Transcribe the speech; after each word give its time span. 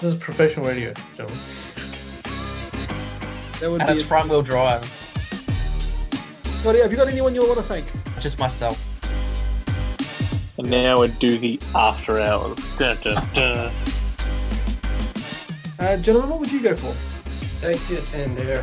This 0.00 0.14
is 0.14 0.18
professional 0.18 0.66
radio, 0.66 0.94
gentlemen. 1.14 1.38
That 3.60 3.70
would 3.70 3.82
And 3.82 3.88
be 3.88 3.92
it's 3.92 4.02
front 4.02 4.30
wheel 4.30 4.40
drive. 4.40 4.82
Scotty, 6.60 6.80
have 6.80 6.90
you 6.90 6.96
got 6.96 7.08
anyone 7.08 7.34
you 7.34 7.46
want 7.46 7.58
to 7.58 7.62
thank? 7.62 7.84
Just 8.18 8.38
myself. 8.38 8.78
And 10.56 10.70
now 10.70 11.00
we 11.02 11.08
do 11.08 11.36
the 11.36 11.60
after 11.74 12.18
hours. 12.18 12.56
Dun, 12.78 12.96
dun, 13.02 13.26
dun. 13.34 13.70
Uh, 15.80 15.96
gentlemen, 15.96 16.28
what 16.28 16.40
would 16.40 16.52
you 16.52 16.60
go 16.60 16.76
for? 16.76 16.94
Dacia 17.62 18.00
Sandero. 18.02 18.60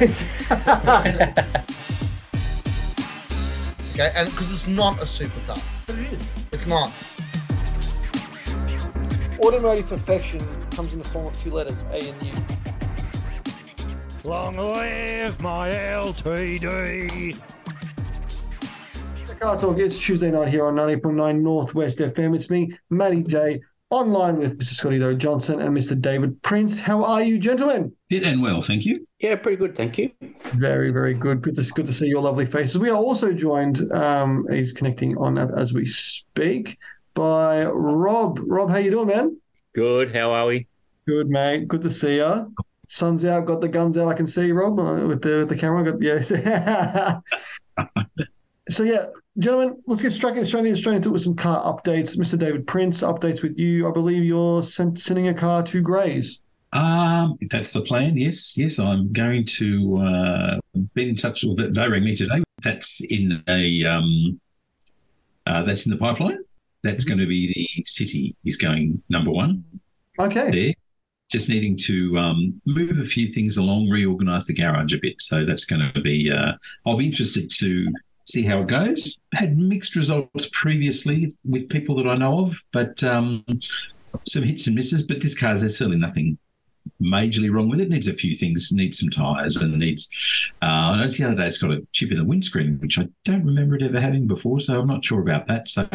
Okay, 3.93 4.11
and 4.15 4.29
because 4.29 4.51
it's 4.51 4.67
not 4.67 4.99
a 4.99 5.05
supercar. 5.05 5.59
but 5.87 5.95
it 5.97 6.13
is. 6.13 6.31
It's 6.53 6.67
not. 6.67 6.93
Automotive 9.39 9.89
perfection 9.89 10.39
comes 10.77 10.93
in 10.93 10.99
the 10.99 11.09
form 11.09 11.25
of 11.25 11.35
two 11.41 11.49
letters, 11.49 11.83
A 11.89 12.07
and 12.07 12.23
U. 12.23 12.31
Long 14.23 14.57
live 14.57 15.41
my 15.41 15.71
LTD. 15.71 17.35
The 19.25 19.35
Car 19.39 19.57
Torque, 19.57 19.79
it's 19.79 19.97
Tuesday 19.97 20.29
night 20.29 20.49
here 20.49 20.65
on 20.65 20.75
90.9 20.75 21.41
Northwest 21.41 21.97
FM. 21.97 22.35
It's 22.35 22.51
me, 22.51 22.77
Matty 22.91 23.23
J, 23.23 23.59
online 23.89 24.37
with 24.37 24.59
Mr. 24.59 24.65
Scotty 24.65 24.99
Doe 24.99 25.15
Johnson 25.15 25.61
and 25.61 25.75
Mr. 25.75 25.99
David 25.99 26.39
Prince. 26.43 26.79
How 26.79 27.03
are 27.03 27.23
you, 27.23 27.39
gentlemen? 27.39 27.91
Fit 28.11 28.23
and 28.23 28.39
well, 28.39 28.61
thank 28.61 28.85
you. 28.85 29.07
Yeah, 29.17 29.35
pretty 29.35 29.57
good, 29.57 29.75
thank 29.75 29.97
you. 29.97 30.11
Very, 30.43 30.91
very 30.91 31.15
good. 31.15 31.41
Good 31.41 31.55
to 31.55 31.63
good 31.73 31.87
to 31.87 31.93
see 31.93 32.05
your 32.05 32.21
lovely 32.21 32.45
faces. 32.45 32.77
We 32.77 32.91
are 32.91 32.97
also 32.97 33.33
joined. 33.33 33.91
Um, 33.93 34.45
he's 34.51 34.73
connecting 34.73 35.17
on 35.17 35.39
as 35.39 35.73
we 35.73 35.87
speak 35.87 36.77
by 37.15 37.65
Rob. 37.65 38.39
Rob, 38.43 38.69
how 38.69 38.77
you 38.77 38.91
doing, 38.91 39.07
man? 39.07 39.37
Good. 39.77 40.15
How 40.15 40.31
are 40.31 40.47
we? 40.47 40.65
Good, 41.05 41.29
mate. 41.29 41.67
Good 41.67 41.83
to 41.83 41.91
see 41.91 42.15
you. 42.15 42.51
Sun's 42.87 43.23
out. 43.25 43.45
Got 43.45 43.61
the 43.61 43.67
guns 43.67 43.95
out. 43.95 44.07
I 44.07 44.15
can 44.15 44.25
see 44.25 44.51
Rob 44.51 44.79
uh, 44.79 45.05
with 45.05 45.21
the 45.21 45.39
with 45.39 45.49
the 45.49 45.55
camera. 45.55 45.83
Got 45.83 46.01
yes. 46.01 46.29
so 48.69 48.81
yeah, 48.81 49.05
gentlemen, 49.37 49.79
let's 49.85 50.01
get 50.01 50.13
straight 50.13 50.43
straight, 50.43 50.75
straight 50.75 50.95
into 50.95 51.09
it 51.09 51.11
with 51.11 51.21
some 51.21 51.35
car 51.35 51.63
updates. 51.63 52.17
Mr. 52.17 52.39
David 52.39 52.65
Prince, 52.65 53.01
updates 53.01 53.43
with 53.43 53.59
you. 53.59 53.87
I 53.87 53.91
believe 53.91 54.23
you're 54.23 54.63
sent, 54.63 54.97
sending 54.97 55.27
a 55.27 55.33
car 55.33 55.61
to 55.61 55.79
Grays. 55.79 56.39
Um, 56.73 57.37
that's 57.51 57.71
the 57.71 57.81
plan. 57.81 58.17
Yes, 58.17 58.57
yes. 58.57 58.79
I'm 58.79 59.13
going 59.13 59.45
to 59.45 59.97
uh, 59.97 60.59
be 60.95 61.09
in 61.09 61.15
touch 61.15 61.43
with. 61.43 61.75
They 61.75 61.87
rang 61.87 62.03
me 62.03 62.15
today. 62.15 62.41
That's 62.63 62.99
in 63.11 63.43
a. 63.47 63.85
Um, 63.85 64.41
uh, 65.45 65.61
that's 65.61 65.85
in 65.85 65.91
the 65.91 65.97
pipeline. 65.97 66.39
That's 66.83 67.05
going 67.05 67.19
to 67.19 67.27
be 67.27 67.53
the 67.53 67.83
city. 67.85 68.35
Is 68.43 68.57
going 68.57 69.01
number 69.09 69.31
one 69.31 69.63
Okay. 70.19 70.51
there. 70.51 70.73
Just 71.29 71.49
needing 71.49 71.75
to 71.87 72.17
um, 72.17 72.61
move 72.65 72.97
a 72.99 73.03
few 73.03 73.33
things 73.33 73.57
along, 73.57 73.89
reorganise 73.89 74.47
the 74.47 74.53
garage 74.53 74.93
a 74.93 74.97
bit. 74.97 75.21
So 75.21 75.45
that's 75.45 75.65
going 75.65 75.91
to 75.93 76.01
be. 76.01 76.31
Uh, 76.31 76.53
I'll 76.85 76.95
be 76.95 77.05
interested 77.05 77.51
to 77.51 77.87
see 78.25 78.43
how 78.43 78.61
it 78.61 78.67
goes. 78.67 79.19
Had 79.33 79.57
mixed 79.57 79.95
results 79.97 80.49
previously 80.53 81.29
with 81.43 81.69
people 81.69 81.95
that 81.97 82.07
I 82.07 82.15
know 82.15 82.39
of, 82.39 82.63
but 82.71 83.03
um, 83.03 83.43
some 84.25 84.43
hits 84.43 84.67
and 84.67 84.75
misses. 84.75 85.03
But 85.03 85.21
this 85.21 85.37
car, 85.37 85.57
there's 85.57 85.77
certainly 85.77 85.99
nothing 85.99 86.37
majorly 87.01 87.53
wrong 87.53 87.67
with 87.67 87.81
it. 87.81 87.89
Needs 87.89 88.07
a 88.07 88.13
few 88.13 88.33
things. 88.33 88.71
Needs 88.71 88.99
some 88.99 89.09
tyres 89.09 89.57
and 89.57 89.77
needs. 89.77 90.09
Uh, 90.61 90.65
I 90.65 90.97
noticed 90.97 91.17
the 91.17 91.25
other 91.25 91.35
day 91.35 91.47
it's 91.47 91.57
got 91.57 91.71
a 91.71 91.85
chip 91.91 92.11
in 92.11 92.17
the 92.17 92.23
windscreen, 92.23 92.79
which 92.79 92.97
I 92.97 93.07
don't 93.25 93.45
remember 93.45 93.75
it 93.75 93.83
ever 93.83 93.99
having 93.99 94.27
before. 94.27 94.61
So 94.61 94.79
I'm 94.79 94.87
not 94.87 95.03
sure 95.03 95.19
about 95.19 95.47
that. 95.47 95.67
So 95.67 95.87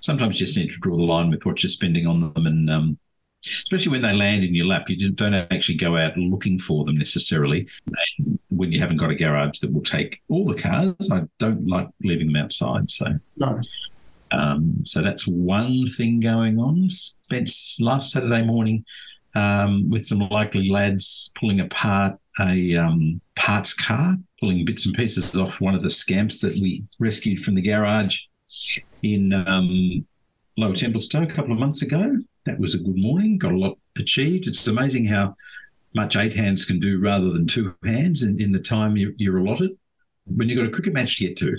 sometimes 0.00 0.40
you 0.40 0.46
just 0.46 0.56
need 0.56 0.70
to 0.70 0.80
draw 0.80 0.96
the 0.96 1.02
line 1.02 1.30
with 1.30 1.44
what 1.44 1.62
you're 1.62 1.68
spending 1.68 2.06
on 2.06 2.32
them 2.32 2.46
and. 2.46 2.70
Um, 2.70 2.98
Especially 3.46 3.92
when 3.92 4.02
they 4.02 4.12
land 4.12 4.44
in 4.44 4.54
your 4.54 4.66
lap, 4.66 4.88
you 4.88 5.10
don't 5.10 5.34
actually 5.34 5.76
go 5.76 5.96
out 5.96 6.16
looking 6.16 6.58
for 6.58 6.84
them 6.84 6.98
necessarily. 6.98 7.66
And 8.18 8.38
when 8.50 8.72
you 8.72 8.80
haven't 8.80 8.96
got 8.96 9.10
a 9.10 9.14
garage 9.14 9.60
that 9.60 9.72
will 9.72 9.82
take 9.82 10.20
all 10.28 10.46
the 10.46 10.54
cars, 10.54 11.10
I 11.10 11.22
don't 11.38 11.66
like 11.66 11.88
leaving 12.02 12.32
them 12.32 12.36
outside. 12.36 12.90
So 12.90 13.06
No. 13.36 13.60
um, 14.32 14.84
so 14.84 15.02
that's 15.02 15.26
one 15.26 15.86
thing 15.96 16.20
going 16.20 16.58
on. 16.58 16.90
Spent 16.90 17.50
last 17.80 18.12
Saturday 18.12 18.42
morning 18.42 18.84
um, 19.34 19.88
with 19.90 20.06
some 20.06 20.20
likely 20.30 20.68
lads 20.70 21.30
pulling 21.38 21.60
apart 21.60 22.18
a 22.40 22.76
um, 22.76 23.20
parts 23.36 23.74
car, 23.74 24.16
pulling 24.40 24.64
bits 24.64 24.86
and 24.86 24.94
pieces 24.94 25.36
off 25.38 25.60
one 25.60 25.74
of 25.74 25.82
the 25.82 25.90
scamps 25.90 26.40
that 26.40 26.54
we 26.54 26.84
rescued 26.98 27.44
from 27.44 27.54
the 27.54 27.62
garage 27.62 28.24
in 29.02 29.32
um, 29.32 30.06
Lower 30.56 30.72
Templestowe 30.72 31.22
a 31.22 31.26
couple 31.26 31.52
of 31.52 31.58
months 31.58 31.82
ago. 31.82 32.18
That 32.46 32.60
was 32.60 32.74
a 32.74 32.78
good 32.78 32.96
morning. 32.96 33.38
Got 33.38 33.52
a 33.52 33.58
lot 33.58 33.76
achieved. 33.98 34.46
It's 34.46 34.66
amazing 34.68 35.04
how 35.06 35.34
much 35.94 36.16
eight 36.16 36.32
hands 36.32 36.64
can 36.64 36.78
do 36.78 37.00
rather 37.00 37.30
than 37.30 37.46
two 37.46 37.74
hands 37.84 38.22
in, 38.22 38.40
in 38.40 38.52
the 38.52 38.60
time 38.60 38.96
you're, 38.96 39.12
you're 39.16 39.38
allotted. 39.38 39.76
When 40.26 40.48
you've 40.48 40.58
got 40.58 40.66
a 40.66 40.70
cricket 40.70 40.92
match 40.92 41.18
to 41.18 41.26
get 41.26 41.36
to, 41.38 41.56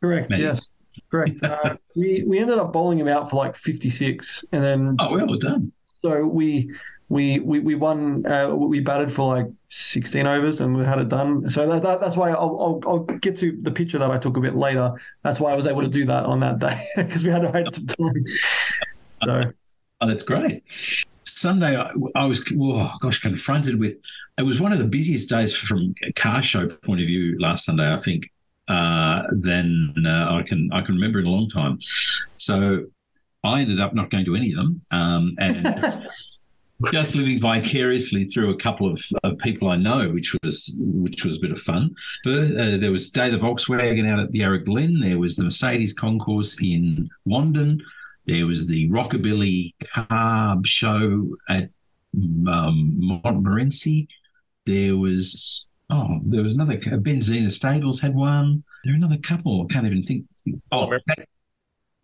Correct. 0.00 0.30
Matty. 0.30 0.42
Yes. 0.42 0.68
Correct. 1.10 1.40
Uh, 1.42 1.76
we 1.96 2.24
we 2.26 2.38
ended 2.38 2.58
up 2.58 2.72
bowling 2.72 2.98
him 2.98 3.08
out 3.08 3.30
for 3.30 3.36
like 3.36 3.56
56, 3.56 4.44
and 4.52 4.62
then 4.62 4.96
oh 4.98 5.14
well 5.14 5.26
we're 5.26 5.38
done. 5.38 5.72
so 5.98 6.24
we 6.24 6.70
we 7.08 7.38
we 7.40 7.60
we 7.60 7.74
won. 7.74 8.24
Uh, 8.26 8.54
we 8.54 8.80
batted 8.80 9.12
for 9.12 9.26
like 9.26 9.46
16 9.68 10.26
overs, 10.26 10.60
and 10.60 10.76
we 10.76 10.84
had 10.84 10.98
it 10.98 11.08
done. 11.08 11.48
So 11.48 11.66
that, 11.66 11.82
that 11.82 12.00
that's 12.00 12.16
why 12.16 12.30
I'll, 12.30 12.58
I'll 12.60 12.80
I'll 12.86 12.98
get 12.98 13.36
to 13.36 13.58
the 13.62 13.70
picture 13.70 13.98
that 13.98 14.10
I 14.10 14.18
took 14.18 14.36
a 14.36 14.40
bit 14.40 14.56
later. 14.56 14.92
That's 15.22 15.38
why 15.40 15.52
I 15.52 15.56
was 15.56 15.66
able 15.66 15.82
to 15.82 15.88
do 15.88 16.04
that 16.06 16.24
on 16.24 16.40
that 16.40 16.58
day 16.58 16.86
because 16.96 17.24
we 17.24 17.30
had 17.30 17.42
to 17.42 17.50
wait 17.50 17.74
some 17.74 17.86
time. 17.86 18.24
So 19.24 19.52
Oh, 20.00 20.06
that's 20.06 20.22
great. 20.22 20.62
Sunday, 21.24 21.76
I, 21.76 21.92
I 22.14 22.26
was, 22.26 22.44
oh, 22.58 22.92
gosh, 23.00 23.20
confronted 23.20 23.78
with. 23.78 23.98
It 24.38 24.42
was 24.44 24.60
one 24.60 24.72
of 24.72 24.78
the 24.78 24.86
busiest 24.86 25.28
days 25.28 25.54
from 25.54 25.94
a 26.02 26.12
car 26.12 26.42
show 26.42 26.66
point 26.66 27.00
of 27.00 27.06
view 27.06 27.38
last 27.38 27.66
Sunday. 27.66 27.92
I 27.92 27.98
think 27.98 28.30
uh, 28.68 29.22
than 29.32 29.94
uh, 30.06 30.28
I 30.30 30.42
can 30.42 30.70
I 30.72 30.80
can 30.80 30.94
remember 30.94 31.18
in 31.18 31.26
a 31.26 31.30
long 31.30 31.48
time. 31.48 31.78
So 32.36 32.86
I 33.42 33.60
ended 33.60 33.80
up 33.80 33.94
not 33.94 34.10
going 34.10 34.24
to 34.26 34.36
any 34.36 34.52
of 34.52 34.56
them, 34.56 34.82
um, 34.92 35.34
and 35.38 36.06
just 36.92 37.14
living 37.14 37.38
vicariously 37.38 38.26
through 38.26 38.50
a 38.50 38.56
couple 38.56 38.90
of, 38.90 39.02
of 39.24 39.38
people 39.38 39.68
I 39.68 39.76
know, 39.76 40.08
which 40.10 40.36
was 40.42 40.74
which 40.78 41.24
was 41.24 41.36
a 41.36 41.40
bit 41.40 41.50
of 41.50 41.58
fun. 41.58 41.94
But, 42.24 42.56
uh, 42.56 42.76
there 42.76 42.92
was 42.92 43.10
Day 43.10 43.28
the 43.28 43.38
Volkswagen 43.38 44.10
out 44.10 44.20
at 44.20 44.30
the 44.30 44.38
Yarra 44.38 44.62
Glen. 44.62 45.00
There 45.00 45.18
was 45.18 45.36
the 45.36 45.44
Mercedes 45.44 45.92
Concourse 45.92 46.60
in 46.62 47.10
Wandong. 47.28 47.80
There 48.26 48.46
was 48.46 48.66
the 48.66 48.88
Rockabilly 48.90 49.74
Carb 49.82 50.66
Show 50.66 51.36
at 51.48 51.70
um, 52.14 52.94
Montmorency. 52.98 54.08
There 54.66 54.96
was 54.96 55.68
oh, 55.90 56.20
there 56.24 56.42
was 56.42 56.52
another 56.52 56.76
Benzina 56.76 57.50
Stables 57.50 58.00
had 58.00 58.14
one. 58.14 58.62
There 58.84 58.92
were 58.92 58.96
another 58.96 59.18
couple. 59.18 59.62
I 59.62 59.72
can't 59.72 59.86
even 59.86 60.04
think. 60.04 60.24
Oh, 60.72 60.90
that, 61.06 61.28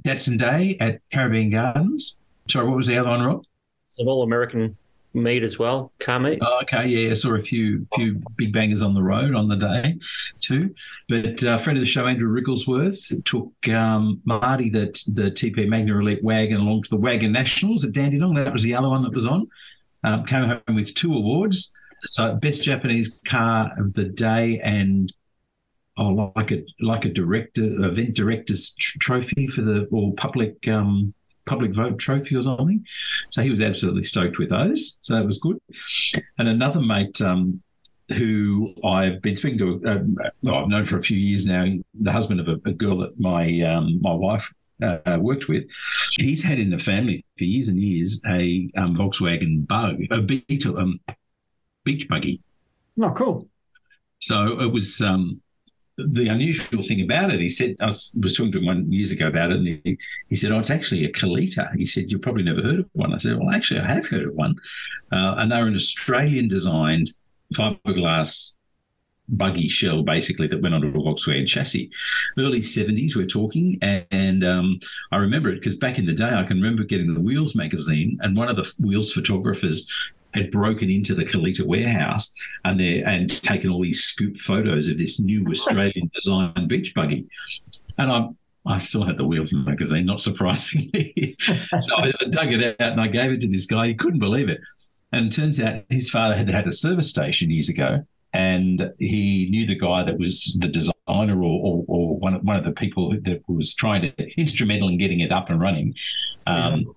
Datsun 0.04 0.38
Day 0.38 0.76
at 0.80 1.00
Caribbean 1.12 1.50
Gardens. 1.50 2.18
Sorry, 2.48 2.66
what 2.66 2.76
was 2.76 2.86
the 2.86 2.98
other 2.98 3.08
one, 3.08 3.22
Rob? 3.22 3.44
It's 3.84 3.98
an 3.98 4.06
all-American 4.06 4.76
meet 5.16 5.42
as 5.42 5.58
well, 5.58 5.92
car 5.98 6.20
meet. 6.20 6.38
Oh, 6.42 6.60
okay, 6.62 6.86
yeah, 6.86 7.10
I 7.10 7.14
saw 7.14 7.34
a 7.34 7.40
few 7.40 7.86
few 7.94 8.22
big 8.36 8.52
bangers 8.52 8.82
on 8.82 8.94
the 8.94 9.02
road 9.02 9.34
on 9.34 9.48
the 9.48 9.56
day 9.56 9.98
too. 10.40 10.74
But 11.08 11.42
uh, 11.42 11.58
friend 11.58 11.78
of 11.78 11.82
the 11.82 11.86
show, 11.86 12.06
Andrew 12.06 12.30
Rigglesworth, 12.30 13.24
took 13.24 13.52
um, 13.74 14.20
Marty 14.24 14.70
the 14.70 14.86
the 15.12 15.30
TP 15.30 15.66
Magna 15.66 15.98
Elite 15.98 16.22
wagon 16.22 16.60
along 16.60 16.82
to 16.82 16.90
the 16.90 16.96
Wagon 16.96 17.32
Nationals 17.32 17.84
at 17.84 17.92
Dandenong. 17.92 18.34
That 18.34 18.52
was 18.52 18.62
the 18.62 18.74
other 18.74 18.88
one 18.88 19.02
that 19.02 19.14
was 19.14 19.26
on. 19.26 19.48
Um, 20.04 20.24
came 20.24 20.44
home 20.44 20.76
with 20.76 20.94
two 20.94 21.14
awards. 21.14 21.74
So 22.02 22.34
best 22.34 22.62
Japanese 22.62 23.20
car 23.26 23.72
of 23.78 23.94
the 23.94 24.04
day 24.04 24.60
and 24.60 25.12
oh, 25.96 26.30
like 26.36 26.52
a 26.52 26.62
like 26.80 27.04
a 27.04 27.08
director 27.08 27.64
event 27.84 28.14
director's 28.14 28.74
tr- 28.74 28.98
trophy 29.00 29.46
for 29.46 29.62
the 29.62 29.86
or 29.90 30.14
public 30.14 30.68
um, 30.68 31.14
public 31.46 31.74
vote 31.74 31.98
trophy 31.98 32.36
or 32.36 32.42
something. 32.42 32.84
So 33.30 33.42
he 33.42 33.50
was 33.50 33.60
absolutely 33.60 34.02
stoked 34.02 34.38
with 34.38 34.50
those. 34.50 34.98
So 35.00 35.14
that 35.14 35.24
was 35.24 35.38
good. 35.38 35.58
And 36.38 36.48
another 36.48 36.80
mate 36.80 37.20
um, 37.22 37.62
who 38.10 38.74
I've 38.84 39.22
been 39.22 39.36
speaking 39.36 39.58
to, 39.58 39.82
uh, 39.86 40.28
well, 40.42 40.56
I've 40.56 40.68
known 40.68 40.84
for 40.84 40.98
a 40.98 41.02
few 41.02 41.18
years 41.18 41.46
now, 41.46 41.64
the 41.94 42.12
husband 42.12 42.40
of 42.40 42.48
a, 42.48 42.68
a 42.68 42.72
girl 42.72 42.98
that 42.98 43.18
my 43.18 43.60
um, 43.62 44.00
my 44.00 44.12
wife 44.12 44.52
uh, 44.82 45.18
worked 45.20 45.48
with. 45.48 45.64
He's 46.12 46.42
had 46.42 46.58
in 46.58 46.70
the 46.70 46.78
family 46.78 47.24
for 47.38 47.44
years 47.44 47.68
and 47.68 47.80
years 47.80 48.20
a 48.26 48.70
um, 48.76 48.96
Volkswagen 48.96 49.66
Bug, 49.66 50.02
a 50.10 50.20
Beetle, 50.20 50.78
um, 50.78 51.00
beach 51.84 52.08
buggy. 52.08 52.40
Oh, 53.00 53.10
cool. 53.10 53.48
So 54.18 54.60
it 54.60 54.72
was 54.72 55.00
um, 55.00 55.40
the 55.96 56.28
unusual 56.28 56.82
thing 56.82 57.00
about 57.00 57.32
it. 57.32 57.40
He 57.40 57.48
said 57.48 57.76
I 57.80 57.86
was, 57.86 58.14
was 58.20 58.36
talking 58.36 58.52
to 58.52 58.58
him 58.58 58.66
one 58.66 58.92
years 58.92 59.12
ago 59.12 59.28
about 59.28 59.50
it, 59.50 59.56
and 59.56 59.66
he, 59.66 59.98
he 60.28 60.36
said, 60.36 60.52
"Oh, 60.52 60.58
it's 60.58 60.70
actually 60.70 61.04
a 61.04 61.12
Kalita." 61.12 61.74
He 61.74 61.84
said, 61.86 62.10
"You've 62.10 62.22
probably 62.22 62.42
never 62.42 62.62
heard 62.62 62.80
of 62.80 62.86
one." 62.92 63.14
I 63.14 63.16
said, 63.16 63.38
"Well, 63.38 63.50
actually, 63.50 63.80
I 63.80 63.88
have 63.94 64.06
heard 64.06 64.28
of 64.28 64.34
one, 64.34 64.56
uh, 65.10 65.36
and 65.38 65.50
they're 65.50 65.66
an 65.66 65.74
Australian-designed 65.74 67.12
fiberglass 67.54 68.54
buggy 69.28 69.68
shell, 69.68 70.02
basically 70.04 70.46
that 70.46 70.62
went 70.62 70.74
onto 70.74 70.88
a 70.88 70.92
Volkswagen 70.92 71.48
chassis. 71.48 71.90
Early 72.38 72.62
seventies, 72.62 73.16
we're 73.16 73.26
talking, 73.26 73.78
and, 73.82 74.06
and 74.10 74.44
um, 74.44 74.80
I 75.12 75.16
remember 75.16 75.48
it 75.48 75.56
because 75.56 75.76
back 75.76 75.98
in 75.98 76.06
the 76.06 76.12
day, 76.12 76.28
I 76.28 76.44
can 76.44 76.58
remember 76.58 76.84
getting 76.84 77.14
the 77.14 77.20
Wheels 77.20 77.54
magazine, 77.54 78.18
and 78.20 78.36
one 78.36 78.48
of 78.48 78.56
the 78.56 78.72
Wheels 78.78 79.12
photographers 79.12 79.90
had 80.36 80.50
broken 80.50 80.90
into 80.90 81.14
the 81.14 81.24
Kalita 81.24 81.64
warehouse 81.66 82.34
and 82.64 82.78
they 82.78 83.02
and 83.02 83.30
taken 83.42 83.70
all 83.70 83.82
these 83.82 84.04
scoop 84.04 84.36
photos 84.36 84.88
of 84.88 84.98
this 84.98 85.20
new 85.20 85.46
Australian 85.50 86.10
design 86.14 86.68
beach 86.68 86.94
buggy. 86.94 87.28
And 87.98 88.12
I 88.12 88.28
I 88.66 88.78
still 88.78 89.04
had 89.04 89.16
the 89.16 89.24
Wheels 89.24 89.52
in 89.52 89.64
the 89.64 89.70
magazine, 89.70 90.06
not 90.06 90.20
surprisingly. 90.20 91.36
so 91.40 91.96
I 91.96 92.12
dug 92.30 92.52
it 92.52 92.80
out 92.80 92.92
and 92.92 93.00
I 93.00 93.06
gave 93.06 93.30
it 93.32 93.40
to 93.42 93.48
this 93.48 93.66
guy. 93.66 93.86
He 93.86 93.94
couldn't 93.94 94.18
believe 94.18 94.48
it. 94.48 94.60
And 95.12 95.26
it 95.26 95.36
turns 95.36 95.60
out 95.60 95.84
his 95.88 96.10
father 96.10 96.34
had 96.34 96.50
had 96.50 96.66
a 96.66 96.72
service 96.72 97.08
station 97.08 97.48
years 97.48 97.68
ago, 97.68 98.04
and 98.32 98.92
he 98.98 99.48
knew 99.50 99.66
the 99.66 99.76
guy 99.76 100.02
that 100.02 100.18
was 100.18 100.56
the 100.58 100.68
designer 100.68 101.40
or, 101.40 101.60
or, 101.64 101.84
or 101.86 102.18
one, 102.18 102.34
of, 102.34 102.42
one 102.42 102.56
of 102.56 102.64
the 102.64 102.72
people 102.72 103.10
that 103.10 103.40
was 103.46 103.72
trying 103.72 104.02
to 104.02 104.12
instrumental 104.36 104.88
in 104.88 104.98
getting 104.98 105.20
it 105.20 105.30
up 105.30 105.48
and 105.48 105.60
running. 105.60 105.94
Um, 106.46 106.94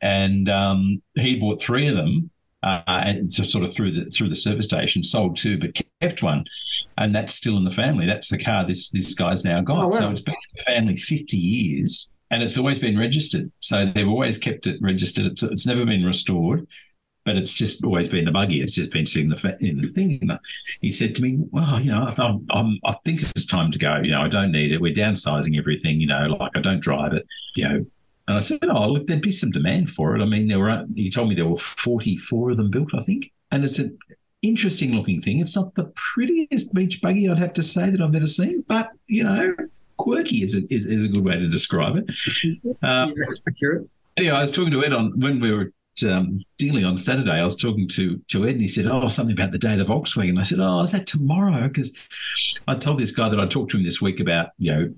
And 0.00 0.48
um, 0.48 1.02
he 1.14 1.38
bought 1.38 1.60
three 1.60 1.86
of 1.86 1.96
them, 1.96 2.30
uh, 2.62 2.82
and 2.86 3.32
so 3.32 3.42
sort 3.42 3.64
of 3.64 3.72
through 3.72 3.92
the 3.92 4.04
through 4.10 4.28
the 4.28 4.36
service 4.36 4.66
station, 4.66 5.02
sold 5.02 5.36
two, 5.36 5.58
but 5.58 5.80
kept 6.00 6.22
one, 6.22 6.44
and 6.98 7.14
that's 7.14 7.34
still 7.34 7.56
in 7.56 7.64
the 7.64 7.70
family. 7.70 8.06
That's 8.06 8.28
the 8.28 8.42
car 8.42 8.66
this 8.66 8.90
this 8.90 9.14
guy's 9.14 9.44
now 9.44 9.60
got. 9.60 9.84
Oh, 9.84 9.88
wow. 9.88 9.98
So 9.98 10.10
it's 10.10 10.20
been 10.20 10.34
in 10.34 10.56
the 10.56 10.62
family 10.62 10.96
fifty 10.96 11.38
years, 11.38 12.10
and 12.30 12.42
it's 12.42 12.58
always 12.58 12.78
been 12.78 12.98
registered. 12.98 13.50
So 13.60 13.90
they've 13.94 14.08
always 14.08 14.38
kept 14.38 14.66
it 14.66 14.80
registered. 14.80 15.26
It's, 15.26 15.42
it's 15.42 15.66
never 15.66 15.84
been 15.84 16.04
restored 16.04 16.66
but 17.24 17.36
it's 17.36 17.54
just 17.54 17.84
always 17.84 18.08
been 18.08 18.24
the 18.24 18.32
buggy. 18.32 18.60
It's 18.60 18.74
just 18.74 18.90
been 18.90 19.06
sitting 19.06 19.30
in 19.30 19.36
the, 19.36 19.56
in 19.60 19.80
the 19.82 19.88
thing. 19.88 20.38
He 20.80 20.90
said 20.90 21.14
to 21.16 21.22
me, 21.22 21.38
"Well, 21.50 21.80
you 21.80 21.90
know, 21.90 22.02
I, 22.02 22.22
I'm, 22.22 22.46
I'm, 22.50 22.78
I 22.84 22.94
think 23.04 23.22
it's 23.22 23.46
time 23.46 23.70
to 23.72 23.78
go. 23.78 23.98
You 24.02 24.12
know, 24.12 24.22
I 24.22 24.28
don't 24.28 24.52
need 24.52 24.72
it. 24.72 24.80
We're 24.80 24.94
downsizing 24.94 25.58
everything. 25.58 26.00
You 26.00 26.06
know, 26.06 26.26
like 26.26 26.52
I 26.54 26.60
don't 26.60 26.80
drive 26.80 27.12
it. 27.12 27.26
You 27.56 27.68
know." 27.68 27.86
And 28.28 28.36
I 28.36 28.40
said, 28.40 28.60
"Oh, 28.68 28.88
look, 28.88 29.06
there'd 29.06 29.22
be 29.22 29.32
some 29.32 29.50
demand 29.50 29.90
for 29.90 30.16
it. 30.16 30.22
I 30.22 30.24
mean, 30.24 30.48
there 30.48 30.58
were. 30.58 30.86
He 30.94 31.10
told 31.10 31.28
me 31.28 31.34
there 31.34 31.46
were 31.46 31.56
44 31.56 32.50
of 32.50 32.56
them 32.56 32.70
built, 32.70 32.94
I 32.94 33.00
think, 33.00 33.32
and 33.50 33.64
it's 33.64 33.78
an 33.78 33.98
interesting 34.42 34.94
looking 34.94 35.20
thing. 35.20 35.40
It's 35.40 35.56
not 35.56 35.74
the 35.74 35.92
prettiest 35.94 36.72
beach 36.72 37.02
buggy, 37.02 37.28
I'd 37.28 37.38
have 37.38 37.52
to 37.54 37.62
say, 37.62 37.90
that 37.90 38.00
I've 38.00 38.14
ever 38.14 38.26
seen, 38.26 38.64
but 38.68 38.90
you 39.06 39.24
know." 39.24 39.54
Quirky 39.98 40.42
is 40.42 40.54
a, 40.56 40.62
is, 40.72 40.86
is 40.86 41.04
a 41.04 41.08
good 41.08 41.22
way 41.22 41.36
to 41.36 41.46
describe 41.46 41.94
it. 41.96 42.58
Um, 42.82 43.12
accurate. 43.46 43.86
Anyway, 44.16 44.34
I 44.34 44.40
was 44.40 44.50
talking 44.50 44.70
to 44.70 44.82
Ed 44.82 44.94
on 44.94 45.12
when 45.20 45.40
we 45.40 45.52
were 45.52 45.74
um, 46.04 46.42
dealing 46.58 46.84
on 46.84 46.96
Saturday. 46.96 47.32
I 47.32 47.44
was 47.44 47.56
talking 47.56 47.88
to 47.88 48.18
to 48.28 48.44
Ed, 48.44 48.52
and 48.52 48.60
he 48.60 48.68
said, 48.68 48.86
"Oh, 48.86 49.08
something 49.08 49.32
about 49.32 49.52
the 49.52 49.58
day 49.58 49.72
of 49.72 49.78
the 49.78 49.84
Volkswagen." 49.84 50.38
I 50.38 50.42
said, 50.42 50.60
"Oh, 50.60 50.80
is 50.80 50.92
that 50.92 51.06
tomorrow?" 51.06 51.68
Because 51.68 51.92
I 52.66 52.74
told 52.76 52.98
this 52.98 53.12
guy 53.12 53.28
that 53.28 53.40
I 53.40 53.46
talked 53.46 53.70
to 53.72 53.76
him 53.76 53.84
this 53.84 54.00
week 54.00 54.20
about 54.20 54.50
you 54.58 54.72
know 54.72 54.94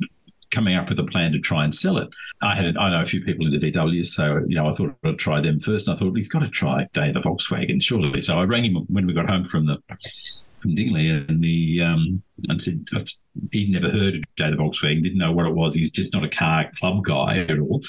coming 0.52 0.76
up 0.76 0.88
with 0.88 1.00
a 1.00 1.04
plan 1.04 1.32
to 1.32 1.40
try 1.40 1.64
and 1.64 1.74
sell 1.74 1.98
it. 1.98 2.08
I 2.42 2.54
had 2.54 2.76
I 2.76 2.90
know 2.90 3.02
a 3.02 3.06
few 3.06 3.24
people 3.24 3.46
in 3.46 3.58
the 3.58 3.72
VW, 3.72 4.06
so 4.06 4.40
you 4.46 4.54
know 4.54 4.68
I 4.68 4.74
thought 4.74 4.94
I'd 5.04 5.18
try 5.18 5.40
them 5.40 5.58
first. 5.58 5.88
And 5.88 5.96
I 5.96 5.98
thought 5.98 6.16
he's 6.16 6.28
got 6.28 6.40
to 6.40 6.48
try 6.48 6.86
day 6.92 7.10
the 7.10 7.20
Volkswagen 7.20 7.82
surely. 7.82 8.20
So 8.20 8.38
I 8.38 8.44
rang 8.44 8.64
him 8.64 8.76
when 8.88 9.06
we 9.06 9.12
got 9.12 9.28
home 9.28 9.44
from 9.44 9.66
the 9.66 9.78
from 10.60 10.74
Dingley, 10.76 11.10
and 11.10 11.42
he 11.44 11.82
um, 11.82 12.22
and 12.48 12.62
said 12.62 12.86
he'd 13.50 13.70
never 13.70 13.90
heard 13.90 14.16
of 14.16 14.22
Day 14.36 14.50
the 14.50 14.56
Volkswagen, 14.56 15.02
didn't 15.02 15.18
know 15.18 15.32
what 15.32 15.46
it 15.46 15.54
was. 15.54 15.74
He's 15.74 15.90
just 15.90 16.12
not 16.12 16.24
a 16.24 16.28
car 16.28 16.70
club 16.78 17.04
guy 17.04 17.38
at 17.38 17.58
all. 17.58 17.80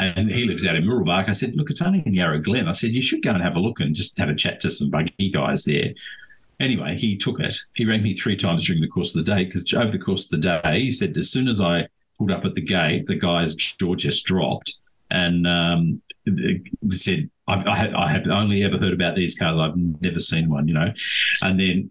And 0.00 0.30
he 0.30 0.44
lives 0.44 0.64
out 0.64 0.76
in 0.76 0.84
Mooroolbark. 0.84 1.28
I 1.28 1.32
said, 1.32 1.56
look, 1.56 1.70
it's 1.70 1.82
only 1.82 2.04
in 2.06 2.14
Yarra 2.14 2.40
Glen. 2.40 2.68
I 2.68 2.72
said, 2.72 2.90
you 2.90 3.02
should 3.02 3.20
go 3.20 3.32
and 3.32 3.42
have 3.42 3.56
a 3.56 3.60
look 3.60 3.80
and 3.80 3.96
just 3.96 4.16
have 4.18 4.28
a 4.28 4.34
chat 4.34 4.60
to 4.60 4.70
some 4.70 4.90
buggy 4.90 5.28
guys 5.28 5.64
there. 5.64 5.92
Anyway, 6.60 6.96
he 6.98 7.16
took 7.16 7.40
it. 7.40 7.56
He 7.74 7.84
rang 7.84 8.02
me 8.02 8.14
three 8.14 8.36
times 8.36 8.66
during 8.66 8.82
the 8.82 8.88
course 8.88 9.14
of 9.14 9.24
the 9.24 9.34
day 9.34 9.44
because 9.44 9.72
over 9.74 9.90
the 9.90 9.98
course 9.98 10.24
of 10.24 10.30
the 10.30 10.60
day, 10.62 10.80
he 10.80 10.90
said, 10.90 11.16
as 11.16 11.30
soon 11.30 11.48
as 11.48 11.60
I 11.60 11.86
pulled 12.18 12.32
up 12.32 12.44
at 12.44 12.54
the 12.54 12.60
gate, 12.60 13.06
the 13.06 13.14
guy's 13.14 13.54
jaw 13.54 13.94
just 13.94 14.24
dropped 14.24 14.76
and 15.10 15.46
um, 15.46 16.02
said, 16.90 17.30
I, 17.46 17.54
I, 17.54 18.04
I 18.04 18.08
have 18.10 18.26
only 18.28 18.64
ever 18.64 18.76
heard 18.76 18.92
about 18.92 19.14
these 19.14 19.38
cars. 19.38 19.58
I've 19.58 19.76
never 19.76 20.18
seen 20.18 20.50
one, 20.50 20.68
you 20.68 20.74
know. 20.74 20.92
And 21.42 21.58
then 21.58 21.90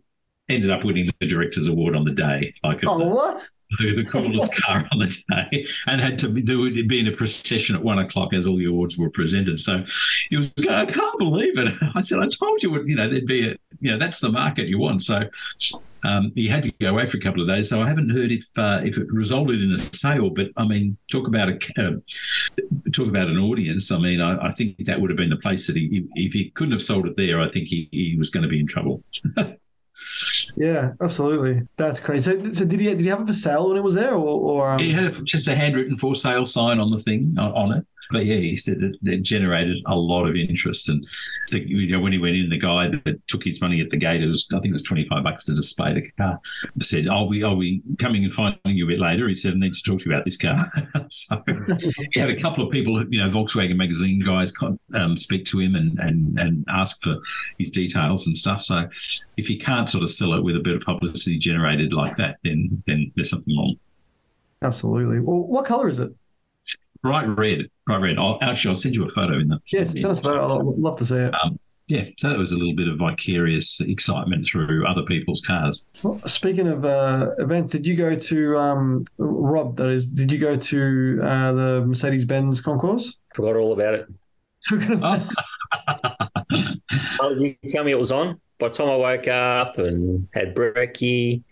ended 0.49 0.69
up 0.69 0.83
winning 0.83 1.09
the 1.19 1.27
director's 1.27 1.67
award 1.67 1.95
on 1.95 2.05
the 2.05 2.11
day. 2.11 2.53
Like 2.63 2.81
Oh, 2.85 2.97
what? 3.05 3.49
The, 3.79 3.95
the 3.95 4.05
coolest 4.05 4.53
car 4.63 4.87
on 4.91 4.99
the 4.99 5.23
day, 5.29 5.65
and 5.87 6.01
had 6.01 6.17
to 6.19 6.27
do 6.29 6.65
it 6.65 6.87
be 6.87 6.99
in 6.99 7.07
a 7.07 7.11
procession 7.11 7.75
at 7.75 7.83
one 7.83 7.99
o'clock 7.99 8.33
as 8.33 8.47
all 8.47 8.57
the 8.57 8.65
awards 8.65 8.97
were 8.97 9.09
presented. 9.09 9.59
So 9.59 9.83
he 10.29 10.37
was, 10.37 10.51
I 10.69 10.85
can't 10.85 11.19
believe 11.19 11.57
it. 11.57 11.73
I 11.95 12.01
said, 12.01 12.19
I 12.19 12.27
told 12.27 12.63
you, 12.63 12.83
you 12.85 12.95
know, 12.95 13.09
there'd 13.09 13.25
be 13.25 13.49
a, 13.49 13.55
you 13.79 13.91
know, 13.91 13.97
that's 13.97 14.19
the 14.19 14.31
market 14.31 14.67
you 14.67 14.79
want. 14.79 15.03
So 15.03 15.29
um, 16.03 16.31
he 16.35 16.47
had 16.47 16.63
to 16.63 16.71
go 16.79 16.89
away 16.89 17.05
for 17.05 17.17
a 17.17 17.19
couple 17.19 17.41
of 17.41 17.47
days. 17.47 17.69
So 17.69 17.81
I 17.81 17.87
haven't 17.87 18.09
heard 18.09 18.31
if 18.31 18.45
uh, 18.57 18.81
if 18.83 18.97
it 18.97 19.07
resulted 19.11 19.61
in 19.61 19.71
a 19.71 19.77
sale. 19.77 20.29
But 20.29 20.47
I 20.55 20.65
mean, 20.65 20.97
talk 21.11 21.27
about 21.27 21.49
a 21.49 21.55
uh, 21.77 21.91
talk 22.93 23.07
about 23.07 23.27
an 23.27 23.37
audience. 23.37 23.91
I 23.91 23.99
mean, 23.99 24.21
I, 24.21 24.47
I 24.47 24.51
think 24.51 24.85
that 24.85 24.99
would 24.99 25.09
have 25.09 25.17
been 25.17 25.29
the 25.29 25.37
place 25.37 25.67
that 25.67 25.75
he, 25.75 26.05
if 26.15 26.33
he 26.33 26.51
couldn't 26.51 26.73
have 26.73 26.81
sold 26.81 27.07
it 27.07 27.17
there, 27.17 27.41
I 27.41 27.49
think 27.49 27.67
he, 27.67 27.89
he 27.91 28.15
was 28.17 28.29
going 28.29 28.43
to 28.43 28.49
be 28.49 28.59
in 28.59 28.67
trouble. 28.67 29.03
Yeah, 30.57 30.93
absolutely. 31.01 31.67
That's 31.77 31.99
crazy. 31.99 32.31
So, 32.31 32.53
so 32.53 32.65
did 32.65 32.79
he 32.79 32.87
did 32.87 33.01
he 33.01 33.07
have 33.07 33.21
it 33.21 33.27
for 33.27 33.33
sale 33.33 33.69
when 33.69 33.77
it 33.77 33.83
was 33.83 33.95
there, 33.95 34.13
or, 34.13 34.17
or 34.17 34.69
um, 34.71 34.79
He 34.79 34.91
had 34.91 35.23
just 35.23 35.47
a 35.47 35.55
handwritten 35.55 35.97
for 35.97 36.15
sale 36.15 36.45
sign 36.45 36.79
on 36.79 36.89
the 36.89 36.99
thing 36.99 37.35
on, 37.37 37.73
it. 37.73 37.85
But 38.09 38.25
yeah, 38.25 38.37
he 38.37 38.55
said 38.55 38.77
it, 38.81 38.95
it 39.03 39.21
generated 39.21 39.81
a 39.85 39.95
lot 39.95 40.27
of 40.27 40.35
interest. 40.35 40.89
And 40.89 41.05
the, 41.51 41.59
you 41.67 41.91
know, 41.91 41.99
when 41.99 42.13
he 42.13 42.17
went 42.17 42.37
in, 42.37 42.49
the 42.49 42.57
guy 42.57 42.87
that 42.87 43.27
took 43.27 43.43
his 43.43 43.61
money 43.61 43.81
at 43.81 43.89
the 43.89 43.97
gate, 43.97 44.23
it 44.23 44.27
was 44.27 44.47
I 44.51 44.59
think 44.59 44.67
it 44.67 44.73
was 44.73 44.83
twenty 44.83 45.07
five 45.07 45.23
bucks 45.23 45.45
to 45.45 45.53
display 45.53 45.93
the 45.93 46.09
car. 46.17 46.39
Said, 46.81 47.09
"I'll 47.09 47.29
be 47.29 47.43
I'll 47.43 47.59
be 47.59 47.81
coming 47.99 48.23
and 48.23 48.33
finding 48.33 48.59
you 48.63 48.85
a 48.85 48.87
bit 48.87 48.99
later." 48.99 49.27
He 49.27 49.35
said, 49.35 49.53
"I 49.53 49.57
need 49.57 49.73
to 49.73 49.83
talk 49.83 49.99
to 49.99 50.05
you 50.05 50.11
about 50.11 50.25
this 50.25 50.37
car." 50.37 50.71
so 51.09 51.43
he 52.13 52.19
had 52.19 52.29
a 52.29 52.39
couple 52.39 52.65
of 52.65 52.71
people, 52.71 53.03
you 53.09 53.19
know, 53.19 53.29
Volkswagen 53.29 53.75
magazine 53.75 54.19
guys, 54.19 54.53
um, 54.93 55.17
speak 55.17 55.45
to 55.47 55.59
him 55.59 55.75
and 55.75 55.99
and 55.99 56.39
and 56.39 56.65
ask 56.69 57.01
for 57.03 57.17
his 57.59 57.69
details 57.69 58.25
and 58.25 58.35
stuff. 58.35 58.63
So 58.63 58.87
if 59.37 59.49
you 59.49 59.57
can't 59.57 59.89
sort 59.97 60.03
of 60.03 60.11
sell 60.11 60.33
it 60.33 60.43
with 60.43 60.55
a 60.55 60.59
bit 60.59 60.75
of 60.75 60.81
publicity 60.83 61.37
generated 61.39 61.91
like 61.93 62.15
that, 62.17 62.37
then 62.43 62.83
then 62.85 63.11
there's 63.15 63.29
something 63.31 63.55
wrong. 63.57 63.75
absolutely? 64.61 65.19
Well, 65.19 65.39
what 65.39 65.65
color 65.65 65.89
is 65.89 65.97
it? 65.99 66.11
Bright 67.01 67.27
red, 67.27 67.69
bright 67.85 68.01
red. 68.01 68.17
I'll, 68.17 68.37
actually, 68.41 68.69
I'll 68.69 68.75
send 68.75 68.95
you 68.95 69.05
a 69.05 69.09
photo 69.09 69.39
in 69.39 69.47
the. 69.47 69.59
Yes, 69.71 69.91
send 69.93 70.05
us 70.05 70.19
a 70.19 70.21
photo. 70.21 70.59
I'd 70.59 70.77
love 70.77 70.97
to 70.97 71.05
see 71.05 71.15
it. 71.15 71.33
Um, 71.43 71.59
yeah, 71.87 72.03
so 72.17 72.29
that 72.29 72.37
was 72.37 72.51
a 72.51 72.57
little 72.57 72.75
bit 72.75 72.87
of 72.89 72.97
vicarious 72.99 73.79
excitement 73.79 74.45
through 74.45 74.85
other 74.85 75.03
people's 75.03 75.41
cars. 75.41 75.85
Well, 76.03 76.15
speaking 76.27 76.67
of 76.67 76.83
uh, 76.85 77.31
events, 77.39 77.71
did 77.71 77.85
you 77.87 77.95
go 77.95 78.15
to 78.15 78.57
um, 78.57 79.05
Rob? 79.17 79.77
That 79.77 79.87
is, 79.89 80.11
did 80.11 80.31
you 80.31 80.37
go 80.37 80.57
to 80.57 81.19
uh, 81.23 81.51
the 81.53 81.85
Mercedes 81.85 82.25
Benz 82.25 82.59
concourse? 82.61 83.17
Forgot 83.35 83.55
all 83.55 83.73
about 83.73 83.93
it. 83.93 84.07
Oh, 85.01 85.29
Oh, 87.19 87.35
did 87.35 87.41
you 87.41 87.69
tell 87.69 87.83
me 87.83 87.91
it 87.91 87.99
was 87.99 88.11
on? 88.11 88.39
By 88.59 88.69
the 88.69 88.73
time 88.73 88.89
I 88.89 88.95
woke 88.95 89.27
up 89.27 89.77
and 89.77 90.27
had 90.33 90.55
brekkie 90.55 91.43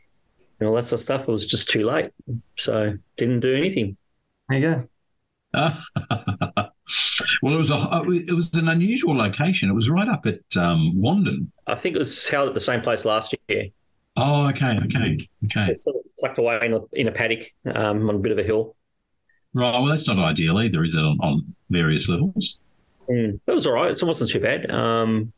and 0.59 0.69
all 0.69 0.75
that 0.75 0.85
sort 0.85 0.99
of 0.99 1.03
stuff, 1.03 1.21
it 1.21 1.27
was 1.27 1.45
just 1.45 1.69
too 1.69 1.85
late. 1.85 2.11
So 2.57 2.97
didn't 3.17 3.41
do 3.41 3.53
anything. 3.53 3.97
There 4.49 4.59
you 4.59 4.71
go. 4.75 4.87
well, 5.55 7.53
it 7.53 7.57
was 7.57 7.71
a 7.71 8.03
it 8.11 8.33
was 8.33 8.53
an 8.55 8.67
unusual 8.67 9.15
location. 9.15 9.69
It 9.69 9.73
was 9.73 9.89
right 9.89 10.07
up 10.07 10.25
at 10.25 10.41
um, 10.57 10.91
Wandong. 10.95 11.47
I 11.65 11.75
think 11.75 11.95
it 11.95 11.99
was 11.99 12.27
held 12.27 12.49
at 12.49 12.55
the 12.55 12.61
same 12.61 12.81
place 12.81 13.05
last 13.05 13.33
year. 13.47 13.67
Oh, 14.17 14.47
okay, 14.49 14.77
okay, 14.85 15.17
So 15.17 15.25
okay. 15.45 15.71
it's 15.71 15.83
sort 15.83 15.97
of 15.97 16.01
tucked 16.21 16.37
away 16.37 16.59
in 16.61 16.73
a, 16.73 16.79
in 16.93 17.07
a 17.07 17.11
paddock 17.11 17.51
um, 17.65 18.07
on 18.09 18.15
a 18.15 18.19
bit 18.19 18.31
of 18.31 18.37
a 18.37 18.43
hill. 18.43 18.75
Right. 19.53 19.71
Well, 19.71 19.87
that's 19.87 20.07
not 20.07 20.19
ideal 20.19 20.59
either, 20.59 20.83
is 20.83 20.95
it? 20.95 20.99
On, 20.99 21.17
on 21.21 21.55
various 21.69 22.07
levels. 22.07 22.59
Mm. 23.09 23.39
It 23.45 23.51
was 23.51 23.67
all 23.67 23.73
right. 23.73 23.91
It 23.91 24.03
wasn't 24.03 24.29
too 24.29 24.39
bad. 24.39 24.71
Um, 24.71 25.33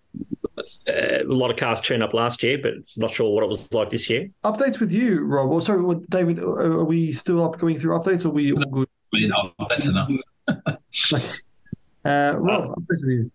Uh, 0.58 1.22
a 1.22 1.24
lot 1.24 1.52
of 1.52 1.58
cars 1.58 1.82
turned 1.82 2.02
up 2.02 2.14
last 2.14 2.42
year, 2.42 2.58
but 2.58 2.74
not 2.96 3.12
sure 3.12 3.34
what 3.34 3.44
it 3.44 3.48
was 3.48 3.72
like 3.74 3.90
this 3.90 4.10
year. 4.10 4.30
Updates 4.44 4.80
with 4.80 4.92
you, 4.92 5.24
Rob. 5.24 5.50
Or 5.52 5.62
sorry, 5.62 5.82
what, 5.82 6.10
David. 6.10 6.40
Uh, 6.40 6.44
are 6.44 6.86
we 6.86 7.12
still 7.12 7.44
up 7.44 7.60
going 7.60 7.80
through 7.80 7.98
updates? 7.98 8.26
Or 8.26 8.30
are 8.30 8.32
we 8.32 8.54
all 8.54 8.64
good? 8.66 8.90
I 9.14 9.18
mean, 9.18 9.32
that's 9.70 9.88
enough. 9.88 10.12
Uh, 12.06 12.36
Rob, 12.38 12.72
uh, 12.72 12.76
updates 12.76 13.04
with 13.04 13.10
you. 13.10 13.32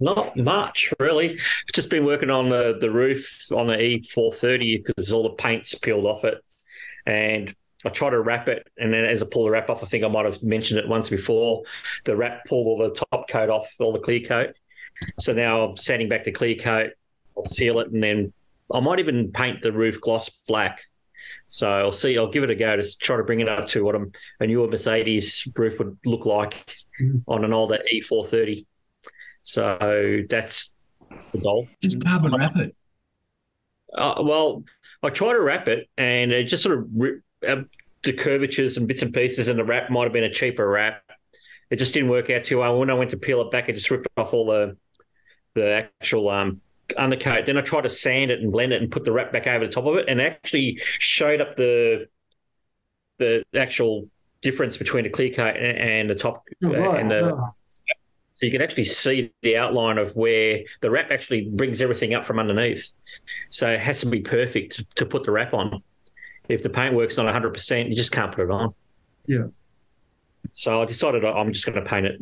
Not 0.00 0.34
much, 0.34 0.94
really. 0.98 1.38
Just 1.74 1.90
been 1.90 2.06
working 2.06 2.30
on 2.30 2.48
the, 2.48 2.78
the 2.80 2.90
roof 2.90 3.52
on 3.52 3.66
the 3.66 3.74
E430 3.74 4.82
because 4.82 5.12
all 5.12 5.24
the 5.24 5.30
paint's 5.34 5.74
peeled 5.74 6.06
off 6.06 6.24
it. 6.24 6.42
And 7.04 7.54
I 7.84 7.90
tried 7.90 8.10
to 8.10 8.20
wrap 8.20 8.48
it. 8.48 8.66
And 8.78 8.94
then 8.94 9.04
as 9.04 9.22
I 9.22 9.26
pull 9.26 9.44
the 9.44 9.50
wrap 9.50 9.68
off, 9.68 9.82
I 9.82 9.86
think 9.86 10.04
I 10.04 10.08
might 10.08 10.24
have 10.24 10.42
mentioned 10.42 10.80
it 10.80 10.88
once 10.88 11.10
before. 11.10 11.64
The 12.04 12.16
wrap 12.16 12.46
pulled 12.46 12.66
all 12.66 12.78
the 12.78 13.04
top 13.12 13.28
coat 13.28 13.50
off, 13.50 13.74
all 13.78 13.92
the 13.92 14.00
clear 14.00 14.20
coat. 14.20 14.56
So 15.18 15.32
now 15.32 15.62
I'm 15.62 15.76
sanding 15.76 16.08
back 16.08 16.24
the 16.24 16.32
clear 16.32 16.56
coat. 16.56 16.90
I'll 17.36 17.44
seal 17.44 17.80
it. 17.80 17.90
And 17.90 18.02
then 18.02 18.32
I 18.72 18.80
might 18.80 18.98
even 18.98 19.32
paint 19.32 19.62
the 19.62 19.72
roof 19.72 20.00
gloss 20.00 20.28
black. 20.46 20.82
So 21.46 21.68
I'll 21.68 21.92
see. 21.92 22.16
I'll 22.16 22.30
give 22.30 22.44
it 22.44 22.50
a 22.50 22.54
go 22.54 22.76
to 22.76 22.98
try 22.98 23.16
to 23.16 23.24
bring 23.24 23.40
it 23.40 23.48
up 23.48 23.66
to 23.68 23.84
what 23.84 23.94
a, 23.94 24.06
a 24.40 24.46
newer 24.46 24.68
Mercedes 24.68 25.46
roof 25.56 25.78
would 25.78 25.98
look 26.04 26.26
like 26.26 26.76
on 27.26 27.44
an 27.44 27.52
older 27.52 27.78
E430. 27.92 28.66
So 29.42 30.22
that's 30.28 30.74
the 31.32 31.38
goal. 31.38 31.68
Just 31.82 32.02
carbon 32.04 32.34
wrap 32.34 32.56
it. 32.56 32.74
Uh, 33.92 34.22
well, 34.24 34.64
I 35.02 35.10
try 35.10 35.32
to 35.32 35.40
wrap 35.40 35.68
it, 35.68 35.88
and 35.96 36.30
it 36.30 36.44
just 36.44 36.62
sort 36.62 36.78
of 36.78 36.86
rip, 36.94 37.22
uh, 37.46 37.62
the 38.04 38.12
curvatures 38.12 38.76
and 38.76 38.86
bits 38.86 39.02
and 39.02 39.12
pieces, 39.12 39.48
and 39.48 39.58
the 39.58 39.64
wrap 39.64 39.90
might 39.90 40.04
have 40.04 40.12
been 40.12 40.24
a 40.24 40.32
cheaper 40.32 40.68
wrap. 40.68 41.02
It 41.70 41.76
just 41.76 41.94
didn't 41.94 42.10
work 42.10 42.30
out 42.30 42.44
too 42.44 42.58
well. 42.58 42.78
When 42.78 42.90
I 42.90 42.94
went 42.94 43.10
to 43.10 43.16
peel 43.16 43.40
it 43.40 43.50
back, 43.50 43.68
it 43.68 43.74
just 43.74 43.90
ripped 43.90 44.08
off 44.16 44.34
all 44.34 44.46
the 44.46 44.76
the 45.54 45.88
actual 46.00 46.28
um, 46.28 46.60
undercoat. 46.96 47.46
Then 47.46 47.58
I 47.58 47.60
tried 47.60 47.82
to 47.82 47.88
sand 47.88 48.30
it 48.30 48.40
and 48.40 48.52
blend 48.52 48.72
it 48.72 48.82
and 48.82 48.90
put 48.90 49.04
the 49.04 49.12
wrap 49.12 49.32
back 49.32 49.46
over 49.46 49.66
the 49.66 49.72
top 49.72 49.86
of 49.86 49.96
it, 49.96 50.06
and 50.08 50.20
actually 50.20 50.80
showed 50.98 51.40
up 51.40 51.56
the 51.56 52.06
the 53.18 53.44
actual 53.54 54.08
difference 54.40 54.76
between 54.76 55.04
the 55.04 55.10
clear 55.10 55.30
coat 55.30 55.56
and, 55.56 55.76
and 55.76 56.10
the 56.10 56.14
top 56.14 56.42
Oh, 56.64 56.68
uh, 56.68 56.78
right, 56.78 57.00
and 57.00 57.10
the 57.10 57.36
yeah. 57.86 57.94
so 58.32 58.46
you 58.46 58.52
can 58.52 58.62
actually 58.62 58.84
see 58.84 59.32
the 59.42 59.56
outline 59.58 59.98
of 59.98 60.16
where 60.16 60.60
the 60.80 60.90
wrap 60.90 61.10
actually 61.10 61.48
brings 61.50 61.82
everything 61.82 62.14
up 62.14 62.24
from 62.24 62.38
underneath. 62.38 62.90
So 63.50 63.68
it 63.70 63.80
has 63.80 64.00
to 64.00 64.06
be 64.06 64.20
perfect 64.20 64.96
to 64.96 65.06
put 65.06 65.24
the 65.24 65.30
wrap 65.30 65.52
on. 65.52 65.82
If 66.48 66.62
the 66.62 66.70
paintwork's 66.70 67.16
not 67.16 67.32
100%, 67.32 67.88
you 67.88 67.94
just 67.94 68.10
can't 68.10 68.32
put 68.32 68.44
it 68.44 68.50
on. 68.50 68.74
Yeah. 69.26 69.46
So 70.52 70.82
I 70.82 70.84
decided 70.84 71.24
I'm 71.24 71.52
just 71.52 71.64
going 71.64 71.82
to 71.82 71.88
paint 71.88 72.06
it. 72.06 72.20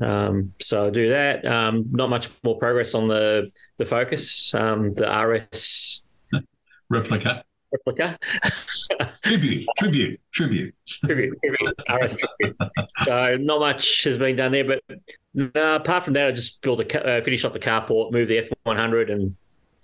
Um, 0.00 0.52
so 0.60 0.84
I'll 0.86 0.90
do 0.90 1.10
that. 1.10 1.44
Um, 1.46 1.86
not 1.90 2.10
much 2.10 2.28
more 2.42 2.58
progress 2.58 2.94
on 2.94 3.08
the 3.08 3.48
the 3.78 3.84
Focus, 3.84 4.54
um, 4.54 4.94
the 4.94 5.06
RS 5.08 6.02
Replica. 6.88 7.44
replica. 7.72 8.18
Tribute. 9.24 9.64
Tribute. 9.78 10.20
Tribute. 10.32 10.74
tribute, 10.88 11.38
tribute, 11.42 11.74
RS 11.88 12.16
tribute. 12.16 12.56
So 13.04 13.36
not 13.40 13.60
much 13.60 14.04
has 14.04 14.18
been 14.18 14.36
done 14.36 14.52
there, 14.52 14.64
but 14.64 14.82
no, 15.32 15.76
apart 15.76 16.04
from 16.04 16.12
that, 16.14 16.26
I 16.28 16.32
just 16.32 16.60
built 16.62 16.80
a 16.80 16.84
ca- 16.84 16.98
uh, 17.00 17.22
finished 17.22 17.44
off 17.44 17.52
the 17.52 17.58
carport, 17.60 18.12
moved 18.12 18.30
the 18.30 18.42
F100, 18.66 19.10
and 19.10 19.34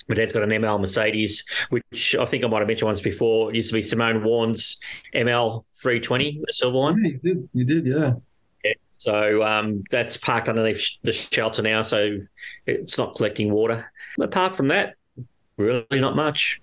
my 0.09 0.15
dad's 0.15 0.33
got 0.33 0.43
an 0.43 0.51
ML 0.51 0.79
Mercedes, 0.81 1.45
which 1.71 2.15
I 2.19 2.25
think 2.27 2.45
I 2.45 2.49
might 2.49 2.59
have 2.59 2.69
mentioned 2.69 2.87
once 2.87 3.01
before. 3.01 3.51
It 3.51 3.57
used 3.57 3.71
to 3.71 3.75
be 3.75 3.83
Simone 3.83 4.23
Warren's 4.23 4.79
ML 5.15 5.65
320, 5.83 6.43
the 6.47 6.53
silver 6.53 6.79
one. 6.79 7.03
Yeah, 7.05 7.11
you 7.13 7.19
did. 7.19 7.49
You 7.55 7.65
did, 7.65 7.87
yeah. 7.87 8.13
So 9.01 9.43
um, 9.43 9.83
that's 9.91 10.19
parked 10.19 10.51
underneath 10.51 10.87
the 11.05 11.13
shelter 11.13 11.63
now, 11.63 11.81
so 11.81 12.19
it's 12.67 12.99
not 12.99 13.15
collecting 13.17 13.51
water. 13.51 13.91
Apart 14.21 14.55
from 14.55 14.69
that, 14.69 14.95
really 15.57 15.87
not 15.93 16.17
much. 16.17 16.61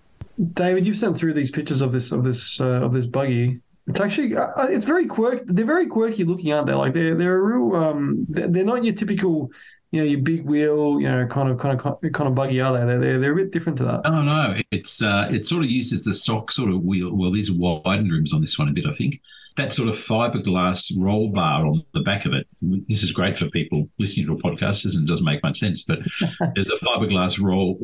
David, 0.53 0.85
you've 0.85 0.99
sent 0.99 1.17
through 1.17 1.33
these 1.33 1.49
pictures 1.49 1.81
of 1.81 1.91
this 1.91 2.11
of 2.11 2.23
this 2.23 2.61
uh, 2.61 2.83
of 2.83 2.93
this 2.93 3.07
buggy. 3.07 3.59
It's 3.87 3.99
actually 3.99 4.37
uh, 4.37 4.67
it's 4.67 4.85
very 4.85 5.07
quirky. 5.07 5.45
They're 5.47 5.65
very 5.65 5.87
quirky 5.87 6.25
looking, 6.25 6.53
aren't 6.53 6.67
they? 6.67 6.75
Like 6.75 6.93
they're 6.93 7.15
they're 7.15 7.37
a 7.37 7.41
real 7.41 7.75
um 7.75 8.27
they're, 8.29 8.47
they're 8.47 8.63
not 8.63 8.83
your 8.83 8.93
typical 8.93 9.49
you 9.89 10.01
know 10.01 10.05
your 10.05 10.19
big 10.19 10.45
wheel 10.45 11.01
you 11.01 11.09
know 11.09 11.25
kind 11.25 11.49
of 11.49 11.57
kind 11.57 11.79
of 11.79 11.83
kind 12.13 12.27
of 12.27 12.35
buggy 12.35 12.61
are 12.61 12.71
they? 12.71 12.85
They're 12.85 12.99
they're, 12.99 13.19
they're 13.19 13.33
a 13.33 13.35
bit 13.35 13.51
different 13.51 13.79
to 13.79 13.83
that. 13.85 14.01
Oh 14.05 14.21
no, 14.21 14.61
it's 14.69 15.01
uh, 15.01 15.27
it 15.31 15.47
sort 15.47 15.63
of 15.63 15.71
uses 15.71 16.03
the 16.03 16.13
stock 16.13 16.51
sort 16.51 16.69
of 16.69 16.83
wheel. 16.83 17.15
Well, 17.15 17.31
these 17.31 17.49
are 17.49 17.55
widened 17.55 18.11
rims 18.11 18.31
on 18.31 18.41
this 18.41 18.59
one 18.59 18.69
a 18.69 18.73
bit, 18.73 18.85
I 18.85 18.93
think. 18.93 19.23
That 19.57 19.73
sort 19.73 19.89
of 19.89 19.95
fiberglass 19.95 20.91
roll 20.99 21.29
bar 21.29 21.65
on 21.65 21.83
the 21.93 22.01
back 22.01 22.25
of 22.25 22.33
it. 22.33 22.47
This 22.61 23.01
is 23.03 23.11
great 23.11 23.37
for 23.37 23.49
people 23.49 23.89
listening 23.97 24.27
to 24.27 24.33
a 24.33 24.37
podcast. 24.37 24.83
Doesn't 24.83 25.07
doesn't 25.07 25.25
make 25.25 25.41
much 25.43 25.57
sense, 25.57 25.83
but 25.83 25.99
there's 26.55 26.69
a 26.69 26.77
fiberglass 26.77 27.41
roll. 27.41 27.79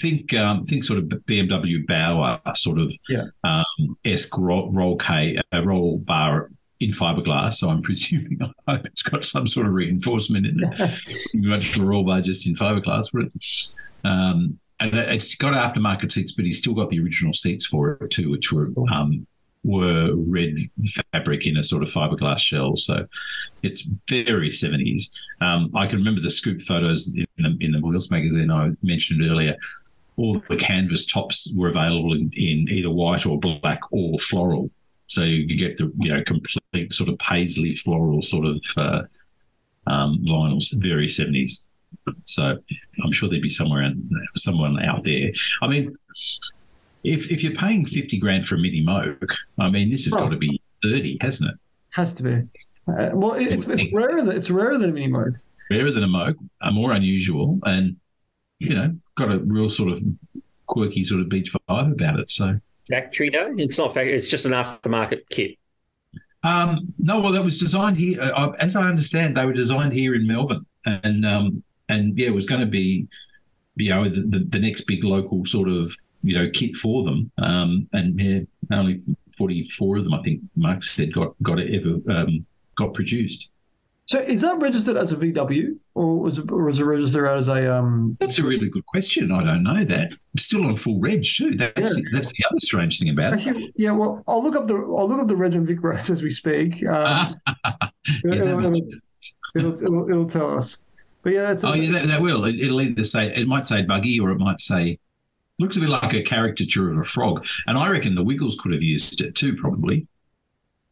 Think 0.00 0.32
um, 0.34 0.62
think 0.62 0.84
sort 0.84 1.00
of 1.00 1.06
BMW 1.06 1.84
Baur 1.86 2.40
sort 2.54 2.78
of 2.78 2.92
Yeah. 3.08 3.24
um, 3.42 3.96
esque 4.04 4.36
roll, 4.38 4.70
roll 4.72 4.96
K 4.96 5.38
uh, 5.52 5.62
roll 5.64 5.98
bar 5.98 6.50
in 6.78 6.90
fiberglass. 6.90 7.54
So 7.54 7.68
I'm 7.68 7.82
presuming 7.82 8.38
I 8.68 8.74
hope 8.76 8.86
it's 8.86 9.02
got 9.02 9.24
some 9.24 9.46
sort 9.48 9.66
of 9.66 9.72
reinforcement 9.72 10.46
in 10.46 10.60
it. 10.62 11.00
much 11.34 11.76
a 11.76 11.84
roll 11.84 12.04
bar 12.04 12.20
just 12.20 12.46
in 12.46 12.54
fiberglass, 12.54 13.08
but 13.12 14.08
um, 14.08 14.60
and 14.78 14.94
it- 14.94 15.08
it's 15.14 15.34
got 15.34 15.52
aftermarket 15.52 16.12
seats, 16.12 16.30
but 16.32 16.44
he's 16.44 16.58
still 16.58 16.74
got 16.74 16.88
the 16.90 17.00
original 17.00 17.32
seats 17.32 17.66
for 17.66 17.92
it 18.00 18.10
too, 18.10 18.30
which 18.30 18.52
were 18.52 18.68
um, 18.92 19.26
were 19.62 20.12
red 20.14 20.56
fabric 21.12 21.46
in 21.46 21.56
a 21.56 21.62
sort 21.62 21.82
of 21.82 21.90
fiberglass 21.90 22.38
shell. 22.38 22.76
So 22.76 23.06
it's 23.62 23.86
very 24.08 24.50
seventies. 24.50 25.10
Um, 25.40 25.70
I 25.74 25.86
can 25.86 25.98
remember 25.98 26.20
the 26.20 26.30
scoop 26.30 26.62
photos 26.62 27.14
in 27.14 27.26
the, 27.38 27.56
in 27.60 27.72
the 27.72 27.80
Wheels 27.80 28.10
magazine 28.10 28.50
I 28.50 28.70
mentioned 28.82 29.22
earlier. 29.28 29.56
All 30.16 30.42
the 30.48 30.56
canvas 30.56 31.06
tops 31.06 31.52
were 31.56 31.68
available 31.68 32.12
in, 32.12 32.30
in 32.34 32.66
either 32.68 32.90
white 32.90 33.26
or 33.26 33.38
black 33.38 33.80
or 33.90 34.18
floral. 34.18 34.70
So 35.06 35.22
you 35.22 35.56
get 35.56 35.76
the 35.76 35.92
you 35.98 36.14
know 36.14 36.22
complete 36.24 36.92
sort 36.92 37.08
of 37.08 37.18
paisley 37.18 37.74
floral 37.74 38.22
sort 38.22 38.46
of 38.46 38.62
uh, 38.76 39.02
um, 39.86 40.24
vinyls, 40.26 40.72
very 40.80 41.08
seventies. 41.08 41.66
So 42.26 42.56
I'm 43.04 43.12
sure 43.12 43.28
there'd 43.28 43.42
be 43.42 43.48
somewhere 43.48 43.92
someone 44.36 44.82
out 44.82 45.04
there. 45.04 45.30
I 45.62 45.66
mean, 45.66 45.96
if 47.04 47.30
if 47.30 47.42
you're 47.42 47.54
paying 47.54 47.86
fifty 47.86 48.18
grand 48.18 48.46
for 48.46 48.54
a 48.56 48.58
mini 48.58 48.82
moke, 48.82 49.34
I 49.58 49.70
mean 49.70 49.90
this 49.90 50.04
has 50.04 50.14
Oh. 50.14 50.18
got 50.20 50.28
to 50.30 50.36
be 50.36 50.60
thirty, 50.82 51.18
hasn't 51.20 51.50
it? 51.50 51.56
Has 51.90 52.12
to 52.14 52.22
be. 52.22 52.42
Uh, 52.88 53.10
well, 53.14 53.34
it, 53.34 53.48
it's 53.48 53.66
it's 53.66 53.92
rarer 53.92 54.22
than 54.22 54.36
it's 54.36 54.50
rarer 54.50 54.78
than 54.78 54.90
a 54.90 54.92
mini 54.92 55.08
moke. 55.08 55.34
Rarer 55.70 55.90
than 55.92 56.02
a 56.02 56.08
moke, 56.08 56.36
are 56.62 56.72
more 56.72 56.92
unusual, 56.92 57.58
and 57.64 57.96
you 58.58 58.74
know 58.74 58.94
got 59.16 59.30
a 59.30 59.38
real 59.38 59.70
sort 59.70 59.92
of 59.92 60.02
quirky 60.66 61.04
sort 61.04 61.20
of 61.20 61.28
beach 61.28 61.52
vibe 61.68 61.92
about 61.92 62.18
it. 62.20 62.30
So 62.30 62.58
Factory 62.88 63.30
though, 63.30 63.54
it's 63.56 63.78
not 63.78 63.94
factory. 63.94 64.14
It's 64.14 64.26
just 64.28 64.44
an 64.46 64.52
aftermarket 64.52 65.20
kit. 65.30 65.56
Um, 66.42 66.92
no, 66.98 67.20
well, 67.20 67.32
that 67.32 67.44
was 67.44 67.58
designed 67.58 67.98
here. 67.98 68.20
Uh, 68.20 68.30
uh, 68.30 68.52
as 68.58 68.74
I 68.74 68.88
understand, 68.88 69.36
they 69.36 69.44
were 69.44 69.52
designed 69.52 69.92
here 69.92 70.14
in 70.14 70.26
Melbourne, 70.26 70.64
and 70.86 71.24
um, 71.26 71.62
and 71.88 72.18
yeah, 72.18 72.28
it 72.28 72.34
was 72.34 72.46
going 72.46 72.62
to 72.62 72.66
be, 72.66 73.06
you 73.76 73.90
know, 73.90 74.04
the, 74.08 74.22
the, 74.22 74.38
the 74.48 74.58
next 74.58 74.82
big 74.82 75.04
local 75.04 75.44
sort 75.44 75.68
of 75.68 75.94
you 76.22 76.34
know 76.36 76.48
kit 76.52 76.76
for 76.76 77.04
them. 77.04 77.30
Um, 77.38 77.88
and 77.92 78.18
yeah, 78.20 78.40
only 78.76 79.00
forty 79.36 79.64
four 79.64 79.96
of 79.96 80.04
them, 80.04 80.14
I 80.14 80.22
think 80.22 80.40
Mark 80.56 80.82
said, 80.82 81.12
got 81.12 81.34
got 81.42 81.58
it 81.58 81.74
ever 81.74 81.98
um, 82.14 82.44
got 82.76 82.94
produced. 82.94 83.50
So 84.06 84.18
is 84.18 84.40
that 84.40 84.58
registered 84.58 84.96
as 84.96 85.12
a 85.12 85.16
VW 85.16 85.76
or 85.94 86.18
was 86.18 86.38
it, 86.40 86.50
or 86.50 86.64
was 86.64 86.80
it 86.80 86.82
registered 86.82 87.28
as 87.28 87.46
a 87.46 87.72
um? 87.72 88.16
That's 88.18 88.40
a 88.40 88.42
really 88.42 88.68
good 88.68 88.84
question. 88.86 89.30
I 89.30 89.44
don't 89.44 89.62
know 89.62 89.84
that. 89.84 90.10
It's 90.34 90.46
still 90.46 90.64
on 90.66 90.74
full 90.76 90.98
reg 90.98 91.22
too. 91.24 91.56
That's 91.56 91.78
Yeah. 91.78 91.86
the, 92.02 92.10
that's 92.14 92.26
the 92.28 92.44
other 92.50 92.58
strange 92.58 92.98
thing 92.98 93.10
about 93.10 93.34
it. 93.34 93.46
Actually, 93.46 93.72
yeah. 93.76 93.92
Well, 93.92 94.24
I'll 94.26 94.42
look 94.42 94.56
up 94.56 94.66
the 94.66 94.74
I'll 94.74 95.08
look 95.08 95.20
up 95.20 95.28
the 95.28 95.36
reg 95.36 95.54
and 95.54 95.66
VicRoads 95.66 96.10
as 96.10 96.22
we 96.24 96.30
speak. 96.32 96.84
Um, 96.86 97.34
Yeah, 98.24 98.34
it'll, 98.34 98.58
it'll, 98.64 98.88
it'll, 99.54 99.74
it'll, 99.74 100.10
it'll 100.10 100.26
tell 100.26 100.58
us. 100.58 100.80
But 101.22 101.34
yeah, 101.34 101.42
that's 101.42 101.62
Oh 101.62 101.74
yeah, 101.74 101.92
that, 101.92 102.08
that 102.08 102.20
will. 102.20 102.46
It, 102.46 102.58
it'll 102.58 102.80
either 102.80 103.04
say 103.04 103.32
it 103.32 103.46
might 103.46 103.66
say 103.66 103.82
buggy 103.82 104.18
or 104.18 104.30
it 104.30 104.38
might 104.38 104.60
say 104.60 104.98
looks 105.60 105.76
a 105.76 105.80
bit 105.80 105.90
like 105.90 106.14
a 106.14 106.22
caricature 106.22 106.90
of 106.90 106.98
a 106.98 107.04
frog. 107.04 107.46
And 107.66 107.78
I 107.78 107.88
reckon 107.88 108.14
the 108.14 108.24
Wiggles 108.24 108.58
could 108.58 108.72
have 108.72 108.82
used 108.82 109.20
it 109.20 109.34
too, 109.34 109.54
probably. 109.56 110.06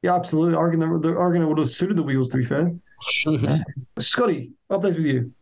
yeah, 0.02 0.14
absolutely. 0.14 0.56
I 0.56 0.62
reckon 0.62 0.80
the, 0.80 0.98
the 0.98 1.18
I 1.18 1.24
reckon 1.24 1.42
it 1.42 1.46
would 1.46 1.58
have 1.58 1.70
suited 1.70 1.96
the 1.96 2.02
wheels. 2.02 2.28
To 2.28 2.36
be 2.36 2.44
fair, 2.44 2.72
Scotty, 3.98 4.52
updates 4.70 4.96
with 4.96 5.06
you. 5.06 5.32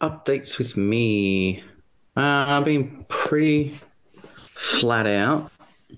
Updates 0.00 0.58
with 0.58 0.76
me. 0.76 1.62
Uh, 2.16 2.44
I've 2.48 2.64
been 2.64 3.04
pretty 3.08 3.78
flat 4.34 5.06
out 5.06 5.50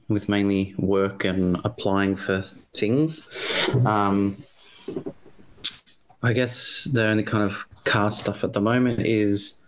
with 0.08 0.28
mainly 0.28 0.74
work 0.78 1.24
and 1.24 1.58
applying 1.64 2.16
for 2.16 2.42
things. 2.42 3.26
Um, 3.86 4.36
I 6.22 6.32
guess 6.32 6.84
the 6.84 7.06
only 7.06 7.22
kind 7.22 7.42
of 7.42 7.66
car 7.84 8.10
stuff 8.10 8.44
at 8.44 8.52
the 8.52 8.60
moment 8.60 9.00
is 9.00 9.63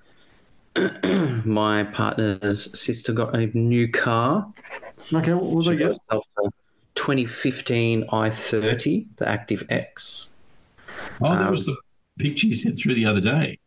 my 1.45 1.85
partner's 1.85 2.79
sister 2.79 3.13
got 3.13 3.35
a 3.35 3.47
new 3.57 3.91
car. 3.91 4.53
Okay, 5.15 5.33
what 5.33 5.45
was 5.53 5.67
She 5.67 5.71
I 5.71 5.77
got 5.77 5.89
guess? 5.89 5.99
herself 6.11 6.27
a 6.45 6.51
2015 6.95 8.05
i30, 8.13 9.07
the 9.17 9.29
Active 9.29 9.65
X. 9.71 10.33
Oh, 11.21 11.37
that 11.39 11.39
Um, 11.47 11.51
was 11.51 11.65
the 11.67 11.77
picture 12.19 12.47
you 12.47 12.55
sent 12.55 12.79
through 12.79 12.95
the 12.95 13.07
other 13.07 13.21
day. 13.21 13.59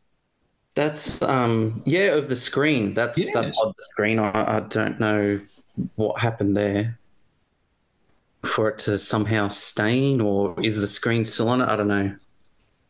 That's 0.75 1.21
um 1.21 1.81
yeah 1.85 2.15
of 2.15 2.29
the 2.29 2.35
screen. 2.35 2.93
That's 2.93 3.17
Yes. 3.17 3.33
that's 3.33 3.51
on 3.61 3.73
the 3.75 3.83
screen. 3.83 4.19
I, 4.19 4.57
I 4.57 4.59
don't 4.61 4.99
know 4.99 5.41
what 5.95 6.19
happened 6.21 6.55
there 6.55 6.99
for 8.45 8.69
it 8.69 8.77
to 8.79 8.97
somehow 8.97 9.47
stain 9.47 10.21
or 10.21 10.55
is 10.63 10.79
the 10.81 10.87
screen 10.87 11.23
still 11.23 11.49
on 11.49 11.61
it? 11.61 11.67
I 11.69 11.75
don't 11.75 11.87
know. 11.87 12.15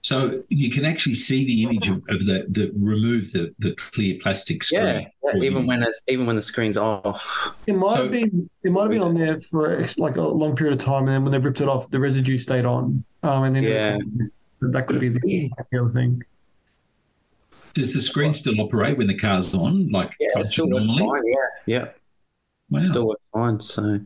So 0.02 0.44
you 0.48 0.70
can 0.72 0.86
actually 0.86 1.16
see 1.16 1.46
the 1.46 1.64
image 1.64 1.90
of, 1.90 1.98
of 2.08 2.26
the, 2.26 2.46
the 2.48 2.72
remove 2.76 3.34
the, 3.34 3.54
the 3.60 3.76
clear 3.76 4.18
plastic 4.22 4.64
screen. 4.64 4.82
Yeah, 4.86 5.02
yeah, 5.26 5.36
even 5.44 5.64
you. 5.64 5.68
when 5.68 5.84
it's 5.84 6.02
even 6.08 6.26
when 6.26 6.38
the 6.38 6.42
screen's 6.42 6.78
off. 6.78 7.54
It 7.68 7.74
might 7.76 7.96
So- 7.96 8.04
have 8.04 8.12
been 8.12 8.50
it 8.64 8.72
might 8.72 8.84
have 8.84 8.92
been 8.92 9.02
on 9.02 9.14
there 9.16 9.40
for 9.42 9.78
like 9.98 10.16
a 10.16 10.22
long 10.22 10.56
period 10.56 10.80
of 10.80 10.84
time, 10.86 11.04
and 11.04 11.10
then 11.10 11.24
when 11.24 11.32
they 11.34 11.38
ripped 11.40 11.60
it 11.62 11.68
off, 11.68 11.90
the 11.92 12.00
residue 12.00 12.38
stayed 12.38 12.66
on. 12.66 13.04
Um, 13.24 13.44
and 13.44 13.56
then 13.56 13.64
Yeah. 13.64 13.98
that 14.62 14.88
could 14.88 15.02
be 15.02 15.10
the, 15.10 15.52
the 15.72 15.80
other 15.80 15.90
thing. 15.90 16.24
Does 17.74 17.94
the 17.94 18.02
screen 18.02 18.34
still 18.34 18.60
operate 18.62 18.98
when 18.98 19.08
the 19.08 19.14
car's 19.18 19.54
on? 19.54 19.90
Like 19.92 20.16
Yeah, 20.20 20.30
it 20.40 20.46
still 20.46 20.70
works 20.70 20.94
fine. 20.98 21.22
Yeah, 21.26 21.36
yeah, 21.66 21.86
Wow. 22.70 22.80
still 22.80 23.08
works 23.08 23.26
fine. 23.34 23.60
So 23.60 24.00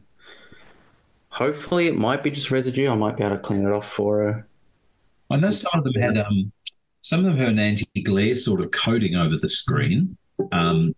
hopefully 1.29 1.85
it 1.87 1.95
might 1.95 2.23
be 2.23 2.31
just 2.31 2.49
residue. 2.51 2.89
I 2.89 2.95
might 2.95 3.15
be 3.15 3.23
able 3.23 3.35
to 3.35 3.41
clean 3.41 3.65
it 3.65 3.71
off 3.71 3.87
for 3.89 4.17
her. 4.23 4.47
I 5.29 5.37
know 5.37 5.51
some 5.51 5.71
of 5.73 5.83
them 5.83 5.93
had 6.01 6.17
um, 6.17 6.51
some 7.01 7.19
of 7.19 7.25
them 7.25 7.37
have 7.37 7.49
an 7.49 7.59
anti-glare 7.59 8.35
sort 8.35 8.61
of 8.61 8.71
coating 8.71 9.15
over 9.15 9.35
the 9.37 9.49
screen, 9.49 10.17
um, 10.51 10.95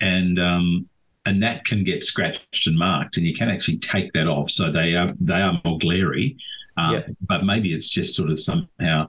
and 0.00 0.38
um, 0.38 0.88
and 1.26 1.42
that 1.42 1.64
can 1.64 1.84
get 1.84 2.04
scratched 2.04 2.66
and 2.66 2.78
marked, 2.78 3.16
and 3.16 3.26
you 3.26 3.34
can 3.34 3.48
actually 3.48 3.78
take 3.78 4.12
that 4.12 4.26
off, 4.28 4.50
so 4.50 4.70
they 4.70 4.94
are 4.94 5.12
they 5.20 5.40
are 5.40 5.60
more 5.64 5.78
glary. 5.78 6.36
Yeah. 6.76 7.02
But 7.20 7.44
maybe 7.44 7.72
it's 7.72 7.88
just 7.88 8.16
sort 8.16 8.30
of 8.30 8.40
somehow 8.40 9.08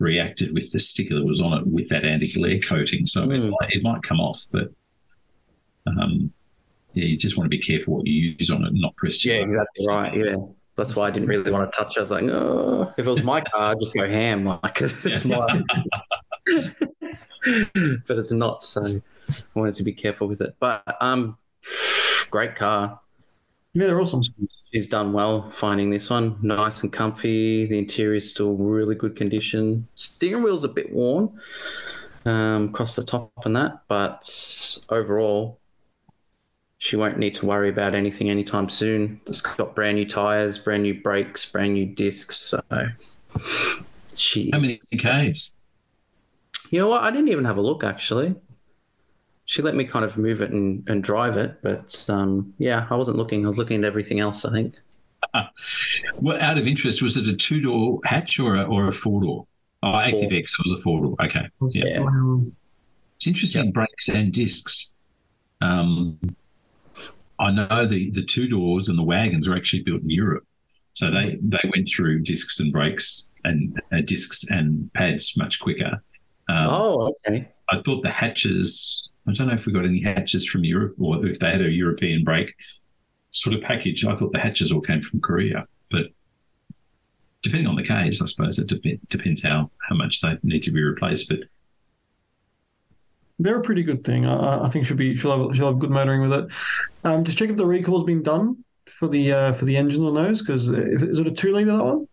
reacted 0.00 0.52
with 0.54 0.72
the 0.72 0.78
sticker 0.78 1.14
that 1.14 1.24
was 1.24 1.40
on 1.40 1.52
it 1.58 1.66
with 1.66 1.88
that 1.90 2.04
anti-glare 2.04 2.58
coating. 2.58 3.06
So 3.06 3.22
it, 3.24 3.28
Mm. 3.28 3.50
might, 3.60 3.70
it 3.72 3.82
might 3.82 4.02
come 4.02 4.20
off, 4.20 4.46
but 4.50 4.72
um, 5.86 6.32
yeah, 6.94 7.04
you 7.04 7.16
just 7.16 7.36
want 7.36 7.44
to 7.46 7.50
be 7.56 7.58
careful 7.62 7.96
what 7.96 8.06
you 8.06 8.34
use 8.38 8.50
on 8.50 8.64
it, 8.64 8.68
and 8.68 8.80
not 8.80 8.96
press 8.96 9.24
Yeah, 9.24 9.34
exactly 9.34 9.86
right. 9.86 10.14
Yeah. 10.16 10.36
That's 10.76 10.96
why 10.96 11.06
I 11.06 11.10
didn't 11.10 11.28
really 11.28 11.50
want 11.50 11.70
to 11.70 11.76
touch 11.76 11.96
it. 11.96 12.00
I 12.00 12.02
was 12.02 12.10
like, 12.10 12.24
oh, 12.24 12.92
if 12.96 13.06
it 13.06 13.10
was 13.10 13.22
my 13.22 13.40
car, 13.40 13.72
I'd 13.72 13.80
just 13.80 13.94
go 13.94 14.08
ham, 14.08 14.44
like 14.44 14.80
it's 14.80 15.24
my. 15.24 15.62
but 18.06 18.18
it's 18.18 18.32
not, 18.32 18.62
so 18.62 18.84
I 18.84 19.32
wanted 19.54 19.74
to 19.76 19.84
be 19.84 19.92
careful 19.92 20.26
with 20.26 20.40
it. 20.40 20.56
But 20.58 20.82
um, 21.00 21.38
great 22.30 22.56
car. 22.56 23.00
Yeah, 23.72 23.86
they're 23.86 24.00
awesome. 24.00 24.22
She's 24.72 24.88
done 24.88 25.12
well 25.12 25.50
finding 25.50 25.90
this 25.90 26.10
one. 26.10 26.36
Nice 26.42 26.82
and 26.82 26.92
comfy. 26.92 27.66
The 27.66 27.78
interior 27.78 28.16
is 28.16 28.28
still 28.28 28.54
really 28.54 28.96
good 28.96 29.14
condition. 29.16 29.86
Steering 29.94 30.42
wheel's 30.42 30.64
a 30.64 30.68
bit 30.68 30.92
worn 30.92 31.30
um, 32.24 32.66
across 32.66 32.96
the 32.96 33.04
top 33.04 33.30
and 33.44 33.54
that, 33.56 33.82
but 33.88 34.28
overall, 34.88 35.60
she 36.84 36.96
won't 36.96 37.16
need 37.16 37.34
to 37.34 37.46
worry 37.46 37.70
about 37.70 37.94
anything 37.94 38.28
anytime 38.28 38.68
soon. 38.68 39.18
It's 39.24 39.40
got 39.40 39.74
brand 39.74 39.96
new 39.96 40.04
tires, 40.04 40.58
brand 40.58 40.82
new 40.82 41.00
brakes, 41.00 41.46
brand 41.46 41.72
new 41.72 41.86
discs. 41.86 42.36
So 42.36 42.60
she. 44.14 44.50
How 44.52 44.58
many 44.58 44.76
Ks? 44.76 45.54
You 46.68 46.80
know 46.80 46.88
what? 46.88 47.02
I 47.02 47.10
didn't 47.10 47.28
even 47.28 47.46
have 47.46 47.56
a 47.56 47.62
look 47.62 47.84
actually. 47.84 48.34
She 49.46 49.62
let 49.62 49.74
me 49.74 49.84
kind 49.86 50.04
of 50.04 50.18
move 50.18 50.42
it 50.42 50.50
and, 50.50 50.86
and 50.86 51.02
drive 51.02 51.38
it, 51.38 51.56
but 51.62 52.04
um, 52.10 52.52
yeah, 52.58 52.86
I 52.90 52.96
wasn't 52.96 53.16
looking. 53.16 53.46
I 53.46 53.48
was 53.48 53.56
looking 53.56 53.78
at 53.78 53.86
everything 53.86 54.20
else. 54.20 54.44
I 54.44 54.52
think. 54.52 54.74
Well, 56.20 56.40
out 56.40 56.58
of 56.58 56.66
interest, 56.66 57.02
was 57.02 57.16
it 57.16 57.26
a 57.26 57.34
two-door 57.34 57.98
hatch 58.04 58.38
or 58.38 58.54
a, 58.56 58.62
or 58.62 58.86
a 58.86 58.92
four-door? 58.92 59.46
Oh, 59.82 59.96
Active 59.98 60.32
X 60.32 60.56
was 60.58 60.70
a 60.70 60.82
four-door. 60.82 61.16
Okay, 61.20 61.48
yeah. 61.70 62.00
Yeah. 62.02 62.40
It's 63.16 63.26
interesting, 63.26 63.72
brakes 63.72 64.08
and 64.08 64.32
discs. 64.32 64.92
Um, 65.60 66.20
I 67.38 67.50
know 67.50 67.86
the, 67.86 68.10
the 68.10 68.22
two 68.22 68.48
doors 68.48 68.88
and 68.88 68.98
the 68.98 69.02
wagons 69.02 69.48
were 69.48 69.56
actually 69.56 69.82
built 69.82 70.02
in 70.02 70.10
Europe, 70.10 70.44
so 70.92 71.10
they, 71.10 71.38
they 71.42 71.70
went 71.74 71.88
through 71.88 72.22
discs 72.22 72.60
and 72.60 72.72
brakes 72.72 73.28
and 73.44 73.80
uh, 73.92 74.00
discs 74.04 74.44
and 74.48 74.92
pads 74.94 75.36
much 75.36 75.60
quicker. 75.60 76.02
Um, 76.48 76.68
Oh, 76.70 77.14
okay. 77.26 77.48
I 77.70 77.78
thought 77.80 78.02
the 78.02 78.10
hatches. 78.10 79.10
I 79.26 79.32
don't 79.32 79.48
know 79.48 79.54
if 79.54 79.66
we 79.66 79.72
got 79.72 79.84
any 79.84 80.02
hatches 80.02 80.46
from 80.46 80.64
Europe 80.64 80.94
or 81.00 81.26
if 81.26 81.38
they 81.38 81.50
had 81.50 81.62
a 81.62 81.70
European 81.70 82.24
brake 82.24 82.54
sort 83.30 83.54
of 83.56 83.62
package. 83.62 84.04
I 84.04 84.14
thought 84.14 84.32
the 84.32 84.38
hatches 84.38 84.70
all 84.70 84.82
came 84.82 85.02
from 85.02 85.20
Korea, 85.20 85.66
but 85.90 86.06
depending 87.42 87.66
on 87.66 87.76
the 87.76 87.82
case, 87.82 88.22
I 88.22 88.26
suppose 88.26 88.58
it 88.58 88.68
dep- 88.68 89.00
depends 89.08 89.42
how 89.42 89.70
how 89.88 89.96
much 89.96 90.20
they 90.20 90.36
need 90.42 90.62
to 90.64 90.70
be 90.70 90.82
replaced. 90.82 91.28
But 91.28 91.40
they're 93.38 93.58
a 93.58 93.62
pretty 93.62 93.82
good 93.82 94.04
thing. 94.04 94.26
I, 94.26 94.64
I 94.64 94.68
think 94.68 94.86
she'll 94.86 94.96
be 94.96 95.16
she'll 95.16 95.46
have 95.46 95.56
she'll 95.56 95.66
have 95.66 95.78
good 95.78 95.90
motoring 95.90 96.22
with 96.22 96.32
it. 96.32 96.46
Um, 97.04 97.24
just 97.24 97.38
check 97.38 97.50
if 97.50 97.56
the 97.56 97.66
recall's 97.66 98.04
been 98.04 98.22
done 98.22 98.64
for 98.86 99.08
the 99.08 99.32
uh, 99.32 99.52
for 99.54 99.64
the 99.64 99.76
engine 99.76 100.04
on 100.04 100.14
those 100.14 100.40
because 100.40 100.68
is 100.68 101.18
it 101.18 101.26
a 101.26 101.30
two 101.30 101.52
liter 101.52 101.76
that 101.76 101.84
one? 101.84 102.08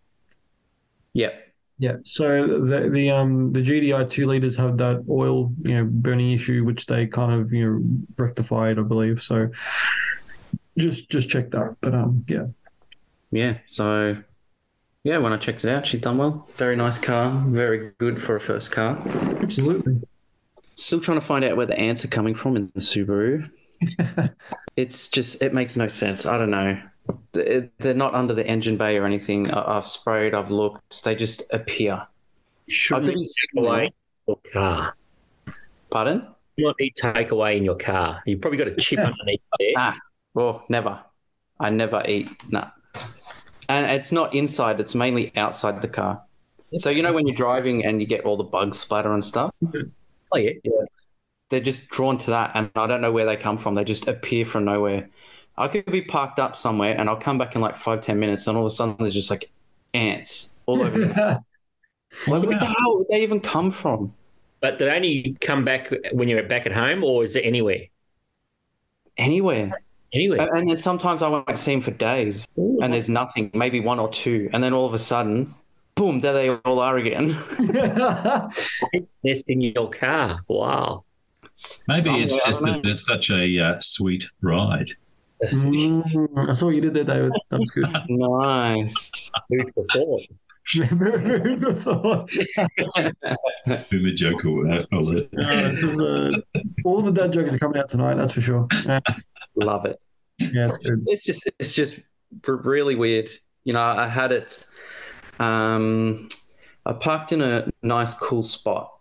Yep. 1.14 1.34
Yeah. 1.78 1.96
So 2.04 2.46
the 2.46 2.90
the 2.90 3.10
um 3.10 3.52
the 3.52 3.60
GDI 3.60 4.08
two 4.10 4.26
liters 4.26 4.56
have 4.56 4.78
that 4.78 5.04
oil 5.08 5.52
you 5.62 5.74
know 5.74 5.84
burning 5.84 6.32
issue 6.32 6.64
which 6.64 6.86
they 6.86 7.06
kind 7.06 7.32
of 7.32 7.52
you 7.52 7.66
know 7.66 7.82
rectified 8.16 8.78
I 8.78 8.82
believe. 8.82 9.22
So 9.22 9.48
just 10.78 11.08
just 11.10 11.28
check 11.28 11.50
that. 11.50 11.76
But 11.80 11.94
um 11.94 12.24
yeah. 12.28 12.46
Yeah. 13.32 13.58
So, 13.66 14.16
yeah, 15.02 15.18
when 15.18 15.32
I 15.32 15.38
checked 15.38 15.64
it 15.64 15.70
out, 15.70 15.86
she's 15.86 16.00
done 16.00 16.18
well. 16.18 16.46
Very 16.54 16.76
nice 16.76 16.98
car. 16.98 17.42
Very 17.48 17.92
good 17.98 18.22
for 18.22 18.36
a 18.36 18.40
first 18.40 18.70
car. 18.70 19.02
Absolutely. 19.40 20.00
Still 20.74 21.00
trying 21.00 21.20
to 21.20 21.24
find 21.26 21.44
out 21.44 21.56
where 21.56 21.66
the 21.66 21.78
ants 21.78 22.04
are 22.04 22.08
coming 22.08 22.34
from 22.34 22.56
in 22.56 22.70
the 22.74 22.80
Subaru. 22.80 23.50
it's 24.76 25.08
just, 25.08 25.42
it 25.42 25.52
makes 25.54 25.76
no 25.76 25.88
sense. 25.88 26.24
I 26.26 26.38
don't 26.38 26.50
know. 26.50 26.80
They- 27.32 27.70
They're 27.78 27.94
not 27.94 28.14
under 28.14 28.34
the 28.34 28.46
engine 28.46 28.76
bay 28.76 28.96
or 28.96 29.04
anything. 29.04 29.50
I- 29.50 29.76
I've 29.76 29.86
sprayed, 29.86 30.34
I've 30.34 30.50
looked. 30.50 31.04
They 31.04 31.14
just 31.14 31.42
appear. 31.52 32.06
Shouldn't 32.68 33.06
been 33.06 33.18
you 33.18 33.24
sitting 33.24 33.62
take 33.62 33.68
away 33.68 33.90
your 34.28 34.38
car? 34.52 34.96
Pardon? 35.90 36.26
You 36.56 36.66
might 36.66 36.74
need 36.80 36.94
takeaway 36.96 37.56
in 37.56 37.64
your 37.64 37.76
car. 37.76 38.22
You've 38.24 38.40
probably 38.40 38.58
got 38.58 38.68
a 38.68 38.74
chip 38.76 38.98
underneath 39.00 39.40
there. 39.58 39.72
Ah, 39.76 39.98
well, 40.34 40.64
never. 40.68 41.00
I 41.60 41.70
never 41.70 42.02
eat. 42.06 42.28
No. 42.50 42.66
And 43.68 43.86
it's 43.86 44.12
not 44.12 44.34
inside, 44.34 44.80
it's 44.80 44.94
mainly 44.94 45.32
outside 45.36 45.80
the 45.80 45.88
car. 45.88 46.22
So, 46.76 46.88
you 46.90 47.02
know, 47.02 47.12
when 47.12 47.26
you're 47.26 47.36
driving 47.36 47.84
and 47.84 48.00
you 48.00 48.06
get 48.06 48.22
all 48.24 48.36
the 48.36 48.44
bug 48.44 48.74
splatter 48.74 49.12
and 49.12 49.24
stuff, 49.24 49.52
Oh, 50.34 50.38
yeah. 50.38 50.52
they're 51.50 51.60
just 51.60 51.88
drawn 51.88 52.18
to 52.18 52.30
that. 52.30 52.52
And 52.54 52.70
I 52.74 52.86
don't 52.86 53.00
know 53.00 53.12
where 53.12 53.26
they 53.26 53.36
come 53.36 53.58
from. 53.58 53.74
They 53.74 53.84
just 53.84 54.08
appear 54.08 54.44
from 54.44 54.64
nowhere. 54.64 55.08
I 55.56 55.68
could 55.68 55.84
be 55.86 56.02
parked 56.02 56.38
up 56.38 56.56
somewhere 56.56 56.96
and 56.98 57.08
I'll 57.10 57.16
come 57.16 57.36
back 57.38 57.54
in 57.54 57.60
like 57.60 57.76
five 57.76 58.00
ten 58.00 58.18
minutes, 58.18 58.46
and 58.46 58.56
all 58.56 58.64
of 58.64 58.68
a 58.68 58.74
sudden 58.74 58.96
there's 58.98 59.14
just 59.14 59.30
like 59.30 59.50
ants 59.94 60.54
all 60.66 60.80
over. 60.82 60.98
the- 60.98 61.06
like, 62.26 62.42
where 62.42 62.58
the 62.58 62.66
hell 62.66 62.98
did 62.98 63.08
they 63.10 63.22
even 63.22 63.40
come 63.40 63.70
from? 63.70 64.14
But 64.60 64.78
they 64.78 64.88
only 64.90 65.36
come 65.40 65.64
back 65.64 65.92
when 66.12 66.28
you're 66.28 66.42
back 66.44 66.66
at 66.66 66.72
home, 66.72 67.04
or 67.04 67.24
is 67.24 67.36
it 67.36 67.44
anywhere? 67.44 67.86
Anywhere. 69.16 69.72
Anywhere. 70.14 70.40
And, 70.40 70.50
and 70.50 70.68
then 70.70 70.78
sometimes 70.78 71.22
I 71.22 71.28
won't 71.28 71.58
see 71.58 71.72
them 71.72 71.80
for 71.80 71.90
days 71.90 72.46
and 72.56 72.92
there's 72.92 73.08
nothing, 73.08 73.50
maybe 73.54 73.80
one 73.80 73.98
or 73.98 74.08
two. 74.10 74.50
And 74.52 74.62
then 74.62 74.72
all 74.72 74.86
of 74.86 74.94
a 74.94 74.98
sudden, 74.98 75.54
boom, 76.02 76.18
there 76.18 76.32
they 76.32 76.48
all 76.48 76.80
are 76.80 76.96
again. 76.96 77.28
Nest 79.22 79.50
in 79.50 79.60
your 79.60 79.88
car. 79.88 80.40
Wow. 80.48 81.04
maybe 81.86 82.02
Somewhere, 82.02 82.22
it's 82.24 82.44
just 82.44 82.64
that 82.64 82.80
it's 82.84 83.06
such 83.06 83.30
a 83.30 83.60
uh, 83.60 83.78
sweet 83.78 84.28
ride. 84.40 84.90
Mm, 85.44 86.48
I 86.48 86.52
saw 86.54 86.66
what 86.66 86.74
you 86.74 86.80
did 86.80 86.94
there, 86.94 87.04
David. 87.04 87.32
That 87.50 87.60
was 87.60 87.70
good. 87.70 87.86
Nice. 88.08 89.30
Who'd 89.48 89.70
have 91.62 91.82
thought? 91.82 92.30
Boomer 93.90 94.12
joke 94.12 94.44
alert. 94.44 94.86
alert. 94.92 95.28
Yeah, 95.32 95.72
uh, 96.00 96.30
all 96.84 97.02
the 97.02 97.12
dad 97.12 97.32
jokes 97.32 97.54
are 97.54 97.58
coming 97.58 97.80
out 97.80 97.88
tonight. 97.88 98.14
That's 98.14 98.32
for 98.32 98.40
sure. 98.40 98.66
Yeah, 98.84 99.00
Love 99.54 99.84
it. 99.84 100.04
yeah 100.38 100.68
it's 100.68 100.78
good. 100.78 101.04
It's 101.06 101.24
just, 101.24 101.48
it's 101.60 101.74
just 101.74 102.00
really 102.46 102.96
weird. 102.96 103.30
You 103.64 103.72
know, 103.74 103.82
I 103.82 104.08
had 104.08 104.32
it, 104.32 104.64
um, 105.42 106.28
I 106.86 106.92
parked 106.92 107.32
in 107.32 107.40
a 107.42 107.68
nice, 107.82 108.14
cool 108.14 108.42
spot 108.42 108.92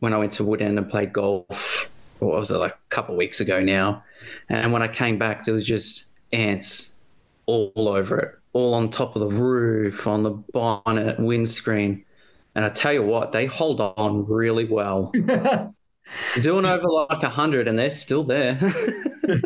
when 0.00 0.12
I 0.12 0.18
went 0.18 0.32
to 0.34 0.44
Woodend 0.44 0.78
and 0.78 0.88
played 0.88 1.12
golf. 1.12 1.90
What 2.18 2.32
was 2.32 2.50
it, 2.50 2.56
like 2.56 2.72
a 2.72 2.88
couple 2.88 3.14
of 3.14 3.18
weeks 3.18 3.40
ago 3.40 3.60
now? 3.60 4.02
And 4.48 4.72
when 4.72 4.82
I 4.82 4.88
came 4.88 5.18
back, 5.18 5.44
there 5.44 5.54
was 5.54 5.66
just 5.66 6.12
ants 6.32 6.98
all 7.46 7.72
over 7.76 8.18
it, 8.18 8.34
all 8.52 8.74
on 8.74 8.90
top 8.90 9.16
of 9.16 9.20
the 9.20 9.28
roof, 9.36 10.06
on 10.06 10.22
the 10.22 10.30
bonnet, 10.30 11.20
windscreen. 11.20 12.04
And 12.54 12.64
I 12.64 12.70
tell 12.70 12.92
you 12.92 13.02
what, 13.02 13.32
they 13.32 13.46
hold 13.46 13.80
on 13.80 14.26
really 14.26 14.64
well. 14.64 15.12
Doing 16.40 16.64
over 16.64 16.86
like 16.88 17.22
a 17.22 17.28
hundred, 17.28 17.68
and 17.68 17.78
they're 17.78 17.90
still 17.90 18.22
there. 18.22 18.58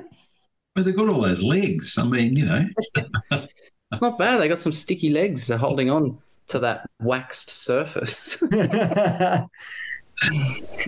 But 0.74 0.84
they've 0.84 0.96
got 0.96 1.08
all 1.08 1.22
those 1.22 1.42
legs. 1.42 1.98
I 1.98 2.04
mean, 2.04 2.36
you 2.36 2.46
know, 2.46 2.64
it's 3.92 4.00
not 4.02 4.18
bad. 4.18 4.40
They 4.40 4.48
got 4.48 4.58
some 4.58 4.72
sticky 4.72 5.10
legs. 5.10 5.48
They're 5.48 5.58
holding 5.58 5.90
on 5.90 6.18
to 6.50 6.58
that 6.60 6.88
waxed 7.00 7.50
surface. 7.50 8.42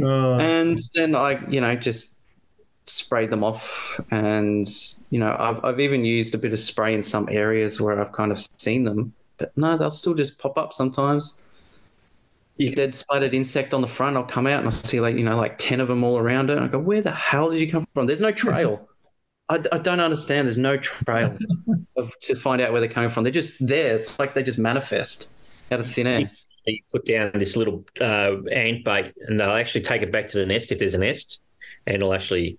Oh, 0.03 0.39
and 0.39 0.79
then 0.95 1.15
I, 1.15 1.45
you 1.49 1.61
know, 1.61 1.75
just 1.75 2.21
sprayed 2.85 3.31
them 3.31 3.45
off. 3.45 4.01
And 4.11 4.69
you 5.11 5.19
know, 5.19 5.37
I've 5.39 5.65
I've 5.65 5.81
even 5.81 6.05
used 6.05 6.35
a 6.35 6.39
bit 6.39 6.53
of 6.53 6.61
spray 6.61 6.95
in 6.95 7.03
some 7.03 7.29
areas 7.31 7.81
where 7.81 8.01
I've 8.01 8.13
kind 8.13 8.33
of 8.33 8.41
seen 8.59 8.85
them, 8.85 9.13
but 9.39 9.57
no, 9.57 9.77
they'll 9.77 9.91
still 9.91 10.15
just 10.15 10.39
pop 10.39 10.59
up 10.59 10.73
sometimes. 10.73 11.43
You 12.59 12.75
dead 12.75 12.95
splattered 12.95 13.35
insect 13.35 13.73
on 13.73 13.81
the 13.81 13.87
front. 13.87 14.17
I'll 14.17 14.25
come 14.25 14.47
out 14.47 14.59
and 14.59 14.67
I 14.67 14.71
see 14.71 15.01
like 15.01 15.17
you 15.17 15.25
know 15.25 15.37
like 15.37 15.57
ten 15.59 15.81
of 15.81 15.89
them 15.89 16.05
all 16.05 16.19
around 16.19 16.51
it. 16.51 16.59
I 16.59 16.69
go, 16.69 16.79
where 16.79 17.01
the 17.01 17.13
hell 17.13 17.51
did 17.51 17.61
you 17.61 17.71
come 17.71 17.87
from? 17.95 18.07
There's 18.07 18.21
no 18.21 18.33
trail. 18.33 18.89
I, 19.49 19.63
I 19.73 19.79
don't 19.79 20.01
understand. 20.01 20.47
There's 20.47 20.59
no 20.59 20.77
trail 20.77 21.37
of, 21.97 22.19
to 22.21 22.35
find 22.35 22.63
out 22.63 22.73
where 22.73 22.81
they're 22.81 22.91
coming 22.91 23.11
from. 23.11 23.25
They're 23.25 23.33
just 23.33 23.67
there. 23.67 23.95
It's 23.95 24.19
like 24.19 24.35
they 24.35 24.43
just 24.43 24.59
manifest 24.59 25.31
out 25.73 25.81
of 25.81 25.91
thin 25.91 26.07
air. 26.07 26.31
You 26.67 26.79
put 26.93 27.05
down 27.07 27.33
this 27.35 27.57
little 27.57 27.85
uh, 28.01 28.45
ant 28.53 28.85
bait, 28.85 29.13
and 29.27 29.41
they'll 29.41 29.51
actually 29.51 29.81
take 29.81 30.03
it 30.03 30.13
back 30.13 30.29
to 30.29 30.39
the 30.39 30.47
nest 30.47 30.71
if 30.71 30.79
there's 30.79 30.95
a 30.95 30.99
nest, 30.99 31.41
and 31.87 31.97
it'll 31.97 32.15
actually, 32.15 32.59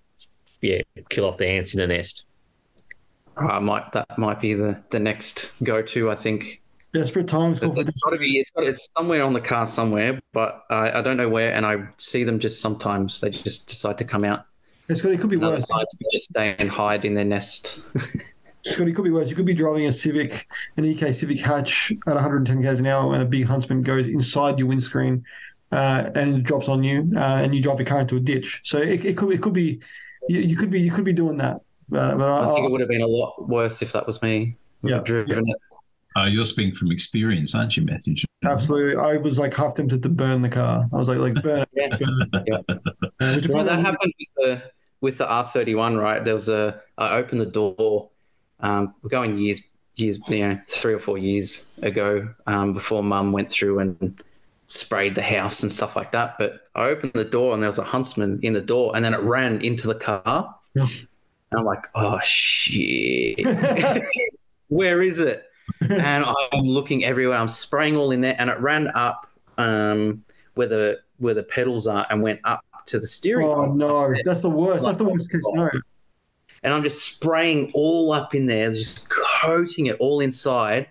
yeah, 0.60 0.82
kill 1.08 1.24
off 1.24 1.38
the 1.38 1.48
ants 1.48 1.74
in 1.74 1.80
the 1.80 1.86
nest. 1.86 2.26
I 3.36 3.58
might 3.58 3.90
that 3.92 4.18
might 4.18 4.40
be 4.40 4.54
the 4.54 4.80
the 4.90 5.00
next 5.00 5.54
go 5.62 5.82
to. 5.82 6.10
I 6.10 6.14
think 6.14 6.62
desperate 6.92 7.26
times 7.26 7.60
call 7.60 7.70
for 7.70 7.82
There's 7.82 7.90
got 8.02 8.10
to 8.10 8.18
be. 8.18 8.38
It's 8.38 8.50
got. 8.50 8.64
It's 8.64 8.88
somewhere 8.96 9.24
on 9.24 9.32
the 9.32 9.40
car 9.40 9.66
somewhere, 9.66 10.20
but 10.32 10.64
I, 10.70 10.98
I 10.98 11.00
don't 11.00 11.16
know 11.16 11.28
where. 11.28 11.52
And 11.52 11.66
I 11.66 11.88
see 11.98 12.24
them 12.24 12.38
just 12.38 12.60
sometimes. 12.60 13.20
They 13.20 13.30
just 13.30 13.68
decide 13.68 13.98
to 13.98 14.04
come 14.04 14.24
out. 14.24 14.46
It's 14.88 15.00
good. 15.00 15.12
It 15.12 15.20
could 15.20 15.30
be 15.30 15.36
Other 15.36 15.56
worse. 15.56 15.66
times 15.66 15.86
they 15.98 16.06
just 16.12 16.24
stay 16.30 16.54
and 16.58 16.70
hide 16.70 17.04
in 17.04 17.14
their 17.14 17.24
nest. 17.24 17.86
Scotty, 18.64 18.92
it 18.92 18.94
could 18.94 19.04
be 19.04 19.10
worse. 19.10 19.28
You 19.28 19.36
could 19.36 19.46
be 19.46 19.54
driving 19.54 19.86
a 19.86 19.92
Civic, 19.92 20.46
an 20.76 20.84
EK 20.84 21.12
Civic 21.12 21.40
hatch 21.40 21.92
at 22.06 22.14
110 22.14 22.62
k's 22.62 22.80
an 22.80 22.86
hour, 22.86 23.12
and 23.12 23.22
a 23.22 23.26
big 23.26 23.44
Huntsman 23.44 23.82
goes 23.82 24.06
inside 24.06 24.58
your 24.58 24.68
windscreen 24.68 25.24
uh, 25.74 26.10
and 26.14 26.36
it 26.36 26.42
drops 26.44 26.68
on 26.68 26.82
you, 26.84 27.10
uh, 27.16 27.40
and 27.42 27.54
you 27.54 27.60
drive 27.60 27.78
your 27.78 27.86
car 27.86 28.00
into 28.00 28.16
a 28.16 28.20
ditch. 28.20 28.60
So 28.64 28.78
it, 28.78 29.04
it 29.04 29.16
could 29.16 29.32
it 29.32 29.42
could 29.42 29.52
be 29.52 29.80
you, 30.28 30.40
you 30.40 30.56
could 30.56 30.70
be 30.70 30.80
you 30.80 30.92
could 30.92 31.04
be 31.04 31.12
doing 31.12 31.36
that. 31.38 31.60
But, 31.88 32.16
but 32.16 32.28
I 32.28 32.44
I, 32.44 32.54
think 32.54 32.66
it 32.66 32.70
would 32.70 32.80
have 32.80 32.88
been 32.88 33.02
a 33.02 33.06
lot 33.06 33.48
worse 33.48 33.82
if 33.82 33.92
that 33.92 34.06
was 34.06 34.22
me. 34.22 34.56
Yeah. 34.82 35.00
Driven 35.00 35.48
it. 35.48 35.56
Oh, 36.16 36.26
you're 36.26 36.44
speaking 36.44 36.76
from 36.76 36.92
experience, 36.92 37.56
aren't 37.56 37.76
you, 37.76 37.84
Matthew? 37.84 38.14
absolutely, 38.44 38.96
I 38.96 39.16
was 39.16 39.38
like 39.38 39.52
half 39.52 39.74
tempted 39.74 40.00
to 40.04 40.08
burn 40.08 40.42
the 40.42 40.48
car. 40.48 40.88
I 40.92 40.96
was 40.96 41.08
like 41.08 41.18
like 41.18 41.42
burn 41.42 41.62
it. 41.62 41.68
Yeah. 41.72 41.96
burn 41.98 42.30
it. 42.32 42.44
Yeah. 42.46 42.76
Uh, 43.20 43.40
Well, 43.48 43.64
that 43.64 43.80
happened 43.80 44.12
with 44.18 44.28
the 44.36 44.62
with 45.00 45.18
the 45.18 45.28
R 45.28 45.44
thirty 45.44 45.74
one, 45.74 45.96
right? 45.96 46.24
There 46.24 46.34
was 46.34 46.48
a 46.48 46.80
I 46.96 47.16
opened 47.16 47.40
the 47.40 47.46
door. 47.46 48.10
Um, 48.60 48.94
we're 49.02 49.10
going 49.10 49.38
years, 49.38 49.62
years, 49.96 50.18
you 50.28 50.38
know, 50.38 50.58
three 50.66 50.94
or 50.94 50.98
four 50.98 51.18
years 51.18 51.78
ago, 51.82 52.28
um, 52.46 52.72
before 52.72 53.02
Mum 53.02 53.32
went 53.32 53.50
through 53.50 53.78
and 53.80 54.22
sprayed 54.66 55.14
the 55.14 55.22
house 55.22 55.62
and 55.62 55.70
stuff 55.70 55.96
like 55.96 56.12
that. 56.12 56.36
But 56.38 56.68
I 56.74 56.84
opened 56.84 57.12
the 57.14 57.24
door 57.24 57.54
and 57.54 57.62
there 57.62 57.68
was 57.68 57.78
a 57.78 57.84
huntsman 57.84 58.40
in 58.42 58.52
the 58.52 58.60
door, 58.60 58.94
and 58.94 59.04
then 59.04 59.14
it 59.14 59.20
ran 59.20 59.60
into 59.62 59.86
the 59.86 59.94
car. 59.94 60.54
Yeah. 60.74 60.86
And 61.50 61.60
I'm 61.60 61.64
like, 61.64 61.86
oh 61.94 62.18
shit, 62.22 63.46
where 64.68 65.02
is 65.02 65.18
it? 65.18 65.44
and 65.80 66.24
I'm 66.24 66.60
looking 66.62 67.04
everywhere. 67.04 67.36
I'm 67.36 67.48
spraying 67.48 67.96
all 67.96 68.10
in 68.10 68.20
there, 68.20 68.36
and 68.38 68.50
it 68.50 68.58
ran 68.60 68.88
up 68.94 69.26
um, 69.58 70.24
where 70.54 70.66
the 70.66 71.00
where 71.18 71.34
the 71.34 71.42
pedals 71.42 71.86
are 71.86 72.06
and 72.10 72.22
went 72.22 72.40
up 72.44 72.64
to 72.86 72.98
the 72.98 73.06
steering. 73.06 73.48
Oh 73.48 73.66
no, 73.66 74.12
that's 74.24 74.40
the 74.40 74.50
worst. 74.50 74.84
That's 74.84 74.98
the 74.98 75.04
worst 75.04 75.30
case 75.30 75.42
scenario. 75.44 75.80
And 76.64 76.72
I'm 76.72 76.82
just 76.82 77.04
spraying 77.14 77.70
all 77.74 78.10
up 78.12 78.34
in 78.34 78.46
there, 78.46 78.70
just 78.70 79.10
coating 79.10 79.86
it 79.86 79.96
all 80.00 80.20
inside. 80.20 80.88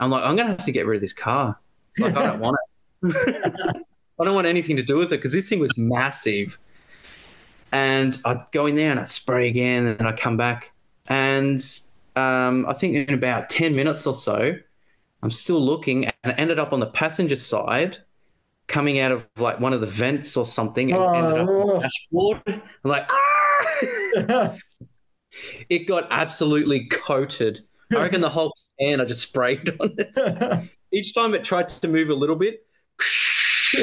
I'm 0.00 0.10
like, 0.10 0.22
I'm 0.24 0.36
gonna 0.36 0.50
have 0.50 0.64
to 0.64 0.72
get 0.72 0.86
rid 0.86 0.94
of 0.96 1.00
this 1.00 1.12
car. 1.12 1.58
Like, 1.98 2.16
I 2.16 2.26
don't 2.28 2.40
want 2.40 2.56
it. 3.02 3.16
I 4.20 4.24
don't 4.24 4.34
want 4.34 4.46
anything 4.46 4.76
to 4.76 4.82
do 4.82 4.96
with 4.96 5.08
it 5.12 5.16
because 5.16 5.32
this 5.32 5.48
thing 5.48 5.58
was 5.60 5.76
massive. 5.76 6.56
And 7.72 8.16
I'd 8.24 8.44
go 8.52 8.66
in 8.66 8.76
there 8.76 8.90
and 8.90 8.98
I'd 9.00 9.08
spray 9.08 9.48
again, 9.48 9.86
and 9.86 10.06
I'd 10.06 10.18
come 10.18 10.36
back. 10.36 10.72
And 11.08 11.60
um, 12.16 12.64
I 12.68 12.72
think 12.72 13.08
in 13.08 13.14
about 13.14 13.50
10 13.50 13.74
minutes 13.74 14.06
or 14.06 14.14
so, 14.14 14.54
I'm 15.22 15.30
still 15.30 15.60
looking 15.60 16.06
and 16.06 16.14
I 16.24 16.30
ended 16.32 16.58
up 16.58 16.72
on 16.72 16.80
the 16.80 16.86
passenger 16.86 17.36
side, 17.36 17.98
coming 18.68 19.00
out 19.00 19.10
of 19.12 19.28
like 19.36 19.58
one 19.60 19.72
of 19.72 19.80
the 19.80 19.86
vents 19.86 20.36
or 20.36 20.46
something, 20.46 20.92
and 20.92 21.16
ended 21.16 21.40
up 21.40 21.48
on 21.48 21.70
Oh. 21.70 21.74
the 21.74 21.80
dashboard. 21.80 22.42
I'm 22.46 22.62
like, 22.84 23.08
ah! 23.10 24.48
it 25.68 25.86
got 25.86 26.06
absolutely 26.10 26.86
coated. 26.88 27.60
I 27.94 28.02
reckon 28.02 28.20
the 28.20 28.28
whole 28.28 28.54
can 28.80 29.00
I 29.00 29.04
just 29.04 29.22
sprayed 29.28 29.68
on 29.80 29.94
it. 29.98 30.68
Each 30.92 31.14
time 31.14 31.34
it 31.34 31.44
tried 31.44 31.68
to 31.68 31.88
move 31.88 32.08
a 32.10 32.14
little 32.14 32.36
bit, 32.36 32.64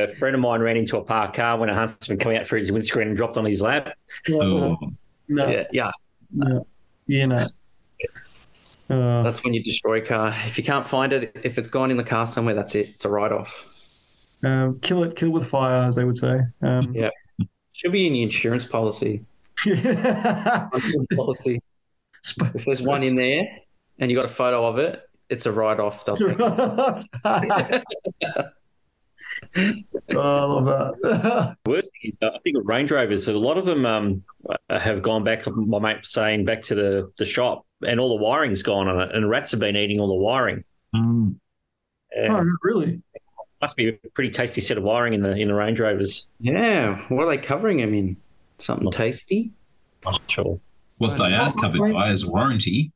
A 0.00 0.08
friend 0.18 0.34
of 0.34 0.40
mine 0.40 0.60
ran 0.60 0.76
into 0.76 0.96
a 0.96 1.02
parked 1.04 1.36
car 1.36 1.58
when 1.58 1.68
a 1.68 1.74
huntsman 1.74 2.18
came 2.18 2.34
out 2.34 2.46
through 2.46 2.60
his 2.60 2.72
windscreen 2.72 3.08
and 3.08 3.16
dropped 3.16 3.36
on 3.36 3.44
his 3.44 3.60
lap. 3.60 3.90
Oh, 4.30 4.76
no, 5.28 5.48
yeah, 5.48 5.66
yeah, 5.70 5.90
no, 6.32 6.66
yeah, 7.06 7.26
no. 7.26 7.46
Uh, 8.90 9.22
that's 9.22 9.44
when 9.44 9.54
you 9.54 9.62
destroy 9.62 9.98
a 9.98 10.04
car. 10.04 10.34
If 10.46 10.58
you 10.58 10.64
can't 10.64 10.86
find 10.86 11.12
it, 11.12 11.38
if 11.44 11.56
it's 11.58 11.68
gone 11.68 11.90
in 11.90 11.96
the 11.96 12.04
car 12.04 12.26
somewhere, 12.26 12.54
that's 12.54 12.74
it. 12.74 12.88
It's 12.90 13.04
a 13.04 13.08
write-off. 13.10 13.86
um, 14.42 14.80
kill 14.80 15.04
it, 15.04 15.14
kill 15.14 15.28
it 15.28 15.32
with 15.32 15.46
fire, 15.48 15.88
as 15.88 15.96
they 15.96 16.04
would 16.04 16.16
say. 16.18 16.40
Um, 16.62 16.92
Yeah. 16.94 17.10
Should 17.82 17.90
be 17.92 18.06
in 18.06 18.12
the 18.12 18.22
insurance 18.22 18.64
policy. 18.64 19.24
Policy. 21.16 21.60
If 22.54 22.64
there's 22.64 22.80
one 22.80 23.02
in 23.02 23.16
there 23.16 23.42
and 23.98 24.08
you 24.08 24.16
got 24.16 24.24
a 24.24 24.28
photo 24.28 24.64
of 24.66 24.78
it, 24.78 25.02
it's 25.28 25.46
a 25.46 25.52
write-off. 25.52 26.04
They'll 26.04 26.14
take 26.14 26.36
it. 26.38 27.84
oh, 29.56 29.84
I 30.16 30.44
love 30.44 30.64
that. 30.64 31.56
Worst 31.66 31.90
thing 31.90 32.10
is, 32.10 32.16
I 32.22 32.38
think 32.44 32.56
with 32.56 32.66
Range 32.66 32.88
Rovers, 32.92 33.26
a 33.26 33.36
lot 33.36 33.58
of 33.58 33.66
them 33.66 33.84
um, 33.84 34.22
have 34.70 35.02
gone 35.02 35.24
back. 35.24 35.44
My 35.48 35.80
mate 35.80 36.06
saying 36.06 36.44
back 36.44 36.62
to 36.62 36.76
the, 36.76 37.12
the 37.18 37.24
shop, 37.24 37.66
and 37.84 37.98
all 37.98 38.10
the 38.10 38.22
wiring's 38.22 38.62
gone 38.62 38.86
on 38.86 39.00
it, 39.00 39.12
and 39.12 39.28
rats 39.28 39.50
have 39.50 39.60
been 39.60 39.76
eating 39.76 39.98
all 39.98 40.08
the 40.08 40.14
wiring. 40.14 40.64
mm. 40.94 41.34
Oh, 42.28 42.44
really? 42.62 43.02
Must 43.62 43.76
be 43.76 43.88
a 43.88 43.92
pretty 44.14 44.30
tasty 44.30 44.60
set 44.60 44.76
of 44.76 44.82
wiring 44.82 45.14
in 45.14 45.22
the 45.22 45.30
in 45.36 45.48
the 45.48 45.54
Range 45.54 45.78
Rovers. 45.78 46.26
Yeah. 46.40 46.96
What 47.08 47.24
are 47.24 47.30
they 47.30 47.38
covering 47.38 47.78
them 47.78 47.94
in? 47.94 48.16
Something 48.58 48.90
tasty? 48.90 49.52
I'm 50.04 50.12
not 50.12 50.22
sure. 50.30 50.60
What 50.98 51.16
they 51.16 51.32
are 51.32 51.52
covered 51.54 51.92
by 51.92 52.10
is 52.10 52.26
warranty. 52.26 52.92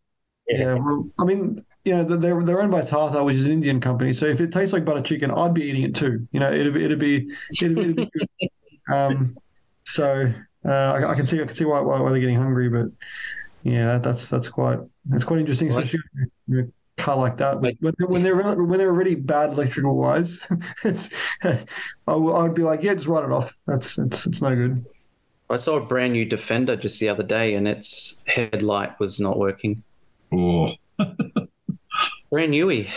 Yeah. 0.48 0.74
Well, 0.74 1.08
I 1.18 1.24
mean, 1.24 1.64
you 1.84 1.94
know, 1.94 2.02
they're 2.02 2.42
they're 2.42 2.60
owned 2.60 2.72
by 2.72 2.82
Tata, 2.82 3.22
which 3.22 3.36
is 3.36 3.46
an 3.46 3.52
Indian 3.52 3.80
company. 3.80 4.12
So 4.12 4.26
if 4.26 4.40
it 4.40 4.52
tastes 4.52 4.72
like 4.72 4.84
butter 4.84 5.02
chicken, 5.02 5.30
I'd 5.30 5.54
be 5.54 5.62
eating 5.62 5.82
it 5.82 5.94
too. 5.94 6.26
You 6.32 6.40
know, 6.40 6.52
it'd 6.52 6.74
be 6.74 6.84
it'd 6.84 6.98
be 6.98 7.28
it'd 7.60 7.74
be, 7.76 7.80
it'd 7.80 7.96
be 7.96 8.10
good. 8.40 8.50
Um, 8.88 9.36
so 9.84 10.32
uh, 10.64 10.68
I, 10.68 11.10
I 11.10 11.14
can 11.16 11.26
see 11.26 11.42
I 11.42 11.44
can 11.44 11.56
see 11.56 11.64
why, 11.64 11.80
why 11.80 12.00
why 12.00 12.10
they're 12.10 12.20
getting 12.20 12.36
hungry, 12.36 12.68
but 12.68 12.86
yeah, 13.64 13.86
that, 13.86 14.04
that's 14.04 14.30
that's 14.30 14.48
quite 14.48 14.78
that's 15.06 15.24
quite 15.24 15.40
interesting, 15.40 15.70
Well, 15.70 15.78
especially 15.78 16.00
with 16.46 16.66
a 16.66 16.72
car 16.96 17.16
like 17.16 17.36
that. 17.38 17.62
Like- 17.62 17.76
when 17.80 17.94
they're, 17.98 18.06
when 18.08 18.22
they're 18.22 18.36
when 18.36 18.78
they're 18.78 18.90
already 18.90 19.14
bad 19.14 19.50
electrical 19.52 19.96
wise, 19.96 20.40
it's 20.84 21.10
I 21.42 22.14
would 22.14 22.54
be 22.54 22.62
like, 22.62 22.82
yeah, 22.82 22.94
just 22.94 23.06
write 23.06 23.24
it 23.24 23.32
off. 23.32 23.56
That's 23.66 23.98
it's 23.98 24.26
it's 24.26 24.42
no 24.42 24.54
good. 24.54 24.84
I 25.48 25.56
saw 25.56 25.76
a 25.76 25.80
brand 25.80 26.12
new 26.12 26.24
Defender 26.24 26.74
just 26.76 26.98
the 26.98 27.08
other 27.08 27.22
day 27.22 27.54
and 27.54 27.68
its 27.68 28.24
headlight 28.26 28.98
was 28.98 29.20
not 29.20 29.38
working. 29.38 29.82
Oh, 30.32 30.68
Brand 32.32 32.50
newy. 32.50 32.90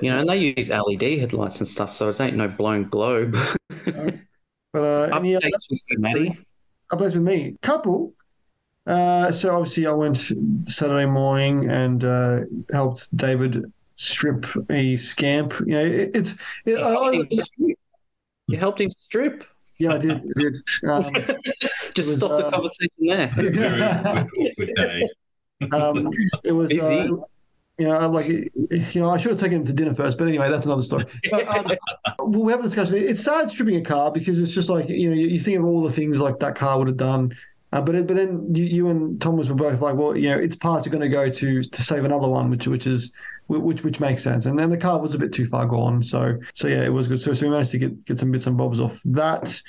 You 0.00 0.10
know, 0.10 0.20
and 0.20 0.28
they 0.28 0.36
use 0.38 0.70
LED 0.70 1.02
headlights 1.02 1.58
and 1.58 1.66
stuff, 1.68 1.90
so 1.90 2.08
it 2.08 2.20
ain't 2.20 2.36
no 2.36 2.46
blown 2.48 2.84
globe. 2.84 3.36
But 4.72 4.82
uh, 4.82 5.08
any 5.16 5.34
other 5.34 5.46
Updates 5.46 5.70
with 5.70 5.80
you, 5.90 5.96
Matty. 5.98 6.38
updates 6.92 7.14
with 7.14 7.22
me. 7.22 7.56
Couple. 7.62 8.14
Uh, 8.86 9.32
so 9.32 9.54
obviously 9.54 9.86
I 9.86 9.92
went 9.92 10.32
Saturday 10.66 11.06
morning 11.06 11.68
and 11.70 12.04
uh, 12.04 12.40
helped 12.72 13.14
David 13.16 13.72
strip 13.96 14.46
a 14.70 14.96
scamp. 14.96 15.54
You 15.60 15.66
know, 15.74 15.84
it, 15.84 16.10
it's 16.14 16.32
it, 16.64 16.78
You 16.78 16.78
I, 16.78 16.90
helped 16.90 17.06
I- 17.06 17.18
him 17.20 17.30
strip. 17.30 17.78
You 18.48 18.58
helped 18.58 18.80
him 18.80 18.90
strip. 18.92 19.44
yeah, 19.78 19.94
I 19.94 19.98
did. 19.98 20.24
I 20.36 20.40
did. 20.40 20.56
Um, 20.88 21.12
Just 21.94 22.08
was, 22.08 22.16
stop 22.16 22.36
the 22.38 22.46
uh, 22.46 22.50
conversation 22.50 22.90
there. 23.00 23.32
very 23.36 25.02
um, 25.72 26.10
it 26.44 26.52
was. 26.52 26.68
Busy. 26.70 27.00
Uh, 27.00 27.16
you 27.78 27.84
know, 27.84 28.08
like 28.08 28.26
you 28.28 28.50
know, 29.00 29.10
I 29.10 29.18
should 29.18 29.32
have 29.32 29.40
taken 29.40 29.58
him 29.58 29.64
to 29.66 29.72
dinner 29.74 29.94
first, 29.94 30.16
but 30.16 30.28
anyway, 30.28 30.48
that's 30.48 30.64
another 30.64 30.82
story. 30.82 31.04
But, 31.30 31.46
um, 31.46 31.66
well, 32.18 32.28
we 32.44 32.52
have 32.52 32.60
a 32.60 32.62
discussion. 32.62 32.96
It's 32.96 33.22
sad 33.22 33.50
stripping 33.50 33.76
a 33.76 33.82
car 33.82 34.10
because 34.10 34.38
it's 34.38 34.52
just 34.52 34.70
like 34.70 34.88
you 34.88 35.10
know, 35.10 35.16
you, 35.16 35.26
you 35.26 35.40
think 35.40 35.58
of 35.58 35.64
all 35.66 35.82
the 35.82 35.92
things 35.92 36.18
like 36.18 36.38
that 36.38 36.54
car 36.54 36.78
would 36.78 36.88
have 36.88 36.96
done, 36.96 37.36
uh, 37.76 37.80
but 37.82 38.06
but 38.06 38.16
then 38.16 38.54
you, 38.54 38.64
you 38.64 38.88
and 38.88 39.20
Thomas 39.20 39.48
were 39.50 39.54
both 39.54 39.80
like, 39.82 39.96
well, 39.96 40.16
you 40.16 40.30
know, 40.30 40.38
its 40.38 40.56
parts 40.56 40.86
are 40.86 40.90
going 40.90 41.02
to 41.02 41.10
go 41.10 41.28
to 41.28 41.62
to 41.62 41.82
save 41.82 42.04
another 42.04 42.28
one, 42.28 42.48
which 42.48 42.66
which 42.66 42.86
is 42.86 43.12
which 43.48 43.84
which 43.84 44.00
makes 44.00 44.22
sense. 44.22 44.46
And 44.46 44.58
then 44.58 44.70
the 44.70 44.78
car 44.78 44.98
was 44.98 45.14
a 45.14 45.18
bit 45.18 45.32
too 45.32 45.46
far 45.46 45.66
gone, 45.66 46.02
so 46.02 46.38
so 46.54 46.68
yeah, 46.68 46.84
it 46.84 46.92
was 46.92 47.06
good. 47.06 47.20
So 47.20 47.34
so 47.34 47.46
we 47.46 47.52
managed 47.52 47.72
to 47.72 47.78
get 47.78 48.04
get 48.06 48.18
some 48.18 48.30
bits 48.30 48.46
and 48.46 48.56
bobs 48.56 48.80
off 48.80 49.00
that. 49.04 49.60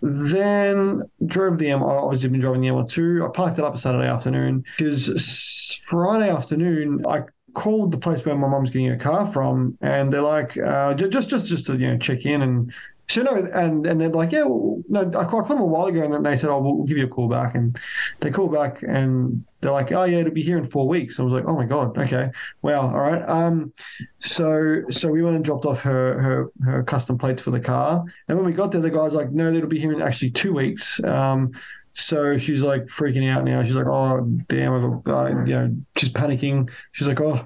Then 0.00 1.02
drove 1.26 1.58
the 1.58 1.68
M. 1.68 1.82
I 1.82 1.86
obviously 1.86 2.30
been 2.30 2.40
driving 2.40 2.62
the 2.62 2.68
M2. 2.68 3.28
I 3.28 3.30
parked 3.30 3.58
it 3.58 3.64
up 3.64 3.76
Saturday 3.76 4.08
afternoon 4.08 4.64
because 4.78 5.82
Friday 5.86 6.30
afternoon 6.30 7.04
I 7.06 7.24
called 7.52 7.92
the 7.92 7.98
place 7.98 8.24
where 8.24 8.36
my 8.36 8.48
mum's 8.48 8.70
getting 8.70 8.90
a 8.90 8.96
car 8.96 9.26
from, 9.26 9.76
and 9.82 10.10
they're 10.10 10.22
like, 10.22 10.56
uh, 10.56 10.94
just 10.94 11.28
just 11.28 11.46
just 11.46 11.66
to 11.66 11.76
you 11.76 11.88
know 11.88 11.98
check 11.98 12.24
in 12.24 12.40
and. 12.40 12.72
So 13.10 13.22
no, 13.22 13.34
and 13.34 13.84
and 13.84 14.00
they're 14.00 14.08
like, 14.08 14.30
yeah, 14.30 14.44
well, 14.44 14.80
no, 14.88 15.00
I 15.18 15.24
called 15.24 15.48
them 15.48 15.58
a 15.58 15.64
while 15.64 15.86
ago, 15.86 16.04
and 16.04 16.14
then 16.14 16.22
they 16.22 16.36
said, 16.36 16.48
oh, 16.48 16.60
we'll, 16.60 16.76
we'll 16.76 16.86
give 16.86 16.96
you 16.96 17.06
a 17.06 17.08
call 17.08 17.28
back, 17.28 17.56
and 17.56 17.76
they 18.20 18.30
call 18.30 18.48
back, 18.48 18.84
and 18.84 19.44
they're 19.60 19.72
like, 19.72 19.90
oh 19.90 20.04
yeah, 20.04 20.18
it'll 20.18 20.32
be 20.32 20.44
here 20.44 20.56
in 20.56 20.64
four 20.64 20.86
weeks. 20.86 21.18
I 21.18 21.24
was 21.24 21.32
like, 21.32 21.42
oh 21.44 21.56
my 21.56 21.66
god, 21.66 21.98
okay, 21.98 22.30
wow, 22.62 22.82
all 22.82 23.00
right. 23.00 23.28
Um, 23.28 23.72
so 24.20 24.82
so 24.90 25.08
we 25.10 25.22
went 25.22 25.34
and 25.34 25.44
dropped 25.44 25.66
off 25.66 25.80
her 25.80 26.22
her 26.22 26.50
her 26.64 26.84
custom 26.84 27.18
plates 27.18 27.42
for 27.42 27.50
the 27.50 27.58
car, 27.58 28.04
and 28.28 28.38
when 28.38 28.46
we 28.46 28.52
got 28.52 28.70
there, 28.70 28.80
the 28.80 28.90
guy's 28.90 29.12
like, 29.12 29.32
no, 29.32 29.52
it'll 29.52 29.68
be 29.68 29.80
here 29.80 29.92
in 29.92 30.00
actually 30.00 30.30
two 30.30 30.54
weeks. 30.54 31.02
Um, 31.02 31.50
so 31.94 32.38
she's 32.38 32.62
like 32.62 32.86
freaking 32.86 33.28
out 33.28 33.42
now. 33.42 33.64
She's 33.64 33.74
like, 33.74 33.88
oh 33.88 34.20
damn, 34.48 34.72
I 34.72 35.00
got, 35.02 35.32
uh, 35.32 35.44
you 35.44 35.54
know, 35.54 35.76
she's 35.96 36.10
panicking. 36.10 36.70
She's 36.92 37.08
like, 37.08 37.20
oh. 37.20 37.44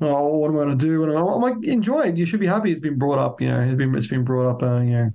Oh, 0.00 0.36
what 0.36 0.48
am 0.48 0.56
I 0.56 0.64
going 0.64 0.78
to 0.78 0.86
do? 0.86 1.04
And 1.04 1.16
I'm 1.16 1.40
like, 1.40 1.64
enjoy 1.64 2.02
it. 2.02 2.16
You 2.16 2.26
should 2.26 2.40
be 2.40 2.46
happy. 2.46 2.70
It's 2.70 2.80
been 2.80 2.98
brought 2.98 3.18
up. 3.18 3.40
You 3.40 3.48
know, 3.48 3.60
it's 3.60 3.74
been 3.74 3.94
it's 3.94 4.06
been 4.06 4.24
brought 4.24 4.50
up. 4.50 4.62
Uh, 4.62 4.80
you 4.80 4.90
know, 4.90 5.12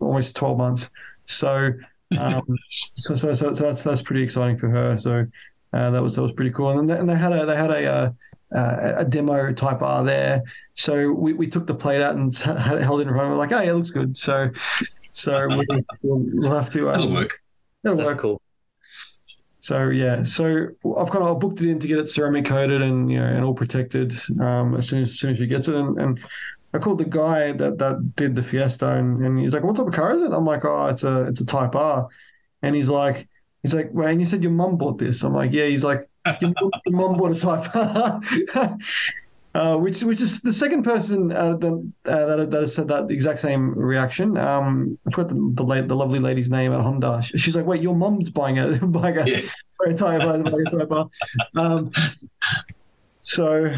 almost 0.00 0.36
12 0.36 0.58
months. 0.58 0.90
So, 1.26 1.72
um, 2.18 2.42
so, 2.94 3.14
so, 3.14 3.34
so, 3.34 3.52
so 3.52 3.64
that's 3.64 3.82
that's 3.82 4.02
pretty 4.02 4.22
exciting 4.22 4.58
for 4.58 4.68
her. 4.68 4.98
So 4.98 5.26
uh, 5.72 5.90
that 5.90 6.02
was 6.02 6.16
that 6.16 6.22
was 6.22 6.32
pretty 6.32 6.50
cool. 6.50 6.70
And 6.70 6.90
they, 6.90 6.98
and 6.98 7.08
they 7.08 7.16
had 7.16 7.32
a 7.32 7.46
they 7.46 7.56
had 7.56 7.70
a 7.70 7.86
uh, 7.86 8.10
uh, 8.56 8.94
a 8.98 9.04
demo 9.04 9.52
Type 9.52 9.82
R 9.82 10.04
there. 10.04 10.42
So 10.74 11.12
we, 11.12 11.32
we 11.32 11.46
took 11.46 11.66
the 11.66 11.74
plate 11.74 12.02
out 12.02 12.16
and 12.16 12.36
had 12.38 12.76
it 12.76 12.82
held 12.82 13.00
it 13.00 13.08
in 13.08 13.14
front 13.14 13.26
of 13.26 13.30
her. 13.30 13.36
Like, 13.36 13.52
oh 13.52 13.60
yeah, 13.60 13.70
it 13.70 13.74
looks 13.74 13.90
good. 13.90 14.16
So 14.16 14.50
so 15.12 15.46
we'll, 15.48 15.64
we'll, 16.02 16.24
we'll 16.32 16.52
have 16.52 16.72
to. 16.72 16.90
Um, 16.90 16.98
That'll 16.98 17.12
work. 17.12 17.40
That'll 17.82 17.98
That's 17.98 18.08
work. 18.08 18.18
cool. 18.18 18.42
So 19.64 19.88
yeah, 19.88 20.24
so 20.24 20.68
I've 20.94 21.10
kind 21.10 21.24
of 21.24 21.34
I 21.34 21.38
booked 21.38 21.62
it 21.62 21.70
in 21.70 21.80
to 21.80 21.88
get 21.88 21.98
it 21.98 22.10
ceramic 22.10 22.44
coated 22.44 22.82
and 22.82 23.10
you 23.10 23.18
know 23.18 23.24
and 23.24 23.42
all 23.42 23.54
protected 23.54 24.12
um, 24.38 24.74
as 24.76 24.86
soon 24.86 25.00
as, 25.00 25.08
as 25.08 25.18
soon 25.18 25.30
as 25.30 25.38
she 25.38 25.46
gets 25.46 25.68
it. 25.68 25.74
And, 25.74 25.98
and 25.98 26.20
I 26.74 26.78
called 26.78 26.98
the 26.98 27.06
guy 27.06 27.52
that 27.52 27.78
that 27.78 28.14
did 28.14 28.36
the 28.36 28.42
Fiesta 28.42 28.90
and, 28.90 29.24
and 29.24 29.38
he's 29.38 29.54
like, 29.54 29.64
"What 29.64 29.76
type 29.76 29.86
of 29.86 29.94
car 29.94 30.16
is 30.16 30.22
it?" 30.22 30.32
I'm 30.32 30.44
like, 30.44 30.66
"Oh, 30.66 30.88
it's 30.88 31.02
a 31.02 31.22
it's 31.28 31.40
a 31.40 31.46
Type 31.46 31.74
R," 31.74 32.06
and 32.60 32.76
he's 32.76 32.90
like, 32.90 33.26
he's 33.62 33.74
like, 33.74 33.88
"Well," 33.90 34.08
and 34.08 34.20
you 34.20 34.26
said 34.26 34.42
your 34.42 34.52
mum 34.52 34.76
bought 34.76 34.98
this. 34.98 35.22
I'm 35.22 35.32
like, 35.32 35.50
"Yeah." 35.50 35.64
He's 35.64 35.82
like, 35.82 36.10
"Your 36.42 36.52
mum, 36.60 36.70
your 36.84 36.96
mum 36.98 37.16
bought 37.16 37.34
a 37.34 37.40
Type 37.40 37.74
R." 37.74 38.78
Uh, 39.54 39.76
which 39.76 40.02
which 40.02 40.20
is 40.20 40.40
the 40.40 40.52
second 40.52 40.82
person 40.82 41.30
uh, 41.30 41.54
that, 41.56 41.92
uh, 42.06 42.26
that 42.26 42.50
that 42.50 42.60
has 42.62 42.74
said 42.74 42.88
that 42.88 43.06
the 43.06 43.14
exact 43.14 43.38
same 43.38 43.70
reaction. 43.78 44.36
Um, 44.36 44.96
I 45.06 45.10
forgot 45.10 45.28
the 45.28 45.52
the, 45.54 45.62
la- 45.62 45.80
the 45.82 45.94
lovely 45.94 46.18
lady's 46.18 46.50
name 46.50 46.72
at 46.72 46.80
Honda. 46.80 47.22
She's 47.22 47.54
like, 47.54 47.64
"Wait, 47.64 47.80
your 47.80 47.94
mum's 47.94 48.30
buying 48.30 48.58
a 48.58 48.66
buying 48.86 49.16
a, 49.16 49.24
Yeah. 49.24 49.40
a 49.86 49.94
type 49.94 50.22
R, 50.22 50.38
buying 50.42 50.66
a 50.66 50.70
type 50.70 50.90
R." 50.90 51.08
Um, 51.54 51.92
so 53.22 53.72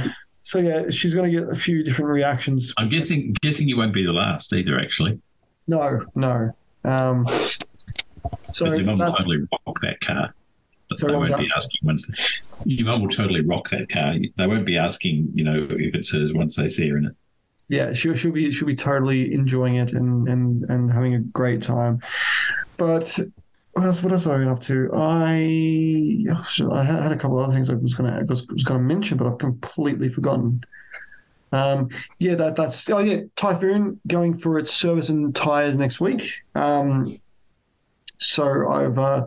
so 0.44 0.58
yeah, 0.60 0.88
she's 0.90 1.12
going 1.12 1.30
to 1.30 1.40
get 1.40 1.48
a 1.50 1.54
few 1.56 1.82
different 1.84 2.10
reactions. 2.10 2.72
I'm 2.78 2.88
guessing 2.88 3.34
guessing 3.42 3.68
you 3.68 3.76
won't 3.76 3.92
be 3.92 4.04
the 4.04 4.12
last 4.12 4.52
either. 4.54 4.78
Actually, 4.78 5.20
No, 5.66 6.00
no. 6.14 6.56
Um, 6.84 7.26
so 8.52 8.66
but 8.66 8.76
your 8.78 8.84
mum 8.86 8.98
will 8.98 9.12
totally 9.12 9.38
rock 9.66 9.78
that 9.82 10.00
car. 10.00 10.34
But 10.88 11.00
they 11.00 11.12
won't 11.12 11.38
be 11.38 11.48
asking 11.56 11.80
once. 11.82 12.10
Mum 12.64 13.02
will 13.02 13.08
totally 13.08 13.40
rock 13.40 13.68
that 13.70 13.88
car. 13.88 14.14
They 14.36 14.46
won't 14.46 14.64
be 14.66 14.78
asking, 14.78 15.30
you 15.34 15.44
know, 15.44 15.66
if 15.70 15.94
it's 15.94 16.12
hers 16.12 16.32
once 16.32 16.56
they 16.56 16.68
see 16.68 16.88
her 16.88 16.96
in 16.96 17.06
it. 17.06 17.14
yeah, 17.68 17.92
she'll 17.92 18.14
she'll 18.14 18.32
be 18.32 18.50
she'll 18.50 18.68
be 18.68 18.74
totally 18.74 19.32
enjoying 19.34 19.76
it 19.76 19.92
and 19.92 20.28
and 20.28 20.64
and 20.70 20.90
having 20.92 21.14
a 21.14 21.20
great 21.20 21.62
time. 21.62 22.00
But 22.76 23.18
what 23.72 23.84
else? 23.84 24.02
What 24.02 24.12
else 24.12 24.24
have 24.24 24.34
I 24.34 24.38
been 24.38 24.48
up 24.48 24.60
to? 24.60 24.90
I 24.94 26.24
I 26.72 26.84
had 26.84 27.12
a 27.12 27.16
couple 27.18 27.38
of 27.38 27.44
other 27.44 27.54
things 27.54 27.68
I 27.68 27.74
was 27.74 27.94
gonna 27.94 28.24
was, 28.28 28.46
was 28.48 28.64
gonna 28.64 28.80
mention, 28.80 29.18
but 29.18 29.26
I've 29.26 29.38
completely 29.38 30.08
forgotten. 30.08 30.62
Um, 31.52 31.90
yeah, 32.18 32.34
that 32.36 32.56
that's 32.56 32.88
oh 32.90 32.98
yeah, 32.98 33.22
Typhoon 33.36 34.00
going 34.06 34.38
for 34.38 34.58
its 34.58 34.72
service 34.72 35.08
and 35.08 35.34
tires 35.34 35.76
next 35.76 36.00
week. 36.00 36.42
Um, 36.54 37.18
so 38.18 38.66
I've 38.68 38.98
uh, 38.98 39.26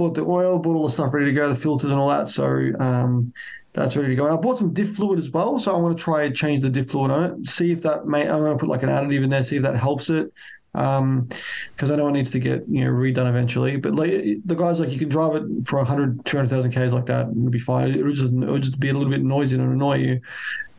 bought 0.00 0.14
the 0.14 0.24
oil, 0.24 0.58
bought 0.58 0.76
all 0.76 0.84
the 0.84 0.90
stuff 0.90 1.12
ready 1.12 1.26
to 1.26 1.32
go, 1.32 1.50
the 1.50 1.54
filters 1.54 1.90
and 1.90 2.00
all 2.00 2.08
that. 2.08 2.30
So 2.30 2.46
um, 2.80 3.34
that's 3.74 3.96
ready 3.96 4.08
to 4.08 4.14
go. 4.14 4.24
And 4.24 4.32
I 4.32 4.36
bought 4.38 4.56
some 4.56 4.72
diff 4.72 4.96
fluid 4.96 5.18
as 5.18 5.28
well, 5.28 5.58
so 5.58 5.74
I'm 5.74 5.82
going 5.82 5.94
to 5.94 6.02
try 6.02 6.22
and 6.22 6.34
change 6.34 6.62
the 6.62 6.70
diff 6.70 6.90
fluid 6.90 7.10
on 7.10 7.24
it. 7.24 7.46
See 7.46 7.70
if 7.70 7.82
that 7.82 8.06
may. 8.06 8.22
I'm 8.22 8.38
going 8.38 8.56
to 8.56 8.58
put 8.58 8.70
like 8.70 8.82
an 8.82 8.88
additive 8.88 9.22
in 9.22 9.28
there, 9.28 9.44
see 9.44 9.56
if 9.56 9.62
that 9.62 9.76
helps 9.76 10.08
it. 10.08 10.32
Um, 10.72 11.28
because 11.74 11.90
I 11.90 11.96
know 11.96 12.08
it 12.08 12.12
needs 12.12 12.30
to 12.30 12.38
get 12.38 12.64
you 12.66 12.84
know 12.84 12.92
redone 12.92 13.28
eventually. 13.28 13.76
But 13.76 13.94
like 13.94 14.10
the 14.46 14.54
guys 14.54 14.80
like 14.80 14.88
you 14.88 14.98
can 14.98 15.10
drive 15.10 15.34
it 15.34 15.42
for 15.66 15.76
100, 15.76 16.24
200,000 16.24 16.72
k's 16.72 16.94
like 16.94 17.06
that, 17.06 17.26
and 17.26 17.36
it'll 17.36 17.50
be 17.50 17.58
fine. 17.58 17.90
It'll 17.90 18.12
just 18.12 18.32
it'll 18.32 18.58
just 18.58 18.80
be 18.80 18.88
a 18.88 18.94
little 18.94 19.10
bit 19.10 19.22
noisy 19.22 19.56
and 19.56 19.70
annoy 19.70 19.96
you. 19.96 20.20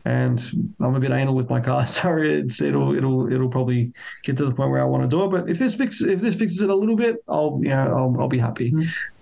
And 0.04 0.74
I'm 0.80 0.94
a 0.94 1.00
bit 1.00 1.12
anal 1.12 1.34
with 1.34 1.48
my 1.48 1.60
car, 1.60 1.86
so 1.98 2.16
it's 2.16 2.60
it'll 2.60 2.96
it'll 2.96 3.32
it'll 3.32 3.48
probably 3.48 3.92
get 4.24 4.36
to 4.38 4.44
the 4.44 4.54
point 4.54 4.70
where 4.70 4.80
I 4.80 4.84
want 4.84 5.02
to 5.02 5.08
do 5.08 5.24
it. 5.24 5.28
But 5.28 5.48
if 5.48 5.58
this 5.58 5.74
fixes 5.74 6.08
if 6.08 6.20
this 6.20 6.34
fixes 6.34 6.60
it 6.60 6.70
a 6.70 6.74
little 6.74 6.96
bit, 6.96 7.22
I'll 7.28 7.60
you 7.62 7.70
know 7.70 7.96
I'll, 7.96 8.22
I'll 8.22 8.28
be 8.28 8.38
happy. 8.38 8.72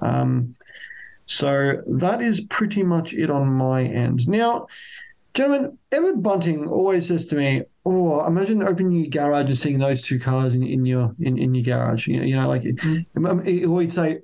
Um, 0.01 0.55
so 1.27 1.81
that 1.87 2.23
is 2.23 2.41
pretty 2.41 2.83
much 2.83 3.13
it 3.13 3.31
on 3.31 3.47
my 3.53 3.85
end. 3.85 4.27
Now, 4.27 4.67
gentlemen, 5.35 5.79
Everett 5.93 6.23
Bunting 6.23 6.67
always 6.67 7.07
says 7.07 7.27
to 7.27 7.37
me, 7.37 7.63
"Oh, 7.87 8.25
imagine 8.27 8.63
opening 8.63 8.93
your 8.93 9.11
garage 9.11 9.47
and 9.47 9.59
seeing 9.59 9.79
those 9.79 10.03
two 10.03 10.19
cars 10.19 10.55
in, 10.55 10.63
in 10.63 10.85
your 10.85 11.15
in, 11.21 11.39
in 11.39 11.55
your 11.55 11.65
garage. 11.65 12.07
You 12.07 12.21
know, 12.21 12.27
you 12.27 12.37
know 12.37 12.49
like 12.49 12.65
um, 13.17 13.45
he 13.45 13.67
would 13.67 13.93
say, 13.93 14.21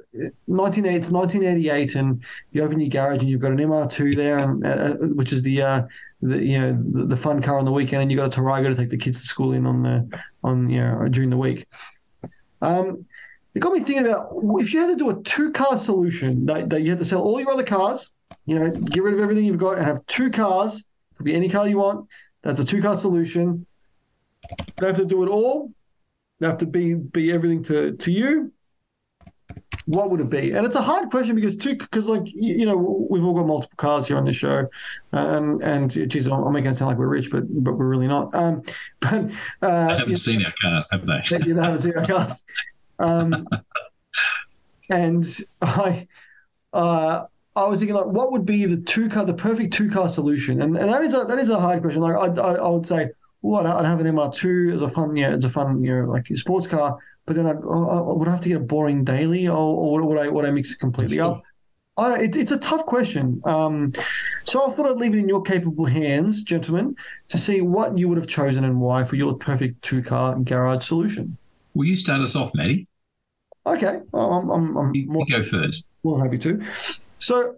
19, 0.47 0.85
it's 0.85 1.11
1988, 1.11 1.95
and 1.95 2.23
you 2.53 2.63
open 2.63 2.81
your 2.81 2.89
garage 2.89 3.21
and 3.21 3.29
you've 3.29 3.41
got 3.41 3.53
an 3.53 3.59
MR2 3.59 4.17
there, 4.17 4.39
and 4.39 4.67
uh, 4.67 4.95
which 5.15 5.33
is 5.33 5.43
the 5.43 5.63
uh, 5.63 5.83
the 6.23 6.45
you 6.45 6.59
know 6.59 6.83
the, 6.93 7.07
the 7.07 7.17
fun 7.17 7.41
car 7.41 7.59
on 7.59 7.65
the 7.65 7.73
weekend, 7.73 8.03
and 8.03 8.11
you 8.11 8.17
got 8.17 8.37
a 8.37 8.41
Tarago 8.41 8.69
to 8.69 8.75
take 8.75 8.91
the 8.91 8.97
kids 8.97 9.21
to 9.21 9.27
school 9.27 9.53
in 9.53 9.67
on 9.67 9.83
the 9.83 10.21
on 10.45 10.69
you 10.69 10.81
know 10.81 11.09
during 11.09 11.31
the 11.31 11.37
week." 11.37 11.67
Um, 12.63 13.07
it 13.55 13.61
got 13.61 13.73
me 13.73 13.81
thinking 13.81 14.07
about 14.07 14.33
if 14.61 14.75
you 14.75 14.81
had 14.81 14.89
to 14.89 14.97
do 14.97 15.09
a 15.09 15.23
two 15.23 15.51
car 15.51 15.79
solution 15.79 16.45
that, 16.45 16.69
that 16.69 16.83
you 16.83 16.91
had 16.91 16.99
to 16.99 17.07
sell 17.07 17.23
all 17.23 17.41
your 17.41 17.51
other 17.51 17.65
cars, 17.65 18.13
you 18.45 18.59
know, 18.59 18.69
get 18.69 19.03
rid 19.03 19.15
of 19.15 19.21
everything 19.21 19.45
you've 19.45 19.57
got 19.57 19.79
and 19.79 19.87
have 19.87 20.05
two 20.07 20.31
cars, 20.31 20.85
could 21.17 21.25
be 21.25 21.35
any 21.35 21.49
car 21.49 21.67
you 21.67 21.79
want. 21.79 22.07
That's 22.47 22.61
a 22.61 22.65
two 22.65 22.81
car 22.81 22.97
solution. 22.97 23.67
They 24.77 24.87
have 24.87 24.97
to 24.99 25.05
do 25.05 25.25
it 25.25 25.29
all. 25.29 25.73
They 26.39 26.47
have 26.47 26.59
to 26.59 26.67
be 26.67 26.95
be 26.95 27.33
everything 27.33 27.65
to 27.65 27.97
to 27.97 28.13
you. 28.13 28.53
What 29.87 30.11
would 30.11 30.21
it 30.21 30.31
be? 30.31 30.53
And 30.53 30.65
it's 30.65 30.77
a 30.77 30.83
hard 30.83 31.11
question 31.11 31.35
because 31.35 31.57
two 31.57 31.75
because 31.75 32.07
like 32.07 32.23
you, 32.27 32.55
you 32.59 32.67
know 32.67 33.07
we've 33.11 33.25
all 33.25 33.35
got 33.35 33.49
multiple 33.49 33.75
cars 33.79 34.07
here 34.07 34.17
on 34.17 34.25
this 34.25 34.37
show, 34.37 34.69
and 35.11 35.61
and 35.61 35.91
geez, 36.09 36.29
I'm, 36.29 36.53
making 36.53 36.71
it 36.71 36.77
sound 36.77 36.91
like 36.91 36.99
we're 36.99 37.09
rich, 37.09 37.33
but 37.33 37.43
but 37.65 37.75
we're 37.75 37.89
really 37.89 38.07
not. 38.07 38.33
Um, 38.33 38.63
but 39.01 39.29
uh, 39.63 39.89
haven't 39.89 40.11
you- 40.11 40.17
seen 40.17 40.45
our 40.45 40.53
cars, 40.63 40.89
have 40.93 41.05
they? 41.05 41.47
you 41.47 41.57
haven't 41.57 41.81
seen 41.81 41.97
our 41.97 42.07
cars. 42.07 42.45
Um, 42.99 43.47
and 44.89 45.27
I, 45.61 46.09
uh, 46.73 47.27
I 47.57 47.65
was 47.65 47.81
thinking 47.81 47.97
like, 47.97 48.07
what 48.07 48.31
would 48.33 48.45
be 48.45 48.67
the 48.67 48.77
two 48.77 49.09
car, 49.09 49.25
the 49.25 49.35
perfect 49.35 49.73
two 49.73 49.91
car 49.91 50.09
solution? 50.09 50.63
And 50.63 50.77
and 50.77 50.89
that 50.89 51.03
is 51.03 51.15
a 51.15 51.25
that 51.25 51.39
is 51.39 51.49
a 51.49 51.59
hard 51.59 51.81
question. 51.83 52.03
Like 52.03 52.15
I 52.17 52.41
I, 52.41 52.55
I 52.55 52.69
would 52.69 52.87
say, 52.87 53.09
well, 53.43 53.67
I'd, 53.67 53.85
I'd 53.85 53.87
have 53.87 54.01
an 54.01 54.07
MR2 54.07 54.75
as 54.75 54.83
a 54.83 54.89
fun, 54.89 55.17
yeah, 55.17 55.31
as 55.31 55.45
a 55.45 55.51
fun, 55.51 55.83
you 55.83 55.95
know, 55.95 56.11
like 56.11 56.31
a 56.31 56.37
sports 56.37 56.67
car. 56.67 56.99
But 57.25 57.35
then 57.35 57.47
I'd, 57.47 57.57
I 57.57 58.01
would 58.03 58.29
have 58.29 58.41
to 58.43 58.49
get 58.49 58.59
a 58.59 58.61
boring 58.61 59.03
daily, 59.05 59.49
or, 59.49 59.55
or 59.57 60.03
would 60.07 60.19
I 60.19 60.29
would 60.29 60.45
I 60.45 60.51
mix 60.51 60.73
it 60.73 60.79
completely 60.79 61.19
up? 61.19 61.43
I 61.99 62.09
don't, 62.11 62.21
it's 62.23 62.37
it's 62.37 62.53
a 62.53 62.59
tough 62.59 62.85
question. 62.85 63.41
Um, 63.47 63.93
so 64.45 64.67
I 64.67 64.73
thought 64.73 64.87
I'd 64.87 64.99
leave 64.99 65.15
it 65.15 65.19
in 65.19 65.29
your 65.29 65.41
capable 65.43 65.87
hands, 65.87 66.43
gentlemen, 66.43 66.95
to 67.29 67.39
see 67.39 67.63
what 67.63 67.97
you 67.97 68.09
would 68.09 68.19
have 68.19 68.27
chosen 68.27 68.65
and 68.65 68.79
why 68.81 69.03
for 69.03 69.17
your 69.17 69.35
perfect 69.35 69.81
two 69.83 70.03
car 70.03 70.39
garage 70.39 70.85
solution. 70.87 71.37
Will 71.75 71.87
you 71.87 71.97
start 71.97 72.21
us 72.21 72.37
off, 72.37 72.55
Maddie? 72.55 72.87
Okay, 73.67 74.01
I'm, 74.15 74.51
I'm, 74.51 74.77
I'm 74.77 74.95
You, 74.95 75.07
more, 75.09 75.25
you 75.27 75.39
go 75.39 75.43
first. 75.43 75.89
more 76.05 76.23
happy 76.23 76.39
to. 76.39 76.63
So, 77.19 77.57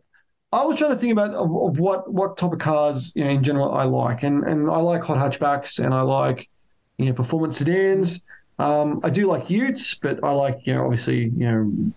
I 0.53 0.65
was 0.65 0.79
trying 0.79 0.93
to 0.93 0.97
think 0.97 1.13
about 1.13 1.35
of, 1.35 1.55
of 1.55 1.79
what 1.79 2.11
what 2.11 2.39
type 2.39 2.53
of 2.53 2.59
cars 2.59 3.13
you 3.15 3.25
know 3.25 3.31
in 3.31 3.43
general 3.43 3.73
I 3.73 3.85
like, 3.85 4.23
and 4.23 4.45
and 4.45 4.71
I 4.71 4.79
like 4.79 5.03
hot 5.03 5.19
hatchbacks, 5.19 5.79
and 5.79 5.93
I 5.93 6.01
like 6.01 6.49
you 6.97 7.07
know 7.07 7.13
performance 7.13 7.59
sedans. 7.59 8.25
Um, 8.59 9.01
I 9.05 9.11
do 9.11 9.27
like 9.27 9.51
Utes, 9.51 9.95
but 9.95 10.25
I 10.25 10.31
like 10.31 10.61
you 10.65 10.75
know 10.75 10.85
obviously 10.85 11.25
you 11.25 11.31
know 11.31 11.93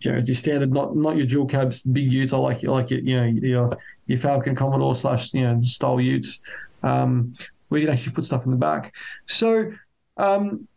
you 0.00 0.12
know 0.12 0.18
your 0.18 0.34
standard 0.34 0.72
not 0.72 0.96
not 0.96 1.16
your 1.16 1.26
dual 1.26 1.46
cabs 1.46 1.82
big 1.82 2.10
Utes. 2.10 2.32
I 2.32 2.38
like 2.38 2.64
I 2.64 2.68
like 2.68 2.90
your 2.90 3.00
you 3.00 3.20
know 3.20 3.26
your 3.26 3.78
your 4.06 4.18
Falcon 4.18 4.56
Commodore 4.56 4.96
slash 4.96 5.32
you 5.32 5.42
know 5.42 5.60
style 5.60 6.00
Utes, 6.00 6.42
um, 6.82 7.34
where 7.68 7.80
you 7.80 7.86
can 7.86 7.94
actually 7.94 8.14
put 8.14 8.26
stuff 8.26 8.46
in 8.46 8.50
the 8.50 8.56
back. 8.58 8.94
So. 9.26 9.72
Um, 10.16 10.68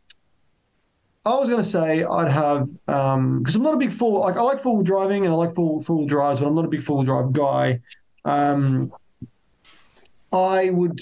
I 1.28 1.38
was 1.38 1.50
going 1.50 1.62
to 1.62 1.70
say 1.70 2.06
I'd 2.06 2.32
have 2.32 2.68
because 2.86 3.56
I'm 3.56 3.62
not 3.62 3.74
a 3.74 3.78
big 3.78 3.92
full 3.92 4.20
like 4.20 4.38
I 4.38 4.42
like 4.42 4.62
full 4.62 4.82
driving 4.82 5.26
and 5.26 5.34
I 5.34 5.36
like 5.36 5.54
full 5.54 5.84
full 5.84 6.06
drives, 6.06 6.40
but 6.40 6.48
I'm 6.48 6.56
not 6.56 6.64
a 6.64 6.70
big 6.70 6.84
full 6.84 7.04
drive 7.04 7.34
guy. 7.34 7.82
Um, 8.24 8.94
I 10.32 10.70
would 10.70 11.02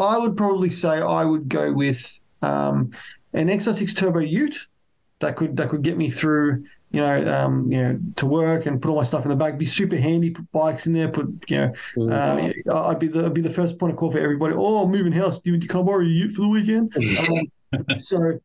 I 0.00 0.18
would 0.18 0.36
probably 0.36 0.70
say 0.70 0.88
I 0.88 1.24
would 1.24 1.48
go 1.48 1.72
with 1.72 2.20
um, 2.42 2.90
an 3.32 3.46
XR6 3.46 3.94
Turbo 3.96 4.20
Ute 4.20 4.66
that 5.20 5.36
could 5.36 5.56
that 5.56 5.68
could 5.68 5.82
get 5.82 5.96
me 5.96 6.10
through 6.10 6.64
you 6.90 7.00
know 7.00 7.32
um, 7.32 7.70
you 7.70 7.80
know 7.80 8.00
to 8.16 8.26
work 8.26 8.66
and 8.66 8.82
put 8.82 8.88
all 8.88 8.96
my 8.96 9.04
stuff 9.04 9.22
in 9.22 9.28
the 9.28 9.36
back. 9.36 9.56
Be 9.56 9.66
super 9.66 9.98
handy. 9.98 10.30
Put 10.30 10.50
bikes 10.50 10.88
in 10.88 10.94
there. 10.94 11.08
Put 11.08 11.44
you 11.48 11.58
know 11.58 11.72
uh, 12.12 12.88
I'd 12.88 12.98
be 12.98 13.06
the 13.06 13.26
I'd 13.26 13.34
be 13.34 13.40
the 13.40 13.50
first 13.50 13.78
point 13.78 13.92
of 13.92 13.98
call 14.00 14.10
for 14.10 14.18
everybody. 14.18 14.54
Oh, 14.56 14.88
moving 14.88 15.12
house. 15.12 15.38
Do 15.38 15.52
you, 15.52 15.60
can 15.60 15.78
I 15.78 15.82
borrow 15.84 16.00
your 16.00 16.26
Ute 16.26 16.34
for 16.34 16.40
the 16.40 16.48
weekend? 16.48 16.92
Um, 17.72 17.98
so 17.98 18.40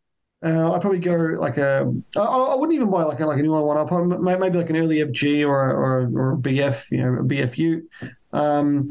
uh, 0.46 0.74
I'd 0.74 0.82
probably 0.82 1.00
go 1.00 1.16
like 1.16 1.58
a. 1.58 1.92
I, 2.16 2.22
I 2.22 2.56
wouldn't 2.56 2.76
even 2.76 2.92
buy 2.92 3.04
like 3.04 3.20
a, 3.20 3.26
like 3.26 3.40
a 3.40 3.42
newer 3.42 3.66
one. 3.66 3.78
I'd 3.78 3.88
probably 3.88 4.18
maybe 4.38 4.58
like 4.60 4.70
an 4.70 4.78
early 4.78 4.98
FG 4.98 5.48
or 5.48 5.72
or, 5.72 6.02
or 6.02 6.38
BF, 6.38 6.92
you 6.92 6.98
know, 6.98 7.14
a 7.20 7.24
BF 7.24 7.58
Ute. 7.58 7.90
Um, 8.32 8.90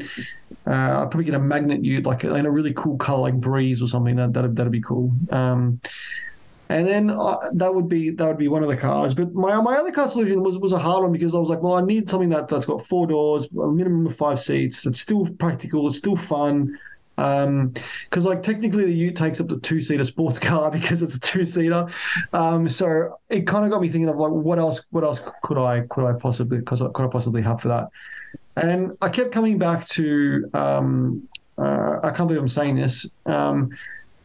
uh, 0.67 1.03
I'd 1.03 1.11
probably 1.11 1.23
get 1.23 1.35
a 1.35 1.39
magnet 1.39 1.85
Ute, 1.85 2.05
like 2.05 2.25
in 2.25 2.45
a 2.45 2.51
really 2.51 2.73
cool 2.73 2.97
color, 2.97 3.21
like 3.21 3.39
Breeze 3.39 3.81
or 3.81 3.87
something. 3.87 4.17
That 4.17 4.33
that'd, 4.33 4.55
that'd 4.57 4.71
be 4.71 4.81
cool. 4.81 5.13
Um, 5.29 5.79
and 6.67 6.85
then 6.85 7.09
uh, 7.09 7.37
that 7.53 7.73
would 7.73 7.87
be 7.87 8.09
that 8.09 8.27
would 8.27 8.37
be 8.37 8.49
one 8.49 8.61
of 8.61 8.67
the 8.67 8.75
cars. 8.75 9.13
But 9.13 9.33
my 9.33 9.61
my 9.61 9.77
other 9.77 9.91
car 9.91 10.09
solution 10.09 10.43
was 10.43 10.57
was 10.57 10.73
a 10.73 10.79
hard 10.79 11.03
one 11.03 11.13
because 11.13 11.33
I 11.33 11.37
was 11.37 11.47
like, 11.47 11.61
well, 11.61 11.75
I 11.75 11.81
need 11.81 12.09
something 12.09 12.29
that 12.29 12.49
that's 12.49 12.65
got 12.65 12.85
four 12.85 13.07
doors, 13.07 13.47
a 13.57 13.67
minimum 13.67 14.07
of 14.07 14.15
five 14.17 14.41
seats. 14.41 14.85
It's 14.85 14.99
still 14.99 15.25
practical. 15.39 15.87
It's 15.87 15.97
still 15.97 16.17
fun. 16.17 16.77
Um, 17.17 17.73
because 18.09 18.25
like 18.25 18.43
technically 18.43 18.85
the 18.85 18.93
Ute 18.93 19.15
takes 19.15 19.39
up 19.39 19.47
the 19.47 19.59
two 19.59 19.81
seater 19.81 20.05
sports 20.05 20.39
car 20.49 20.69
because 20.69 21.01
it's 21.01 21.15
a 21.15 21.19
two 21.19 21.45
seater. 21.45 21.87
Um, 22.33 22.67
so 22.67 23.19
it 23.29 23.47
kind 23.47 23.65
of 23.65 23.71
got 23.71 23.81
me 23.81 23.89
thinking 23.89 24.09
of 24.09 24.17
like 24.17 24.31
what 24.31 24.59
else 24.59 24.85
what 24.91 25.03
else 25.03 25.21
could 25.43 25.57
I 25.57 25.81
could 25.89 26.05
I 26.05 26.13
possibly 26.13 26.61
could 26.61 26.81
I 26.81 27.07
possibly 27.07 27.41
have 27.41 27.61
for 27.61 27.69
that? 27.69 27.89
And 28.57 28.93
I 29.01 29.09
kept 29.09 29.31
coming 29.31 29.57
back 29.57 29.85
to 29.89 30.49
um, 30.53 31.27
uh, 31.57 31.99
I 32.03 32.11
can't 32.11 32.27
believe 32.27 32.41
I'm 32.41 32.47
saying 32.47 32.75
this. 32.75 33.09
Um, 33.25 33.69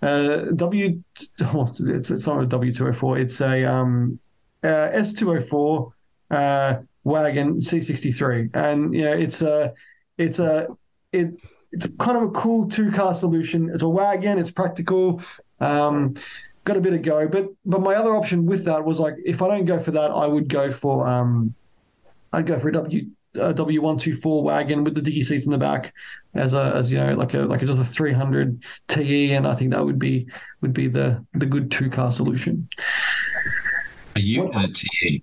uh, 0.02 0.46
W, 0.56 1.02
oh, 1.42 1.70
it's 1.78 2.10
it's 2.10 2.26
not 2.26 2.42
a 2.42 2.46
W 2.46 2.72
two 2.72 2.84
hundred 2.84 2.98
four. 2.98 3.18
It's 3.18 3.40
a 3.40 3.64
um, 3.64 4.18
uh, 4.64 4.88
S 4.92 5.12
two 5.12 5.28
hundred 5.28 5.48
four 5.48 5.92
uh, 6.30 6.76
wagon 7.04 7.56
C63, 7.56 8.54
and 8.54 8.94
you 8.94 9.04
know 9.04 9.12
it's 9.12 9.42
a 9.42 9.74
it's 10.18 10.38
a 10.38 10.68
it 11.12 11.34
it's 11.72 11.86
kind 11.98 12.16
of 12.16 12.24
a 12.24 12.30
cool 12.30 12.68
two 12.68 12.90
car 12.90 13.14
solution. 13.14 13.70
It's 13.72 13.82
a 13.82 13.88
wagon. 13.88 14.38
It's 14.38 14.50
practical. 14.50 15.22
Um, 15.60 16.14
got 16.64 16.76
a 16.76 16.80
bit 16.80 16.92
of 16.92 17.02
go, 17.02 17.28
but 17.28 17.48
but 17.64 17.80
my 17.80 17.94
other 17.94 18.14
option 18.14 18.46
with 18.46 18.64
that 18.64 18.84
was 18.84 19.00
like 19.00 19.14
if 19.24 19.42
I 19.42 19.48
don't 19.48 19.64
go 19.64 19.78
for 19.78 19.90
that, 19.92 20.10
I 20.10 20.26
would 20.26 20.48
go 20.48 20.72
for 20.72 21.06
um, 21.06 21.54
I'd 22.32 22.46
go 22.46 22.58
for 22.58 22.68
a 22.68 22.72
W 22.72 23.06
W 23.34 23.80
one 23.80 23.98
two 23.98 24.16
four 24.16 24.42
wagon 24.42 24.82
with 24.82 24.94
the 24.94 25.00
diggy 25.00 25.22
seats 25.24 25.46
in 25.46 25.52
the 25.52 25.58
back, 25.58 25.94
as 26.34 26.52
a 26.54 26.72
as 26.74 26.90
you 26.90 26.98
know 26.98 27.14
like 27.14 27.34
a 27.34 27.40
like 27.40 27.62
a, 27.62 27.66
just 27.66 27.80
a 27.80 27.84
three 27.84 28.12
hundred 28.12 28.64
TE, 28.88 29.32
and 29.34 29.46
I 29.46 29.54
think 29.54 29.70
that 29.70 29.84
would 29.84 29.98
be 29.98 30.26
would 30.62 30.72
be 30.72 30.88
the 30.88 31.24
the 31.34 31.46
good 31.46 31.70
two 31.70 31.88
car 31.90 32.10
solution. 32.10 32.68
A 34.16 34.20
Ute 34.20 34.44
What- 34.44 34.54
and 34.56 34.64
a 34.64 34.72
TE. 34.72 35.22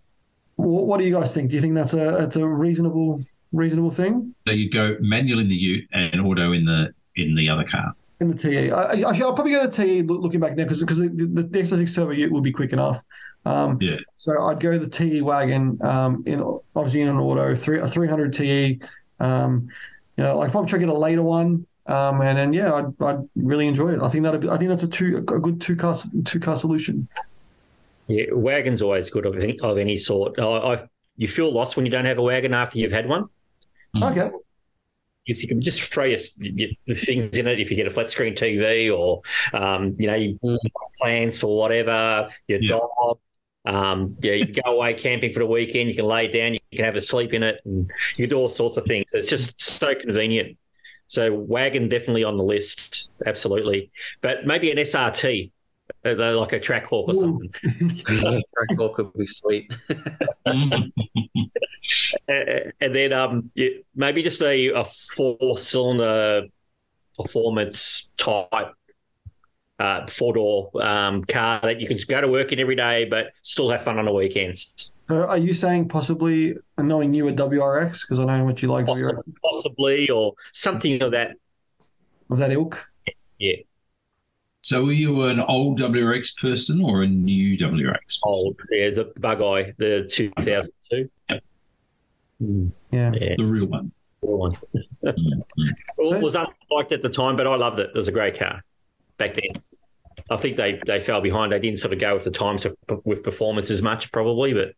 What, 0.56 0.88
what 0.88 1.00
do 1.00 1.06
you 1.06 1.14
guys 1.14 1.34
think? 1.36 1.50
Do 1.50 1.56
you 1.56 1.62
think 1.62 1.76
that's 1.76 1.94
a 1.94 2.16
that's 2.18 2.36
a 2.36 2.48
reasonable 2.48 3.24
reasonable 3.52 3.92
thing 3.92 4.34
So 4.46 4.54
you'd 4.54 4.74
go 4.74 4.98
manual 5.00 5.40
in 5.40 5.48
the 5.48 5.56
Ute 5.56 5.88
and 5.92 6.22
auto 6.22 6.52
in 6.54 6.66
the 6.66 6.94
in 7.16 7.36
the 7.36 7.50
other 7.50 7.64
car. 7.64 7.94
in 8.20 8.30
the 8.30 8.38
TE? 8.38 8.72
I, 8.72 8.82
I, 8.82 8.92
actually, 9.10 9.24
I'll 9.24 9.34
probably 9.34 9.52
go 9.54 9.66
the 9.66 9.72
TE 9.72 10.02
looking 10.04 10.40
back 10.40 10.56
now 10.56 10.64
because 10.64 10.82
because 10.82 11.00
the, 11.00 11.10
the, 11.10 11.44
the 11.44 11.60
XR6 11.60 11.96
Turbo 11.96 12.12
Ute 12.12 12.32
will 12.32 12.42
be 12.42 12.52
quick 12.52 12.74
enough. 12.74 13.02
Um, 13.46 13.78
Yeah. 13.82 13.98
So 14.18 14.42
I'd 14.44 14.60
go 14.60 14.78
the 14.78 14.90
TE 14.90 15.22
wagon 15.22 15.80
um, 15.82 16.24
in 16.26 16.42
obviously 16.76 17.02
in 17.02 17.08
an 17.08 17.18
auto 17.18 17.56
three 17.56 17.80
a 17.80 17.88
300 17.88 18.34
TE. 18.34 18.80
Um, 19.20 19.70
you 20.18 20.24
know, 20.24 20.42
I'd 20.42 20.52
probably 20.52 20.70
try 20.70 20.80
to 20.80 20.86
get 20.86 20.94
a 20.94 20.98
later 20.98 21.24
one. 21.24 21.66
Um, 21.86 22.20
and 22.22 22.38
then 22.38 22.52
yeah, 22.54 22.74
I'd, 22.74 23.02
I'd 23.02 23.30
really 23.36 23.66
enjoy 23.68 23.94
it. 23.94 24.02
I 24.02 24.10
think 24.10 24.24
that 24.26 24.36
I 24.50 24.58
think 24.58 24.70
that's 24.70 24.84
a 24.84 24.88
two 24.90 25.18
a 25.18 25.22
good 25.22 25.62
two 25.62 25.76
car 25.78 25.98
two 26.26 26.40
car 26.40 26.58
solution. 26.58 27.08
Yeah, 28.08 28.26
wagon's 28.32 28.82
always 28.82 29.10
good 29.10 29.26
of 29.26 29.36
any, 29.38 29.60
of 29.60 29.78
any 29.78 29.98
sort. 29.98 30.40
I, 30.40 30.44
I, 30.44 30.88
you 31.18 31.28
feel 31.28 31.52
lost 31.54 31.76
when 31.76 31.86
you 31.86 31.92
don't 31.92 32.06
have 32.06 32.18
a 32.18 32.22
wagon 32.22 32.54
after 32.54 32.80
you've 32.80 32.92
had 32.92 33.08
one. 33.08 33.26
Mm. 34.00 34.12
Okay. 34.12 34.30
You 35.26 35.48
can 35.48 35.60
just 35.60 35.82
throw 35.84 36.06
your, 36.06 36.20
your, 36.38 36.70
the 36.86 36.96
things 36.96 37.38
in 37.38 37.48
it, 37.48 37.60
if 37.60 37.70
you 37.70 37.76
get 37.76 37.86
a 37.86 37.90
flat 37.90 38.10
screen 38.10 38.34
TV 38.34 38.98
or 38.98 39.22
um, 39.54 39.96
you 40.00 40.08
know 40.08 40.14
Mm. 40.18 40.58
plants 41.02 41.44
or 41.44 41.58
whatever, 41.58 42.30
your 42.48 42.62
Yeah. 42.62 42.78
dog. 42.78 43.20
Um, 43.66 44.16
yeah, 44.22 44.34
you 44.34 44.46
can 44.46 44.62
go 44.64 44.72
away 44.78 44.94
camping 44.94 45.34
for 45.34 45.40
the 45.40 45.46
weekend. 45.46 45.90
You 45.90 45.96
can 45.96 46.06
lay 46.06 46.30
down. 46.30 46.54
You 46.54 46.60
can 46.74 46.86
have 46.86 46.96
a 46.96 47.02
sleep 47.02 47.34
in 47.34 47.44
it, 47.44 47.60
and 47.66 47.92
you 48.16 48.24
can 48.24 48.30
do 48.30 48.38
all 48.38 48.48
sorts 48.48 48.78
of 48.78 48.86
things. 48.86 49.14
It's 49.14 49.30
just 49.30 49.60
so 49.60 49.94
convenient. 49.94 50.58
So 51.08 51.34
wagon 51.34 51.90
definitely 51.90 52.24
on 52.24 52.38
the 52.38 52.44
list, 52.44 53.10
absolutely. 53.26 53.92
But 54.22 54.46
maybe 54.46 54.72
an 54.72 54.78
SRT, 54.78 55.52
like 56.04 56.54
a 56.54 56.60
Trackhawk 56.60 57.08
or 57.08 57.14
something. 57.14 57.52
Track 58.06 58.80
walk 58.80 58.98
would 58.98 59.14
be 59.14 59.26
sweet. 59.26 59.74
Uh, 62.30 62.72
and 62.82 62.96
then 62.96 63.14
um, 63.14 63.52
yeah, 63.54 63.70
maybe 63.96 64.22
just 64.22 64.42
a, 64.42 64.68
a 64.70 64.84
four 64.84 65.58
cylinder 65.58 66.44
performance 67.18 68.12
type 68.18 68.74
uh, 69.80 70.06
four 70.08 70.34
door 70.34 70.72
um, 70.82 71.24
car 71.24 71.60
that 71.62 71.80
you 71.80 71.88
can 71.88 71.98
go 72.08 72.22
to 72.22 72.28
work 72.28 72.52
in 72.52 72.60
every 72.60 72.76
day, 72.76 73.06
but 73.06 73.28
still 73.42 73.70
have 73.70 73.84
fun 73.84 74.00
on 74.00 74.06
the 74.06 74.12
weekends. 74.12 74.92
So 75.08 75.24
are 75.24 75.38
you 75.38 75.54
saying 75.54 75.88
possibly 75.88 76.56
knowing 76.78 77.14
you 77.14 77.28
a 77.28 77.34
WRX 77.34 78.02
because 78.02 78.20
I 78.20 78.26
know 78.26 78.38
how 78.38 78.46
much 78.46 78.62
you 78.62 78.68
like 78.68 78.86
WRX 78.86 79.16
Possibly, 79.16 79.34
possibly 79.44 80.10
or 80.10 80.34
something 80.52 81.02
of 81.02 81.12
that. 81.12 81.32
of 82.30 82.40
that 82.40 82.52
ilk? 82.52 82.86
Yeah, 83.40 83.58
So 84.68 84.84
were 84.84 84.92
you 84.92 85.22
an 85.24 85.40
old 85.40 85.80
WRX 85.80 86.38
person 86.42 86.84
or 86.84 87.02
a 87.04 87.08
new 87.08 87.58
WRX? 87.58 88.20
old. 88.24 88.60
Yeah, 88.70 88.90
the 88.90 89.14
bug 89.18 89.42
eye, 89.42 89.74
the 89.78 90.06
2002. 90.12 91.10
Yeah. 91.30 91.40
Yeah, 92.92 93.12
The 93.38 93.46
real 93.46 93.68
one. 93.68 93.94
cool 94.20 94.40
one. 94.40 94.58
Mm, 95.06 95.14
mm. 95.16 95.42
Well, 95.98 96.10
So- 96.10 96.16
it 96.18 96.22
was 96.22 96.36
unliked 96.36 96.92
at 96.92 97.02
the 97.02 97.08
time, 97.08 97.38
but 97.38 97.48
I 97.48 97.56
loved 97.56 97.80
it. 97.80 97.92
It 97.92 97.96
was 97.96 98.10
a 98.10 98.12
great 98.12 98.38
car 98.38 98.62
back 99.18 99.36
then. 99.36 99.62
I 100.30 100.36
think 100.36 100.58
they, 100.58 100.82
they 100.86 101.00
fell 101.00 101.22
behind. 101.22 101.54
They 101.54 101.60
didn't 101.60 101.80
sort 101.80 101.94
of 101.94 102.00
go 102.00 102.16
with 102.16 102.26
the 102.26 102.32
times 102.32 102.66
of, 102.66 102.76
with 103.06 103.24
performance 103.24 103.72
as 103.72 103.82
much, 103.82 104.12
probably. 104.12 104.52
But 104.54 104.74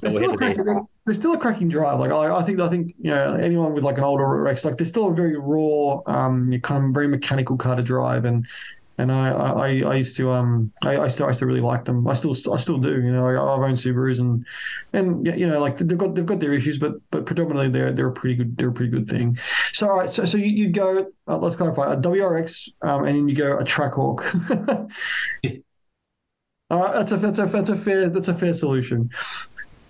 They're 0.00 0.10
still, 0.10 0.32
a 0.32 0.36
cracking, 0.38 0.86
they're, 1.04 1.14
they're 1.14 1.14
still 1.14 1.32
a 1.32 1.38
cracking 1.38 1.68
drive. 1.68 2.00
Like 2.00 2.10
I, 2.10 2.36
I 2.36 2.42
think, 2.44 2.60
I 2.60 2.68
think 2.68 2.94
you 2.98 3.10
know 3.10 3.34
anyone 3.34 3.74
with 3.74 3.84
like 3.84 3.98
an 3.98 4.04
older 4.04 4.26
Rex, 4.42 4.64
like 4.64 4.76
they're 4.76 4.86
still 4.86 5.08
a 5.08 5.14
very 5.14 5.36
raw, 5.36 6.00
um, 6.06 6.52
kind 6.62 6.86
of 6.86 6.94
very 6.94 7.08
mechanical 7.08 7.56
car 7.56 7.76
to 7.76 7.82
drive, 7.82 8.24
and 8.24 8.46
and 8.98 9.10
I, 9.10 9.30
I, 9.30 9.80
I 9.80 9.94
used 9.96 10.16
to, 10.18 10.30
um, 10.30 10.70
I, 10.82 10.98
I 10.98 11.08
still, 11.08 11.26
I 11.26 11.32
still 11.32 11.48
really 11.48 11.60
like 11.60 11.84
them. 11.84 12.06
I 12.06 12.14
still, 12.14 12.36
I 12.52 12.56
still 12.58 12.78
do. 12.78 12.90
You 12.90 13.10
know, 13.10 13.26
I, 13.26 13.32
I've 13.32 13.60
owned 13.60 13.78
Subarus, 13.78 14.20
and 14.20 14.44
and 14.92 15.26
you 15.26 15.46
know, 15.46 15.60
like 15.60 15.78
they've 15.78 15.96
got, 15.96 16.14
they've 16.14 16.26
got 16.26 16.40
their 16.40 16.52
issues, 16.52 16.78
but 16.78 16.94
but 17.10 17.24
predominantly 17.24 17.70
they're 17.70 17.92
they're 17.92 18.08
a 18.08 18.12
pretty 18.12 18.36
good, 18.36 18.56
they're 18.56 18.68
a 18.68 18.72
pretty 18.72 18.90
good 18.90 19.08
thing. 19.08 19.38
So 19.72 19.88
all 19.88 19.98
right, 19.98 20.10
so 20.10 20.24
so 20.26 20.36
you, 20.38 20.46
you 20.46 20.68
go, 20.70 21.10
uh, 21.26 21.38
let's 21.38 21.56
clarify, 21.56 21.92
a 21.92 21.96
WRX, 21.96 22.68
um, 22.82 23.04
and 23.04 23.16
then 23.16 23.28
you 23.28 23.34
go 23.34 23.58
a 23.58 23.64
Trackhawk. 23.64 24.90
yeah. 25.42 25.50
all 26.70 26.80
right, 26.80 26.94
that's 26.94 27.12
a 27.12 27.16
that's 27.16 27.38
a 27.38 27.46
that's 27.46 27.70
a 27.70 27.76
fair 27.76 28.08
that's 28.08 28.28
a 28.28 28.34
fair 28.34 28.54
solution. 28.54 29.10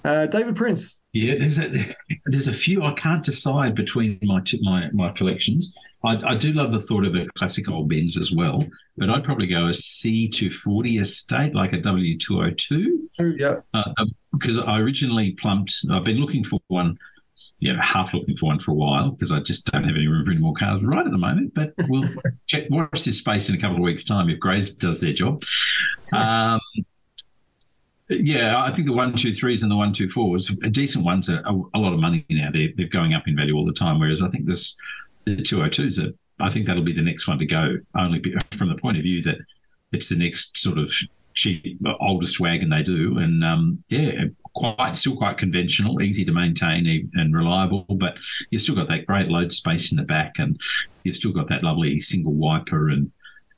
Uh, 0.05 0.27
David 0.27 0.57
Prince. 0.57 1.01
Yeah, 1.13 1.35
there's 1.39 1.59
a 1.59 1.95
there's 2.27 2.49
a 2.49 2.53
few 2.53 2.83
I 2.83 2.93
can't 2.93 3.23
decide 3.23 3.75
between 3.75 4.19
my 4.23 4.41
two, 4.41 4.59
my 4.63 4.91
my 4.93 5.11
collections. 5.11 5.77
I, 6.05 6.17
I 6.33 6.35
do 6.35 6.53
love 6.53 6.73
the 6.73 6.81
thought 6.81 7.05
of 7.05 7.15
a 7.15 7.27
classic 7.37 7.71
old 7.71 7.89
Benz 7.89 8.19
as 8.19 8.33
well, 8.33 8.65
but 8.97 9.09
I'd 9.09 9.23
probably 9.23 9.47
go 9.47 9.67
a 9.67 9.71
C240 9.71 11.01
estate 11.01 11.55
like 11.55 11.73
a 11.73 11.77
W202 11.77 12.87
Yeah. 13.39 13.57
uh, 13.73 13.85
because 14.33 14.59
I 14.59 14.79
originally 14.81 15.33
plumped. 15.33 15.77
I've 15.93 16.03
been 16.03 16.17
looking 16.17 16.43
for 16.43 16.59
one, 16.67 16.99
yeah, 17.61 17.75
half 17.81 18.15
looking 18.15 18.37
for 18.37 18.47
one 18.47 18.59
for 18.59 18.73
a 18.73 18.75
while 18.75 19.11
because 19.11 19.31
I 19.31 19.39
just 19.41 19.71
don't 19.71 19.85
have 19.85 19.95
any 19.95 20.09
room 20.09 20.25
for 20.25 20.33
any 20.33 20.41
more 20.41 20.55
cars 20.55 20.83
right 20.83 21.07
at 21.07 21.13
the 21.13 21.19
moment. 21.19 21.55
But 21.55 21.73
we'll 21.89 22.09
check 22.49 22.65
watch 22.71 23.05
this 23.05 23.19
space 23.19 23.49
in 23.49 23.55
a 23.55 23.61
couple 23.61 23.77
of 23.77 23.83
weeks' 23.83 24.03
time 24.05 24.29
if 24.29 24.41
Grace 24.41 24.71
does 24.71 25.01
their 25.01 25.13
job. 25.13 25.43
Um, 26.13 26.59
yeah, 28.21 28.63
I 28.63 28.71
think 28.71 28.87
the 28.87 28.93
one 28.93 29.15
two 29.15 29.35
threes 29.35 29.63
and 29.63 29.71
the 29.71 29.77
one 29.77 29.93
two 29.93 30.09
fours, 30.09 30.49
decent 30.71 31.05
ones, 31.05 31.29
are 31.29 31.43
a, 31.45 31.79
lot 31.79 31.93
of 31.93 31.99
money 31.99 32.25
now. 32.31 32.51
They're 32.53 32.69
they're 32.77 32.89
going 32.89 33.15
up 33.15 33.29
in 33.29 33.37
value 33.37 33.55
all 33.55 33.67
the 33.67 33.73
time. 33.73 33.99
Whereas 33.99 34.23
I 34.23 34.29
think 34.29 34.47
this 34.47 34.77
the 35.25 35.43
two 35.43 35.59
hundred 35.59 35.73
twos 35.73 35.99
are. 35.99 36.11
I 36.41 36.51
think 36.51 36.67
that'll 36.67 36.83
be 36.83 36.95
the 36.95 37.03
next 37.03 37.29
one 37.29 37.39
to 37.39 37.47
go. 37.47 37.77
Only 37.97 38.23
from 38.53 38.69
the 38.69 38.77
point 38.77 38.97
of 38.97 39.03
view 39.03 39.23
that 39.23 39.39
it's 39.93 40.09
the 40.09 40.17
next 40.17 40.59
sort 40.59 40.79
of 40.79 40.93
cheap 41.35 41.79
oldest 42.01 42.41
wagon 42.41 42.71
they 42.71 42.83
do, 42.83 43.19
and 43.19 43.45
um, 43.45 43.85
yeah, 43.89 44.25
quite 44.55 44.97
still 44.97 45.17
quite 45.17 45.39
conventional, 45.39 46.03
easy 46.03 46.25
to 46.25 46.33
maintain 46.33 47.11
and 47.15 47.35
reliable. 47.35 47.87
But 47.89 48.15
you've 48.51 48.63
still 48.63 48.75
got 48.75 48.89
that 48.89 49.07
great 49.07 49.29
load 49.29 49.53
space 49.53 49.93
in 49.93 49.97
the 49.97 50.05
back, 50.05 50.39
and 50.39 50.59
you've 51.05 51.17
still 51.17 51.33
got 51.33 51.49
that 51.49 51.63
lovely 51.63 52.01
single 52.01 52.35
wiper 52.35 52.89
and 52.89 53.13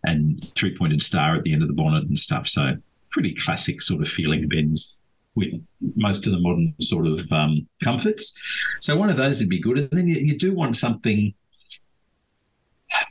and 0.05 0.45
three 0.55 0.77
pointed 0.77 1.03
star 1.03 1.35
at 1.35 1.45
the 1.45 1.53
end 1.53 1.63
of 1.63 1.69
the 1.69 1.75
bonnet 1.75 2.05
and 2.05 2.19
stuff. 2.19 2.47
So 2.47 2.75
pretty 3.15 3.35
classic 3.37 3.81
sort 3.81 4.03
of 4.03 4.09
feeling 4.09 4.49
Benz 4.49 4.97
with 5.37 5.55
most 5.97 6.27
of 6.27 6.33
the 6.33 6.41
modern 6.41 6.75
sort 6.81 7.07
of 7.07 7.21
um, 7.33 7.67
comforts. 7.83 8.37
So 8.81 8.97
one 8.97 9.09
of 9.09 9.17
those 9.17 9.39
would 9.39 9.49
be 9.49 9.61
good. 9.61 9.79
And 9.79 9.89
then 9.93 10.09
you, 10.09 10.17
you 10.17 10.37
do 10.37 10.53
want 10.53 10.77
something, 10.77 11.33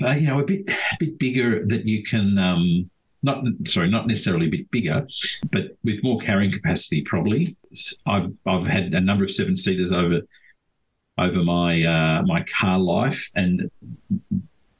uh, 0.05 0.11
you 0.11 0.27
know, 0.27 0.39
a 0.39 0.45
bit 0.45 0.69
a 0.69 0.97
bit 0.99 1.17
bigger 1.17 1.65
that 1.65 1.85
you 1.85 2.03
can. 2.03 2.37
Um, 2.37 2.89
not 3.25 3.41
sorry, 3.67 3.89
not 3.89 4.05
necessarily 4.05 4.47
a 4.47 4.51
bit 4.51 4.69
bigger, 4.69 5.07
but 5.49 5.77
with 5.85 6.03
more 6.03 6.19
carrying 6.19 6.51
capacity. 6.51 7.01
Probably, 7.03 7.55
I've 8.05 8.33
I've 8.45 8.67
had 8.67 8.93
a 8.93 8.99
number 8.99 9.23
of 9.23 9.31
seven 9.31 9.55
seaters 9.55 9.93
over 9.93 10.21
over 11.17 11.41
my 11.41 11.83
uh, 11.83 12.23
my 12.23 12.43
car 12.43 12.77
life, 12.79 13.29
and 13.33 13.71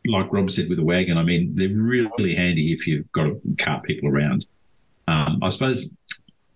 like 0.06 0.34
Rob 0.34 0.52
said 0.52 0.68
with 0.68 0.80
a 0.80 0.84
wagon, 0.84 1.18
I 1.18 1.24
mean 1.24 1.54
they're 1.56 1.70
really 1.70 2.36
handy 2.36 2.74
if 2.74 2.86
you've 2.86 3.10
got 3.14 3.24
to 3.24 3.42
cart 3.58 3.84
people 3.84 4.10
around. 4.10 4.46
Um, 5.08 5.40
I 5.42 5.50
suppose 5.50 5.94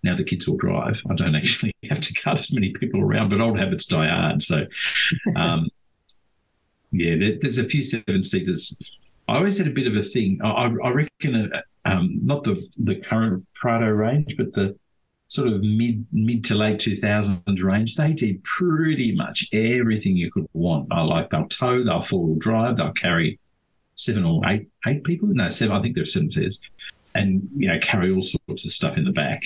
now 0.02 0.16
the 0.16 0.24
kids 0.24 0.48
will 0.48 0.56
drive. 0.56 1.02
I 1.10 1.14
don't 1.14 1.34
actually 1.42 1.74
have 1.88 2.00
to 2.00 2.14
cart 2.14 2.38
as 2.38 2.52
many 2.52 2.70
people 2.70 3.00
around, 3.00 3.30
but 3.30 3.40
old 3.40 3.58
habits 3.58 3.86
die 3.86 4.08
hard. 4.08 4.42
So, 4.42 4.66
um, 5.36 5.68
yeah, 6.92 7.16
there, 7.16 7.38
there's 7.40 7.58
a 7.58 7.64
few 7.64 7.82
seven 7.82 8.22
seaters. 8.22 8.78
I 9.28 9.36
always 9.36 9.58
had 9.58 9.66
a 9.66 9.72
bit 9.72 9.86
of 9.86 9.96
a 9.96 10.02
thing. 10.02 10.40
I, 10.42 10.72
I 10.82 10.90
reckon, 10.90 11.52
uh, 11.52 11.60
um, 11.84 12.20
not 12.22 12.44
the 12.44 12.66
the 12.78 12.96
current 12.96 13.46
Prado 13.54 13.86
range, 13.88 14.36
but 14.36 14.52
the 14.54 14.76
sort 15.28 15.48
of 15.48 15.62
mid 15.62 16.06
mid 16.12 16.42
to 16.44 16.54
late 16.54 16.78
2000s 16.78 17.62
range, 17.62 17.96
they 17.96 18.14
did 18.14 18.42
pretty 18.44 19.14
much 19.14 19.46
everything 19.52 20.16
you 20.16 20.30
could 20.30 20.48
want. 20.54 20.88
I 20.90 21.02
like 21.02 21.30
they'll 21.30 21.46
tow, 21.46 21.84
they'll 21.84 22.00
four 22.00 22.24
wheel 22.24 22.36
drive, 22.36 22.78
they'll 22.78 22.92
carry 22.92 23.38
seven 23.96 24.24
or 24.24 24.46
eight 24.48 24.68
eight 24.86 25.04
people. 25.04 25.28
No, 25.28 25.50
seven. 25.50 25.76
I 25.76 25.82
think 25.82 25.94
there's 25.94 26.14
seven 26.14 26.30
seats 26.30 26.60
and 27.14 27.48
you 27.56 27.68
know 27.68 27.78
carry 27.80 28.12
all 28.12 28.22
sorts 28.22 28.64
of 28.64 28.72
stuff 28.72 28.96
in 28.96 29.04
the 29.04 29.12
back, 29.12 29.42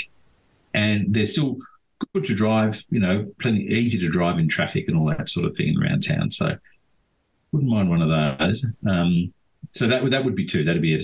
and 0.74 1.14
they're 1.14 1.24
still 1.24 1.56
good 2.12 2.24
to 2.24 2.34
drive. 2.34 2.84
You 2.90 3.00
know, 3.00 3.32
plenty 3.40 3.66
easy 3.66 3.98
to 3.98 4.08
drive 4.08 4.38
in 4.38 4.48
traffic 4.48 4.88
and 4.88 4.96
all 4.96 5.06
that 5.06 5.30
sort 5.30 5.46
of 5.46 5.56
thing 5.56 5.76
around 5.80 6.02
town. 6.02 6.30
So 6.30 6.56
wouldn't 7.52 7.70
mind 7.70 7.90
one 7.90 8.02
of 8.02 8.38
those. 8.38 8.66
Um, 8.88 9.32
so 9.72 9.86
that 9.86 10.02
would 10.02 10.12
that 10.12 10.24
would 10.24 10.34
be 10.34 10.46
two. 10.46 10.64
That'd 10.64 10.82
be 10.82 10.96
a 10.96 11.00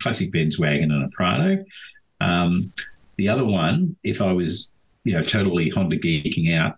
classic 0.00 0.32
Benz 0.32 0.58
wagon 0.58 0.90
and 0.90 1.04
a 1.04 1.08
Prado. 1.08 1.64
Um, 2.20 2.72
the 3.16 3.28
other 3.28 3.44
one, 3.44 3.96
if 4.02 4.22
I 4.22 4.32
was 4.32 4.70
you 5.04 5.14
know, 5.14 5.22
totally 5.22 5.70
Honda 5.70 5.98
geeking 5.98 6.56
out. 6.56 6.76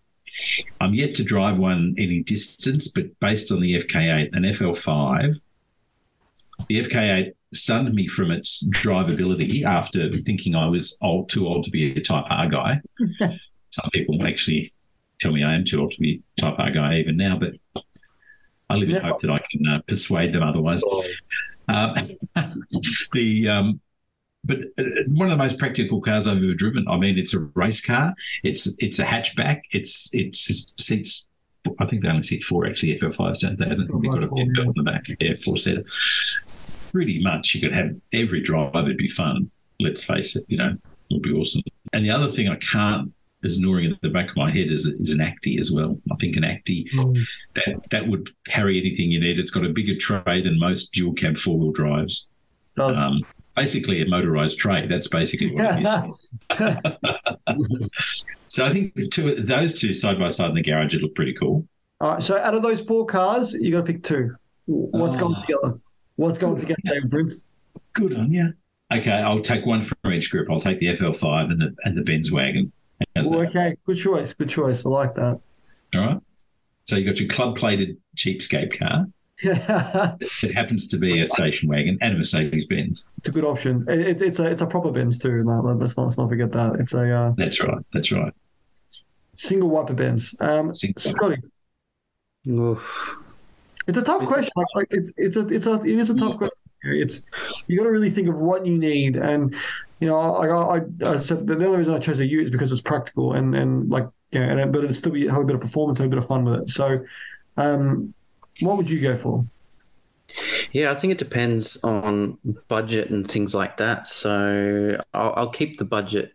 I'm 0.80 0.94
yet 0.94 1.14
to 1.16 1.24
drive 1.24 1.58
one 1.58 1.94
any 1.98 2.22
distance, 2.22 2.88
but 2.88 3.18
based 3.20 3.52
on 3.52 3.60
the 3.60 3.80
FK8 3.80 4.30
and 4.32 4.44
FL5, 4.46 5.40
the 6.68 6.82
FK8 6.82 7.32
stunned 7.54 7.92
me 7.94 8.06
from 8.08 8.30
its 8.30 8.66
drivability 8.70 9.64
after 9.64 10.10
thinking 10.22 10.54
I 10.54 10.66
was 10.68 10.96
old, 11.02 11.28
too 11.30 11.46
old 11.46 11.64
to 11.64 11.70
be 11.70 11.92
a 11.96 12.00
Type 12.00 12.24
R 12.30 12.48
guy. 12.48 12.80
Some 13.70 13.90
people 13.92 14.24
actually 14.26 14.72
tell 15.20 15.32
me 15.32 15.42
I 15.42 15.54
am 15.54 15.64
too 15.64 15.80
old 15.80 15.92
to 15.92 16.00
be 16.00 16.22
a 16.38 16.40
Type 16.42 16.54
R 16.58 16.70
guy 16.70 16.98
even 16.98 17.16
now, 17.16 17.38
but 17.38 17.52
I 18.70 18.74
live 18.76 18.88
in 18.88 18.96
Yeah. 18.96 19.02
hope 19.08 19.20
that 19.20 19.30
I 19.30 19.40
can 19.50 19.66
uh, 19.66 19.80
persuade 19.86 20.32
them 20.32 20.42
otherwise. 20.42 20.82
Um, 21.68 21.94
the 23.12 23.48
um, 23.48 23.80
but 24.46 24.58
uh, 24.78 24.82
one 25.08 25.30
of 25.30 25.30
the 25.30 25.42
most 25.42 25.58
practical 25.58 26.00
cars 26.02 26.26
I've 26.28 26.42
ever 26.42 26.52
driven. 26.54 26.86
I 26.88 26.98
mean, 26.98 27.18
it's 27.18 27.32
a 27.34 27.40
race 27.54 27.80
car. 27.84 28.14
It's 28.42 28.74
it's 28.78 28.98
a 28.98 29.04
hatchback. 29.04 29.62
It's 29.70 30.10
it's 30.12 30.72
seats. 30.78 31.26
I 31.80 31.86
think 31.86 32.02
they 32.02 32.08
only 32.10 32.20
seat 32.20 32.44
four 32.44 32.66
actually. 32.66 32.98
FL5s 32.98 33.40
don't 33.40 33.58
they? 33.58 33.64
I 33.64 33.68
don't 33.70 33.86
think 33.88 34.02
they've 34.02 34.10
got 34.10 34.22
a 34.22 34.28
Four, 34.28 34.36
belt 34.54 34.66
on 34.68 34.74
the 34.76 34.82
back. 34.82 35.06
Yeah, 35.18 35.32
four 35.42 35.56
seater. 35.56 35.82
Pretty 36.94 37.20
much, 37.22 37.54
you 37.54 37.60
could 37.60 37.74
have 37.74 37.90
every 38.12 38.40
drive. 38.40 38.74
It'd 38.74 38.96
be 38.96 39.08
fun. 39.08 39.50
Let's 39.80 40.04
face 40.04 40.36
it. 40.36 40.44
You 40.48 40.56
know, 40.58 40.76
it'll 41.10 41.20
be 41.20 41.32
awesome. 41.32 41.62
And 41.92 42.06
the 42.06 42.10
other 42.10 42.28
thing 42.28 42.48
I 42.48 42.54
can't 42.56 43.12
is 43.42 43.58
gnawing 43.60 43.90
at 43.90 44.00
the 44.00 44.08
back 44.08 44.30
of 44.30 44.36
my 44.36 44.48
head 44.50 44.70
is, 44.70 44.86
is 44.86 45.10
an 45.10 45.18
Acty 45.18 45.58
as 45.58 45.70
well. 45.72 45.98
I 46.10 46.14
think 46.20 46.36
an 46.36 46.44
Acty 46.44 46.88
that 47.56 47.84
that 47.90 48.06
would 48.08 48.30
carry 48.48 48.78
anything 48.80 49.10
you 49.10 49.18
need. 49.20 49.38
It's 49.40 49.50
got 49.50 49.64
a 49.66 49.70
bigger 49.70 49.96
tray 49.96 50.40
than 50.40 50.56
most 50.58 50.92
dual 50.92 51.12
cab 51.14 51.36
four 51.36 51.58
wheel 51.58 51.72
drives. 51.72 52.28
Does. 52.76 52.96
Um, 52.96 53.20
basically 53.56 54.00
a 54.00 54.06
motorized 54.06 54.58
tray. 54.58 54.86
That's 54.86 55.08
basically 55.08 55.52
what 55.52 55.78
it 55.78 55.86
is. 55.86 56.28
So 58.48 58.64
I 58.64 58.70
think 58.72 58.94
the 58.94 59.08
two, 59.08 59.34
those 59.42 59.74
two 59.74 59.92
side 59.92 60.16
by 60.16 60.28
side 60.28 60.50
in 60.50 60.54
the 60.54 60.62
garage 60.62 60.94
would 60.94 61.02
look 61.02 61.16
pretty 61.16 61.34
cool. 61.34 61.66
All 62.00 62.14
right. 62.14 62.22
So 62.22 62.36
out 62.38 62.54
of 62.54 62.62
those 62.62 62.80
four 62.82 63.04
cars, 63.04 63.52
you 63.52 63.72
got 63.72 63.84
to 63.84 63.92
pick 63.92 64.04
two. 64.04 64.36
What's 64.66 65.16
going 65.16 65.34
Oh. 65.36 65.40
together? 65.40 65.80
What's 66.16 66.38
going 66.38 66.54
to 66.56 66.60
together, 66.60 66.80
David 66.84 67.10
Prince? 67.10 67.44
Good 67.92 68.14
on 68.16 68.30
you. 68.32 68.52
Okay, 68.92 69.10
I'll 69.12 69.40
take 69.40 69.66
one 69.66 69.82
from 69.82 70.12
each 70.12 70.30
group. 70.30 70.48
I'll 70.50 70.60
take 70.60 70.78
the 70.78 70.86
FL5 70.86 71.50
and 71.50 71.60
the 71.60 71.74
and 71.84 71.96
the 71.96 72.02
Benz 72.02 72.30
wagon. 72.30 72.70
How's 73.16 73.32
okay. 73.32 73.76
Good 73.86 73.96
choice. 73.96 74.32
Good 74.32 74.48
choice. 74.48 74.86
I 74.86 74.88
like 74.88 75.14
that. 75.16 75.40
All 75.94 76.00
right. 76.00 76.18
So 76.84 76.96
you 76.96 77.04
got 77.06 77.18
your 77.18 77.28
club 77.28 77.56
plated 77.56 77.96
cheapskate 78.16 78.78
car. 78.78 79.06
it's 79.38 80.44
It 80.44 80.54
happens 80.54 80.86
to 80.88 80.98
be 80.98 81.22
a 81.22 81.26
station 81.26 81.68
wagon 81.68 81.98
and 82.00 82.14
a 82.14 82.18
Mercedes 82.18 82.66
Benz. 82.66 83.08
It's 83.18 83.28
a 83.28 83.32
good 83.32 83.44
option. 83.44 83.84
It, 83.88 84.00
it, 84.00 84.22
it's 84.22 84.38
a 84.38 84.44
it's 84.44 84.62
a 84.62 84.66
proper 84.66 84.92
Benz 84.92 85.18
too. 85.18 85.42
No, 85.42 85.60
let's 85.60 85.96
not 85.96 86.04
let's 86.04 86.18
not 86.18 86.28
forget 86.28 86.52
that. 86.52 86.76
It's 86.78 86.94
a 86.94 87.10
uh, 87.10 87.32
That's 87.36 87.60
right. 87.62 87.84
That's 87.92 88.12
right. 88.12 88.32
single 89.34 89.70
wiper 89.70 89.94
Benz. 89.94 90.36
Um, 90.38 90.72
Single- 90.74 91.00
Scotty, 91.00 91.42
Oof. 92.48 93.16
It's 93.86 93.98
a 93.98 94.02
tough 94.02 94.20
This 94.20 94.28
question. 94.28 94.52
Like, 94.56 94.66
like, 94.74 94.88
it's 94.90 95.12
it's 95.16 95.36
a 95.36 95.46
it's 95.48 95.66
a 95.66 95.74
it 95.82 95.98
is 95.98 96.10
a 96.10 96.16
tough 96.16 96.38
question. 96.38 96.56
It's 96.82 97.24
you 97.66 97.78
got 97.78 97.84
to 97.84 97.90
really 97.90 98.10
think 98.10 98.28
of 98.28 98.38
what 98.40 98.66
you 98.66 98.76
need, 98.76 99.16
and 99.16 99.54
you 100.00 100.08
know, 100.08 100.16
I 100.16 100.78
I, 100.78 100.80
I 101.06 101.16
said 101.16 101.46
the 101.46 101.54
only 101.54 101.78
reason 101.78 101.94
I 101.94 101.98
chose 101.98 102.20
a 102.20 102.26
U 102.26 102.40
is 102.42 102.50
because 102.50 102.72
it's 102.72 102.80
practical 102.80 103.32
and 103.34 103.54
and 103.54 103.90
like 103.90 104.06
you 104.32 104.40
know, 104.40 104.46
and, 104.46 104.72
but 104.72 104.84
it'd 104.84 104.96
still 104.96 105.12
be 105.12 105.26
have 105.28 105.40
a 105.42 105.44
bit 105.44 105.54
of 105.54 105.60
performance, 105.62 105.98
have 105.98 106.06
a 106.06 106.10
bit 106.10 106.18
of 106.18 106.26
fun 106.26 106.44
with 106.44 106.54
it. 106.62 106.70
So, 106.70 107.04
um, 107.56 108.12
what 108.60 108.76
would 108.76 108.90
you 108.90 109.00
go 109.00 109.16
for? 109.16 109.44
Yeah, 110.72 110.90
I 110.90 110.94
think 110.94 111.12
it 111.12 111.18
depends 111.18 111.82
on 111.84 112.38
budget 112.68 113.10
and 113.10 113.28
things 113.28 113.54
like 113.54 113.76
that. 113.76 114.06
So 114.06 115.00
I'll, 115.12 115.32
I'll 115.36 115.50
keep 115.50 115.78
the 115.78 115.84
budget, 115.84 116.32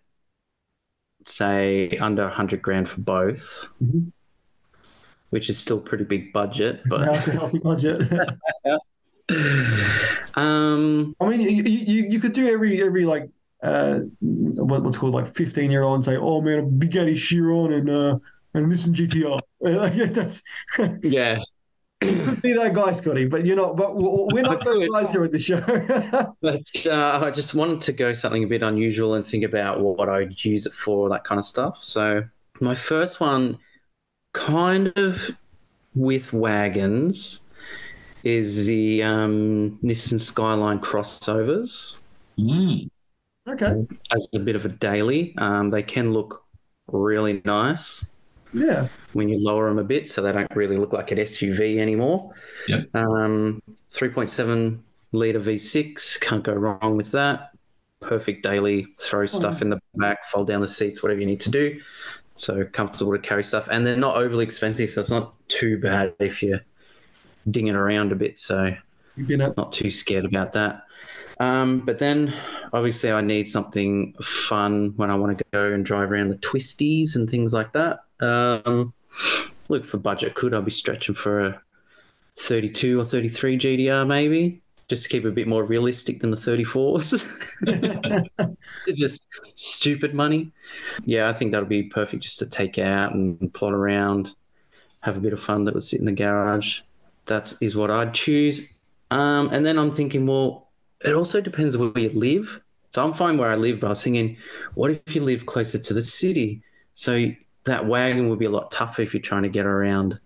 say, 1.25 1.89
under 1.99 2.23
100 2.23 2.61
grand 2.61 2.87
for 2.87 3.01
both, 3.01 3.67
Mhm. 3.83 4.11
Which 5.29 5.49
is 5.49 5.57
still 5.57 5.79
pretty 5.79 6.05
big 6.05 6.33
budget. 6.33 6.81
But 6.87 7.01
a 7.07 7.31
healthy 7.31 7.59
budget? 7.59 8.01
um, 10.35 11.15
I 11.19 11.29
mean, 11.29 11.41
you, 11.41 11.63
you 11.63 12.09
you 12.09 12.19
could 12.19 12.33
do 12.33 12.47
every 12.47 12.81
every 12.81 13.05
like 13.05 13.29
uh 13.61 13.99
what, 14.21 14.83
what's 14.83 14.97
called 14.97 15.13
like 15.13 15.35
fifteen 15.35 15.69
year 15.69 15.83
old 15.83 15.95
and 15.95 16.05
say, 16.05 16.17
oh 16.17 16.41
man, 16.41 16.59
a 16.59 16.63
Bugatti 16.63 17.15
Chiron 17.15 17.73
and 17.73 17.89
uh 17.89 18.17
and 18.53 18.71
Nissan 18.71 18.93
GTR. 18.93 19.39
Like, 19.61 19.93
yeah, 19.93 20.05
that's 20.05 20.41
yeah, 21.03 21.37
could 22.01 22.41
be 22.41 22.53
that 22.53 22.73
guy, 22.73 22.93
Scotty. 22.93 23.25
But 23.25 23.45
you're 23.45 23.57
not. 23.57 23.75
But 23.75 23.95
we're 23.95 24.43
not 24.43 24.63
those 24.63 24.87
guys 24.89 25.11
here 25.11 25.23
at 25.23 25.31
the 25.31 25.39
show. 25.39 25.59
but 26.41 26.85
uh, 26.85 27.25
I 27.25 27.31
just 27.31 27.55
wanted 27.55 27.81
to 27.81 27.91
go 27.91 28.13
something 28.13 28.43
a 28.43 28.47
bit 28.47 28.63
unusual 28.63 29.15
and 29.15 29.25
think 29.25 29.43
about 29.43 29.81
what 29.81 30.07
I'd 30.07 30.43
use 30.43 30.65
it 30.65 30.73
for, 30.73 31.09
that 31.09 31.25
kind 31.25 31.39
of 31.39 31.45
stuff. 31.45 31.83
So 31.83 32.23
my 32.61 32.75
first 32.75 33.19
one, 33.19 33.57
kind 34.33 34.91
of 34.95 35.31
with 35.95 36.33
wagons, 36.33 37.41
is 38.23 38.65
the 38.65 39.01
um, 39.03 39.79
Nissan 39.83 40.19
Skyline 40.19 40.79
crossovers. 40.79 42.01
Mm. 42.37 42.89
okay. 43.47 43.85
as 44.15 44.29
a 44.33 44.39
bit 44.39 44.55
of 44.55 44.65
a 44.65 44.69
daily. 44.69 45.35
Um, 45.37 45.69
they 45.69 45.83
can 45.83 46.13
look 46.13 46.45
really 46.87 47.41
nice 47.45 48.05
Yeah. 48.53 48.87
when 49.13 49.27
you 49.29 49.37
lower 49.43 49.67
them 49.67 49.79
a 49.79 49.83
bit, 49.83 50.07
so 50.07 50.21
they 50.21 50.31
don't 50.31 50.53
really 50.55 50.77
look 50.77 50.93
like 50.93 51.11
an 51.11 51.17
SUV 51.17 51.79
anymore. 51.79 52.33
Yep. 52.67 52.95
Um, 52.95 53.61
3.7 53.89 54.79
liter 55.11 55.39
V6, 55.39 56.19
can't 56.21 56.43
go 56.43 56.53
wrong 56.53 56.95
with 56.95 57.11
that. 57.11 57.51
Perfect 57.99 58.43
daily, 58.43 58.87
throw 58.99 59.25
stuff 59.25 59.61
in 59.61 59.69
the 59.69 59.79
back, 59.95 60.25
fold 60.25 60.47
down 60.47 60.61
the 60.61 60.67
seats, 60.67 61.03
whatever 61.03 61.19
you 61.19 61.25
need 61.27 61.41
to 61.41 61.51
do. 61.51 61.79
So 62.39 62.65
comfortable 62.65 63.11
to 63.11 63.19
carry 63.19 63.43
stuff, 63.43 63.67
and 63.71 63.85
they're 63.85 63.97
not 63.97 64.15
overly 64.15 64.43
expensive, 64.43 64.89
so 64.89 65.01
it's 65.01 65.11
not 65.11 65.33
too 65.47 65.77
bad 65.77 66.13
if 66.19 66.41
you're 66.41 66.61
dinging 67.49 67.75
around 67.75 68.11
a 68.11 68.15
bit. 68.15 68.39
So 68.39 68.75
You 69.15 69.37
not 69.37 69.73
too 69.73 69.91
scared 69.91 70.25
about 70.25 70.53
that. 70.53 70.83
Um, 71.39 71.79
but 71.79 71.99
then 71.99 72.33
obviously 72.73 73.11
I 73.11 73.21
need 73.21 73.47
something 73.47 74.13
fun 74.21 74.93
when 74.97 75.09
I 75.09 75.15
want 75.15 75.37
to 75.37 75.43
go 75.51 75.71
and 75.71 75.85
drive 75.85 76.11
around 76.11 76.29
the 76.29 76.35
twisties 76.37 77.15
and 77.15 77.29
things 77.29 77.53
like 77.53 77.71
that. 77.73 77.99
Um, 78.19 78.93
look 79.69 79.85
for 79.85 79.97
budget 79.97 80.35
could 80.35 80.53
I 80.53 80.61
be 80.61 80.71
stretching 80.71 81.15
for 81.15 81.39
a 81.45 81.61
32 82.37 82.99
or 82.99 83.05
33 83.05 83.57
GTR 83.57 84.07
maybe 84.07 84.61
just 84.89 85.03
to 85.03 85.09
keep 85.09 85.23
it 85.23 85.29
a 85.29 85.31
bit 85.31 85.47
more 85.47 85.63
realistic 85.63 86.19
than 86.19 86.31
the 86.31 86.37
34s. 86.37 87.25
just 88.95 89.27
stupid 89.55 90.13
money. 90.13 90.51
Yeah, 91.05 91.29
I 91.29 91.33
think 91.33 91.51
that'll 91.51 91.69
be 91.69 91.83
perfect 91.83 92.23
just 92.23 92.39
to 92.39 92.49
take 92.49 92.79
out 92.79 93.13
and 93.13 93.53
plot 93.53 93.73
around, 93.73 94.35
have 95.01 95.15
a 95.15 95.21
bit 95.21 95.31
of 95.31 95.39
fun 95.39 95.63
that 95.65 95.75
would 95.75 95.83
sit 95.83 95.99
in 95.99 96.05
the 96.05 96.11
garage. 96.11 96.81
That 97.25 97.53
is 97.61 97.77
what 97.77 97.91
I'd 97.91 98.13
choose. 98.15 98.73
Um, 99.11 99.49
and 99.53 99.65
then 99.65 99.77
I'm 99.77 99.91
thinking, 99.91 100.25
well, 100.25 100.69
it 101.05 101.13
also 101.13 101.39
depends 101.39 101.77
where 101.77 101.97
you 101.97 102.09
live. 102.09 102.59
So 102.89 103.03
I'm 103.05 103.13
fine 103.13 103.37
where 103.37 103.51
I 103.51 103.55
live, 103.55 103.79
but 103.79 103.87
I 103.87 103.89
was 103.91 104.03
thinking, 104.03 104.37
what 104.73 104.91
if 104.91 105.15
you 105.15 105.21
live 105.21 105.45
closer 105.45 105.77
to 105.77 105.93
the 105.93 106.01
city? 106.01 106.63
So 106.95 107.27
that 107.65 107.85
wagon 107.85 108.29
would 108.29 108.39
be 108.39 108.45
a 108.45 108.49
lot 108.49 108.71
tougher 108.71 109.03
if 109.03 109.13
you're 109.13 109.21
trying 109.21 109.43
to 109.43 109.49
get 109.49 109.67
around. 109.67 110.19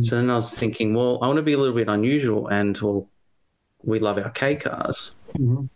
So 0.00 0.16
then 0.16 0.28
I 0.28 0.34
was 0.34 0.54
thinking, 0.54 0.94
well, 0.94 1.18
I 1.22 1.26
want 1.26 1.38
to 1.38 1.42
be 1.42 1.54
a 1.54 1.58
little 1.58 1.74
bit 1.74 1.88
unusual, 1.88 2.48
and 2.48 2.76
well, 2.76 3.08
we 3.82 3.98
love 3.98 4.18
our 4.18 4.30
K 4.30 4.56
cars, 4.56 5.16
Mhm. 5.36 5.68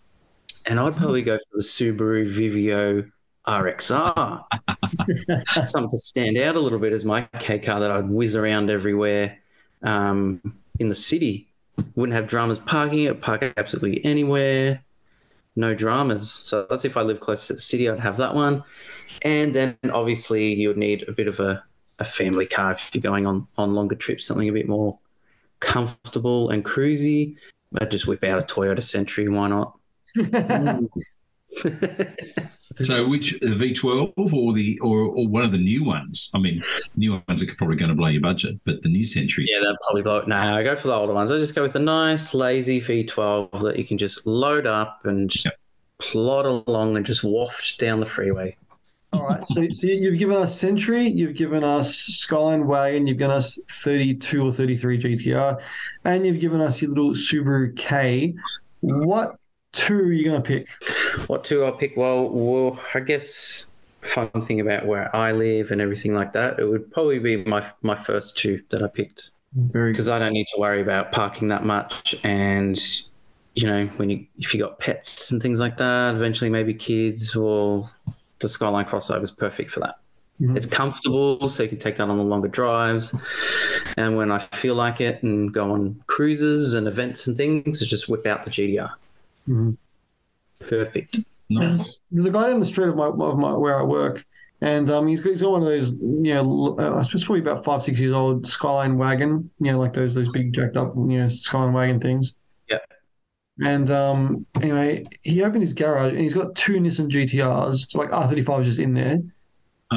and 0.66 0.80
I'd 0.80 0.96
probably 0.96 1.22
go 1.22 1.38
for 1.38 1.56
the 1.56 1.62
Subaru 1.62 2.26
Vivio 2.26 3.10
RXR. 3.46 4.44
Something 5.66 5.88
to 5.90 5.98
stand 5.98 6.38
out 6.38 6.56
a 6.56 6.60
little 6.60 6.78
bit 6.78 6.92
as 6.92 7.04
my 7.04 7.22
K 7.40 7.58
car 7.58 7.80
that 7.80 7.90
I'd 7.90 8.08
whiz 8.08 8.36
around 8.36 8.70
everywhere 8.70 9.38
um, 9.82 10.40
in 10.78 10.88
the 10.88 10.94
city. 10.94 11.48
Wouldn't 11.96 12.14
have 12.14 12.28
dramas 12.28 12.58
parking 12.60 13.04
it, 13.04 13.20
park 13.20 13.42
it 13.42 13.54
absolutely 13.56 14.04
anywhere. 14.04 14.82
No 15.56 15.74
dramas. 15.74 16.30
So 16.30 16.66
that's 16.70 16.84
if 16.84 16.96
I 16.96 17.02
live 17.02 17.20
close 17.20 17.46
to 17.48 17.54
the 17.54 17.60
city, 17.60 17.88
I'd 17.88 17.98
have 17.98 18.16
that 18.18 18.34
one. 18.34 18.62
And 19.22 19.54
then 19.54 19.76
obviously 19.92 20.54
you 20.54 20.68
would 20.68 20.76
need 20.78 21.08
a 21.08 21.12
bit 21.12 21.26
of 21.28 21.40
a, 21.40 21.62
a 21.98 22.04
family 22.04 22.46
car 22.46 22.72
if 22.72 22.90
you're 22.94 23.02
going 23.02 23.26
on, 23.26 23.46
on 23.58 23.74
longer 23.74 23.94
trips, 23.96 24.26
something 24.26 24.48
a 24.48 24.52
bit 24.52 24.68
more 24.68 24.98
comfortable 25.60 26.50
and 26.50 26.64
cruisy. 26.64 27.36
I'd 27.80 27.90
just 27.90 28.06
whip 28.06 28.24
out 28.24 28.38
a 28.38 28.42
Toyota 28.54 28.82
Century, 28.82 29.28
why 29.28 29.48
not? 29.48 29.78
Mm. 30.16 30.88
So, 32.76 33.06
which 33.06 33.38
the 33.40 33.48
V12 33.48 34.32
or 34.32 34.52
the 34.54 34.78
or, 34.80 35.00
or 35.00 35.28
one 35.28 35.44
of 35.44 35.52
the 35.52 35.58
new 35.58 35.84
ones? 35.84 36.30
I 36.34 36.38
mean, 36.38 36.62
new 36.96 37.22
ones 37.28 37.42
are 37.42 37.54
probably 37.56 37.76
going 37.76 37.90
to 37.90 37.94
blow 37.94 38.08
your 38.08 38.22
budget, 38.22 38.58
but 38.64 38.80
the 38.82 38.88
new 38.88 39.04
Century. 39.04 39.44
Yeah, 39.46 39.58
that'd 39.62 39.76
probably 39.84 40.02
blow 40.02 40.16
it. 40.18 40.28
No, 40.28 40.36
I 40.36 40.62
go 40.62 40.74
for 40.74 40.88
the 40.88 40.94
older 40.94 41.12
ones. 41.12 41.30
I 41.30 41.36
just 41.36 41.54
go 41.54 41.60
with 41.60 41.76
a 41.76 41.80
nice, 41.80 42.32
lazy 42.32 42.80
V12 42.80 43.60
that 43.60 43.78
you 43.78 43.84
can 43.84 43.98
just 43.98 44.26
load 44.26 44.66
up 44.66 45.04
and 45.04 45.28
just 45.28 45.44
Yep. 45.44 45.56
plod 45.98 46.46
along 46.46 46.96
and 46.96 47.04
just 47.04 47.22
waft 47.22 47.78
down 47.78 48.00
the 48.00 48.06
freeway. 48.06 48.56
All 49.12 49.26
right. 49.26 49.46
So, 49.46 49.68
so 49.70 49.86
you've 49.86 50.18
given 50.18 50.36
us 50.36 50.58
Century, 50.58 51.06
you've 51.06 51.36
given 51.36 51.62
us 51.62 51.94
Skyline 51.94 52.66
Wagon, 52.66 53.06
you've 53.06 53.18
given 53.18 53.36
us 53.36 53.58
32 53.68 54.46
or 54.46 54.52
33 54.52 54.98
GTR, 54.98 55.60
and 56.04 56.26
you've 56.26 56.40
given 56.40 56.60
us 56.60 56.80
your 56.80 56.90
little 56.90 57.10
Subaru 57.10 57.76
K. 57.76 58.34
What 58.80 59.36
two 59.72 59.98
are 59.98 60.12
you 60.12 60.24
going 60.24 60.42
to 60.42 60.46
pick? 60.46 60.66
What 61.28 61.44
two 61.44 61.64
I'll 61.64 61.72
pick? 61.72 61.96
Well, 61.96 62.30
well, 62.30 62.80
I 62.94 63.00
guess 63.00 63.72
fun 64.00 64.30
thing 64.40 64.60
about 64.60 64.86
where 64.86 65.14
I 65.14 65.32
live 65.32 65.70
and 65.70 65.80
everything 65.80 66.14
like 66.14 66.32
that, 66.32 66.58
it 66.58 66.64
would 66.64 66.90
probably 66.90 67.18
be 67.18 67.44
my 67.44 67.64
my 67.82 67.94
first 67.94 68.36
two 68.36 68.62
that 68.70 68.82
I 68.82 68.88
picked 68.88 69.30
because 69.72 70.08
I 70.08 70.18
don't 70.18 70.32
need 70.32 70.46
to 70.54 70.60
worry 70.60 70.80
about 70.80 71.12
parking 71.12 71.48
that 71.48 71.64
much 71.64 72.14
and 72.24 72.78
you 73.54 73.66
know 73.66 73.84
when 73.96 74.08
you 74.08 74.26
if 74.38 74.54
you 74.54 74.60
got 74.60 74.78
pets 74.78 75.30
and 75.30 75.42
things 75.42 75.60
like 75.60 75.76
that 75.76 76.14
eventually 76.14 76.48
maybe 76.48 76.72
kids 76.72 77.36
or 77.36 77.88
the 78.42 78.48
skyline 78.48 78.84
crossover 78.84 79.22
is 79.22 79.30
perfect 79.30 79.70
for 79.70 79.80
that 79.80 79.96
Mhm. 80.40 80.56
it's 80.56 80.66
comfortable 80.66 81.48
so 81.48 81.62
you 81.62 81.68
can 81.68 81.78
take 81.78 81.96
that 81.96 82.08
on 82.08 82.16
the 82.16 82.24
longer 82.24 82.48
drives 82.48 83.14
and 83.96 84.16
when 84.16 84.30
i 84.32 84.38
feel 84.38 84.74
like 84.74 85.00
it 85.00 85.22
and 85.22 85.52
go 85.52 85.70
on 85.72 86.02
cruises 86.06 86.74
and 86.74 86.88
events 86.88 87.26
and 87.26 87.36
things 87.36 87.80
it's 87.82 87.90
just 87.90 88.08
whip 88.08 88.26
out 88.26 88.42
the 88.42 88.50
gtr 88.50 88.90
Mhm. 89.48 89.76
perfect 90.60 91.20
Nice. 91.50 91.98
There's 92.10 92.24
a 92.24 92.30
guy 92.30 92.48
down 92.48 92.60
the 92.60 92.66
street 92.66 92.88
of 92.88 92.96
my, 92.96 93.08
of 93.08 93.36
my 93.38 93.52
where 93.54 93.78
I 93.78 93.82
work, 93.82 94.24
and 94.62 94.88
um, 94.88 95.06
he's 95.06 95.20
got, 95.20 95.30
he's 95.30 95.42
got 95.42 95.50
one 95.52 95.60
of 95.60 95.68
those, 95.68 95.92
you 95.92 96.32
know, 96.32 96.76
uh, 96.78 96.96
I 96.96 97.02
suppose 97.02 97.24
probably 97.24 97.40
about 97.40 97.62
five 97.62 97.82
six 97.82 98.00
years 98.00 98.14
old 98.14 98.46
Skyline 98.46 98.96
wagon, 98.96 99.50
you 99.60 99.70
know, 99.70 99.78
like 99.78 99.92
those 99.92 100.14
those 100.14 100.28
big 100.32 100.54
jacked 100.54 100.78
up, 100.78 100.94
you 100.96 101.18
know, 101.18 101.28
Skyline 101.28 101.74
wagon 101.74 102.00
things. 102.00 102.32
And 103.60 103.90
um, 103.90 104.46
anyway, 104.60 105.04
he 105.22 105.42
opened 105.42 105.62
his 105.62 105.72
garage 105.72 106.12
and 106.12 106.20
he's 106.20 106.32
got 106.32 106.54
two 106.54 106.74
Nissan 106.74 107.10
GTRs. 107.10 107.84
It's 107.84 107.94
like 107.94 108.10
R35 108.10 108.64
just 108.64 108.78
in 108.78 108.94
there. 108.94 109.20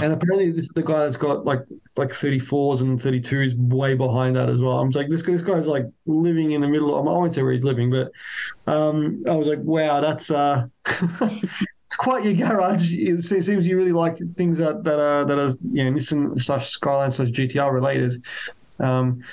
And 0.01 0.11
apparently, 0.11 0.51
this 0.51 0.65
is 0.65 0.71
the 0.71 0.83
guy 0.83 1.05
that's 1.05 1.15
got 1.15 1.45
like 1.45 1.61
like 1.95 2.09
34s 2.09 2.81
and 2.81 2.99
32s 2.99 3.57
way 3.57 3.93
behind 3.93 4.35
that 4.35 4.49
as 4.49 4.61
well. 4.61 4.79
I'm 4.79 4.91
just 4.91 4.97
like, 4.97 5.09
this 5.09 5.21
this 5.21 5.41
guy's 5.41 5.67
like 5.67 5.85
living 6.05 6.51
in 6.51 6.59
the 6.59 6.67
middle. 6.67 6.93
Of, 6.95 7.07
I 7.07 7.11
won't 7.11 7.33
say 7.33 7.43
where 7.43 7.53
he's 7.53 7.63
living, 7.63 7.89
but 7.89 8.11
um, 8.67 9.23
I 9.27 9.35
was 9.35 9.47
like, 9.47 9.59
wow, 9.59 10.01
that's 10.01 10.31
uh, 10.31 10.65
it's 10.85 11.95
quite 11.97 12.25
your 12.25 12.33
garage. 12.33 12.91
It 12.91 13.23
seems 13.23 13.65
you 13.65 13.77
really 13.77 13.93
like 13.93 14.17
things 14.35 14.57
that 14.57 14.83
that 14.83 14.99
are 14.99 15.23
that 15.23 15.39
are 15.39 15.53
you 15.71 15.85
know 15.85 15.97
Nissan 15.97 16.39
slash 16.41 16.69
Skyline 16.69 17.11
slash 17.11 17.29
GTR 17.29 17.71
related. 17.71 18.21
Um, 18.79 19.23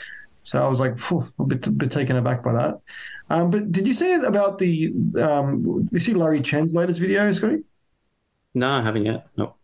so 0.42 0.62
I 0.64 0.68
was 0.68 0.80
like, 0.80 0.98
a 1.38 1.44
bit, 1.44 1.66
a 1.66 1.70
bit 1.70 1.90
taken 1.90 2.16
aback 2.16 2.42
by 2.42 2.52
that. 2.52 2.80
Um, 3.30 3.50
but 3.50 3.72
did 3.72 3.86
you 3.86 3.94
see 3.94 4.12
about 4.12 4.58
the 4.58 4.92
um, 5.20 5.88
you 5.92 6.00
see 6.00 6.14
Larry 6.14 6.42
Chen's 6.42 6.74
latest 6.74 7.00
video, 7.00 7.30
Scotty? 7.32 7.64
no 8.54 8.68
i 8.68 8.82
haven't 8.82 9.06
yet 9.06 9.26
no 9.36 9.56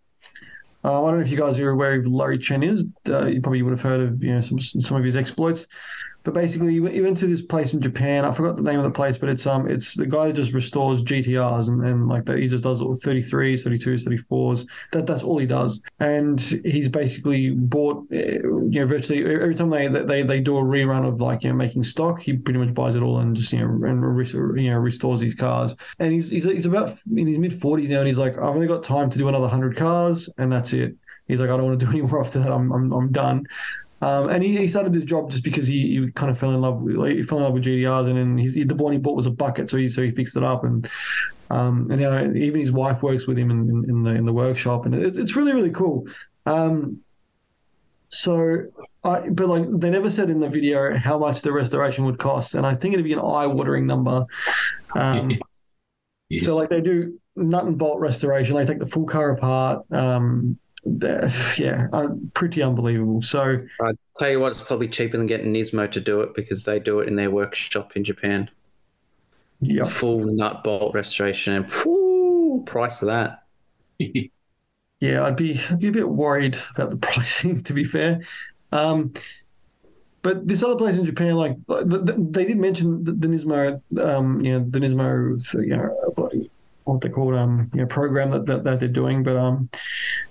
Uh, 0.84 1.04
I 1.04 1.10
don't 1.10 1.18
know 1.18 1.24
if 1.24 1.30
you 1.30 1.36
guys 1.36 1.58
are 1.58 1.70
aware 1.70 1.98
of 1.98 2.06
Larry 2.06 2.38
Chen 2.38 2.62
is. 2.62 2.86
Uh, 3.08 3.26
you 3.26 3.40
probably 3.40 3.62
would 3.62 3.72
have 3.72 3.82
heard 3.82 4.00
of 4.00 4.22
you 4.22 4.32
know 4.32 4.40
some 4.40 4.60
some 4.60 4.96
of 4.96 5.04
his 5.04 5.16
exploits. 5.16 5.66
But 6.28 6.34
basically, 6.34 6.74
he 6.74 7.00
went, 7.00 7.16
to 7.16 7.26
this 7.26 7.40
place 7.40 7.72
in 7.72 7.80
Japan. 7.80 8.26
I 8.26 8.34
forgot 8.34 8.56
the 8.56 8.62
name 8.62 8.76
of 8.76 8.84
the 8.84 8.90
place, 8.90 9.16
but 9.16 9.30
it's 9.30 9.46
um 9.46 9.66
it's 9.66 9.94
the 9.94 10.04
guy 10.04 10.26
that 10.26 10.34
just 10.34 10.52
restores 10.52 11.00
GTRs 11.00 11.68
and, 11.68 11.82
and 11.86 12.06
like 12.06 12.26
that. 12.26 12.36
He 12.36 12.48
just 12.48 12.64
does 12.64 12.82
all 12.82 12.94
33s, 12.94 13.66
32s, 13.66 14.06
34s. 14.06 14.66
That 14.92 15.06
that's 15.06 15.22
all 15.22 15.38
he 15.38 15.46
does. 15.46 15.82
And 16.00 16.38
he's 16.38 16.90
basically 16.90 17.52
bought 17.52 18.06
uh, 18.12 18.16
you 18.18 18.80
know 18.80 18.86
virtually 18.86 19.24
every 19.24 19.54
time 19.54 19.70
they 19.70 19.88
they 19.88 20.22
they 20.22 20.38
do 20.38 20.58
a 20.58 20.62
rerun 20.62 21.08
of 21.08 21.18
like 21.18 21.44
you 21.44 21.48
know 21.48 21.56
making 21.56 21.84
stock, 21.84 22.20
he 22.20 22.34
pretty 22.34 22.58
much 22.58 22.74
buys 22.74 22.94
it 22.94 23.02
all 23.02 23.20
and 23.20 23.34
just 23.34 23.50
you 23.54 23.60
know 23.60 23.88
and 23.88 24.60
you 24.60 24.70
know 24.70 24.76
restores 24.76 25.20
these 25.20 25.34
cars. 25.34 25.76
And 25.98 26.12
he's 26.12 26.28
he's 26.28 26.44
he's 26.44 26.66
about 26.66 26.98
in 27.16 27.26
his 27.26 27.38
mid 27.38 27.58
40s 27.58 27.88
now, 27.88 28.00
and 28.00 28.06
he's 28.06 28.18
like, 28.18 28.36
I've 28.36 28.54
only 28.54 28.66
got 28.66 28.84
time 28.84 29.08
to 29.08 29.18
do 29.18 29.28
another 29.28 29.48
hundred 29.48 29.78
cars, 29.78 30.28
and 30.36 30.52
that's 30.52 30.74
it. 30.74 30.94
He's 31.26 31.40
like, 31.40 31.48
I 31.48 31.56
don't 31.56 31.64
want 31.64 31.80
to 31.80 31.86
do 31.86 31.90
any 31.92 32.02
more 32.02 32.22
after 32.22 32.38
that. 32.40 32.52
I'm 32.52 32.70
I'm, 32.70 32.92
I'm 32.92 33.12
done. 33.12 33.46
Um, 34.00 34.28
and 34.28 34.42
he, 34.42 34.56
he 34.56 34.68
started 34.68 34.92
this 34.92 35.04
job 35.04 35.30
just 35.30 35.42
because 35.42 35.66
he, 35.66 35.98
he 35.98 36.12
kind 36.12 36.30
of 36.30 36.38
fell 36.38 36.52
in 36.54 36.60
love 36.60 36.80
with 36.80 36.96
like, 36.96 37.16
he 37.16 37.22
fell 37.22 37.38
in 37.38 37.44
love 37.44 37.54
with 37.54 37.64
GTRs, 37.64 38.06
and 38.06 38.16
then 38.16 38.38
he, 38.38 38.62
the 38.62 38.74
one 38.74 38.92
he 38.92 38.98
bought 38.98 39.16
was 39.16 39.26
a 39.26 39.30
bucket, 39.30 39.68
so 39.68 39.76
he 39.76 39.88
so 39.88 40.02
he 40.02 40.12
fixed 40.12 40.36
it 40.36 40.44
up, 40.44 40.64
and 40.64 40.88
um, 41.50 41.90
and 41.90 42.00
now 42.00 42.20
even 42.20 42.60
his 42.60 42.70
wife 42.70 43.02
works 43.02 43.26
with 43.26 43.38
him 43.38 43.50
in, 43.50 43.68
in, 43.68 43.90
in 43.90 44.02
the 44.04 44.10
in 44.10 44.24
the 44.24 44.32
workshop, 44.32 44.86
and 44.86 44.94
it, 44.94 45.18
it's 45.18 45.34
really 45.34 45.52
really 45.52 45.70
cool. 45.70 46.06
Um, 46.46 47.00
so, 48.10 48.66
I 49.02 49.28
but 49.28 49.48
like 49.48 49.64
they 49.80 49.90
never 49.90 50.10
said 50.10 50.30
in 50.30 50.40
the 50.40 50.48
video 50.48 50.94
how 50.94 51.18
much 51.18 51.42
the 51.42 51.52
restoration 51.52 52.04
would 52.04 52.18
cost, 52.18 52.54
and 52.54 52.64
I 52.64 52.74
think 52.74 52.94
it'd 52.94 53.04
be 53.04 53.12
an 53.12 53.18
eye-watering 53.18 53.86
number. 53.86 54.26
Um, 54.94 55.30
Yes. 56.30 56.44
so 56.44 56.54
like 56.54 56.68
they 56.68 56.82
do 56.82 57.18
nut 57.36 57.64
and 57.64 57.78
bolt 57.78 58.00
restoration. 58.00 58.54
They 58.54 58.66
take 58.66 58.78
the 58.78 58.86
full 58.86 59.06
car 59.06 59.30
apart. 59.30 59.90
Um, 59.90 60.58
yeah, 61.58 61.86
uh, 61.92 62.08
pretty 62.34 62.62
unbelievable. 62.62 63.22
So 63.22 63.64
i 63.80 63.92
tell 64.18 64.30
you 64.30 64.40
what 64.40 64.52
it's 64.52 64.62
probably 64.62 64.88
cheaper 64.88 65.16
than 65.16 65.26
getting 65.26 65.52
nismo 65.52 65.90
to 65.92 66.00
do 66.00 66.20
it 66.20 66.34
because 66.34 66.64
they 66.64 66.80
do 66.80 66.98
it 67.00 67.08
in 67.08 67.14
their 67.16 67.30
workshop 67.30 67.96
in 67.96 68.02
japan 68.02 68.50
yeah, 69.60 69.84
full 69.84 70.24
nut 70.24 70.64
bolt 70.64 70.94
restoration 70.94 71.54
and 71.54 71.70
whew, 71.70 72.62
price 72.66 73.02
of 73.02 73.06
that 73.06 73.44
yeah, 75.00 75.24
I'd 75.24 75.36
be 75.36 75.60
I'd 75.70 75.78
be 75.78 75.88
a 75.88 75.92
bit 75.92 76.08
worried 76.08 76.58
about 76.74 76.90
the 76.90 76.96
pricing. 77.08 77.62
To 77.64 77.72
be 77.72 77.84
fair, 77.84 78.20
um, 78.72 79.12
but 80.22 80.46
this 80.46 80.62
other 80.62 80.76
place 80.76 80.98
in 80.98 81.04
Japan, 81.06 81.34
like 81.34 81.56
the, 81.66 81.84
the, 81.84 82.28
they 82.30 82.44
did 82.44 82.58
mention 82.58 83.04
the, 83.04 83.12
the 83.12 83.28
Nismo, 83.28 83.80
um, 84.00 84.40
you 84.40 84.52
know, 84.52 84.66
the 84.68 84.80
Nismo, 84.80 85.54
you 85.54 85.76
know, 85.76 86.12
what- 86.14 86.32
what 86.84 87.00
they 87.02 87.10
call 87.10 87.36
um, 87.36 87.70
you 87.74 87.82
know, 87.82 87.86
program 87.86 88.30
that, 88.30 88.46
that 88.46 88.64
that 88.64 88.80
they're 88.80 88.88
doing, 88.88 89.22
but 89.22 89.36
um, 89.36 89.68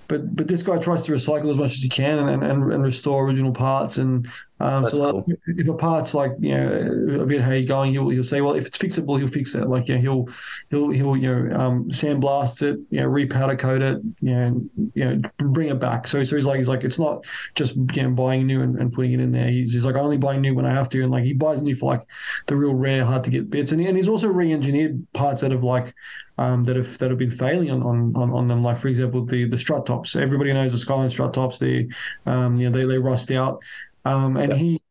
but 0.08 0.36
but 0.36 0.48
this 0.48 0.64
guy 0.64 0.78
tries 0.78 1.04
to 1.04 1.12
recycle 1.12 1.52
as 1.52 1.58
much 1.58 1.74
as 1.74 1.82
he 1.82 1.90
can 1.90 2.20
and 2.20 2.44
and, 2.44 2.74
and 2.74 2.84
restore 2.84 3.26
original 3.26 3.54
parts 3.54 3.98
and 3.98 4.28
um, 4.60 4.90
so 4.90 5.18
like, 5.18 5.38
if 5.46 5.68
a 5.68 5.74
part's 5.74 6.16
like 6.16 6.32
you 6.40 6.56
know 6.56 7.22
a 7.22 7.26
bit 7.26 7.42
how 7.42 7.52
you're 7.52 7.68
going, 7.68 7.92
he'll 7.92 8.10
he'll 8.10 8.24
say, 8.24 8.42
well, 8.42 8.56
if 8.56 8.66
it's 8.66 8.78
fixable, 8.78 9.20
he'll 9.20 9.28
fix 9.28 9.54
it. 9.54 9.68
Like 9.68 9.88
you 9.88 9.96
know, 9.96 10.02
he'll 10.02 10.28
he'll 10.70 10.90
he'll 10.90 11.16
you 11.16 11.32
know 11.32 11.56
um, 11.56 11.90
sandblast 11.90 12.64
it, 12.64 12.80
you 12.90 13.02
know, 13.02 13.08
repowder 13.08 13.58
coat 13.58 13.84
it, 13.84 14.02
you 14.20 14.34
know, 14.34 14.42
and, 14.42 14.70
you 14.96 15.06
know, 15.06 15.30
bring 15.38 15.70
it 15.70 15.80
back. 15.80 16.08
So 16.08 16.24
so 16.24 16.36
he's 16.36 16.46
like 16.46 16.58
he's 16.58 16.68
like 16.68 16.84
it's 16.84 16.98
not 16.98 17.24
just 17.54 17.76
you 17.76 18.04
know 18.04 18.10
buying 18.10 18.48
new 18.48 18.62
and, 18.62 18.80
and 18.80 18.92
putting 18.92 19.14
it 19.14 19.20
in 19.20 19.32
there. 19.32 19.48
He's 19.48 19.74
he's 19.74 19.86
like 19.86 19.96
I 19.96 20.00
only 20.00 20.18
buy 20.18 20.38
new 20.38 20.56
when 20.56 20.66
I 20.66 20.74
have 20.74 20.90
to, 20.90 21.04
and 21.04 21.12
like 21.12 21.24
he 21.24 21.34
buys 21.34 21.62
new 21.62 21.76
for 21.76 21.94
like 21.94 22.08
the 22.48 22.56
real 22.56 22.74
rare, 22.74 23.06
hard 23.06 23.24
to 23.26 23.30
get 23.30 23.52
bits, 23.52 23.74
and, 23.74 23.82
he, 23.82 23.86
and 23.86 23.96
he's 23.96 24.10
also 24.10 24.28
re-engineered 24.28 25.06
parts 25.14 25.42
that 25.42 25.52
have 25.52 25.64
like 25.64 25.94
um, 26.38 26.64
that 26.66 26.76
have 26.76 26.98
that 27.00 27.10
have 27.10 27.20
been 27.20 27.32
failing 27.32 27.72
on, 27.72 27.84
on, 27.84 28.16
on, 28.16 28.32
on 28.32 28.48
them. 28.48 28.64
Like 28.64 28.78
for 28.78 28.88
example, 28.88 29.26
the 29.26 29.46
the 29.46 29.58
strut 29.58 29.86
tops. 29.86 30.16
Everybody 30.16 30.54
knows 30.54 30.72
the 30.72 30.78
Skyline 30.78 31.10
strut 31.10 31.34
tops. 31.34 31.58
They 31.58 31.88
um, 32.26 32.58
you 32.58 32.70
know 32.70 32.78
they, 32.78 32.86
they 32.86 32.98
rust 32.98 33.32
out. 33.32 33.64
Um, 34.06 34.38
and 34.38 34.54
he 34.54 34.82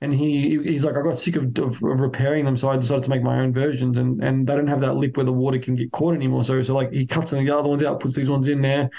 and 0.00 0.14
he 0.14 0.62
he's 0.62 0.84
like 0.84 0.96
I 0.96 1.02
got 1.02 1.18
sick 1.18 1.36
of, 1.36 1.58
of, 1.58 1.82
of 1.82 2.00
repairing 2.00 2.44
them, 2.44 2.56
so 2.56 2.68
I 2.68 2.76
decided 2.76 3.04
to 3.04 3.10
make 3.10 3.22
my 3.22 3.40
own 3.40 3.52
versions. 3.52 3.98
And 3.98 4.22
and 4.22 4.46
they 4.46 4.54
don't 4.54 4.68
have 4.68 4.80
that 4.82 4.94
lip 4.94 5.16
where 5.16 5.26
the 5.26 5.32
water 5.32 5.58
can 5.58 5.74
get 5.74 5.90
caught 5.92 6.14
anymore. 6.14 6.44
So 6.44 6.62
so 6.62 6.74
like 6.74 6.92
he 6.92 7.06
cuts 7.06 7.32
the 7.32 7.50
other 7.50 7.68
ones 7.68 7.82
out, 7.82 8.00
puts 8.00 8.14
these 8.14 8.30
ones 8.30 8.46
in 8.48 8.62
there, 8.62 8.90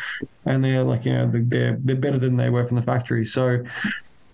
and 0.45 0.63
they're 0.63 0.83
like 0.83 1.05
you 1.05 1.13
know 1.13 1.31
they're 1.33 1.77
they're 1.79 1.95
better 1.95 2.19
than 2.19 2.35
they 2.35 2.49
were 2.49 2.67
from 2.67 2.77
the 2.77 2.83
factory. 2.83 3.25
So. 3.25 3.63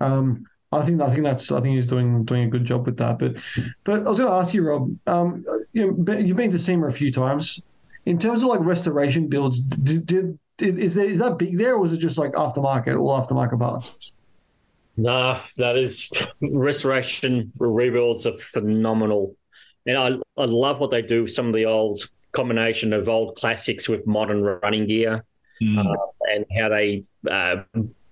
Um, 0.01 0.45
I 0.71 0.83
think 0.83 1.01
I 1.01 1.09
think 1.09 1.23
that's 1.23 1.51
I 1.53 1.61
think 1.61 1.75
he's 1.75 1.87
doing 1.87 2.25
doing 2.25 2.43
a 2.43 2.49
good 2.49 2.65
job 2.65 2.85
with 2.85 2.97
that. 2.97 3.17
But 3.17 3.37
but 3.85 4.05
I 4.05 4.09
was 4.09 4.19
going 4.19 4.29
to 4.29 4.35
ask 4.35 4.53
you, 4.53 4.67
Rob. 4.67 4.93
Um, 5.07 5.45
you 5.75 5.85
know, 5.85 5.91
be- 5.91 6.23
you've 6.25 6.37
been 6.37 6.49
to 6.51 6.57
SEMA 6.59 6.87
a 6.87 6.91
few 6.91 7.11
times. 7.11 7.61
In 8.05 8.17
terms 8.17 8.41
of 8.43 8.49
like 8.49 8.61
restoration 8.61 9.27
builds, 9.27 9.59
did, 9.59 10.05
did, 10.05 10.39
did 10.57 10.79
is 10.79 10.95
there 10.95 11.05
is 11.05 11.19
that 11.19 11.37
big 11.37 11.57
there, 11.57 11.73
or 11.73 11.79
was 11.79 11.91
it 11.91 11.97
just 11.97 12.17
like 12.17 12.31
aftermarket, 12.31 12.97
all 12.99 13.19
aftermarket 13.19 13.59
parts? 13.59 14.13
Nah, 14.95 15.41
that 15.57 15.77
is 15.77 16.09
restoration 16.39 17.51
rebuilds 17.57 18.25
are 18.25 18.37
phenomenal, 18.37 19.35
and 19.85 19.97
I 19.97 20.07
I 20.41 20.45
love 20.45 20.79
what 20.79 20.91
they 20.91 21.01
do 21.01 21.23
with 21.23 21.33
some 21.33 21.47
of 21.47 21.53
the 21.53 21.65
old 21.65 22.09
combination 22.31 22.93
of 22.93 23.09
old 23.09 23.35
classics 23.35 23.89
with 23.89 24.07
modern 24.07 24.41
running 24.41 24.87
gear 24.87 25.23
Mm. 25.63 25.95
and 26.33 26.45
how 26.59 26.67
they 26.67 27.01
uh, 27.31 27.63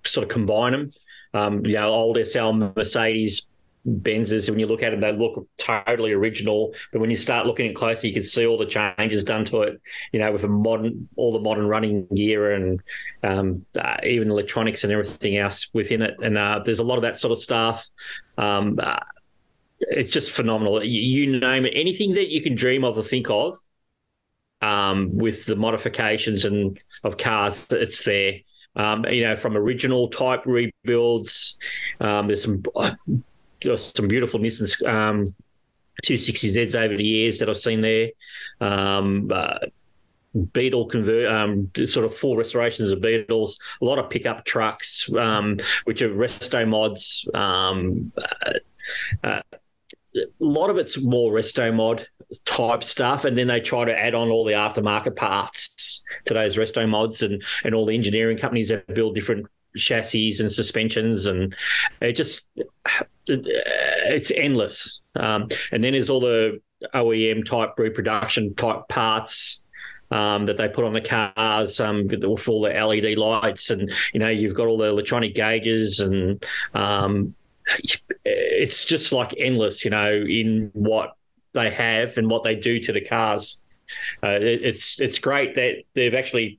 sort 0.06 0.24
of 0.24 0.30
combine 0.30 0.72
them. 0.72 0.90
Um, 1.34 1.66
you 1.66 1.74
know, 1.74 1.90
old 1.90 2.16
SL 2.24 2.52
Mercedes 2.52 3.48
Benzes, 3.86 4.48
when 4.48 4.58
you 4.58 4.66
look 4.66 4.82
at 4.82 4.90
them, 4.90 5.00
they 5.00 5.12
look 5.12 5.46
totally 5.58 6.12
original. 6.12 6.74
But 6.92 7.00
when 7.00 7.10
you 7.10 7.16
start 7.16 7.46
looking 7.46 7.68
at 7.68 7.74
closer, 7.74 8.06
you 8.06 8.14
can 8.14 8.22
see 8.22 8.46
all 8.46 8.56
the 8.56 8.66
changes 8.66 9.24
done 9.24 9.44
to 9.46 9.62
it. 9.62 9.80
You 10.12 10.20
know, 10.20 10.32
with 10.32 10.44
a 10.44 10.48
modern, 10.48 11.08
all 11.16 11.32
the 11.32 11.40
modern 11.40 11.66
running 11.66 12.06
gear 12.14 12.52
and 12.52 12.82
um, 13.22 13.66
uh, 13.78 13.96
even 14.04 14.30
electronics 14.30 14.84
and 14.84 14.92
everything 14.92 15.36
else 15.36 15.68
within 15.74 16.02
it. 16.02 16.16
And 16.22 16.38
uh, 16.38 16.60
there's 16.64 16.78
a 16.78 16.84
lot 16.84 16.96
of 16.96 17.02
that 17.02 17.18
sort 17.18 17.32
of 17.32 17.38
stuff. 17.38 17.88
Um, 18.38 18.78
uh, 18.82 19.00
it's 19.80 20.10
just 20.10 20.30
phenomenal. 20.30 20.82
You, 20.82 21.00
you 21.00 21.40
name 21.40 21.66
it, 21.66 21.74
anything 21.74 22.14
that 22.14 22.28
you 22.28 22.42
can 22.42 22.54
dream 22.54 22.84
of 22.84 22.96
or 22.96 23.02
think 23.02 23.28
of. 23.30 23.58
Um, 24.62 25.18
with 25.18 25.44
the 25.44 25.56
modifications 25.56 26.46
and 26.46 26.82
of 27.02 27.18
cars, 27.18 27.66
it's 27.70 28.02
there. 28.02 28.36
Um, 28.76 29.04
you 29.04 29.22
know, 29.22 29.36
from 29.36 29.58
original 29.58 30.08
type 30.08 30.46
rebuilds. 30.46 31.58
Um, 32.00 32.28
there's 32.28 32.44
some 32.44 32.62
some 33.76 34.08
beautiful 34.08 34.40
Nissan 34.40 34.86
um, 34.86 35.34
260Zs 36.04 36.76
over 36.76 36.96
the 36.96 37.04
years 37.04 37.38
that 37.38 37.48
I've 37.48 37.56
seen 37.56 37.80
there. 37.80 38.10
Um, 38.60 39.30
uh, 39.32 39.58
Beetle 40.52 40.86
convert, 40.86 41.30
um, 41.30 41.70
sort 41.84 42.04
of 42.04 42.14
full 42.14 42.36
restorations 42.36 42.90
of 42.90 43.00
Beetles. 43.00 43.58
A 43.80 43.84
lot 43.84 43.98
of 43.98 44.10
pickup 44.10 44.44
trucks, 44.44 45.08
um, 45.14 45.58
which 45.84 46.02
are 46.02 46.10
resto 46.10 46.66
mods. 46.66 47.28
Um, 47.34 48.12
uh, 48.18 48.52
uh, 49.22 49.42
a 50.16 50.26
lot 50.40 50.70
of 50.70 50.78
it's 50.78 51.00
more 51.00 51.32
resto 51.32 51.72
mod 51.72 52.06
type 52.44 52.82
stuff, 52.82 53.24
and 53.24 53.38
then 53.38 53.46
they 53.46 53.60
try 53.60 53.84
to 53.84 53.96
add 53.96 54.14
on 54.14 54.28
all 54.28 54.44
the 54.44 54.52
aftermarket 54.52 55.14
parts 55.14 56.02
today's 56.24 56.56
resto 56.56 56.88
mods 56.88 57.22
and 57.22 57.42
and 57.64 57.74
all 57.74 57.86
the 57.86 57.94
engineering 57.94 58.38
companies 58.38 58.68
that 58.68 58.86
build 58.94 59.14
different 59.14 59.46
chassis 59.76 60.34
and 60.40 60.50
suspensions 60.50 61.26
and 61.26 61.54
it 62.00 62.12
just 62.12 62.48
it's 63.26 64.30
endless. 64.32 65.00
Um, 65.16 65.48
and 65.72 65.82
then 65.82 65.92
there's 65.92 66.10
all 66.10 66.20
the 66.20 66.60
OEM 66.94 67.44
type 67.46 67.78
reproduction 67.78 68.54
type 68.54 68.88
parts 68.88 69.62
um, 70.10 70.46
that 70.46 70.56
they 70.56 70.68
put 70.68 70.84
on 70.84 70.92
the 70.92 71.00
cars 71.00 71.80
um, 71.80 72.06
with 72.08 72.24
all 72.24 72.60
the 72.60 72.70
LED 72.70 73.16
lights, 73.16 73.70
and 73.70 73.90
you 74.12 74.20
know 74.20 74.28
you've 74.28 74.54
got 74.54 74.66
all 74.66 74.78
the 74.78 74.84
electronic 74.84 75.34
gauges, 75.34 76.00
and 76.00 76.44
um, 76.74 77.34
it's 78.24 78.84
just 78.84 79.12
like 79.12 79.34
endless, 79.38 79.84
you 79.84 79.90
know, 79.90 80.12
in 80.12 80.70
what 80.74 81.16
they 81.52 81.70
have 81.70 82.18
and 82.18 82.28
what 82.28 82.44
they 82.44 82.54
do 82.54 82.78
to 82.80 82.92
the 82.92 83.00
cars. 83.00 83.62
Uh, 84.22 84.28
it, 84.28 84.62
it's 84.62 85.00
it's 85.00 85.18
great 85.18 85.54
that 85.54 85.82
they've 85.94 86.14
actually 86.14 86.58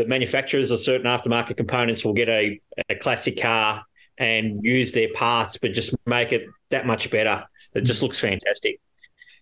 the 0.00 0.08
manufacturers 0.08 0.70
of 0.70 0.80
certain 0.80 1.06
aftermarket 1.06 1.56
components 1.56 2.04
will 2.04 2.14
get 2.14 2.28
a, 2.28 2.58
a 2.88 2.94
classic 2.94 3.40
car 3.40 3.84
and 4.16 4.58
use 4.62 4.92
their 4.92 5.12
parts, 5.12 5.58
but 5.58 5.72
just 5.72 5.94
make 6.06 6.32
it 6.32 6.46
that 6.70 6.86
much 6.86 7.10
better. 7.10 7.44
It 7.74 7.82
just 7.82 8.02
looks 8.02 8.18
fantastic. 8.18 8.80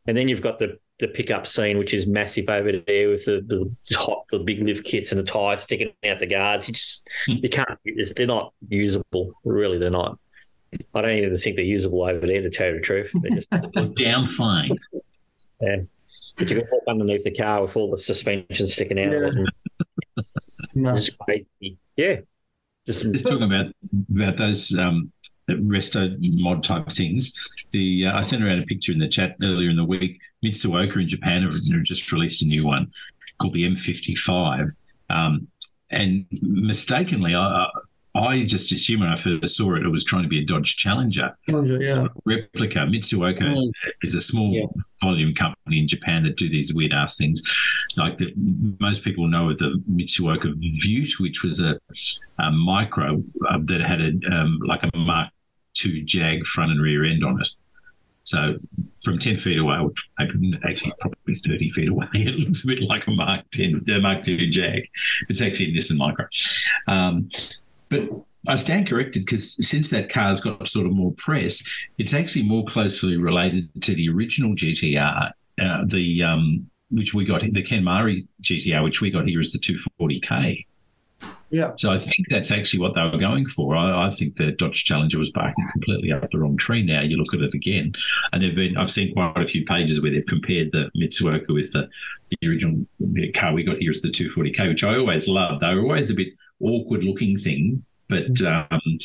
And 0.06 0.16
then 0.16 0.28
you've 0.28 0.42
got 0.42 0.59
the 0.59 0.78
the 0.98 1.06
pickup 1.06 1.46
scene, 1.46 1.78
which 1.78 1.94
is 1.94 2.09
massive 2.09 2.48
over 2.48 2.72
there 2.72 3.09
with 3.09 3.24
the, 3.24 3.40
the 3.46 3.96
hot, 3.96 4.24
the 4.32 4.40
big 4.40 4.61
lift 4.64 4.84
kits 4.84 5.12
and 5.12 5.20
the 5.20 5.24
tires 5.24 5.61
sticking 5.61 5.92
out 6.04 6.18
the 6.18 6.26
guards. 6.26 6.66
You 6.66 6.74
just 6.74 7.09
hmm. 7.26 7.34
you 7.42 7.48
can't. 7.48 7.78
They're 8.16 8.26
not 8.26 8.52
usable. 8.68 9.32
Really, 9.44 9.78
they're 9.78 9.90
not. 9.90 10.18
I 10.92 11.00
don't 11.00 11.12
even 11.12 11.38
think 11.38 11.54
they're 11.54 11.64
usable 11.64 12.02
over 12.02 12.26
there. 12.26 12.42
To 12.42 12.50
tell 12.50 12.68
you 12.68 12.74
the 12.74 12.80
truth, 12.80 13.12
they're 13.14 13.30
just 13.30 13.48
damn 13.94 14.26
fine. 14.26 14.76
Yeah, 15.61 15.76
but 16.36 16.50
you 16.50 16.56
can 16.56 16.68
walk 16.70 16.82
underneath 16.88 17.22
the 17.22 17.30
car 17.30 17.62
with 17.62 17.76
all 17.76 17.90
the 17.90 17.98
suspension 17.98 18.66
sticking 18.66 18.98
out. 18.98 19.12
Yeah. 19.12 19.44
No. 20.74 20.92
crazy. 21.24 21.78
Yeah, 21.96 22.16
just, 22.86 23.10
just 23.12 23.26
talking 23.26 23.42
about 23.42 23.66
about 24.10 24.36
those 24.36 24.76
um, 24.78 25.12
resto 25.48 26.16
mod 26.40 26.64
type 26.64 26.88
things. 26.88 27.32
The 27.72 28.06
uh, 28.06 28.18
I 28.18 28.22
sent 28.22 28.42
around 28.42 28.62
a 28.62 28.66
picture 28.66 28.92
in 28.92 28.98
the 28.98 29.08
chat 29.08 29.36
earlier 29.42 29.70
in 29.70 29.76
the 29.76 29.84
week. 29.84 30.20
Mitsuoka 30.44 30.96
in 30.96 31.08
Japan 31.08 31.42
have 31.42 31.52
just 31.82 32.10
released 32.12 32.42
a 32.42 32.46
new 32.46 32.64
one 32.64 32.92
called 33.38 33.54
the 33.54 33.68
M55. 33.68 34.72
Um, 35.10 35.48
and 35.90 36.26
mistakenly, 36.42 37.34
I, 37.34 37.66
I 38.18 38.44
just 38.44 38.72
assumed 38.72 39.02
when 39.02 39.10
I 39.10 39.16
first 39.16 39.56
saw 39.56 39.74
it, 39.74 39.84
it 39.84 39.88
was 39.88 40.04
trying 40.04 40.24
to 40.24 40.28
be 40.28 40.42
a 40.42 40.44
Dodge 40.44 40.76
Challenger, 40.76 41.36
Challenger 41.48 41.78
yeah. 41.80 42.06
replica. 42.24 42.80
Mitsuoka 42.80 43.42
mm. 43.42 43.70
is 44.02 44.14
a 44.14 44.20
small 44.20 44.50
yeah. 44.50 44.66
volume 45.00 45.34
company 45.34 45.78
in 45.78 45.86
Japan 45.86 46.24
that 46.24 46.36
do 46.36 46.48
these 46.48 46.74
weird 46.74 46.92
ass 46.92 47.16
things. 47.16 47.40
Like 47.96 48.16
the, 48.16 48.32
most 48.80 49.04
people 49.04 49.28
know 49.28 49.50
of 49.50 49.58
the 49.58 49.80
Mitsuoka 49.90 50.52
Viewt, 50.82 51.20
which 51.20 51.44
was 51.44 51.60
a, 51.60 51.78
a 52.38 52.50
micro 52.50 53.22
uh, 53.48 53.58
that 53.64 53.80
had 53.80 54.00
a 54.00 54.36
um, 54.36 54.58
like 54.66 54.82
a 54.82 54.96
Mark 54.96 55.30
II 55.84 56.02
Jag 56.02 56.44
front 56.44 56.72
and 56.72 56.82
rear 56.82 57.04
end 57.04 57.24
on 57.24 57.40
it. 57.40 57.48
So 58.24 58.54
from 59.02 59.18
10 59.18 59.38
feet 59.38 59.58
away, 59.58 59.78
actually 60.68 60.92
probably 61.00 61.34
30 61.34 61.70
feet 61.70 61.88
away, 61.88 62.06
it 62.14 62.34
looks 62.34 62.62
a 62.62 62.66
bit 62.66 62.82
like 62.82 63.06
a 63.06 63.10
Mark 63.10 63.48
10, 63.52 63.86
uh, 63.90 64.00
Mark 64.00 64.26
II 64.28 64.48
Jag. 64.48 64.86
It's 65.30 65.40
actually 65.40 65.70
a 65.70 65.72
Nissan 65.72 65.96
Micra. 65.96 66.26
Um, 66.86 67.30
but 67.89 68.09
I 68.47 68.55
stand 68.55 68.89
corrected 68.89 69.24
because 69.24 69.57
since 69.66 69.91
that 69.91 70.09
car's 70.09 70.41
got 70.41 70.66
sort 70.68 70.86
of 70.86 70.93
more 70.93 71.12
press, 71.16 71.62
it's 71.99 72.14
actually 72.14 72.45
more 72.45 72.64
closely 72.64 73.16
related 73.16 73.68
to 73.82 73.95
the 73.95 74.09
original 74.09 74.55
GTR, 74.55 75.32
uh, 75.61 75.84
the 75.86 76.22
um, 76.22 76.70
which 76.91 77.14
we 77.14 77.24
got 77.24 77.43
the 77.43 77.62
Kenmeri 77.62 78.26
GTR, 78.43 78.82
which 78.82 79.01
we 79.01 79.11
got 79.11 79.28
here 79.28 79.41
is 79.41 79.53
the 79.53 79.59
240k. 79.59 80.64
Yeah. 81.51 81.72
So 81.76 81.91
I 81.91 81.99
think 81.99 82.28
that's 82.28 82.51
actually 82.51 82.80
what 82.80 82.95
they 82.95 83.03
were 83.03 83.16
going 83.16 83.47
for. 83.47 83.74
I, 83.74 84.09
I, 84.09 84.11
think 84.11 84.36
the 84.36 84.53
Dodge 84.53 84.84
Challenger 84.84 85.18
was 85.18 85.30
barking 85.30 85.66
completely 85.72 86.12
up 86.12 86.30
the 86.30 86.39
wrong 86.39 86.59
tree. 86.59 86.82
Now 86.82 87.01
you 87.01 87.16
look 87.16 87.32
at 87.32 87.41
it 87.41 87.55
again, 87.55 87.93
and 88.32 88.43
they've 88.43 88.55
been. 88.55 88.76
I've 88.76 88.91
seen 88.91 89.14
quite 89.14 89.32
a 89.36 89.47
few 89.47 89.64
pages 89.64 90.01
where 90.01 90.11
they've 90.11 90.26
compared 90.26 90.72
the 90.72 90.91
Mitsuoka 90.97 91.49
with 91.49 91.72
the, 91.72 91.89
the 92.30 92.49
original 92.49 92.86
car 93.34 93.55
we 93.55 93.64
got 93.64 93.78
here 93.78 93.91
is 93.91 94.03
the 94.03 94.09
240k, 94.09 94.68
which 94.68 94.84
I 94.84 94.99
always 94.99 95.26
loved. 95.26 95.62
They 95.62 95.74
were 95.74 95.82
always 95.82 96.11
a 96.11 96.14
bit 96.14 96.34
awkward 96.61 97.04
looking 97.04 97.38
thing, 97.38 97.84
but 98.09 98.32
mm-hmm. 98.32 98.74
um, 98.74 98.98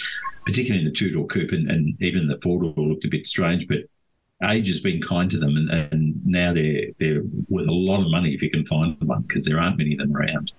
particularly 0.46 0.86
in 0.86 0.86
the 0.86 0.96
two 0.96 1.12
door 1.12 1.26
coupe 1.28 1.52
and, 1.52 1.70
and 1.70 2.02
even 2.02 2.28
the 2.28 2.40
four 2.42 2.62
door 2.62 2.74
looked 2.76 3.06
a 3.06 3.10
bit 3.10 3.28
strange. 3.28 3.68
But 3.68 3.80
age 4.50 4.68
has 4.68 4.80
been 4.80 5.02
kind 5.02 5.30
to 5.32 5.38
them, 5.38 5.56
and, 5.56 5.70
and 5.70 6.26
now 6.26 6.54
they're 6.54 6.88
they're 7.00 7.22
worth 7.50 7.68
a 7.68 7.72
lot 7.72 8.02
of 8.02 8.12
money 8.12 8.34
if 8.34 8.42
you 8.42 8.50
can 8.50 8.66
find 8.66 8.98
one 9.02 9.22
because 9.22 9.46
there 9.46 9.60
aren't 9.60 9.78
many 9.78 9.94
of 9.94 10.00
them 10.00 10.16
around. 10.16 10.52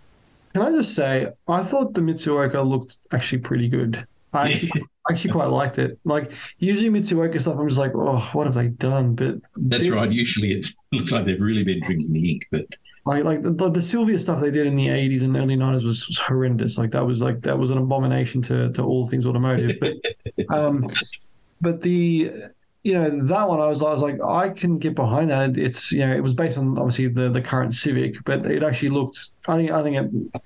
Can 0.52 0.62
I 0.62 0.70
just 0.70 0.94
say, 0.94 1.32
I 1.48 1.64
thought 1.64 1.94
the 1.94 2.00
Mitsuoka 2.00 2.64
looked 2.64 2.98
actually 3.12 3.38
pretty 3.38 3.68
good. 3.68 4.06
I 4.32 4.52
actually, 4.52 4.82
actually 5.10 5.32
quite 5.32 5.50
liked 5.50 5.78
it. 5.78 5.98
Like 6.04 6.30
usually 6.58 6.90
Mitsuoka 6.90 7.40
stuff, 7.40 7.56
I'm 7.58 7.68
just 7.68 7.78
like, 7.78 7.92
oh, 7.94 8.30
what 8.32 8.46
have 8.46 8.54
they 8.54 8.68
done? 8.68 9.14
But 9.14 9.36
that's 9.56 9.86
it, 9.86 9.92
right. 9.92 10.10
Usually 10.10 10.52
it 10.52 10.66
looks 10.92 11.10
like 11.10 11.24
they've 11.24 11.40
really 11.40 11.64
been 11.64 11.80
drinking 11.82 12.12
the 12.12 12.30
ink. 12.30 12.46
But 12.50 12.66
like, 13.06 13.24
like 13.24 13.42
the, 13.42 13.70
the 13.70 13.82
Silvia 13.82 14.18
stuff 14.18 14.40
they 14.40 14.50
did 14.50 14.66
in 14.66 14.76
the 14.76 14.86
80s 14.86 15.22
and 15.22 15.36
early 15.36 15.56
90s 15.56 15.84
was, 15.84 16.08
was 16.08 16.18
horrendous. 16.18 16.78
Like 16.78 16.90
that 16.92 17.04
was 17.04 17.20
like 17.20 17.42
that 17.42 17.58
was 17.58 17.70
an 17.70 17.78
abomination 17.78 18.40
to 18.42 18.72
to 18.72 18.82
all 18.82 19.06
things 19.06 19.26
automotive. 19.26 19.76
But 19.78 19.92
um, 20.54 20.88
but 21.60 21.82
the 21.82 22.32
you 22.82 22.94
know 22.94 23.10
that 23.26 23.48
one 23.48 23.60
I 23.60 23.66
was 23.66 23.82
I 23.82 23.92
was 23.92 24.00
like 24.00 24.22
I 24.22 24.48
can 24.48 24.78
get 24.78 24.94
behind 24.94 25.30
that. 25.30 25.58
It's 25.58 25.92
you 25.92 26.00
know 26.00 26.14
it 26.14 26.22
was 26.22 26.32
based 26.32 26.56
on 26.56 26.78
obviously 26.78 27.08
the 27.08 27.28
the 27.28 27.42
current 27.42 27.74
Civic, 27.74 28.14
but 28.24 28.46
it 28.46 28.62
actually 28.62 28.90
looked. 28.90 29.30
I 29.48 29.56
think 29.56 29.70
I 29.70 29.82
think 29.82 29.96
it 29.96 30.42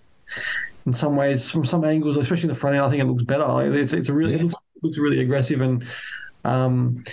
in 0.86 0.92
some 0.92 1.14
ways 1.14 1.50
from 1.50 1.64
some 1.64 1.84
angles, 1.84 2.16
especially 2.16 2.48
the 2.48 2.54
front 2.56 2.74
end, 2.74 2.84
I 2.84 2.90
think 2.90 3.02
it 3.02 3.06
looks 3.06 3.22
better. 3.22 3.46
Like 3.46 3.66
it's 3.66 3.92
it's 3.92 4.09
a 4.09 4.12
really 4.12 4.34
it 4.34 4.42
looks 4.42 4.56
looks 4.82 4.98
really 4.98 5.20
aggressive 5.20 5.61
and. 5.61 5.84
Um, 6.44 7.04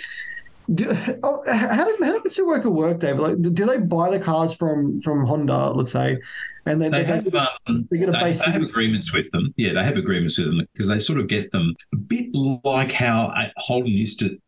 do, 0.74 0.88
oh, 1.22 1.42
how 1.46 1.84
does 1.84 1.96
how 2.00 2.18
does 2.18 2.38
Mitsuoka 2.38 2.66
work, 2.66 3.00
David? 3.00 3.20
Like, 3.20 3.42
do 3.42 3.64
they 3.64 3.78
buy 3.78 4.10
the 4.10 4.18
cars 4.18 4.52
from 4.52 5.00
from 5.00 5.24
Honda, 5.24 5.70
let's 5.70 5.92
say, 5.92 6.18
and 6.66 6.80
then 6.80 6.90
they, 6.90 7.02
they 7.02 7.04
have, 7.04 7.32
have 7.32 7.48
um, 7.66 7.86
they 7.90 7.98
get 7.98 8.08
a 8.08 8.12
they, 8.12 8.20
basic... 8.20 8.46
they 8.46 8.52
have 8.52 8.62
agreements 8.62 9.12
with 9.12 9.30
them. 9.30 9.54
Yeah, 9.56 9.72
they 9.74 9.84
have 9.84 9.96
agreements 9.96 10.38
with 10.38 10.48
them 10.48 10.66
because 10.72 10.88
they 10.88 10.98
sort 10.98 11.20
of 11.20 11.28
get 11.28 11.52
them 11.52 11.74
a 11.92 11.96
bit 11.96 12.34
like 12.64 12.92
how 12.92 13.32
Holden 13.56 13.92
used 13.92 14.20
to 14.20 14.38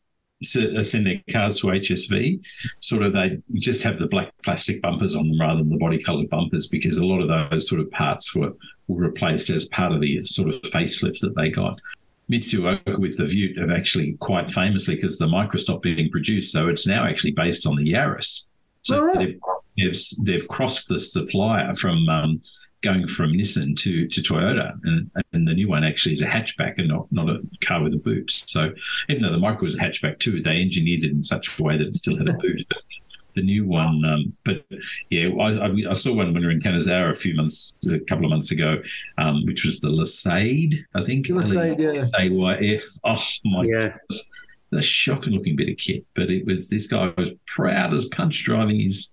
uh, 0.40 0.82
send 0.84 1.04
their 1.06 1.20
cars 1.32 1.58
to 1.60 1.66
HSV, 1.66 2.40
sort 2.80 3.02
of 3.02 3.12
they 3.12 3.38
just 3.54 3.82
have 3.82 3.98
the 3.98 4.06
black 4.06 4.32
plastic 4.44 4.80
bumpers 4.80 5.16
on 5.16 5.26
them 5.26 5.40
rather 5.40 5.58
than 5.58 5.70
the 5.70 5.78
body 5.78 6.00
coloured 6.00 6.30
bumpers 6.30 6.68
because 6.68 6.96
a 6.96 7.04
lot 7.04 7.20
of 7.20 7.50
those 7.50 7.68
sort 7.68 7.80
of 7.80 7.90
parts 7.90 8.36
were, 8.36 8.52
were 8.86 9.02
replaced 9.02 9.50
as 9.50 9.66
part 9.66 9.90
of 9.90 10.00
the 10.00 10.22
sort 10.22 10.48
of 10.48 10.60
facelift 10.62 11.18
that 11.20 11.34
they 11.34 11.50
got. 11.50 11.80
Mitsuoka 12.30 12.98
with 12.98 13.16
the 13.16 13.24
Viewt 13.24 13.58
have 13.58 13.70
actually 13.70 14.12
quite 14.20 14.50
famously 14.50 14.94
because 14.94 15.18
the 15.18 15.26
Micra 15.26 15.58
stopped 15.58 15.82
being 15.82 16.10
produced, 16.10 16.52
so 16.52 16.68
it's 16.68 16.86
now 16.86 17.06
actually 17.06 17.32
based 17.32 17.66
on 17.66 17.76
the 17.76 17.92
Yaris. 17.92 18.46
So 18.82 19.02
right. 19.02 19.18
they've, 19.18 19.40
they've, 19.76 19.98
they've 20.24 20.48
crossed 20.48 20.88
the 20.88 20.98
supplier 20.98 21.74
from 21.74 22.08
um, 22.08 22.42
going 22.82 23.06
from 23.06 23.32
Nissan 23.32 23.76
to, 23.78 24.06
to 24.08 24.20
Toyota, 24.20 24.78
and, 24.84 25.10
and 25.32 25.48
the 25.48 25.54
new 25.54 25.68
one 25.68 25.84
actually 25.84 26.12
is 26.12 26.22
a 26.22 26.26
hatchback 26.26 26.74
and 26.78 26.88
not, 26.88 27.10
not 27.10 27.28
a 27.28 27.40
car 27.60 27.82
with 27.82 27.94
a 27.94 27.98
boot. 27.98 28.30
So 28.30 28.72
even 29.08 29.22
though 29.22 29.32
the 29.32 29.38
Micra 29.38 29.62
was 29.62 29.76
a 29.76 29.80
hatchback 29.80 30.18
too, 30.18 30.42
they 30.42 30.60
engineered 30.60 31.04
it 31.04 31.10
in 31.10 31.24
such 31.24 31.58
a 31.58 31.62
way 31.62 31.76
that 31.76 31.88
it 31.88 31.96
still 31.96 32.16
had 32.16 32.28
a 32.28 32.34
boot. 32.34 32.62
But 33.38 33.42
the 33.42 33.46
new 33.46 33.66
one, 33.66 34.04
um, 34.04 34.36
but 34.44 34.64
yeah, 35.10 35.28
I, 35.28 35.90
I, 35.90 35.92
saw 35.92 36.12
one 36.12 36.32
when 36.32 36.42
we 36.42 36.46
were 36.46 36.50
in 36.50 36.60
Kanazawa 36.60 37.10
a 37.10 37.14
few 37.14 37.34
months, 37.34 37.74
a 37.88 37.98
couple 38.00 38.24
of 38.24 38.30
months 38.30 38.50
ago, 38.50 38.82
um, 39.18 39.44
which 39.46 39.64
was 39.64 39.80
the 39.80 39.90
Le-Seyde, 39.90 40.74
I 40.94 41.02
think. 41.02 41.28
Le-Seyde, 41.28 41.78
yeah. 41.78 41.90
Le-Seyde, 41.92 42.82
Oh 43.04 43.22
my 43.44 43.64
yeah. 43.64 43.88
goodness. 43.88 44.28
A 44.72 44.82
shocking 44.82 45.32
looking 45.32 45.56
bit 45.56 45.70
of 45.70 45.78
kit, 45.78 46.04
but 46.14 46.30
it 46.30 46.46
was 46.46 46.68
this 46.68 46.88
guy 46.88 47.12
was 47.16 47.30
proud 47.46 47.94
as 47.94 48.06
punch 48.06 48.44
driving 48.44 48.80
his 48.80 49.10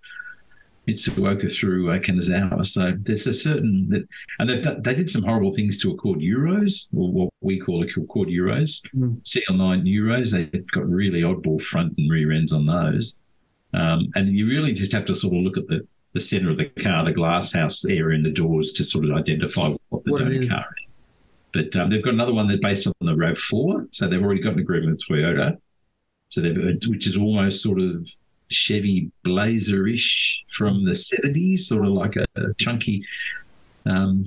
Mitsuoka 0.87 1.53
through 1.53 1.91
uh, 1.91 1.99
Kanazawa. 1.99 2.65
So 2.65 2.93
there's 2.99 3.25
a 3.25 3.33
certain 3.33 3.87
that, 3.89 4.07
and 4.39 4.49
they 4.49 4.61
they 4.79 4.95
did 4.95 5.09
some 5.09 5.23
horrible 5.23 5.53
things 5.53 5.77
to 5.79 5.91
Accord 5.91 6.19
Euros, 6.19 6.87
or 6.93 7.11
what 7.11 7.29
we 7.41 7.57
call 7.59 7.83
Accord 7.83 8.27
Euros, 8.27 8.85
mm. 8.93 9.21
CL9 9.23 9.83
Euros. 9.83 10.31
They 10.33 10.59
got 10.73 10.89
really 10.89 11.21
oddball 11.21 11.61
front 11.61 11.93
and 11.97 12.11
rear 12.11 12.33
ends 12.33 12.51
on 12.51 12.65
those, 12.65 13.17
um, 13.75 14.09
and 14.15 14.29
you 14.35 14.47
really 14.47 14.73
just 14.73 14.91
have 14.91 15.05
to 15.05 15.15
sort 15.15 15.35
of 15.35 15.43
look 15.43 15.57
at 15.57 15.67
the 15.67 15.85
the 16.13 16.19
center 16.21 16.49
of 16.49 16.57
the 16.57 16.65
car, 16.65 17.03
the 17.03 17.11
glass 17.11 17.51
house 17.51 17.83
area 17.83 18.15
in 18.15 18.23
the 18.23 18.31
doors 18.31 18.71
to 18.71 18.85
sort 18.85 19.03
of 19.03 19.11
identify 19.11 19.67
what 19.89 20.05
the 20.05 20.11
what 20.13 20.21
car 20.21 20.31
is. 20.31 20.49
But 21.51 21.75
um, 21.75 21.89
they've 21.89 22.03
got 22.03 22.13
another 22.13 22.33
one 22.33 22.47
that's 22.47 22.61
based 22.61 22.87
on 22.87 22.93
the 23.01 23.13
RAV4, 23.13 23.87
so 23.91 24.07
they've 24.07 24.23
already 24.23 24.41
got 24.41 24.53
an 24.53 24.59
agreement 24.59 24.91
with 24.91 25.19
Toyota. 25.19 25.57
So 26.29 26.41
they've, 26.41 26.79
which 26.87 27.05
is 27.05 27.17
almost 27.17 27.61
sort 27.61 27.81
of 27.81 28.09
Chevy 28.49 29.11
Blazer-ish 29.23 30.43
from 30.47 30.85
the 30.85 30.91
70s, 30.91 31.59
sort 31.59 31.85
of 31.85 31.91
like 31.91 32.15
a, 32.15 32.25
a 32.35 32.53
chunky, 32.55 33.03
um, 33.85 34.25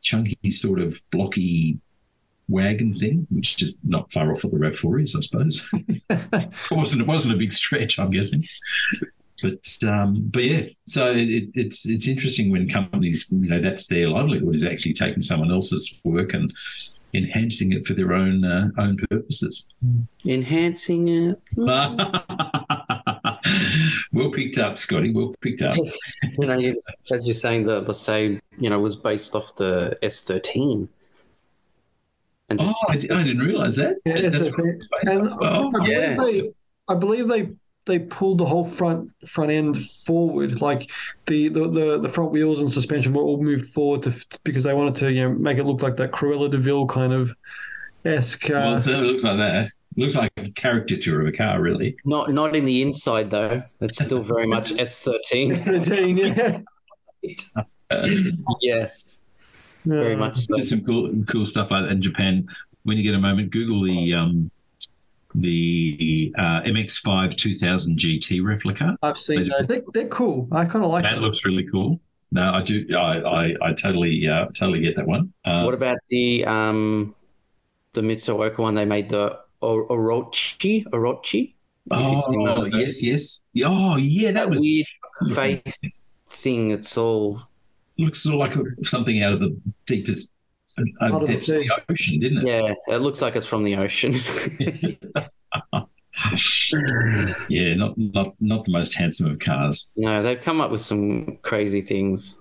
chunky 0.00 0.50
sort 0.50 0.80
of 0.80 1.02
blocky 1.10 1.78
wagon 2.48 2.92
thing, 2.94 3.26
which 3.30 3.62
is 3.62 3.74
not 3.84 4.12
far 4.12 4.32
off 4.32 4.44
what 4.44 4.52
the 4.52 4.58
RAV4 4.58 5.04
is, 5.04 5.16
I 5.16 5.20
suppose. 5.20 5.68
it 6.10 6.50
wasn't 6.70 7.02
it 7.02 7.08
wasn't 7.08 7.34
a 7.34 7.38
big 7.38 7.52
stretch, 7.52 7.98
I'm 7.98 8.10
guessing. 8.10 8.44
But 9.42 9.76
um, 9.86 10.28
but 10.30 10.44
yeah, 10.44 10.66
so 10.86 11.12
it, 11.12 11.50
it's 11.54 11.86
it's 11.88 12.06
interesting 12.06 12.50
when 12.50 12.68
companies 12.68 13.28
you 13.30 13.48
know 13.48 13.60
that's 13.60 13.88
their 13.88 14.08
livelihood 14.08 14.54
is 14.54 14.64
actually 14.64 14.94
taking 14.94 15.22
someone 15.22 15.50
else's 15.50 16.00
work 16.04 16.32
and 16.32 16.52
enhancing 17.14 17.72
it 17.72 17.86
for 17.86 17.94
their 17.94 18.12
own 18.12 18.44
uh, 18.44 18.70
own 18.78 18.96
purposes. 19.10 19.68
Enhancing 20.24 21.08
it. 21.08 21.40
well 24.12 24.30
picked 24.30 24.58
up, 24.58 24.76
Scotty. 24.76 25.12
Well 25.12 25.34
picked 25.40 25.62
up. 25.62 25.76
You 26.38 26.46
know, 26.46 26.74
as 27.10 27.26
you're 27.26 27.34
saying, 27.34 27.64
the 27.64 27.80
the 27.80 27.92
say 27.92 28.40
you 28.58 28.70
know 28.70 28.78
was 28.78 28.96
based 28.96 29.34
off 29.34 29.56
the 29.56 29.98
S13. 30.02 30.88
And 32.60 32.68
Oh, 32.70 32.74
I, 32.88 32.94
I 32.94 32.96
didn't 32.98 33.38
realise 33.40 33.76
that. 33.76 33.96
Yeah, 34.04 34.22
That's 34.30 34.48
S13. 34.48 34.80
And 35.04 35.22
Well, 35.40 35.68
I 35.68 35.70
believe 35.70 35.88
yeah. 35.88 36.16
they, 36.16 36.52
I 36.88 36.94
believe 36.94 37.28
they 37.28 37.50
they 37.84 37.98
pulled 37.98 38.38
the 38.38 38.44
whole 38.44 38.64
front 38.64 39.10
front 39.26 39.50
end 39.50 39.76
forward. 40.06 40.60
Like 40.60 40.90
the 41.26 41.48
the, 41.48 41.68
the, 41.68 41.98
the 41.98 42.08
front 42.08 42.30
wheels 42.30 42.60
and 42.60 42.72
suspension 42.72 43.12
were 43.12 43.22
all 43.22 43.42
moved 43.42 43.70
forward 43.72 44.02
to 44.04 44.14
because 44.44 44.62
they 44.64 44.74
wanted 44.74 44.94
to 44.96 45.12
you 45.12 45.22
know 45.22 45.30
make 45.34 45.58
it 45.58 45.64
look 45.64 45.82
like 45.82 45.96
that 45.96 46.12
Cruella 46.12 46.50
de 46.50 46.58
Vil 46.58 46.86
kind 46.86 47.12
of 47.12 47.34
esque. 48.04 48.40
Car. 48.42 48.56
Well, 48.56 48.74
Uh, 48.74 48.78
so 48.78 48.92
it 48.92 48.98
looks 49.02 49.24
like 49.24 49.36
that. 49.38 49.66
looks 49.96 50.14
like 50.14 50.32
a 50.36 50.48
caricature 50.50 51.20
of 51.20 51.26
a 51.26 51.32
car, 51.32 51.60
really. 51.60 51.96
not 52.04 52.32
not 52.32 52.54
in 52.54 52.64
the 52.64 52.82
inside 52.82 53.30
though. 53.30 53.62
It's 53.80 54.02
still 54.02 54.22
very 54.22 54.46
much 54.46 54.70
S13. 54.74 55.56
S13, 55.56 56.64
yeah. 57.24 57.62
Uh, 57.90 58.08
yes, 59.84 60.02
very 60.04 60.16
much 60.16 60.36
so. 60.36 60.56
There's 60.56 60.70
some 60.70 60.84
cool 60.84 61.12
cool 61.28 61.44
stuff 61.46 61.70
like 61.70 61.90
in 61.90 62.00
Japan. 62.02 62.46
When 62.84 62.96
you 62.96 63.02
get 63.04 63.14
a 63.14 63.18
moment, 63.20 63.50
Google 63.50 63.82
the 63.84 64.14
um, 64.14 64.50
the 65.34 66.32
uh, 66.36 66.60
MX5 66.62 67.36
2000 67.36 67.98
GT 67.98 68.44
replica. 68.44 68.96
I've 69.02 69.16
seen 69.16 69.48
those. 69.48 69.66
They, 69.66 69.80
they're 69.94 70.08
cool. 70.08 70.48
I 70.52 70.64
kind 70.64 70.84
of 70.84 70.90
like 70.90 71.04
That 71.04 71.14
them. 71.14 71.22
looks 71.24 71.44
really 71.44 71.66
cool. 71.70 72.00
No, 72.30 72.52
I 72.52 72.62
do. 72.62 72.86
I 72.96 73.18
I, 73.20 73.54
I 73.62 73.72
totally 73.72 74.26
uh, 74.28 74.46
totally 74.54 74.80
get 74.80 74.96
that 74.96 75.06
one. 75.06 75.32
Uh, 75.44 75.62
What 75.64 75.74
about 75.74 75.98
the 76.08 76.44
um 76.44 77.14
the 77.92 78.00
Mitsuoka 78.02 78.58
one? 78.58 78.74
They 78.74 78.84
made 78.84 79.08
the 79.08 79.38
O- 79.62 79.86
Orochi. 79.88 80.84
Orochi. 80.86 81.54
Have 81.90 82.12
you 82.12 82.22
seen 82.22 82.48
oh 82.48 82.64
yes, 82.64 83.02
yes. 83.02 83.42
Oh 83.64 83.96
yeah, 83.96 84.28
that 84.32 84.34
That 84.34 84.50
was 84.50 84.60
weird 84.60 84.86
face 85.34 85.78
thing. 86.28 86.70
It's 86.70 86.96
all 86.96 87.38
looks 87.98 88.20
sort 88.22 88.34
of 88.34 88.40
like 88.40 88.56
a, 88.56 88.84
something 88.84 89.22
out 89.22 89.32
of 89.34 89.40
the 89.40 89.56
deepest 89.86 90.30
uh, 90.78 90.82
Out 91.04 91.12
of 91.14 91.20
the 91.20 91.26
depths 91.26 91.48
of 91.50 91.56
sea. 91.60 91.68
the 91.68 91.92
ocean, 91.92 92.18
didn't 92.20 92.38
it? 92.38 92.46
yeah. 92.88 92.94
It 92.94 92.98
looks 92.98 93.20
like 93.22 93.36
it's 93.36 93.46
from 93.46 93.64
the 93.64 93.76
ocean. 93.76 94.14
Yeah, 97.48 97.74
not 97.74 97.96
not 97.96 98.34
not 98.40 98.64
the 98.64 98.72
most 98.72 98.94
handsome 98.94 99.30
of 99.30 99.38
cars. 99.38 99.90
no, 99.96 100.22
they've 100.22 100.40
come 100.40 100.60
up 100.60 100.70
with 100.70 100.80
some 100.80 101.38
crazy 101.42 101.80
things. 101.80 102.38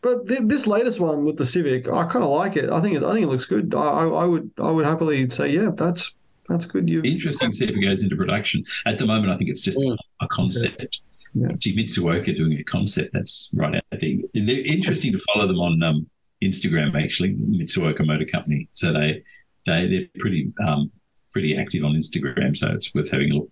But 0.00 0.28
th- 0.28 0.40
this 0.44 0.66
latest 0.68 1.00
one 1.00 1.24
with 1.24 1.36
the 1.36 1.44
Civic, 1.44 1.88
I 1.88 2.04
kind 2.06 2.24
of 2.24 2.30
like 2.30 2.56
it. 2.56 2.70
I 2.70 2.80
think 2.80 2.96
it. 2.96 3.02
I 3.02 3.12
think 3.12 3.24
it 3.24 3.28
looks 3.28 3.46
good. 3.46 3.74
I, 3.74 3.80
I, 3.80 4.06
I 4.06 4.24
would. 4.24 4.50
I 4.58 4.70
would 4.70 4.84
happily 4.86 5.28
say, 5.30 5.48
yeah, 5.50 5.70
that's 5.74 6.14
that's 6.48 6.64
good. 6.64 6.88
You. 6.88 7.02
Interesting 7.02 7.50
to 7.50 7.56
see 7.56 7.64
if 7.64 7.70
it 7.70 7.80
goes 7.80 8.02
into 8.04 8.14
production. 8.16 8.64
At 8.86 8.98
the 8.98 9.06
moment, 9.06 9.32
I 9.32 9.36
think 9.36 9.50
it's 9.50 9.62
just 9.62 9.78
Mm. 9.80 9.96
a 10.20 10.28
concept. 10.28 11.00
Yeah. 11.34 11.48
Gee, 11.58 11.76
Mitsuoka 11.76 12.36
doing 12.36 12.52
a 12.58 12.64
concept 12.64 13.10
that's 13.12 13.50
right 13.54 13.74
out 13.74 13.82
there. 14.00 14.16
They're 14.34 14.64
interesting 14.64 15.12
to 15.12 15.18
follow 15.32 15.46
them 15.46 15.60
on 15.60 15.82
um, 15.82 16.06
Instagram, 16.42 17.02
actually, 17.02 17.34
Mitsuoka 17.34 18.06
Motor 18.06 18.24
Company. 18.24 18.68
So 18.72 18.92
they 18.92 19.22
they 19.66 19.86
they're 19.88 20.06
pretty 20.18 20.52
um, 20.66 20.90
pretty 21.32 21.56
active 21.56 21.84
on 21.84 21.92
Instagram. 21.92 22.56
So 22.56 22.68
it's 22.72 22.94
worth 22.94 23.10
having 23.10 23.32
a 23.32 23.34
look. 23.36 23.50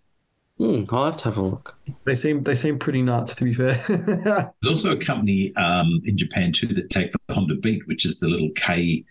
Hmm, 0.59 0.85
I'll 0.89 1.05
have 1.05 1.19
to 1.19 1.25
have 1.25 1.37
a 1.37 1.43
look. 1.43 1.77
They 2.05 2.15
seem. 2.15 2.43
They 2.43 2.55
seem 2.55 2.79
pretty 2.79 3.03
nuts. 3.03 3.35
To 3.35 3.45
be 3.45 3.53
fair. 3.53 3.83
There's 4.63 4.69
also 4.69 4.93
a 4.93 4.97
company 4.97 5.55
um, 5.57 6.01
in 6.05 6.17
Japan 6.17 6.53
too 6.53 6.69
that 6.69 6.89
take 6.89 7.13
the 7.13 7.35
Honda 7.35 7.57
Beat, 7.57 7.87
which 7.87 8.07
is 8.07 8.21
the 8.21 8.29
little 8.29 8.51
K 8.57 9.05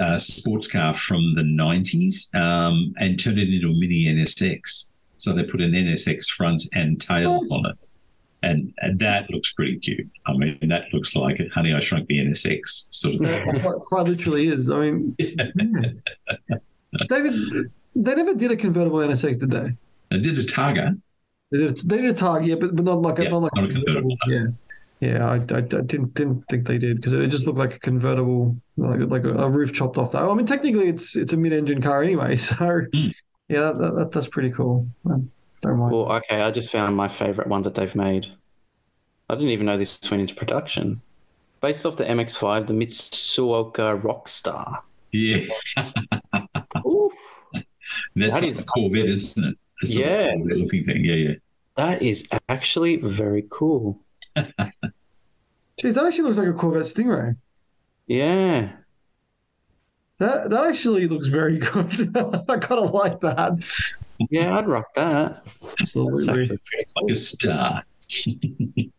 uh, 0.00 0.18
sports 0.18 0.66
car 0.70 0.92
from 0.92 1.34
the 1.34 1.42
90s, 1.42 2.32
um, 2.34 2.94
and 2.98 3.18
turn 3.18 3.38
it 3.38 3.48
into 3.48 3.68
a 3.68 3.72
mini 3.74 4.04
NSX. 4.06 4.90
So 5.16 5.32
they 5.32 5.42
put 5.42 5.60
an 5.60 5.72
NSX 5.72 6.26
front 6.30 6.62
and 6.72 7.00
tail 7.00 7.40
Nice. 7.42 7.50
on 7.50 7.66
it. 7.70 7.76
And, 8.42 8.72
and 8.78 8.98
that 9.00 9.28
looks 9.30 9.52
pretty 9.52 9.78
cute. 9.78 10.08
I 10.26 10.32
mean, 10.36 10.58
that 10.68 10.84
looks 10.92 11.16
like 11.16 11.40
it. 11.40 11.52
Honey, 11.52 11.74
I 11.74 11.80
Shrunk 11.80 12.06
the 12.06 12.18
NSX 12.18 12.86
sort 12.90 13.14
of 13.16 13.20
thing. 13.22 13.60
quite, 13.60 13.78
quite 13.78 14.06
literally 14.06 14.46
is. 14.48 14.70
I 14.70 14.78
mean, 14.78 15.16
yeah. 15.18 16.58
David, 17.08 17.34
they 17.96 18.14
never 18.14 18.34
did 18.34 18.50
a 18.52 18.56
convertible 18.56 18.98
NSX, 18.98 19.40
did 19.40 19.50
they? 19.50 19.72
I 20.10 20.18
did 20.18 20.38
a 20.38 20.42
Targa. 20.42 21.00
They 21.50 21.58
did. 21.58 21.78
They 21.78 21.96
did 21.98 22.10
a 22.10 22.14
Targa, 22.14 22.46
yeah, 22.46 22.54
but, 22.54 22.76
but 22.76 22.84
not 22.84 23.02
like 23.02 23.18
a 23.18 23.24
Yeah, 23.24 23.30
not 23.30 23.42
like 23.42 23.54
not 23.54 23.64
a 23.64 23.72
convertible, 23.72 24.16
Yeah, 24.28 24.44
yeah. 25.00 25.26
I, 25.28 25.34
I, 25.34 25.58
I 25.58 25.60
didn't 25.62 26.14
didn't 26.14 26.44
think 26.48 26.66
they 26.66 26.78
did 26.78 26.96
because 26.96 27.12
it 27.14 27.26
just 27.28 27.46
looked 27.46 27.58
like 27.58 27.74
a 27.74 27.78
convertible, 27.80 28.56
like 28.76 29.00
like 29.00 29.24
a, 29.24 29.34
a 29.34 29.50
roof 29.50 29.72
chopped 29.72 29.98
off. 29.98 30.12
That. 30.12 30.22
I 30.22 30.34
mean, 30.34 30.46
technically, 30.46 30.88
it's 30.88 31.16
it's 31.16 31.32
a 31.32 31.36
mid-engine 31.36 31.82
car 31.82 32.02
anyway. 32.02 32.36
So 32.48 32.54
Mm. 32.54 33.14
yeah, 33.48 33.60
that, 33.62 33.78
that, 33.78 33.94
that, 33.96 34.12
that's 34.12 34.28
pretty 34.28 34.50
cool. 34.50 34.86
Don't 35.62 35.78
mind. 35.78 35.92
Well, 35.92 36.12
okay, 36.12 36.42
I 36.42 36.50
just 36.50 36.70
found 36.72 36.96
my 36.96 37.08
favorite 37.08 37.48
one 37.48 37.62
that 37.62 37.74
they've 37.74 37.94
made. 37.94 38.26
I 39.30 39.34
didn't 39.34 39.50
even 39.50 39.66
know 39.66 39.76
this 39.76 40.00
went 40.10 40.22
into 40.22 40.34
production. 40.34 41.02
Based 41.60 41.84
off 41.84 41.96
the 41.96 42.04
MX5, 42.04 42.66
the 42.66 42.74
Mitsuoka 42.74 44.00
Rockstar. 44.00 44.80
Yeah, 45.12 45.46
Ooh, 46.86 47.10
that's 48.14 48.40
That 48.40 48.42
like 48.42 48.42
is 48.42 48.58
a 48.58 48.64
Corvette, 48.64 49.06
isn't 49.06 49.44
it? 49.44 49.58
A 49.82 49.86
Yeah. 49.86 50.34
Corvette 50.36 50.56
looking 50.58 50.84
thing. 50.84 51.04
Yeah, 51.04 51.14
yeah. 51.14 51.34
that 51.76 52.02
is 52.02 52.28
actually 52.48 52.96
very 52.96 53.46
cool. 53.50 54.00
Jeez, 54.36 55.94
that 55.94 56.04
actually 56.06 56.24
looks 56.24 56.38
like 56.38 56.48
a 56.48 56.52
Corvette 56.52 56.82
Stingray. 56.82 57.36
Yeah. 58.06 58.72
That 60.18 60.50
that 60.50 60.64
actually 60.66 61.06
looks 61.06 61.28
very 61.28 61.58
good. 61.58 62.16
I 62.48 62.58
kind 62.58 62.84
of 62.84 62.90
like 62.92 63.20
that. 63.20 63.52
Yeah, 64.30 64.58
I'd 64.58 64.66
rock 64.68 64.94
that. 64.94 65.44
Absolutely. 65.80 66.42
actually. 66.42 66.58
Like 66.96 67.10
a 67.12 67.16
star. 67.16 67.84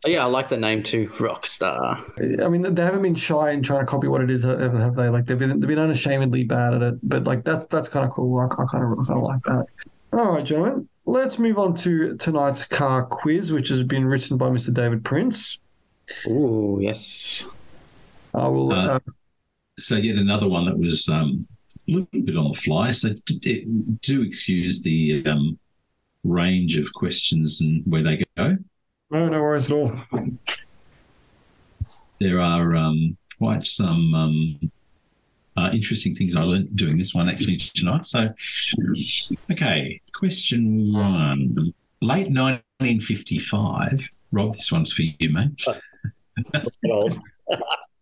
Yeah, 0.05 0.23
I 0.23 0.27
like 0.27 0.49
the 0.49 0.57
name 0.57 0.81
too, 0.83 1.07
Rockstar. 1.17 2.43
I 2.43 2.47
mean, 2.47 2.61
they 2.73 2.81
haven't 2.83 3.01
been 3.01 3.15
shy 3.15 3.51
in 3.51 3.61
trying 3.63 3.81
to 3.81 3.85
copy 3.85 4.07
what 4.07 4.21
it 4.21 4.29
is, 4.29 4.43
have 4.43 4.59
have 4.73 4.95
they? 4.95 5.09
Like 5.09 5.25
they've 5.25 5.37
been 5.37 5.59
they've 5.59 5.67
been 5.67 5.79
unashamedly 5.79 6.43
bad 6.45 6.73
at 6.75 6.81
it. 6.83 6.95
But 7.03 7.25
like 7.25 7.43
that 7.45 7.69
that's 7.69 7.89
kind 7.89 8.05
of 8.05 8.11
cool. 8.11 8.39
I, 8.39 8.45
I 8.45 8.65
kind 8.71 8.83
of 8.99 9.05
kind 9.07 9.17
of 9.19 9.23
like 9.23 9.41
that. 9.45 9.65
All 10.13 10.33
right, 10.35 10.43
gentlemen. 10.45 10.87
Let's 11.05 11.37
move 11.39 11.57
on 11.57 11.73
to 11.77 12.15
tonight's 12.17 12.65
car 12.65 13.05
quiz, 13.05 13.51
which 13.51 13.69
has 13.69 13.83
been 13.83 14.05
written 14.05 14.37
by 14.37 14.49
Mr. 14.49 14.73
David 14.73 15.03
Prince. 15.03 15.57
Oh 16.27 16.79
yes. 16.79 17.47
I 18.33 18.47
will. 18.47 18.71
Uh, 18.73 18.95
Uh, 18.95 18.99
So 19.79 19.95
yet 19.97 20.15
another 20.17 20.47
one 20.47 20.65
that 20.65 20.77
was 20.77 21.07
um, 21.09 21.47
a 21.51 21.58
little 21.91 22.21
bit 22.21 22.37
on 22.37 22.51
the 22.51 22.59
fly. 22.59 22.91
So 22.91 23.09
d- 23.25 23.39
it, 23.43 24.01
do 24.01 24.21
excuse 24.21 24.81
the 24.83 25.23
um, 25.25 25.59
range 26.23 26.77
of 26.77 26.93
questions 26.93 27.61
and 27.61 27.83
where 27.85 28.03
they 28.03 28.23
go. 28.37 28.57
no, 29.09 29.29
no 29.29 29.41
worries 29.41 29.71
at 29.71 29.75
all. 29.75 29.93
There 32.19 32.41
are 32.41 32.75
um, 32.75 33.17
quite 33.37 33.65
some 33.65 34.13
um, 34.13 34.59
uh, 35.57 35.69
interesting 35.71 36.15
things 36.15 36.35
I 36.35 36.43
learned 36.43 36.75
doing 36.75 36.97
this 36.97 37.13
one 37.13 37.29
actually 37.29 37.57
tonight. 37.57 38.05
So, 38.05 38.29
okay, 39.51 40.01
question 40.17 40.93
one. 40.93 41.73
Late 42.01 42.31
1955. 42.31 44.07
Rob, 44.31 44.53
this 44.53 44.71
one's 44.71 44.93
for 44.93 45.01
you, 45.01 45.29
mate. 45.31 45.65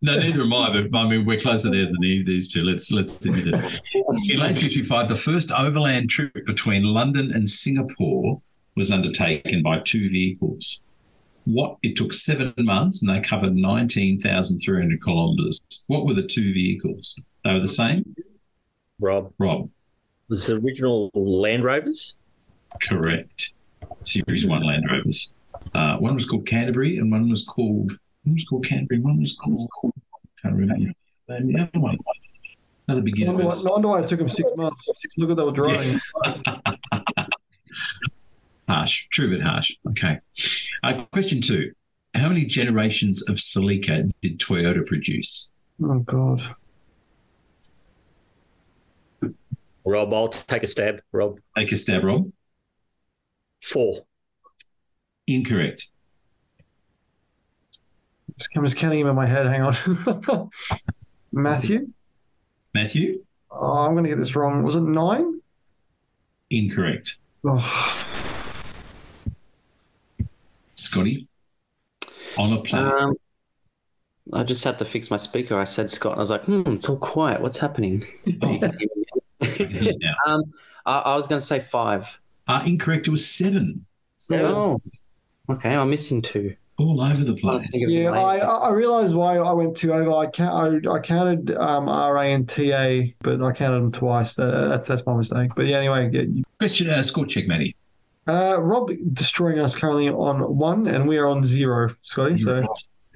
No, 0.02 0.18
neither 0.20 0.42
am 0.42 0.54
I, 0.54 0.82
but 0.88 0.98
I 0.98 1.08
mean, 1.08 1.26
we're 1.26 1.40
closer 1.40 1.72
there 1.72 1.86
than 1.86 1.96
the- 2.00 2.24
these 2.24 2.52
two. 2.52 2.64
Let's 2.64 2.92
let's 2.92 3.26
admit 3.26 3.48
it. 3.48 3.82
In 4.30 4.40
late 4.40 4.58
55, 4.58 5.10
the 5.10 5.16
first 5.16 5.52
overland 5.52 6.10
trip 6.10 6.46
between 6.46 6.84
London 6.84 7.32
and 7.32 7.50
Singapore 7.50 8.42
was 8.76 8.92
undertaken 8.92 9.64
by 9.64 9.80
two 9.80 10.10
vehicles. 10.10 10.82
What 11.46 11.78
it 11.82 11.96
took 11.96 12.14
seven 12.14 12.54
months 12.60 13.02
and 13.02 13.10
they 13.10 13.22
covered 13.28 13.56
19,300 13.56 15.04
kilometres. 15.04 15.62
What 15.88 16.06
were 16.06 16.14
the 16.14 16.28
two 16.28 16.54
vehicles? 16.54 17.20
They 17.44 17.54
were 17.54 17.60
the 17.62 17.68
same? 17.68 18.16
Rob, 19.00 19.34
Rob, 19.40 19.70
was 20.30 20.46
the 20.48 20.56
original 20.56 21.10
Land 21.16 21.64
Rovers? 21.64 22.16
correct. 22.82 23.54
Series 24.04 24.46
1 24.46 24.62
Land 24.62 24.84
Rovers. 24.92 25.32
Uh, 25.74 25.98
one 25.98 26.14
was 26.14 26.26
called 26.26 26.46
Canterbury 26.46 26.98
and 26.98 27.10
one 27.12 27.30
was 27.30 27.46
called, 27.46 27.94
one 28.28 28.34
was 28.36 28.46
called 28.46 28.66
Canterbury, 28.66 29.00
one 29.00 29.20
was 29.20 29.36
called, 29.36 29.70
can't 30.42 30.56
remember. 30.56 30.92
And 31.30 31.50
the 31.54 31.62
other 31.62 31.80
one, 31.80 31.98
another 32.88 33.02
No 33.02 33.06
beginner. 33.06 33.34
wonder, 33.34 33.48
why, 33.48 33.62
no 33.64 33.72
wonder 33.72 33.88
why 33.90 34.02
it 34.02 34.08
took 34.08 34.20
him 34.20 34.30
six 34.30 34.50
months. 34.56 34.88
Look 35.18 35.30
at 35.32 35.38
that 35.38 35.54
driving. 35.54 36.00
Harsh, 38.68 39.08
true 39.12 39.32
but 39.38 39.46
harsh. 39.48 39.72
Okay. 39.90 40.20
Uh, 40.84 41.06
question 41.14 41.40
two: 41.40 41.72
How 42.14 42.28
many 42.28 42.44
generations 42.46 43.22
of 43.30 43.36
Celica 43.38 44.12
did 44.22 44.40
Toyota 44.40 44.86
produce? 44.86 45.50
Oh 45.82 46.00
God. 46.00 46.42
Rob, 49.86 50.14
I'll 50.14 50.28
take 50.28 50.64
a 50.64 50.68
stab. 50.68 51.00
Rob, 51.14 51.40
Take 51.58 51.72
a 51.72 51.78
stab, 51.78 52.04
Rob. 52.04 52.30
four. 53.62 54.02
Incorrect. 55.28 55.88
I'm 58.56 58.64
just 58.66 58.78
counting 58.78 59.00
him 59.00 59.08
in 59.08 59.16
my 59.16 59.26
head. 59.26 59.46
Hang 59.48 59.62
on. 59.64 60.50
Matthew. 61.32 61.88
Matthew, 62.74 63.24
Oh, 63.50 63.86
I'm 63.86 63.94
going 63.94 64.04
to 64.04 64.10
get 64.10 64.18
this 64.18 64.36
wrong. 64.36 64.62
Was 64.64 64.76
it 64.76 64.82
nine? 64.82 65.42
incorrect. 66.50 67.18
Oh, 67.46 68.06
Scotty, 70.76 71.28
on 72.38 72.54
a 72.54 72.62
plane. 72.62 72.86
Um, 72.86 73.16
I 74.34 74.44
just 74.44 74.64
had 74.64 74.78
to 74.80 74.86
fix 74.86 75.10
my 75.10 75.18
speaker. 75.18 75.58
I 75.58 75.64
said 75.64 75.90
Scott. 75.90 76.14
and 76.14 76.20
I 76.20 76.22
was 76.22 76.30
like, 76.30 76.44
hmm, 76.46 76.62
it's 76.68 76.88
all 76.90 76.98
quiet. 76.98 77.42
What's 77.42 77.58
happening? 77.58 78.04
Oh, 78.42 78.60
um, 80.26 80.44
I, 80.86 80.98
I 81.00 81.16
was 81.16 81.28
going 81.28 81.40
to 81.40 81.46
say 81.46 81.60
five. 81.60 82.20
Uh, 82.48 82.64
incorrect. 82.66 83.08
It 83.08 83.12
was 83.12 83.26
seven. 83.28 83.86
Oh, 84.32 84.82
okay. 85.50 85.76
I'm 85.76 85.90
missing 85.90 86.22
two. 86.22 86.56
All 86.80 87.02
over 87.02 87.24
the 87.24 87.32
I'm 87.32 87.38
trying 87.38 87.60
to 87.60 87.60
place. 87.60 87.70
think 87.72 87.86
yeah, 87.90 88.12
the 88.12 88.18
I, 88.18 88.38
name. 88.38 88.46
I 88.46 88.50
I 88.50 88.70
realized 88.72 89.16
why 89.16 89.38
I 89.38 89.52
went 89.52 89.76
two 89.76 89.94
over. 89.94 90.12
I 90.12 90.28
count, 90.28 90.86
I, 90.88 90.92
I 90.92 91.00
counted 91.00 91.56
um, 91.58 91.88
RA 91.88 92.22
and 92.22 92.48
TA, 92.48 93.00
but 93.22 93.42
I 93.42 93.52
counted 93.52 93.78
them 93.80 93.92
twice. 93.92 94.38
Uh, 94.38 94.68
that's 94.68 94.88
that's 94.88 95.04
my 95.06 95.16
mistake. 95.16 95.52
But 95.56 95.66
yeah, 95.66 95.78
anyway, 95.80 96.10
yeah, 96.14 96.22
you- 96.22 96.44
Question, 96.60 96.90
uh, 96.90 97.02
score 97.04 97.26
check, 97.26 97.48
Matty. 97.48 97.76
uh, 98.28 98.58
Rob 98.62 98.92
destroying 99.14 99.60
us 99.60 99.74
currently 99.76 100.10
on 100.10 100.40
one, 100.56 100.86
and 100.88 101.08
we 101.08 101.18
are 101.18 101.28
on 101.28 101.44
zero, 101.44 101.90
Scotty. 102.04 102.38
So 102.38 102.64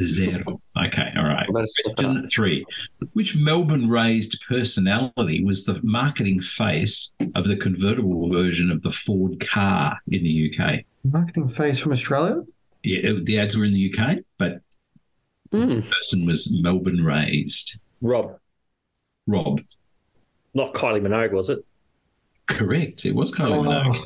Zero. 0.01 0.59
Okay, 0.87 1.11
all 1.15 1.25
right. 1.25 1.45
Better 1.53 1.67
step 1.67 1.91
it 1.91 1.95
Question 1.97 2.25
three. 2.25 2.65
Which 3.13 3.35
Melbourne 3.37 3.87
raised 3.87 4.41
personality 4.47 5.43
was 5.43 5.65
the 5.65 5.79
marketing 5.83 6.41
face 6.41 7.13
of 7.35 7.45
the 7.45 7.55
convertible 7.55 8.27
version 8.31 8.71
of 8.71 8.81
the 8.81 8.91
Ford 8.91 9.39
Ka 9.39 9.97
in 10.09 10.23
the 10.23 10.51
UK? 10.51 10.79
marketing 11.03 11.49
face 11.49 11.77
from 11.77 11.91
Australia. 11.91 12.41
Yeah, 12.83 12.99
it- 13.11 13.25
the 13.25 13.39
ads 13.39 13.57
were 13.57 13.65
in 13.65 13.73
the 13.73 13.93
UK, 13.93 14.19
but 14.37 14.61
Hmm. 15.51 15.61
the 15.61 15.81
person 15.81 16.25
was 16.25 16.51
Melbourne 16.61 17.03
raised. 17.03 17.79
Rob, 18.01 18.37
Rob, 19.27 19.61
not 20.53 20.73
Kylie 20.73 21.01
Minogue, 21.01 21.31
was 21.33 21.49
it? 21.49 21.65
correct. 22.47 23.05
It 23.05 23.15
was 23.15 23.31
Kylie 23.31 23.57
Oh, 23.59 23.63
Minogue. 23.63 24.05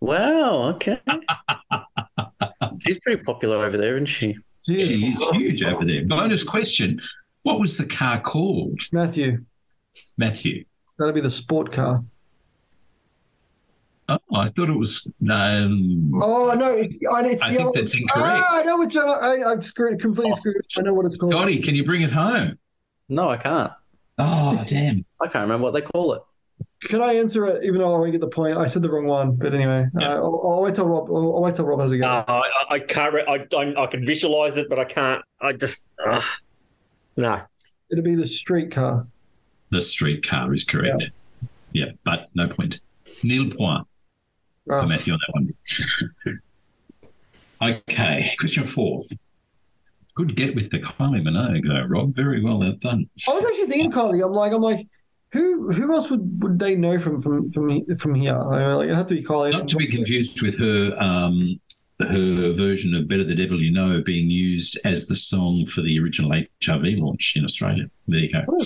Wow. 0.00 0.68
Okay. 0.74 1.00
She's 2.86 2.98
pretty 3.00 3.22
popular 3.22 3.64
over 3.64 3.76
there, 3.76 3.96
isn't 3.96 4.06
she? 4.06 4.36
geez. 4.66 4.86
She 4.86 5.06
is 5.08 5.22
huge 5.32 5.62
over 5.64 5.84
there. 5.84 6.04
Bonus 6.06 6.44
question. 6.44 7.00
What 7.42 7.58
was 7.58 7.76
the 7.76 7.86
car 7.86 8.20
called? 8.20 8.80
Matthew, 8.92 9.44
Matthew. 10.18 10.64
that'll 10.98 11.14
be 11.14 11.20
the 11.20 11.28
SportKa. 11.28 12.04
Oh, 14.10 14.18
I 14.34 14.48
thought 14.48 14.68
it 14.68 14.76
was 14.76 15.06
um, 15.30 16.12
Oh 16.20 16.52
no, 16.58 16.72
it's 16.74 16.98
I, 17.12 17.22
it's 17.26 17.42
I 17.42 17.50
the 17.50 17.56
think 17.56 17.68
other. 17.68 17.80
that's 17.80 17.94
incorrect. 17.94 18.44
Ah, 18.48 18.58
I 18.58 18.62
know 18.64 18.78
which 18.78 18.96
I, 18.96 19.02
I, 19.02 19.52
I've 19.52 19.64
screwed, 19.64 20.00
completely 20.00 20.34
screwed. 20.34 20.56
I 20.78 20.82
know 20.82 20.94
what 20.94 21.06
it's 21.06 21.20
called. 21.20 21.32
Scotty, 21.34 21.60
can 21.60 21.74
you 21.74 21.84
bring 21.84 22.02
it 22.02 22.12
home? 22.12 22.58
No, 23.08 23.28
I 23.30 23.36
can't. 23.36 23.72
Oh, 24.18 24.62
damn. 24.66 25.04
I 25.20 25.26
can't 25.26 25.42
remember 25.42 25.64
what 25.64 25.72
they 25.72 25.80
call 25.80 26.12
it. 26.14 26.22
Can 26.84 27.02
I 27.02 27.14
answer 27.14 27.46
it? 27.46 27.62
Even 27.64 27.78
though 27.80 27.94
I 27.94 27.98
won't 27.98 28.12
get 28.12 28.20
the 28.20 28.26
point, 28.28 28.56
I 28.56 28.66
said 28.66 28.82
the 28.82 28.90
wrong 28.90 29.06
one. 29.06 29.36
But 29.36 29.54
anyway, 29.54 29.86
Yeah. 29.98 30.14
uh, 30.14 30.16
I'll, 30.16 30.40
I'll 30.54 30.62
wait 30.62 30.74
till 30.74 30.86
Rob. 30.86 31.08
I'll, 31.10 31.36
I'll 31.36 31.42
wait 31.42 31.54
till 31.54 31.66
Rob 31.66 31.80
has 31.80 31.92
a 31.92 31.98
go. 31.98 32.06
Uh, 32.06 32.24
I, 32.26 32.38
I- 32.38 32.74
I 32.74 32.78
can't. 32.80 33.14
Re- 33.14 33.24
I, 33.28 33.46
I 33.56 33.82
I 33.82 33.86
can 33.86 34.04
visualize 34.04 34.56
it, 34.56 34.68
but 34.68 34.78
I 34.78 34.84
can't. 34.84 35.22
I 35.40 35.52
just 35.52 35.84
uh, 36.06 36.22
no. 37.16 37.42
It'll 37.90 38.04
be 38.04 38.14
the 38.14 38.22
StreetKa. 38.24 39.06
The 39.70 39.78
StreetKa 39.78 40.54
is 40.54 40.64
correct. 40.64 41.10
Yeah, 41.72 41.86
but 42.04 42.26
no 42.34 42.48
point. 42.48 42.80
Nil 43.22 43.50
point 43.50 43.86
for 44.70 44.84
Ah, 44.84 44.86
Matthew 44.86 45.12
on 45.14 45.18
that 45.26 45.32
one. 45.34 46.40
Okay, 47.62 48.30
question 48.38 48.64
four. 48.64 49.02
Good 50.14 50.34
get 50.34 50.54
with 50.54 50.70
the 50.70 50.78
Kylie 50.78 51.20
Minogue, 51.22 51.66
though, 51.68 51.84
Rob. 51.86 52.14
Very 52.14 52.42
well 52.42 52.58
done. 52.80 53.06
I 53.28 53.32
was 53.34 53.44
actually 53.44 53.66
thinking 53.66 53.92
Kylie. 53.92 54.24
I'm 54.24 54.32
like, 54.32 54.52
I'm 54.54 54.62
like, 54.62 54.88
who 55.32 55.70
who 55.70 55.92
else 55.92 56.08
would, 56.08 56.42
would 56.42 56.58
they 56.58 56.74
know 56.74 56.98
from 56.98 57.20
from 57.20 57.52
from 57.52 57.96
from 57.98 58.14
here? 58.14 58.34
I 58.34 58.72
like, 58.74 58.88
it 58.88 58.94
had 58.94 59.08
to 59.08 59.14
be 59.14 59.22
Kylie. 59.22 59.52
Not 59.52 59.68
to 59.68 59.76
be 59.76 59.88
confused 59.88 60.40
with 60.40 60.58
her 60.58 60.96
um, 61.02 61.60
her 62.00 62.52
version 62.54 62.94
of 62.94 63.06
"Better 63.08 63.24
the 63.24 63.34
Devil 63.34 63.60
You 63.62 63.72
Know" 63.72 64.00
being 64.00 64.30
used 64.30 64.78
as 64.86 65.06
the 65.06 65.14
song 65.16 65.66
for 65.66 65.82
the 65.82 66.00
original 66.00 66.30
HRV 66.30 66.98
launch 66.98 67.34
in 67.36 67.44
Australia. 67.44 67.90
There 68.08 68.20
you 68.20 68.32
go. 68.32 68.60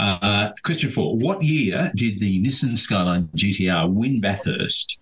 Uh, 0.00 0.50
question 0.64 0.90
four: 0.90 1.16
What 1.16 1.42
year 1.44 1.92
did 1.94 2.18
the 2.18 2.42
Nissan 2.42 2.76
Skyline 2.76 3.28
GTR 3.36 3.88
win 3.88 4.20
Bathurst? 4.20 4.98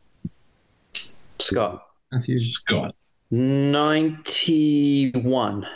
Scott. 1.40 1.82
Matthew. 2.12 2.36
Scott, 2.38 2.94
91. 3.30 5.66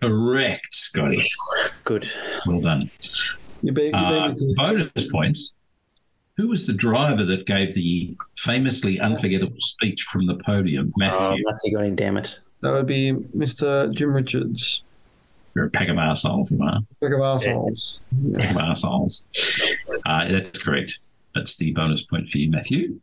correct, 0.00 0.68
Scotty. 0.74 1.24
Good. 1.84 2.08
Well 2.46 2.60
done. 2.60 2.90
You 3.62 3.72
beat, 3.72 3.86
you 3.86 3.92
beat 3.92 3.96
Uh, 3.96 4.34
to 4.34 4.54
bonus 4.56 5.10
points. 5.10 5.54
Who 6.36 6.48
was 6.48 6.66
the 6.66 6.72
driver 6.72 7.24
that 7.24 7.46
gave 7.46 7.74
the 7.74 8.16
famously 8.38 8.98
unforgettable 9.00 9.56
speech 9.60 10.02
from 10.02 10.26
the 10.26 10.34
podium? 10.36 10.88
Oh, 10.88 10.92
Matthew. 10.98 11.44
Matthew 11.46 11.72
got 11.76 11.84
him, 11.84 11.94
damn 11.96 12.16
it. 12.16 12.40
that 12.60 12.72
would 12.72 12.86
be 12.86 13.12
Mr. 13.36 13.92
Jim 13.94 14.12
Richards. 14.12 14.82
You're 15.54 15.66
a 15.66 15.70
pack 15.70 15.88
of 15.88 15.96
arseholes, 15.96 16.50
you 16.50 16.60
are. 16.62 16.80
Pack 17.00 17.12
of 17.12 17.20
assholes. 17.20 18.04
Pack 18.34 18.50
of 18.50 18.56
arseholes. 18.56 19.22
Uh, 20.04 20.32
that's 20.32 20.58
correct. 20.62 20.98
That's 21.34 21.56
the 21.56 21.72
bonus 21.72 22.02
point 22.02 22.28
for 22.28 22.38
you, 22.38 22.50
Matthew. 22.50 23.00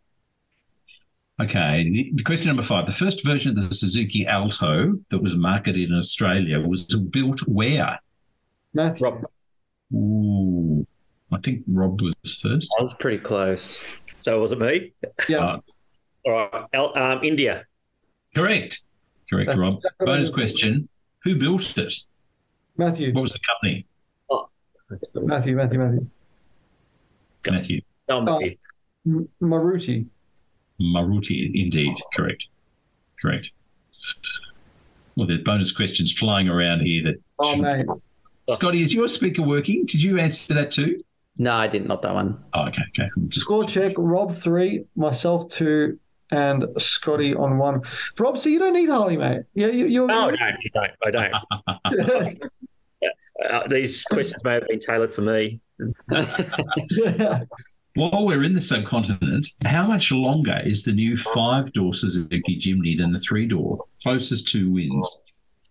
Okay, 1.42 1.90
the, 1.90 2.12
the 2.16 2.24
question 2.24 2.48
number 2.48 2.62
five. 2.62 2.86
The 2.86 2.92
first 2.92 3.26
version 3.26 3.58
of 3.58 3.70
the 3.70 3.74
Suzuki 3.76 4.26
Alto 4.28 5.00
that 5.10 5.20
was 5.24 5.36
marketed 5.36 5.90
in 5.90 5.98
Australia 5.98 6.60
was 6.60 6.86
built 6.86 7.40
where? 7.48 8.00
Matthew. 8.74 9.06
Rob, 9.08 9.24
Ooh, 9.94 10.86
I 11.32 11.38
think 11.40 11.64
Rob 11.68 12.00
was 12.02 12.40
first. 12.42 12.70
I 12.80 12.84
was 12.84 12.94
pretty 12.94 13.18
close. 13.18 13.84
so 14.20 14.40
was 14.40 14.52
it 14.52 14.60
me? 14.60 14.94
Yeah. 15.28 15.40
Uh, 15.40 15.60
All 16.26 16.32
right, 16.54 16.66
El, 16.74 16.98
um, 16.98 17.24
India. 17.24 17.66
correct. 18.36 18.82
Correct, 19.30 19.48
That's 19.48 19.60
Rob. 19.60 19.76
exactly 19.76 20.06
Bonus 20.06 20.30
what 20.30 20.36
question. 20.36 20.90
Who 21.24 21.38
built 21.38 21.78
it? 21.78 21.94
Matthew. 22.78 23.14
What 23.14 23.22
was 23.22 23.32
the 23.34 23.40
company? 23.48 23.86
Matthew. 25.16 25.56
Matthew. 25.56 25.80
Matthew. 25.80 26.08
Matthew. 27.50 27.82
Um, 28.10 28.28
Oh. 28.28 29.28
Maruti. 29.42 30.06
Maruti, 30.82 31.52
indeed. 31.54 31.96
Correct. 32.16 32.48
Correct. 33.22 33.52
Well, 35.16 35.28
there's 35.28 35.42
bonus 35.44 35.72
questions 35.72 36.12
flying 36.12 36.50
around 36.50 36.82
here 36.82 37.04
that. 37.04 37.16
Oh 37.40 37.56
mate. 37.58 37.86
Scotty, 38.50 38.82
is 38.82 38.94
your 38.94 39.08
speaker 39.08 39.44
working? 39.44 39.86
Did 39.86 40.02
you 40.02 40.18
answer 40.20 40.54
that 40.56 40.72
too? 40.72 41.04
No, 41.38 41.54
I 41.54 41.68
didn't. 41.68 41.88
Not 41.88 42.02
that 42.02 42.14
one. 42.14 42.44
Oh, 42.54 42.68
okay, 42.68 42.84
okay. 42.90 43.10
Just- 43.28 43.46
Score 43.46 43.64
check. 43.64 43.94
Rob 43.98 44.36
three, 44.36 44.86
myself 44.96 45.50
two, 45.50 46.00
and 46.32 46.66
Scotty 46.78 47.34
on 47.34 47.58
one. 47.58 47.82
Rob, 48.20 48.38
so 48.38 48.50
you 48.50 48.60
don't 48.60 48.74
need 48.74 48.90
Harley, 48.90 49.18
mate. 49.18 49.44
Yeah, 49.54 49.68
you, 49.68 49.86
you're. 49.86 50.08
no, 50.08 50.30
I 50.30 50.36
don't. 50.36 50.92
I 51.06 51.12
don't. 51.12 51.34
I 51.68 51.90
don't. 51.96 52.44
Uh, 53.50 53.68
these 53.68 54.04
questions 54.04 54.44
may 54.44 54.54
have 54.54 54.68
been 54.68 54.80
tailored 54.80 55.14
for 55.14 55.22
me. 55.22 55.60
yeah. 56.92 57.44
While 57.96 58.26
we're 58.26 58.44
in 58.44 58.54
the 58.54 58.62
subcontinent, 58.62 59.48
how 59.66 59.86
much 59.86 60.12
longer 60.12 60.62
is 60.64 60.84
the 60.84 60.94
new 60.94 61.18
five 61.18 61.74
door 61.74 61.94
Suzuki 61.94 62.58
Jimny 62.58 62.98
than 62.98 63.12
the 63.12 63.20
three 63.20 63.46
door? 63.46 63.84
Closest 64.02 64.48
two 64.48 64.72
wins 64.72 65.24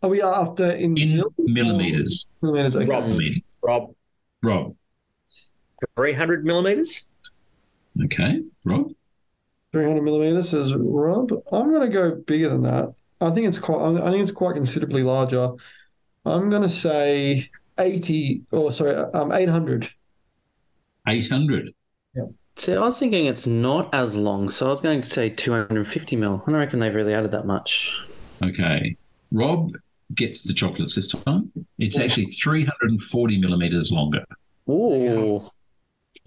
Are 0.03 0.11
we 0.11 0.21
after 0.21 0.71
in, 0.73 0.99
in 0.99 1.25
millimeters. 1.39 2.27
Millimeters. 2.43 2.77
Okay. 2.77 2.87
Rob. 2.87 3.11
Rob, 3.63 3.95
Rob. 4.43 4.77
300 5.97 6.45
millimeters? 6.45 7.07
Okay, 8.05 8.43
Rob. 8.65 8.91
300 9.73 10.03
millimeters 10.03 10.51
says 10.51 10.75
Rob. 10.77 11.33
I'm 11.53 11.71
going 11.71 11.83
to 11.83 11.89
go 11.89 12.17
bigger 12.27 12.51
than 12.51 12.63
that. 12.63 12.93
I 13.23 13.31
think 13.31 13.47
it's 13.47 13.59
quite. 13.59 13.97
I 13.99 14.11
think 14.11 14.23
it's 14.23 14.33
quite 14.33 14.57
considerably 14.57 15.03
larger. 15.03 15.53
I'm 16.27 16.51
going 16.51 16.63
to 16.63 16.69
say 16.69 17.51
80. 17.79 18.43
Or 18.51 18.73
sorry, 18.73 18.97
um, 19.15 19.33
800. 19.33 19.89
800. 21.09 21.73
See, 22.57 22.75
I 22.75 22.81
was 22.81 22.99
thinking 22.99 23.25
it's 23.25 23.47
not 23.47 23.95
as 23.95 24.15
long, 24.17 24.51
so 24.51 24.67
I 24.67 24.69
was 24.71 24.83
going 24.83 25.01
to 25.01 25.09
say 25.09 25.31
250 25.31 26.17
mil. 26.17 26.43
I 26.47 26.51
don't 26.51 26.61
reckon 26.61 26.79
they've 26.81 26.95
really 26.95 27.15
added 27.15 27.31
that 27.31 27.47
much. 27.47 27.91
Okay. 28.43 28.97
Rob 29.33 29.73
gets 30.15 30.43
the 30.43 30.53
chocolates 30.53 30.95
this 30.95 31.09
time. 31.09 31.51
It's 31.79 31.99
actually 31.99 32.27
340 32.27 33.39
millimeters 33.39 33.91
longer. 33.91 34.25
Ooh. 34.69 35.39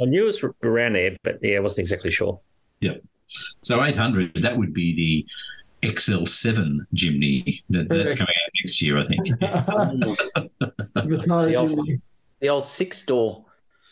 I 0.01 0.05
knew 0.05 0.23
it 0.23 0.25
was 0.25 0.43
around 0.63 0.93
there, 0.93 1.15
but 1.23 1.37
yeah, 1.43 1.57
I 1.57 1.59
wasn't 1.59 1.81
exactly 1.81 2.09
sure. 2.09 2.39
Yep. 2.79 3.03
So 3.61 3.83
800, 3.83 4.41
that 4.41 4.57
would 4.57 4.73
be 4.73 4.95
the 5.81 5.87
XL7 5.87 6.79
Jimny 6.95 7.61
that, 7.69 7.89
that's 7.89 8.15
coming 8.15 8.33
out 8.43 8.51
next 8.59 8.81
year, 8.81 8.97
I 8.97 9.03
think. 9.03 9.27
The 10.95 11.55
old- 11.55 11.69
Jimny. 11.69 12.01
The 12.39 12.49
old 12.49 12.63
six 12.63 13.03
door. 13.03 13.45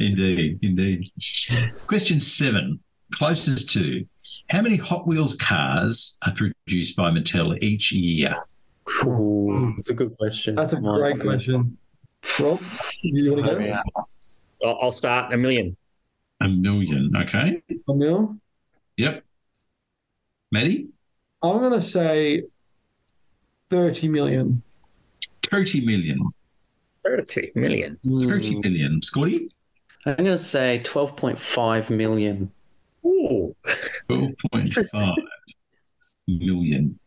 indeed, 0.00 0.58
indeed. 0.62 1.10
Question 1.86 2.20
seven. 2.20 2.80
closest 3.12 3.70
to 3.70 4.04
how 4.48 4.62
many 4.62 4.76
Hot 4.76 5.06
Wheels 5.06 5.34
cars 5.34 6.16
are 6.26 6.32
produced 6.34 6.96
by 6.96 7.10
Mattel 7.10 7.60
each 7.62 7.92
year? 7.92 8.34
Ooh, 9.04 9.72
that's 9.76 9.90
a 9.90 9.94
good 9.94 10.16
question. 10.16 10.54
That's 10.54 10.72
a 10.72 10.80
My- 10.80 10.98
great 10.98 11.20
question. 11.20 11.76
Rob, 12.40 12.60
you 13.02 13.34
want 13.34 13.46
to 13.46 13.52
go? 13.52 13.82
I'll, 14.64 14.78
I'll 14.82 14.92
start 14.92 15.32
a 15.32 15.36
million. 15.36 15.76
A 16.40 16.48
million. 16.48 17.12
Okay. 17.16 17.62
A 17.88 17.94
mil? 17.94 18.36
Yep. 18.96 19.24
Matty? 20.52 20.88
I'm 21.42 21.58
going 21.58 21.72
to 21.72 21.80
say 21.80 22.42
30 23.70 24.08
million. 24.08 24.62
30 25.44 25.84
million. 25.84 26.20
30 27.04 27.52
million. 27.54 27.98
30 28.04 28.60
million. 28.60 29.02
Scotty? 29.02 29.50
I'm 30.06 30.16
going 30.16 30.30
to 30.30 30.38
say 30.38 30.82
12.5 30.84 31.90
million. 31.90 32.50
Ooh. 33.04 33.54
12.5 34.08 35.14
million. 36.28 36.98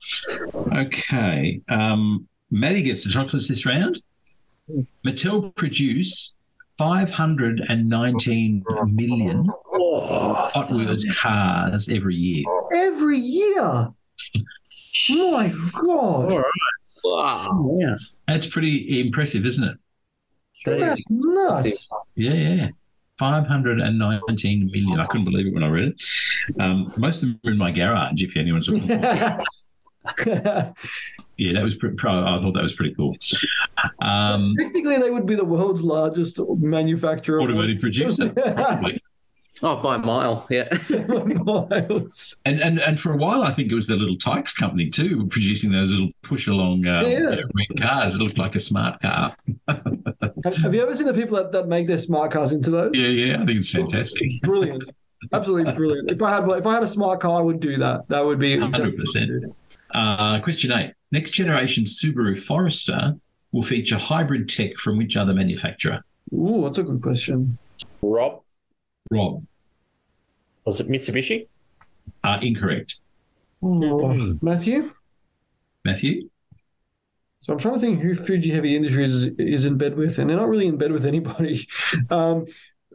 Okay. 0.56 1.62
Um, 1.70 2.28
Matty 2.52 2.84
gets 2.84 3.04
the 3.04 3.12
chocolates 3.12 3.48
this 3.48 3.66
round. 3.66 4.02
Mattel 5.06 5.54
produce 5.56 6.36
519 6.78 8.64
million 8.88 9.50
Hot 9.72 10.72
Wheels 10.72 11.06
cars 11.18 11.90
every 11.90 12.16
year. 12.16 12.44
Every 12.74 13.18
year. 13.18 13.56
My 15.10 15.54
God. 15.74 16.32
All 16.32 16.40
right. 16.40 16.46
Wow. 17.04 17.78
Yeah. 17.80 17.96
That's 18.28 18.48
pretty 18.48 19.02
impressive, 19.02 19.46
isn't 19.46 19.64
it? 19.64 19.78
That 20.66 20.78
is 20.80 20.82
That's 20.82 21.06
nuts. 21.10 21.90
Yeah, 22.16 22.34
yeah. 22.34 22.68
519 23.18 24.72
million. 24.72 25.00
I 25.00 25.06
couldn't 25.06 25.26
believe 25.26 25.48
it 25.48 25.54
when 25.54 25.64
I 25.64 25.70
read 25.70 25.88
it. 25.90 26.04
Um, 26.60 26.92
most 26.98 27.24
of 27.24 27.30
them 27.30 27.40
are 27.46 27.52
in 27.52 27.58
my 27.58 27.72
garage, 27.72 28.22
if 28.22 28.36
anyone's 28.36 28.70
looking. 28.70 28.90
Yeah, 31.38 31.52
that 31.54 31.64
was 31.64 31.76
pretty, 31.76 31.98
I 32.02 32.40
thought 32.42 32.54
that 32.54 32.64
was 32.64 32.74
pretty 32.74 32.96
cool. 32.96 33.14
Um, 34.02 34.54
Technically, 34.58 34.98
they 34.98 35.10
would 35.10 35.26
be 35.26 35.36
the 35.36 35.44
world's 35.44 35.82
largest 35.82 36.40
manufacturer. 36.60 37.42
automotive 37.42 37.82
producer, 37.82 38.30
probably. 38.34 39.02
Oh, 39.64 39.78
by 39.78 39.96
a 39.96 40.00
mile. 40.00 40.46
Yeah. 40.50 40.68
Miles. 40.90 42.36
And, 42.46 42.62
and 42.62 42.80
and 42.80 43.00
for 43.00 43.14
a 43.14 43.18
while, 43.18 43.44
I 43.44 43.52
think 43.52 43.72
it 43.72 43.76
was 43.76 43.88
the 43.88 43.96
little 43.96 44.18
Tikes 44.18 44.54
company 44.54 44.90
too, 44.90 45.28
producing 45.28 45.72
those 45.72 45.92
little 45.92 46.10
push 46.24 46.48
along 46.48 46.86
um, 46.88 47.06
Yeah. 47.06 47.36
red 47.54 47.80
cars. 47.80 48.16
It 48.16 48.22
looked 48.22 48.38
like 48.38 48.56
a 48.56 48.60
smart 48.60 49.02
car. 49.02 49.36
Have, 50.44 50.58
have 50.58 50.76
you 50.76 50.82
ever 50.84 50.96
seen 50.96 51.08
the 51.08 51.14
people 51.14 51.38
that, 51.38 51.52
that 51.54 51.68
make 51.68 51.88
their 51.88 51.98
smart 51.98 52.32
cars 52.32 52.52
into 52.52 52.70
those? 52.70 52.92
Yeah, 52.94 53.08
yeah, 53.08 53.34
I 53.42 53.46
think 53.46 53.58
it's 53.60 53.72
fantastic. 53.72 54.30
Brilliant. 54.44 54.92
Absolutely 55.34 55.74
brilliant. 55.74 56.12
If 56.12 56.22
I 56.22 56.36
had 56.36 56.48
if 56.50 56.68
I 56.68 56.74
had 56.74 56.84
a 56.84 56.88
smart 56.88 57.20
car, 57.20 57.40
I 57.40 57.42
would 57.42 57.60
do 57.60 57.78
that. 57.78 58.08
That 58.10 58.24
would 58.24 58.38
be 58.38 58.54
exactly 58.54 58.92
100%. 58.92 59.56
Uh, 59.92 60.40
question 60.40 60.72
eight: 60.72 60.94
Next 61.12 61.32
generation 61.32 61.86
Subaru 61.86 62.38
Forester 62.38 63.16
will 63.52 63.64
feature 63.64 63.98
hybrid 63.98 64.48
tech 64.50 64.76
from 64.78 64.98
which 64.98 65.18
other 65.18 65.34
manufacturer? 65.34 66.04
Ooh, 66.34 66.62
that's 66.64 66.78
a 66.78 66.84
good 66.84 67.02
question. 67.02 67.58
Rob, 68.04 68.42
Rob, 69.12 69.44
was 70.66 70.82
it 70.82 70.88
Mitsubishi? 70.88 71.48
uh, 72.24 72.40
incorrect. 72.42 73.00
Oh, 73.62 74.38
Matthew. 74.42 74.92
Matthew, 75.84 76.30
So 77.42 77.54
I'm 77.54 77.60
trying 77.60 77.76
to 77.76 77.80
think 77.80 78.00
who 78.02 78.16
Fuji 78.16 78.50
Heavy 78.50 78.76
Industries 78.76 79.14
is, 79.14 79.26
is 79.38 79.66
in 79.66 79.78
bed 79.78 79.96
with, 79.96 80.18
and 80.18 80.28
they're 80.30 80.38
not 80.38 80.50
really 80.50 80.66
in 80.68 80.78
bed 80.78 80.92
with 80.92 81.06
anybody. 81.06 81.68
Um, 82.10 82.46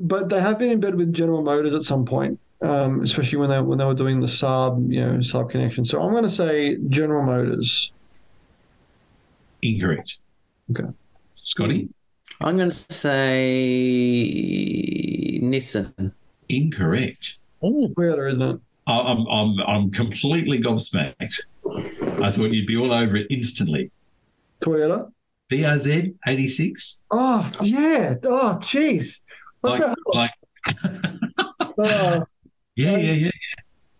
but 0.02 0.28
they 0.28 0.40
have 0.40 0.58
been 0.58 0.70
in 0.70 0.80
bed 0.80 0.94
with 0.94 1.12
General 1.12 1.42
Motors 1.42 1.74
at 1.74 1.82
some 1.82 2.04
point, 2.06 2.40
um, 2.62 3.02
especially 3.02 3.38
when 3.38 3.50
they 3.50 3.61
when 3.61 3.76
they 3.78 3.84
were 3.84 3.94
doing 3.94 4.18
the 4.20 4.26
Saab, 4.26 4.92
you 4.92 5.04
know, 5.04 5.12
Saab 5.18 5.50
connection. 5.50 5.84
So 5.84 6.00
I'm 6.00 6.11
going 6.12 6.24
to 6.24 6.30
say 6.30 6.78
General 6.88 7.22
Motors. 7.22 7.92
incorrect. 9.62 10.18
Okay. 10.70 10.88
Scotty, 11.34 11.88
I'm 12.41 12.57
going 12.57 12.70
to 12.70 12.93
say 12.93 13.41
Nissan. 15.43 16.12
incorrect. 16.49 17.39
Oh, 17.62 17.81
Toyota, 17.97 18.31
isn't 18.31 18.43
it? 18.43 18.61
I- 18.87 19.01
I'm 19.01 19.26
I'm 19.28 19.61
I'm 19.61 19.91
completely 19.91 20.59
gobsmacked. 20.59 21.41
I 22.22 22.31
thought 22.33 22.51
you'd 22.51 22.66
be 22.66 22.76
all 22.76 22.93
over 22.95 23.16
it 23.18 23.26
instantly. 23.31 23.91
Toyota. 24.61 25.12
BRZ 25.51 26.14
eighty 26.26 26.49
six. 26.49 27.01
Oh 27.11 27.51
yeah. 27.62 28.14
Oh 28.24 28.59
jeez. 28.62 29.20
Like 29.62 29.81
the 29.81 29.97
like 30.14 30.31
hell? 30.64 30.76
Oh, 31.78 32.24
yeah 32.76 32.97
yeah 32.99 33.12
yeah. 33.12 33.31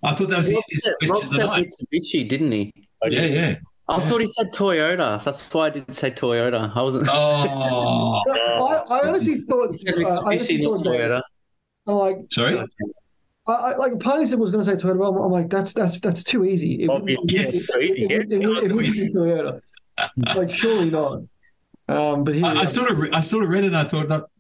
I 0.03 0.15
thought 0.15 0.29
that 0.31 0.39
was 0.39 0.49
the 0.49 0.55
Rob 0.55 0.65
easiest 0.71 0.85
said, 0.85 0.95
question 1.09 1.41
Rob 1.49 1.69
said. 1.69 1.91
Mitsubishi, 1.93 2.29
didn't 2.29 2.53
he? 2.53 2.73
Yeah 3.09 3.25
yeah. 3.27 3.55
I 3.91 4.09
thought 4.09 4.21
he 4.21 4.27
said 4.27 4.53
Toyota. 4.53 5.23
That's 5.23 5.53
why 5.53 5.67
I 5.67 5.71
didn't 5.71 5.95
say 5.95 6.11
Toyota. 6.11 6.75
I 6.75 6.83
wasn't. 6.83 7.09
Oh, 7.11 8.23
I, 8.29 8.85
I 8.89 9.09
honestly 9.09 9.41
thought. 9.43 9.71
he 9.71 9.79
said 9.79 9.95
uh, 9.95 10.09
I 10.09 10.17
honestly 10.19 10.59
Mitsubishi, 10.59 10.65
thought 10.65 10.87
Toyota. 10.87 11.23
I'm 11.87 11.95
like, 11.95 12.17
sorry. 12.31 12.59
I, 13.47 13.53
I, 13.53 13.77
like 13.77 13.99
part 13.99 14.17
of 14.17 14.21
me 14.21 14.27
said 14.27 14.39
was 14.39 14.51
going 14.51 14.65
to 14.65 14.71
say 14.71 14.77
Toyota, 14.77 14.99
but 14.99 15.09
I'm, 15.11 15.17
I'm 15.17 15.31
like, 15.33 15.51
that's 15.51 15.73
that's 15.73 15.99
that's 16.01 16.23
too 16.23 16.45
easy. 16.45 16.85
It, 16.85 16.91
Obviously, 16.91 17.39
it, 17.39 17.55
it's 17.55 17.67
too 17.73 17.81
easy, 17.81 18.05
it, 18.05 18.11
yeah. 18.11 18.17
it, 18.19 18.33
it, 18.33 18.43
it 18.43 18.73
wouldn't 18.73 18.95
be 18.95 19.09
Toyota. 19.09 19.61
like, 20.37 20.51
surely 20.51 20.91
not. 20.91 21.23
Um, 21.89 22.25
but 22.25 22.35
here 22.35 22.45
we 22.45 22.59
I, 22.59 22.63
I 22.63 22.65
sort 22.67 22.91
of 22.91 22.99
re- 22.99 23.11
I 23.13 23.21
sort 23.21 23.43
of 23.45 23.51
read 23.51 23.65
it. 23.65 23.69
and 23.69 23.77
I 23.77 23.85
thought, 23.85 24.09
not, 24.09 24.31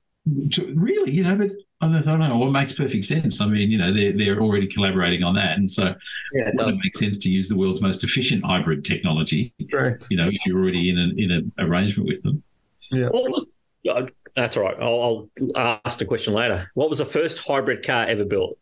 to, 0.53 0.72
really, 0.76 1.11
you 1.11 1.24
know, 1.24 1.36
but 1.36 1.51
I 1.82 2.00
thought, 2.02 2.18
no, 2.18 2.36
well, 2.36 2.48
it 2.48 2.52
makes 2.52 2.74
perfect 2.74 3.04
sense. 3.04 3.40
I 3.40 3.46
mean, 3.46 3.70
you 3.70 3.78
know, 3.78 3.92
they're 3.92 4.12
they're 4.16 4.40
already 4.40 4.66
collaborating 4.66 5.22
on 5.22 5.34
that, 5.34 5.56
and 5.56 5.72
so 5.72 5.94
Yeah, 6.34 6.48
it 6.48 6.54
wouldn't 6.54 6.58
does. 6.58 6.78
it 6.78 6.84
make 6.84 6.96
sense 6.96 7.18
to 7.18 7.30
use 7.30 7.48
the 7.48 7.56
world's 7.56 7.80
most 7.80 8.04
efficient 8.04 8.44
hybrid 8.44 8.84
technology? 8.84 9.54
correct. 9.70 10.06
You 10.10 10.16
know, 10.18 10.28
if 10.28 10.44
you're 10.46 10.58
already 10.60 10.90
in 10.90 10.98
an 10.98 11.18
in 11.18 11.30
an 11.30 11.52
arrangement 11.58 12.08
with 12.08 12.22
them. 12.22 12.42
Yeah. 12.90 13.08
was- 13.08 13.46
uh, 13.88 14.06
that's 14.36 14.56
all 14.58 14.62
right. 14.64 14.76
I'll, 14.78 15.28
I'll 15.56 15.80
ask 15.86 15.98
the 15.98 16.04
question 16.04 16.34
later. 16.34 16.70
What 16.74 16.90
was 16.90 16.98
the 16.98 17.06
first 17.06 17.38
hybrid 17.38 17.84
car 17.84 18.04
ever 18.04 18.24
built? 18.24 18.58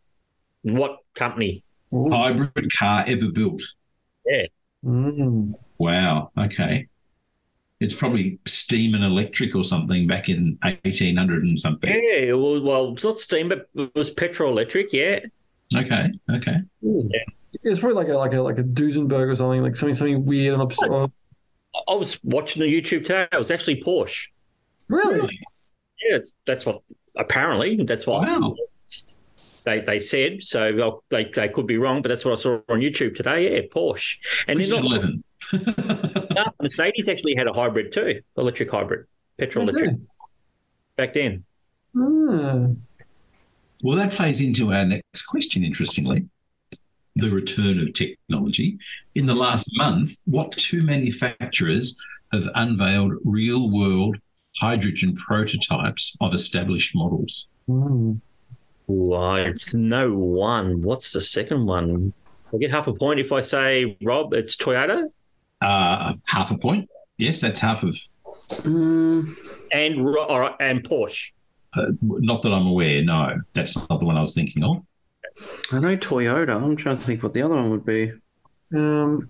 What 0.61 0.99
company? 1.13 1.63
Hybrid 1.91 2.69
car 2.77 3.03
ever 3.05 3.27
built. 3.27 3.61
Mm. 4.85 5.53
Wow. 5.77 6.31
Okay. 6.37 6.87
It's 7.79 7.93
probably 7.93 8.39
steam 8.45 8.93
and 8.93 9.03
electric 9.03 9.55
or 9.55 9.63
something 9.63 10.05
back 10.05 10.27
in 10.27 10.57
1800 10.63 11.43
and 11.43 11.57
something. 11.59 11.89
Yeah, 11.89 12.19
it 12.19 12.37
was, 12.37 12.61
well, 12.61 12.91
it's 12.91 13.03
not 13.05 13.19
steam, 13.19 13.47
but 13.49 13.69
it 13.75 13.95
was 13.95 14.09
petrol 14.09 14.51
electric. 14.51 14.91
Yeah. 14.91 15.19
Okay. 15.75 16.11
Okay. 16.29 16.57
It's 17.63 17.79
probably 17.79 17.95
like 17.95 18.09
a 18.09 18.17
like 18.17 18.33
a 18.33 18.41
like 18.41 18.57
a 18.59 18.63
Duesenberg 18.63 19.27
or 19.29 19.35
something, 19.35 19.61
like 19.63 19.75
something 19.75 19.93
something 19.95 20.25
weird 20.25 20.53
and 20.53 20.61
obs- 20.61 20.77
oh, 20.83 21.09
I 21.89 21.93
was 21.93 22.19
watching 22.23 22.61
the 22.61 22.67
YouTube 22.67 23.05
today. 23.05 23.27
It 23.31 23.37
was 23.37 23.51
actually 23.51 23.81
Porsche. 23.81 24.27
Really? 24.87 25.39
Yeah, 26.09 26.17
it's, 26.17 26.35
that's 26.45 26.65
what 26.65 26.81
apparently 27.15 27.77
that's 27.83 28.05
what 28.07 28.21
Wow. 28.21 28.55
they, 29.63 29.79
they 29.81 29.99
said. 29.99 30.43
So 30.43 30.75
well, 30.75 31.03
they 31.09 31.25
they 31.25 31.47
could 31.49 31.67
be 31.67 31.77
wrong, 31.77 32.01
but 32.01 32.09
that's 32.09 32.25
what 32.25 32.31
I 32.33 32.35
saw 32.41 32.59
on 32.69 32.79
YouTube 32.79 33.15
today. 33.15 33.55
Yeah, 33.55 33.61
Porsche. 33.73 34.17
And 34.47 34.59
they're 34.59 34.81
not, 34.81 34.85
11. 34.85 35.23
no, 36.45 36.51
Mercedes 36.61 37.07
actually 37.07 37.35
had 37.35 37.47
a 37.47 37.53
hybrid 37.53 37.91
too, 37.91 38.21
electric 38.37 38.71
hybrid, 38.71 39.05
petrol 39.37 39.69
electric 39.69 39.95
back 40.95 41.13
then. 41.13 41.43
Hmm. 41.93 42.73
Well, 43.81 43.97
that 43.97 44.11
plays 44.11 44.41
into 44.41 44.73
our 44.73 44.85
next 44.85 45.23
question, 45.27 45.63
interestingly. 45.63 46.27
The 47.15 47.29
return 47.29 47.79
of 47.79 47.93
technology. 47.93 48.77
In 49.15 49.25
the 49.25 49.35
last 49.35 49.69
month, 49.73 50.11
what 50.25 50.51
two 50.51 50.81
manufacturers 50.81 51.97
have 52.33 52.47
unveiled 52.55 53.13
real 53.23 53.71
world 53.71 54.17
hydrogen 54.57 55.15
prototypes 55.15 56.17
of 56.21 56.33
established 56.33 56.93
models? 56.93 57.47
Ooh, 57.69 58.19
I 59.13 59.53
know 59.73 60.13
one. 60.13 60.81
What's 60.81 61.13
the 61.13 61.21
second 61.21 61.65
one? 61.65 62.13
I 62.53 62.57
get 62.57 62.71
half 62.71 62.87
a 62.87 62.93
point 62.93 63.19
if 63.19 63.31
I 63.31 63.41
say 63.41 63.97
Rob. 64.01 64.33
It's 64.33 64.55
Toyota 64.55 65.09
Uh, 65.61 66.13
half 66.25 66.51
a 66.51 66.57
point. 66.57 66.89
Yes, 67.17 67.41
that's 67.41 67.59
half 67.59 67.83
of, 67.83 67.95
Mm, 68.49 69.29
and 69.71 70.03
Ro- 70.05 70.25
all 70.25 70.39
right, 70.39 70.55
and 70.59 70.81
Porsche. 70.83 71.31
uh, 71.77 71.91
not 72.01 72.41
that 72.41 72.51
I'm 72.51 72.65
aware. 72.65 73.03
No, 73.03 73.35
that's 73.53 73.75
not 73.89 73.99
the 73.99 74.05
one 74.05 74.17
I 74.17 74.21
was 74.21 74.33
thinking 74.33 74.63
of. 74.63 74.77
I 75.71 75.79
know 75.79 75.95
Toyota. 75.97 76.55
I'm 76.55 76.75
trying 76.75 76.95
to 76.97 77.03
think 77.03 77.21
what 77.21 77.33
the 77.33 77.41
other 77.43 77.55
one 77.55 77.69
would 77.69 77.85
be. 77.85 78.11
Um, 78.73 79.29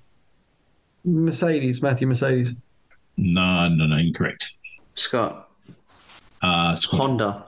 Mercedes, 1.03 1.81
Matthew 1.81 2.07
Mercedes. 2.07 2.53
No, 3.17 3.67
no, 3.67 3.85
no, 3.87 3.97
incorrect. 3.97 4.53
Scott. 4.93 5.49
Uh, 6.41 6.75
Scott, 6.75 6.99
Honda. 6.99 7.45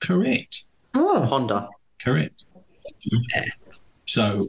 correct. 0.00 0.64
Oh, 0.94 1.22
Honda. 1.24 1.68
Correct. 2.02 2.42
So 4.06 4.48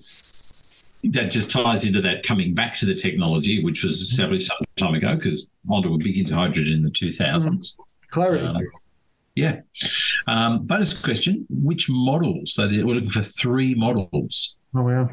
that 1.04 1.32
just 1.32 1.52
ties 1.52 1.86
into 1.86 2.02
that 2.02 2.24
coming 2.24 2.54
back 2.54 2.76
to 2.80 2.86
the 2.86 2.96
technology, 2.96 3.64
which 3.64 3.84
was 3.84 4.02
established 4.02 4.48
some 4.48 4.58
time 4.76 4.96
ago, 4.96 5.16
because 5.16 5.48
Honda 5.68 5.90
were 5.90 5.98
big 5.98 6.18
into 6.18 6.36
hydrogen 6.36 6.74
in 6.74 6.82
the 6.82 6.90
2000s. 6.92 7.78
clarity. 8.10 8.46
Um, 8.46 8.62
Yeah. 9.36 9.62
Um, 10.28 10.66
bonus 10.66 11.00
question: 11.00 11.46
Which 11.50 11.88
models? 11.90 12.54
So 12.54 12.68
we're 12.68 12.86
looking 12.86 13.10
for 13.10 13.22
three 13.22 13.76
models. 13.76 14.56
Oh 14.76 14.90
yeah. 14.90 15.08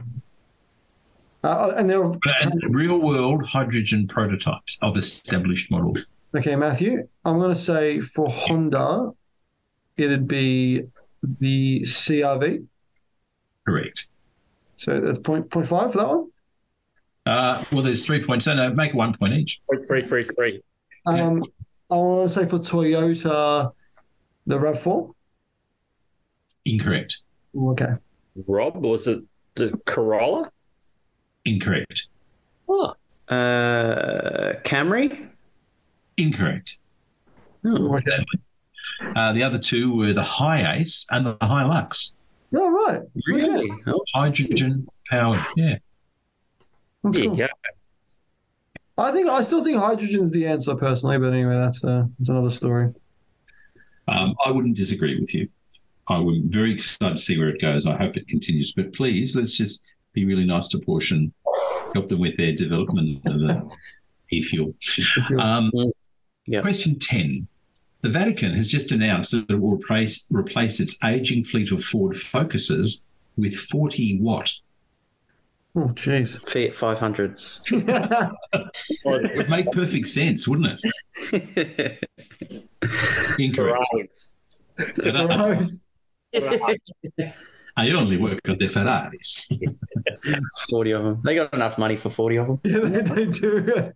Uh, 1.43 1.75
and 1.77 1.91
they're 1.91 2.03
And 2.41 2.75
real 2.75 2.99
world 3.03 3.45
hydrogen 3.47 4.09
prototypes 4.09 4.79
of 4.81 4.97
established 4.97 5.71
models. 5.71 6.11
okay, 6.35 6.57
Matthew. 6.57 7.07
I'm 7.27 7.39
going 7.39 7.55
to 7.55 7.61
say 7.61 8.01
for 8.01 8.31
Honda, 8.31 9.11
it'd 9.99 10.27
be 10.27 10.85
the 11.41 11.83
CRV. 11.83 12.67
Correct. 13.67 14.07
So 14.77 15.01
that's 15.01 15.19
point 15.19 15.51
point 15.51 15.69
five 15.69 15.93
for 15.93 15.99
that 15.99 16.09
one. 16.09 16.31
Uh, 17.27 17.65
well, 17.73 17.83
there's 17.83 18.05
three 18.05 18.23
points. 18.23 18.45
So 18.45 18.55
no, 18.55 18.73
make 18.73 18.93
one 18.95 19.15
point 19.15 19.35
each. 19.35 19.61
Three, 19.87 20.03
three, 20.03 20.25
three. 20.25 20.63
Um, 21.07 21.43
I 21.91 21.95
want 21.97 22.29
to 22.29 22.35
say 22.35 22.47
for 22.49 22.59
Toyota, 22.59 23.73
the 24.47 24.59
Rav 24.61 24.81
Four. 24.81 25.15
Incorrect. 26.65 27.19
Okay. 27.57 27.93
Rob, 28.47 28.77
was 28.77 29.07
it 29.07 29.21
the 29.55 29.79
Corolla? 29.87 30.51
Incorrect. 31.45 32.09
Oh, 32.69 32.95
Uh, 33.29 34.55
Camry. 34.65 35.29
Incorrect. 36.17 36.79
Oh, 37.65 37.97
Okay. 37.97 38.25
Uh, 39.17 39.33
the 39.33 39.43
other 39.43 39.59
two 39.59 39.95
were 39.95 40.13
the 40.13 40.23
HiAce 40.23 41.07
and 41.11 41.27
the 41.27 41.37
High 41.43 41.63
All 41.65 41.71
right. 42.87 43.01
really? 43.27 43.71
Oh, 43.87 44.03
Hydrogen 44.15 44.87
powered. 45.11 45.45
Yeah. 45.57 45.77
That's 47.03 47.19
yeah, 47.19 47.25
cool. 47.27 47.37
yeah. 47.39 47.47
I 48.97 49.11
think 49.13 49.29
I 49.29 49.43
still 49.43 49.65
think 49.65 49.77
hydrogen's 49.79 50.31
the 50.31 50.47
answer 50.47 50.75
personally, 50.77 51.19
but 51.19 51.33
anyway, 51.33 51.57
that's 51.57 51.83
uh, 51.85 52.05
that's 52.19 52.29
another 52.29 52.51
story. 52.51 52.93
Um, 54.07 54.35
I 54.47 54.51
wouldn't 54.51 54.77
disagree 54.77 55.19
with 55.19 55.35
you. 55.35 55.49
I 56.09 56.21
would 56.21 56.53
very 56.53 56.73
excited 56.75 57.17
to 57.17 57.21
see 57.23 57.39
where 57.39 57.49
it 57.49 57.61
goes. 57.61 57.87
I 57.87 57.97
hope 57.97 58.17
it 58.17 58.29
continues. 58.29 58.73
But 58.73 58.93
please, 58.93 59.35
let's 59.35 59.57
just 59.57 59.83
be 60.13 60.25
really 60.25 60.45
nice 60.45 60.69
to 60.69 60.79
Porsche 60.79 61.13
and 61.13 61.33
help 61.95 62.09
them 62.09 62.21
with 62.21 62.37
their 62.37 62.55
development 62.55 63.21
of 63.27 63.41
the 63.41 63.69
e-fuel. 64.31 64.75
Um, 65.39 65.73
Yeah. 66.47 66.61
Question 66.61 66.99
10. 66.99 67.49
The 68.05 68.11
Vatican 68.11 68.53
has 68.53 68.69
just 68.69 68.93
announced 68.93 69.33
that 69.33 69.51
it 69.51 69.59
will 69.59 69.77
replace, 69.77 70.27
replace 70.29 70.79
its 70.79 71.03
aging 71.03 71.43
fleet 71.45 71.73
of 71.73 71.83
Ford 71.83 72.15
Focuses 72.15 73.03
with 73.39 73.57
40 73.57 74.21
watt. 74.21 74.53
Oh, 75.75 75.89
jeez. 75.95 76.39
Fiat 76.47 76.75
500s. 76.75 77.63
It 79.07 79.37
would 79.39 79.49
make 79.49 79.73
perfect 79.73 80.09
sense, 80.09 80.47
wouldn't 80.47 80.79
it? 81.33 81.99
Incorrect. 83.39 83.87
Ferraris. 84.77 85.81
Ferraris. 86.35 87.01
I 87.79 87.91
only 87.91 88.19
work 88.19 88.41
on 88.51 88.59
the 88.59 88.69
Ferraris. 88.69 89.49
40 90.69 90.91
of 90.91 91.05
them. 91.05 91.23
They 91.25 91.35
got 91.37 91.55
enough 91.55 91.79
money 91.79 91.97
for 91.97 92.11
40 92.11 92.37
of 92.37 92.47
them. 92.49 92.61
Yeah, 92.65 92.81
they, 92.81 93.25
they 93.25 93.25
do. 93.25 93.93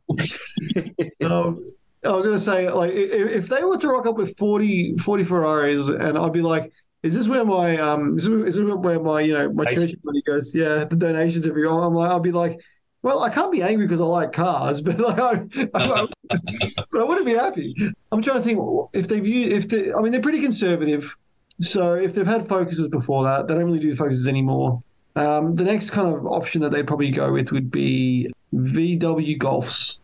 um, 1.27 1.67
I 2.05 2.13
was 2.13 2.25
going 2.25 2.37
to 2.37 2.43
say, 2.43 2.71
like, 2.71 2.93
if, 2.95 3.49
they 3.49 3.65
were 3.65 3.77
to 3.79 3.89
rock 3.89 4.07
up 4.07 4.17
with 4.17 4.37
40, 4.37 4.99
40 4.99 5.25
Ferraris, 5.25 5.89
and 5.89 6.17
I'd 6.17 6.33
be 6.33 6.43
like, 6.43 6.73
is 7.03 7.15
this 7.15 7.29
where 7.29 7.45
my 7.45 7.77
um, 7.79 8.17
is 8.17 8.25
this, 8.25 8.49
is 8.49 8.57
this 8.57 8.65
where 8.65 9.01
my 9.01 9.21
you 9.21 9.33
know 9.33 9.53
my 9.53 9.65
church 9.67 9.95
money 10.03 10.23
goes? 10.23 10.53
Yeah, 10.55 10.85
the 10.85 10.97
donations 10.97 11.47
every 11.47 11.63
year. 11.63 11.71
I'm 11.71 11.95
like, 11.95 12.11
I'll 12.11 12.19
be 12.19 12.33
like, 12.33 12.59
well, 13.03 13.23
I 13.23 13.31
can't 13.31 13.53
be 13.53 13.63
angry 13.63 13.87
because 13.87 14.01
I 14.01 14.05
like 14.05 14.33
cars, 14.33 14.81
but 14.83 14.99
like, 14.99 15.19
I, 15.19 15.69
I, 15.75 16.07
but 16.91 17.01
I 17.01 17.05
wouldn't 17.05 17.27
be 17.27 17.35
happy. 17.35 17.75
I'm 18.11 18.23
trying 18.23 18.39
to 18.39 18.43
think 18.43 18.89
if 18.93 19.09
they've 19.09 19.27
used, 19.27 19.53
if 19.53 19.69
they, 19.69 19.93
I 19.93 20.01
mean, 20.01 20.13
they're 20.13 20.21
pretty 20.21 20.41
conservative. 20.41 21.17
So 21.61 21.95
if 21.95 22.15
they've 22.15 22.27
had 22.27 22.49
focuses 22.49 22.89
before 22.89 23.25
that, 23.25 23.49
they 23.49 23.55
don't 23.55 23.65
really 23.65 23.81
do 23.81 23.95
focuses 23.97 24.29
anymore. 24.29 24.83
Um, 25.17 25.55
the 25.55 25.65
next 25.65 25.91
kind 25.91 26.15
of 26.15 26.27
option 26.27 26.61
that 26.61 26.71
they'd 26.71 26.87
probably 26.87 27.11
go 27.11 27.33
with 27.33 27.51
would 27.51 27.71
be 27.71 28.31
VW 28.55 29.39
Golfs. 29.39 29.99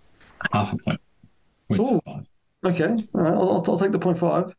Half 0.53 0.73
a 0.73 0.77
point. 0.79 1.01
Point 1.69 1.81
Ooh. 1.81 2.01
Okay, 2.65 2.97
all 3.15 3.23
right, 3.23 3.35
I'll, 3.35 3.51
I'll, 3.51 3.65
I'll 3.67 3.79
take 3.79 3.93
the 3.93 3.99
point 3.99 4.19
five. 4.19 4.55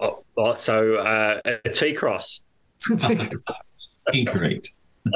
Oh, 0.00 0.22
oh, 0.36 0.54
so 0.54 0.94
uh, 0.96 1.40
a 1.64 1.68
T 1.70 1.92
Cross. 1.92 2.44
Incorrect. 4.12 4.72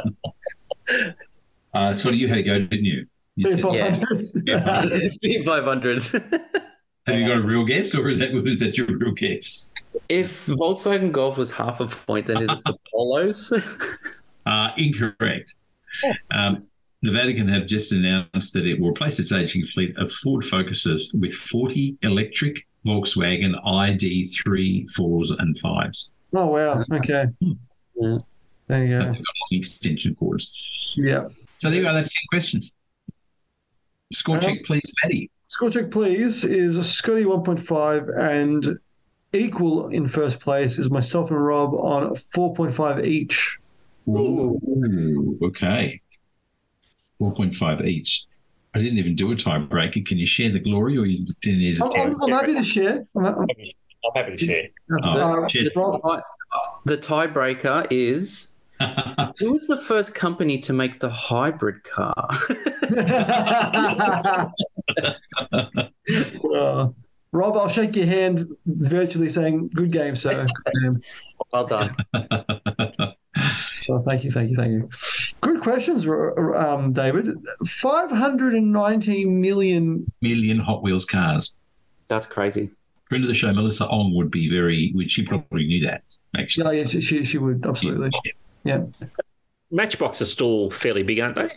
uh, 1.74 1.93
Scotty, 1.93 2.16
you 2.16 2.28
had 2.28 2.38
a 2.38 2.43
go, 2.43 2.59
didn't 2.59 2.84
you? 2.84 3.07
you 3.36 3.51
said, 3.51 3.61
Yeah. 3.61 4.01
Yeah. 4.45 4.62
Fiat 4.64 5.12
500s. 5.20 6.12
have 7.07 7.18
you 7.18 7.26
got 7.26 7.38
a 7.38 7.43
real 7.43 7.64
guess, 7.64 7.95
or 7.95 8.09
is 8.11 8.18
that 8.18 8.32
is 8.47 8.61
that 8.61 8.76
your 8.76 8.88
real 8.88 9.12
guess? 9.12 9.70
if 10.09 10.47
Volkswagen 10.47 11.12
Golf 11.12 11.38
was 11.38 11.51
half 11.51 11.80
a 11.80 11.86
point, 11.86 12.26
then 12.26 12.43
is 12.43 12.51
it 12.51 12.59
the 12.64 12.76
Polos? 12.93 13.53
Uh, 14.45 14.72
incorrect. 14.76 15.55
Um, 16.32 16.66
the 17.03 17.11
Vatican 17.13 17.49
have 17.49 17.67
just 17.67 17.93
announced 17.93 18.55
that 18.55 18.65
it 18.67 18.81
will 18.81 18.91
replace 18.91 19.19
its 19.19 19.33
aging 19.33 19.67
fleet 19.67 19.97
of 19.99 20.11
Ford 20.13 20.45
Focuses 20.45 21.13
with 21.15 21.33
40 21.33 21.97
electric 22.03 22.67
Volkswagen 22.87 23.55
ID3, 23.65 24.87
4s, 24.99 25.31
and 25.39 25.57
5s. 25.61 26.11
oh 26.35 26.47
wow. 26.47 26.83
Okay. 26.93 27.27
Yeah. 27.97 28.19
There 28.69 28.85
you 28.87 28.99
But 28.99 29.05
go. 29.05 29.11
they've 29.11 29.25
got 29.25 29.35
long 29.41 29.59
extension 29.59 30.15
cords. 30.15 30.55
Yeah. 30.97 31.29
So 31.59 31.69
there 31.71 31.79
you 31.79 31.85
go. 31.85 31.93
That's 31.95 32.13
10 32.13 32.19
questions. 32.31 32.75
Score 34.13 34.35
Well- 34.37 34.43
check, 34.43 34.63
please, 34.65 34.83
Matty. 35.05 35.31
Score 35.49 35.71
check, 35.71 35.91
please, 35.91 36.45
is 36.45 36.77
Scotty 36.91 37.25
1.5 37.25 38.19
and 38.19 38.79
equal 39.35 39.89
in 39.89 40.07
first 40.07 40.41
place 40.41 40.79
is 40.79 40.91
myself 40.91 41.31
and 41.31 41.45
Rob 41.45 41.75
on 41.75 42.15
4.5 42.35 43.05
each. 43.07 43.59
Ooh, 44.09 45.39
okay. 45.43 46.01
4.5 47.23 47.87
each. 47.87 48.25
I 48.75 48.79
didn't 48.79 48.99
even 48.99 49.14
do 49.14 49.31
a 49.33 49.35
tiebreaker. 49.37 50.05
Can 50.05 50.18
you 50.18 50.27
share 50.27 50.51
the 50.51 50.59
glory 50.59 50.97
or 50.97 51.07
you 51.07 51.27
didn't 51.43 51.59
need 51.59 51.81
I'm, 51.81 51.91
a 51.91 51.95
I'm, 51.95 52.23
I'm 52.23 52.31
happy 52.31 52.55
to 52.55 52.64
share. 52.64 53.07
I'm, 53.16 53.27
I'm, 53.27 53.41
I'm 53.41 54.12
happy 54.14 54.37
to 54.37 54.47
share. 54.47 54.68
Oh, 54.91 55.45
uh, 55.45 55.49
shit. 55.49 55.73
The 55.75 56.99
tiebreaker 56.99 57.87
is 57.91 58.49
who 59.39 59.53
was 59.53 59.66
the 59.66 59.77
first 59.77 60.14
company 60.14 60.59
to 60.59 60.73
make 60.73 61.01
the 61.01 61.11
hybrid 61.11 61.85
car? 61.85 62.29
Uh, 66.55 66.89
Rob, 67.33 67.57
I'll 67.57 67.68
shake 67.68 67.97
your 67.97 68.07
hand 68.07 68.47
virtually 68.66 69.31
saying, 69.31 69.70
good 69.75 69.91
game, 69.91 70.14
sir. 70.14 70.45
Good 70.64 70.83
game. 70.83 71.03
well 71.53 71.64
done. 71.64 71.97
Well, 73.89 74.03
thank 74.03 74.24
you, 74.24 74.30
thank 74.30 74.51
you, 74.51 74.57
thank 74.57 74.70
you. 74.72 74.89
Good 75.41 75.61
questions, 75.62 76.07
um, 76.07 76.93
David. 76.93 77.28
519 77.66 79.40
million. 79.40 80.12
Million 80.20 80.59
Hot 80.59 80.82
Wheels 80.82 81.05
cars. 81.05 81.57
That's 82.09 82.27
crazy. 82.27 82.70
Friend 83.09 83.24
of 83.24 83.28
the 83.28 83.35
show, 83.35 83.52
Melissa 83.52 83.89
Ong, 83.89 84.15
would 84.15 84.31
be 84.31 84.51
very, 84.51 84.93
would 84.94 85.11
she 85.11 85.24
probably 85.24 85.66
knew 85.66 85.86
that, 85.86 86.02
actually. 86.36 86.77
Yeah, 86.77 86.82
yeah 86.82 86.89
she, 86.89 87.01
she, 87.01 87.24
she 87.24 87.39
would, 87.39 87.65
absolutely. 87.66 88.11
Yeah. 88.65 88.85
Matchbox 89.70 90.20
are 90.23 90.27
still 90.27 90.70
fairly 90.70 91.02
big, 91.02 91.20
aren't 91.20 91.36
they? 91.36 91.51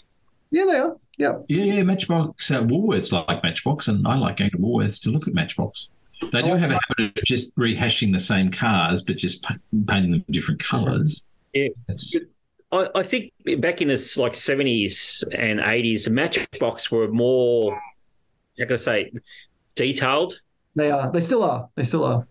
Yeah, 0.51 0.65
they 0.65 0.77
are. 0.77 0.95
Yeah. 1.17 1.39
Yeah, 1.47 1.63
yeah, 1.65 1.83
Matchbox. 1.83 2.49
Uh, 2.51 2.61
Woolworths 2.61 3.11
like 3.11 3.43
Matchbox, 3.43 3.87
and 3.87 4.07
I 4.07 4.15
like 4.15 4.37
going 4.37 4.51
to 4.51 4.57
Woolworths 4.57 5.01
to 5.03 5.09
look 5.11 5.27
at 5.27 5.33
Matchbox. 5.33 5.87
They 6.31 6.41
do 6.41 6.51
Oh, 6.51 6.55
have 6.57 6.71
a 6.71 6.79
habit 6.87 7.17
of 7.17 7.23
just 7.25 7.55
rehashing 7.57 8.13
the 8.13 8.19
same 8.19 8.51
cars, 8.51 9.01
but 9.01 9.17
just 9.17 9.43
painting 9.87 10.11
them 10.11 10.25
different 10.29 10.61
colours. 10.63 11.25
Yeah. 11.55 11.69
I, 12.71 12.87
I 12.95 13.03
think 13.03 13.31
back 13.59 13.81
in 13.81 13.87
the 13.87 14.15
like 14.17 14.35
seventies 14.35 15.23
and 15.31 15.59
eighties, 15.61 16.05
the 16.05 16.11
Matchbox 16.11 16.91
were 16.91 17.07
more, 17.07 17.73
how 18.59 18.65
can 18.65 18.73
I 18.73 18.75
say, 18.75 19.11
detailed. 19.75 20.41
They 20.75 20.91
are. 20.91 21.11
They 21.11 21.21
still 21.21 21.43
are. 21.43 21.69
They 21.75 21.85
still 21.85 22.03
are. 22.03 22.27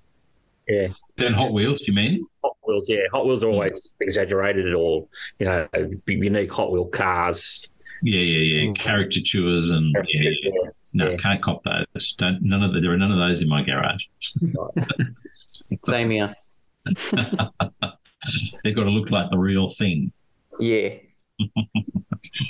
Yeah, 0.68 0.88
then 1.16 1.32
Hot 1.34 1.52
Wheels, 1.52 1.80
do 1.80 1.86
you 1.92 1.94
mean? 1.94 2.26
Hot 2.42 2.56
Wheels. 2.66 2.88
Yeah, 2.88 3.01
Hot 3.12 3.26
Wheels 3.26 3.42
are 3.42 3.48
always 3.51 3.94
exaggerated 4.01 4.66
at 4.68 4.74
all. 4.74 5.09
you 5.38 5.46
know 5.46 5.66
unique 6.06 6.52
Hot 6.52 6.70
Wheel 6.72 6.86
cars. 6.86 7.68
Yeah, 8.02 8.20
yeah, 8.20 8.60
yeah. 8.62 8.70
Mm. 8.70 8.78
Caricatures 8.78 9.70
and 9.70 9.94
yeah, 10.09 10.30
yeah. 10.42 10.51
no, 10.92 11.10
Yeah. 11.10 11.16
can't 11.16 11.40
cop 11.40 11.62
those. 11.64 12.14
Don't 12.18 12.42
none 12.42 12.62
of 12.62 12.74
the, 12.74 12.80
there 12.80 12.92
are 12.92 12.98
none 12.98 13.10
of 13.10 13.16
those 13.18 13.40
in 13.40 13.48
my 13.48 13.62
garage. 13.62 14.05
Same 15.84 16.10
here. 16.10 16.34
They've 18.62 18.74
got 18.74 18.85
to 18.85 18.90
look 18.90 19.11
like 19.11 19.31
the 19.31 19.39
real 19.39 19.69
thing. 19.69 20.12
Yeah. 20.61 20.90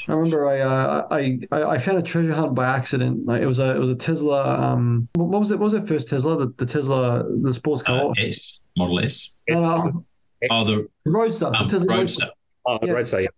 I 0.08 0.12
remember 0.12 0.46
I, 0.46 0.60
uh, 0.60 1.06
I 1.10 1.38
I 1.50 1.62
I 1.64 1.78
found 1.78 1.98
a 1.98 2.02
treasure 2.02 2.32
hunt 2.32 2.54
by 2.54 2.66
accident. 2.66 3.26
Like, 3.26 3.42
it 3.42 3.46
was 3.46 3.58
a 3.58 3.74
it 3.74 3.78
was 3.78 3.90
a 3.90 3.96
Tesla. 3.96 4.58
Um, 4.58 5.08
what 5.14 5.28
what 5.28 5.40
was 5.40 5.50
it? 5.50 5.58
What 5.58 5.64
was 5.64 5.74
it 5.74 5.88
first 5.88 6.08
Tesla? 6.08 6.36
The, 6.36 6.54
the 6.58 6.66
Tesla, 6.66 7.24
the 7.42 7.52
sports 7.52 7.82
car. 7.82 8.10
Uh, 8.10 8.12
S 8.18 8.60
Model 8.76 9.00
S. 9.00 9.34
No, 9.48 9.62
no, 9.62 10.04
Oh, 10.50 10.64
the 10.64 10.88
Roadster. 11.06 11.50
The 11.50 11.56
um, 11.56 11.68
Tesla 11.68 11.86
Roadster. 11.86 12.28
Oh, 12.66 12.78
Yeah. 12.82 12.92
Roadster, 12.92 13.20
yeah. 13.22 13.28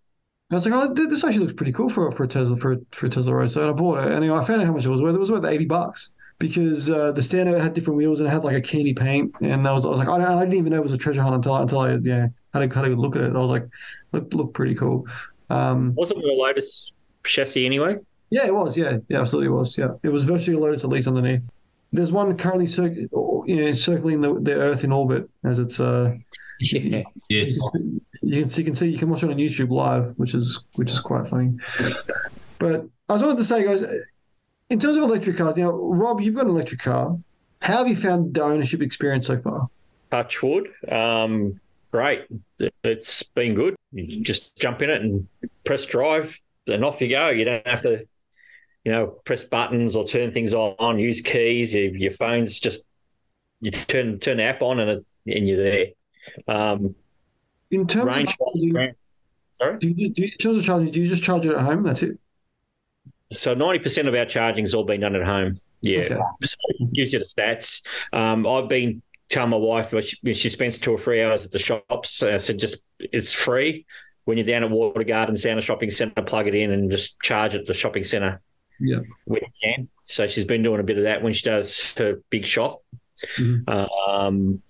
I 0.51 0.55
was 0.55 0.65
like, 0.65 0.73
oh, 0.75 0.93
this 0.93 1.23
actually 1.23 1.39
looks 1.39 1.53
pretty 1.53 1.73
cool 1.73 1.89
for 1.89 2.11
for 2.11 2.23
a 2.23 2.27
Tesla 2.27 2.57
for 2.57 2.73
a, 2.73 2.77
for 2.91 3.05
a 3.05 3.09
Tesla 3.09 3.33
Roadster, 3.33 3.61
and 3.61 3.69
I 3.69 3.73
bought 3.73 3.99
it. 3.99 4.05
And 4.05 4.13
anyway, 4.13 4.37
I 4.37 4.45
found 4.45 4.61
out 4.61 4.67
how 4.67 4.73
much 4.73 4.85
it 4.85 4.89
was 4.89 5.01
worth. 5.01 5.15
It 5.15 5.19
was 5.19 5.31
worth 5.31 5.45
eighty 5.45 5.65
bucks. 5.65 6.11
Because 6.39 6.89
uh, 6.89 7.11
the 7.11 7.21
Stano 7.21 7.59
had 7.59 7.73
different 7.73 7.97
wheels 7.97 8.19
and 8.19 8.27
it 8.27 8.31
had 8.31 8.43
like 8.43 8.55
a 8.55 8.61
candy 8.61 8.93
paint, 8.93 9.33
and 9.41 9.67
I 9.67 9.73
was, 9.73 9.85
I 9.85 9.89
was 9.89 9.99
like, 9.99 10.07
I, 10.07 10.15
I 10.35 10.39
didn't 10.41 10.55
even 10.59 10.71
know 10.71 10.77
it 10.77 10.83
was 10.83 10.91
a 10.91 10.97
treasure 10.97 11.21
hunt 11.21 11.35
until 11.35 11.55
until 11.55 11.79
I 11.79 11.95
yeah 11.95 12.27
had 12.53 12.71
a, 12.71 12.73
had 12.73 12.85
a 12.85 12.95
look 12.95 13.15
at 13.15 13.23
it. 13.23 13.35
I 13.35 13.39
was 13.39 13.49
like, 13.49 13.67
looked 14.11 14.33
looked 14.33 14.53
pretty 14.53 14.75
cool. 14.75 15.07
Um, 15.49 15.93
Wasn't 15.95 16.19
the 16.21 16.27
Lotus 16.27 16.91
chassis 17.23 17.65
anyway? 17.65 17.97
yeah, 18.29 18.45
it 18.45 18.53
was. 18.53 18.75
Yeah, 18.77 18.97
yeah, 19.07 19.21
absolutely 19.21 19.47
it 19.47 19.57
was. 19.57 19.77
Yeah, 19.77 19.89
it 20.03 20.09
was 20.09 20.23
virtually 20.25 20.57
a 20.57 20.59
Lotus 20.59 20.83
at 20.83 20.89
least 20.89 21.07
underneath. 21.07 21.47
There's 21.93 22.11
one 22.11 22.35
currently 22.37 22.67
cir- 22.67 22.91
you 22.91 23.09
know, 23.55 23.71
circling 23.73 24.19
the, 24.19 24.33
the 24.41 24.53
Earth 24.55 24.83
in 24.83 24.91
orbit 24.91 25.29
as 25.45 25.57
it's 25.59 25.79
uh 25.79 26.13
Yeah. 26.59 27.03
Yes. 27.29 27.57
you 28.21 28.41
can 28.41 28.49
see, 28.49 28.61
you 28.61 28.65
can 28.65 28.75
see 28.75 28.87
you 28.87 28.97
can 28.97 29.09
watch 29.09 29.23
it 29.23 29.29
on 29.29 29.37
YouTube 29.37 29.69
live, 29.69 30.13
which 30.17 30.33
is 30.33 30.63
which 30.75 30.91
is 30.91 30.99
quite 30.99 31.27
funny. 31.27 31.53
But 32.59 32.85
I 33.09 33.13
was 33.13 33.21
wanted 33.21 33.37
to 33.37 33.45
say, 33.45 33.63
guys, 33.63 33.83
in 34.69 34.79
terms 34.79 34.97
of 34.97 35.03
electric 35.03 35.37
cars, 35.37 35.55
now 35.55 35.71
Rob, 35.71 36.21
you've 36.21 36.35
got 36.35 36.45
an 36.45 36.51
electric 36.51 36.81
car. 36.81 37.17
How 37.61 37.77
have 37.79 37.87
you 37.87 37.95
found 37.95 38.33
the 38.33 38.43
ownership 38.43 38.81
experience 38.81 39.27
so 39.27 39.39
far? 39.39 39.69
Touch 40.11 40.41
wood. 40.43 40.69
Um, 40.89 41.59
great. 41.91 42.25
It's 42.83 43.23
been 43.23 43.55
good. 43.55 43.75
You 43.91 44.21
just 44.21 44.55
jump 44.55 44.81
in 44.81 44.89
it 44.89 45.01
and 45.01 45.27
press 45.63 45.85
drive, 45.85 46.39
and 46.67 46.83
off 46.85 47.01
you 47.01 47.09
go. 47.09 47.29
You 47.29 47.45
don't 47.45 47.67
have 47.67 47.81
to, 47.81 48.05
you 48.85 48.91
know, 48.91 49.07
press 49.07 49.43
buttons 49.43 49.95
or 49.95 50.05
turn 50.05 50.31
things 50.31 50.53
on. 50.53 50.99
Use 50.99 51.21
keys. 51.21 51.73
Your, 51.73 51.95
your 51.95 52.11
phone's 52.11 52.59
just 52.59 52.85
you 53.61 53.71
turn 53.71 54.19
turn 54.19 54.37
the 54.37 54.43
app 54.43 54.61
on 54.61 54.79
and 54.79 54.89
it, 54.91 55.05
and 55.37 55.47
you're 55.47 55.57
there. 55.63 55.85
Um, 56.47 56.93
In 57.71 57.87
terms 57.87 58.05
range. 58.05 58.29
of 58.29 58.35
charging, 58.53 58.93
Sorry. 59.53 59.79
do 59.79 59.87
you, 59.87 60.09
do 60.09 60.21
you, 60.21 60.27
in 60.31 60.37
terms 60.37 60.57
of 60.59 60.63
charging, 60.65 60.91
do 60.91 61.01
you 61.01 61.07
just 61.07 61.23
charge 61.23 61.45
it 61.45 61.53
at 61.53 61.61
home? 61.61 61.83
That's 61.83 62.03
it. 62.03 62.19
So 63.31 63.53
ninety 63.53 63.79
percent 63.79 64.07
of 64.07 64.15
our 64.15 64.25
charging's 64.25 64.73
all 64.73 64.83
been 64.85 65.01
done 65.01 65.15
at 65.15 65.23
home. 65.25 65.59
Yeah, 65.81 65.99
Okay. 65.99 66.19
so 66.43 66.55
it 66.69 66.93
gives 66.93 67.13
you 67.13 67.19
the 67.19 67.25
stats. 67.25 67.85
Um, 68.11 68.47
I've 68.47 68.67
been 68.67 69.01
telling 69.29 69.49
my 69.51 69.57
wife 69.57 69.93
she, 70.03 70.33
she 70.33 70.49
spends 70.49 70.77
two 70.77 70.91
or 70.91 70.97
three 70.97 71.21
hours 71.21 71.45
at 71.45 71.51
the 71.51 71.59
shops. 71.59 72.23
I 72.23 72.37
said 72.37 72.57
just 72.57 72.81
it's 72.99 73.31
free 73.31 73.85
when 74.25 74.37
you're 74.37 74.47
down 74.47 74.63
at 74.63 74.69
Watergardens, 74.71 75.43
down 75.43 75.57
at 75.57 75.63
shopping 75.63 75.91
centre. 75.91 76.21
Plug 76.23 76.47
it 76.47 76.55
in 76.55 76.71
and 76.71 76.89
just 76.89 77.19
charge 77.21 77.53
at 77.53 77.65
the 77.67 77.73
shopping 77.73 78.03
centre 78.03 78.41
Yeah. 78.79 78.99
when 79.25 79.41
you 79.43 79.49
can. 79.61 79.87
So 80.03 80.25
she's 80.27 80.45
been 80.45 80.63
doing 80.63 80.79
a 80.79 80.83
bit 80.83 80.97
of 80.97 81.03
that 81.03 81.21
when 81.21 81.33
she 81.33 81.43
does 81.45 81.93
her 81.97 82.21
big 82.29 82.45
shop. 82.45 82.81
Mhm. 83.37 83.67
Um, 83.69 84.61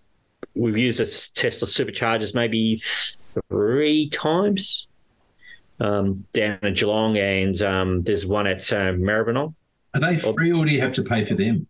we've 0.56 0.78
used 0.78 1.00
a 1.00 1.06
Tesla 1.06 1.68
superchargers 1.68 2.34
maybe 2.34 2.82
three 3.50 4.10
times 4.10 4.87
um, 5.80 6.26
down 6.34 6.60
in 6.64 6.74
Geelong, 6.74 7.18
and 7.18 7.62
um, 7.62 8.04
there's 8.04 8.26
one 8.26 8.48
at 8.48 8.72
uh, 8.74 8.94
Maribyrnong. 8.94 9.54
Are 9.94 10.00
they 10.00 10.18
free 10.18 10.52
or 10.52 10.66
do 10.66 10.72
you 10.72 10.82
have 10.82 10.94
to 10.94 11.04
pay 11.04 11.26
for 11.26 11.36
them? 11.36 11.68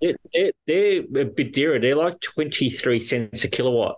They're, 0.00 0.16
they're, 0.32 0.52
they're 0.66 1.22
a 1.22 1.24
bit 1.24 1.52
dearer. 1.52 1.78
They're 1.78 1.96
like 1.96 2.20
23 2.20 3.00
cents 3.00 3.44
a 3.44 3.48
kilowatt 3.48 3.96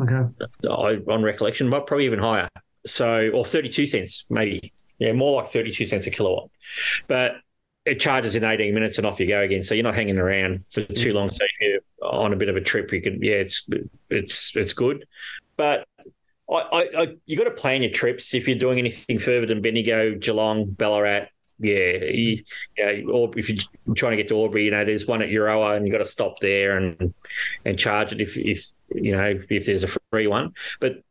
Okay. 0.00 0.22
I- 0.70 1.00
on 1.12 1.22
recollection, 1.22 1.70
but 1.70 1.86
probably 1.86 2.04
even 2.04 2.18
higher. 2.18 2.48
So, 2.84 3.30
or 3.30 3.44
32 3.44 3.86
cents, 3.86 4.26
maybe. 4.30 4.72
Yeah, 4.98 5.12
more 5.12 5.42
like 5.42 5.50
32 5.50 5.84
cents 5.84 6.06
a 6.06 6.10
kilowatt. 6.10 6.50
But 7.06 7.36
it 7.84 7.98
charges 8.00 8.36
in 8.36 8.44
18 8.44 8.74
minutes 8.74 8.98
and 8.98 9.06
off 9.06 9.18
you 9.20 9.26
go 9.26 9.40
again. 9.40 9.62
So 9.62 9.74
you're 9.74 9.84
not 9.84 9.94
hanging 9.94 10.18
around 10.18 10.64
for 10.70 10.84
too 10.84 11.12
long. 11.12 11.30
So 11.30 11.38
if 11.44 11.50
you're 11.60 12.10
on 12.10 12.32
a 12.32 12.36
bit 12.36 12.48
of 12.48 12.56
a 12.56 12.60
trip, 12.60 12.92
you 12.92 13.00
can, 13.02 13.22
yeah, 13.22 13.34
it's, 13.36 13.66
it's, 14.10 14.54
it's 14.56 14.72
good. 14.72 15.06
But 15.56 15.86
I, 16.50 16.54
I, 16.54 17.02
I 17.02 17.06
you 17.26 17.36
got 17.36 17.44
to 17.44 17.50
plan 17.50 17.82
your 17.82 17.90
trips. 17.90 18.34
If 18.34 18.46
you're 18.46 18.58
doing 18.58 18.78
anything 18.78 19.18
further 19.18 19.46
than 19.46 19.62
Bendigo, 19.62 20.14
Geelong, 20.14 20.70
Ballarat, 20.70 21.26
yeah, 21.58 22.04
you, 22.04 22.44
yeah, 22.76 23.00
or 23.10 23.30
if 23.36 23.48
you're 23.48 23.94
trying 23.94 24.12
to 24.12 24.16
get 24.16 24.28
to 24.28 24.36
Albury, 24.36 24.66
you 24.66 24.70
know, 24.70 24.84
there's 24.84 25.06
one 25.06 25.22
at 25.22 25.28
Euroa, 25.28 25.76
and 25.76 25.86
you 25.86 25.92
got 25.92 25.98
to 25.98 26.04
stop 26.04 26.38
there 26.40 26.76
and 26.76 27.14
and 27.64 27.78
charge 27.78 28.12
it 28.12 28.20
if 28.20 28.36
if 28.36 28.70
you 28.94 29.12
know 29.12 29.40
if 29.48 29.66
there's 29.66 29.82
a 29.82 29.88
free 30.10 30.26
one. 30.26 30.52
But 30.80 31.02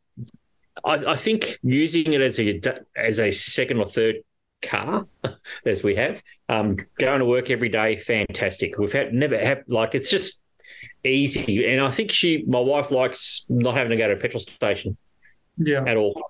I, 0.83 1.13
I 1.13 1.15
think 1.15 1.57
using 1.63 2.13
it 2.13 2.21
as 2.21 2.39
a 2.39 2.61
as 2.95 3.19
a 3.19 3.31
second 3.31 3.79
or 3.79 3.87
third 3.87 4.17
car, 4.61 5.07
as 5.65 5.83
we 5.83 5.95
have, 5.95 6.21
um, 6.47 6.77
going 6.99 7.19
to 7.19 7.25
work 7.25 7.49
every 7.49 7.69
day, 7.69 7.97
fantastic. 7.97 8.77
We've 8.77 8.93
had 8.93 9.13
never 9.13 9.37
had 9.37 9.63
like 9.67 9.95
it's 9.95 10.11
just 10.11 10.39
easy, 11.03 11.65
and 11.65 11.83
I 11.83 11.89
think 11.89 12.11
she, 12.11 12.43
my 12.47 12.59
wife, 12.59 12.91
likes 12.91 13.45
not 13.49 13.75
having 13.75 13.91
to 13.91 13.97
go 13.97 14.07
to 14.07 14.13
a 14.13 14.17
petrol 14.17 14.41
station 14.41 14.95
Yeah. 15.57 15.83
at 15.85 15.97
all. 15.97 16.21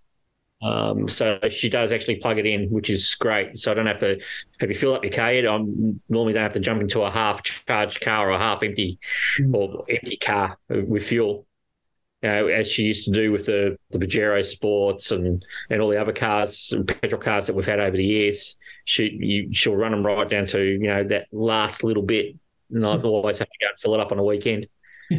Um, 0.61 1.07
so 1.07 1.38
she 1.49 1.69
does 1.69 1.91
actually 1.91 2.15
plug 2.15 2.39
it 2.39 2.45
in, 2.45 2.69
which 2.69 2.89
is 2.89 3.14
great. 3.15 3.57
So 3.57 3.72
I 3.72 3.76
don't 3.76 3.85
have 3.85 3.99
to 3.99 4.19
have 4.60 4.69
you 4.69 4.76
fill 4.76 4.93
up 4.95 5.03
your 5.03 5.14
car. 5.14 5.27
I 5.27 5.41
normally 5.41 6.34
don't 6.34 6.43
have 6.43 6.53
to 6.53 6.60
jump 6.60 6.81
into 6.81 7.02
a 7.02 7.11
half 7.11 7.43
charged 7.43 8.02
car 8.02 8.30
or 8.30 8.31
a 8.31 8.39
half 8.39 8.64
empty 8.64 8.97
or 9.53 9.85
empty 9.89 10.18
car 10.18 10.57
with 10.69 11.03
fuel. 11.06 11.45
You 12.23 12.30
know, 12.30 12.47
as 12.47 12.68
she 12.68 12.84
used 12.84 13.06
to 13.06 13.11
do 13.11 13.31
with 13.31 13.45
the 13.45 13.77
the 13.91 13.99
Pajero 13.99 14.43
Sports 14.43 15.11
and 15.11 15.45
and 15.69 15.81
all 15.81 15.89
the 15.89 16.02
other 16.02 16.14
cars, 16.14 16.72
and 16.72 16.88
petrol 16.88 17.22
cars 17.22 17.45
that 17.47 17.53
we've 17.56 17.65
had 17.65 17.80
over 17.80 17.95
the 17.97 18.06
years. 18.06 18.57
She 18.85 19.10
you, 19.19 19.53
she'll 19.53 19.76
run 19.76 19.91
them 19.91 20.06
right 20.06 20.27
down 20.27 20.45
to 20.47 20.60
you 20.64 20.80
know 20.80 21.03
that 21.03 21.27
last 21.31 21.84
little 21.84 22.02
bit, 22.03 22.35
and 22.72 22.85
I 22.85 22.97
always 22.97 23.38
have 23.39 23.49
to 23.49 23.57
go 23.60 23.68
and 23.68 23.77
fill 23.80 23.93
it 23.95 23.99
up 23.99 24.11
on 24.11 24.19
a 24.19 24.23
weekend. 24.23 24.68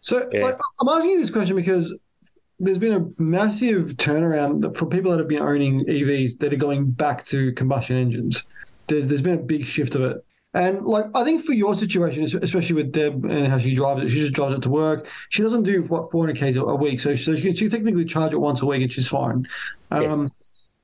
So 0.00 0.28
Yeah. 0.32 0.42
like, 0.44 0.58
I'm 0.82 0.88
asking 0.88 1.12
you 1.12 1.18
this 1.18 1.30
question 1.30 1.56
because 1.56 1.96
there's 2.58 2.78
been 2.78 2.92
a 2.92 3.22
massive 3.22 3.96
turnaround 3.96 4.76
for 4.76 4.86
people 4.86 5.10
that 5.10 5.18
have 5.18 5.28
been 5.28 5.42
owning 5.42 5.84
EVs 5.86 6.38
that 6.38 6.52
are 6.52 6.56
going 6.56 6.90
back 6.90 7.24
to 7.26 7.52
combustion 7.52 7.96
engines. 7.96 8.46
There's 8.86 9.08
there's 9.08 9.22
been 9.22 9.34
a 9.34 9.42
big 9.42 9.64
shift 9.64 9.94
of 9.94 10.02
it. 10.02 10.24
And 10.54 10.82
like 10.82 11.06
I 11.14 11.24
think 11.24 11.44
for 11.44 11.52
your 11.52 11.74
situation, 11.74 12.22
especially 12.22 12.76
with 12.76 12.92
Deb 12.92 13.24
and 13.24 13.48
how 13.48 13.58
she 13.58 13.74
drives 13.74 14.02
it, 14.02 14.08
she 14.08 14.20
just 14.20 14.32
drives 14.32 14.54
it 14.54 14.62
to 14.62 14.70
work. 14.70 15.08
She 15.30 15.42
doesn't 15.42 15.64
do 15.64 15.82
what 15.82 16.12
400 16.12 16.36
k's 16.36 16.56
a- 16.56 16.64
week, 16.64 17.00
so 17.00 17.16
so 17.16 17.34
she 17.34 17.42
can, 17.42 17.56
she 17.56 17.68
technically 17.68 18.04
charge 18.04 18.32
it 18.32 18.38
once 18.38 18.62
a 18.62 18.66
week 18.66 18.82
and 18.82 18.92
she's 18.92 19.08
fine. 19.08 19.48
Um, 19.90 20.28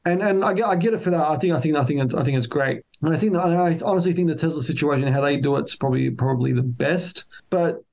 and 0.04 0.22
and 0.22 0.44
I 0.44 0.54
get 0.54 0.66
I 0.66 0.74
get 0.74 0.94
it 0.94 1.02
for 1.02 1.10
that. 1.10 1.20
I 1.20 1.36
think 1.38 1.54
I 1.54 1.60
think 1.60 1.76
I 1.76 1.84
think 1.84 2.02
it's, 2.02 2.14
I 2.14 2.24
think 2.24 2.36
it's 2.36 2.48
great. 2.48 2.82
And 3.02 3.14
I 3.14 3.18
think 3.18 3.34
that, 3.34 3.40
I 3.40 3.78
honestly 3.84 4.12
think 4.12 4.28
the 4.28 4.34
Tesla 4.34 4.62
situation, 4.62 5.06
how 5.06 5.20
they 5.20 5.36
do 5.36 5.56
it's 5.56 5.76
probably 5.76 6.10
probably 6.10 6.52
the 6.52 6.62
best. 6.62 7.26
But 7.48 7.84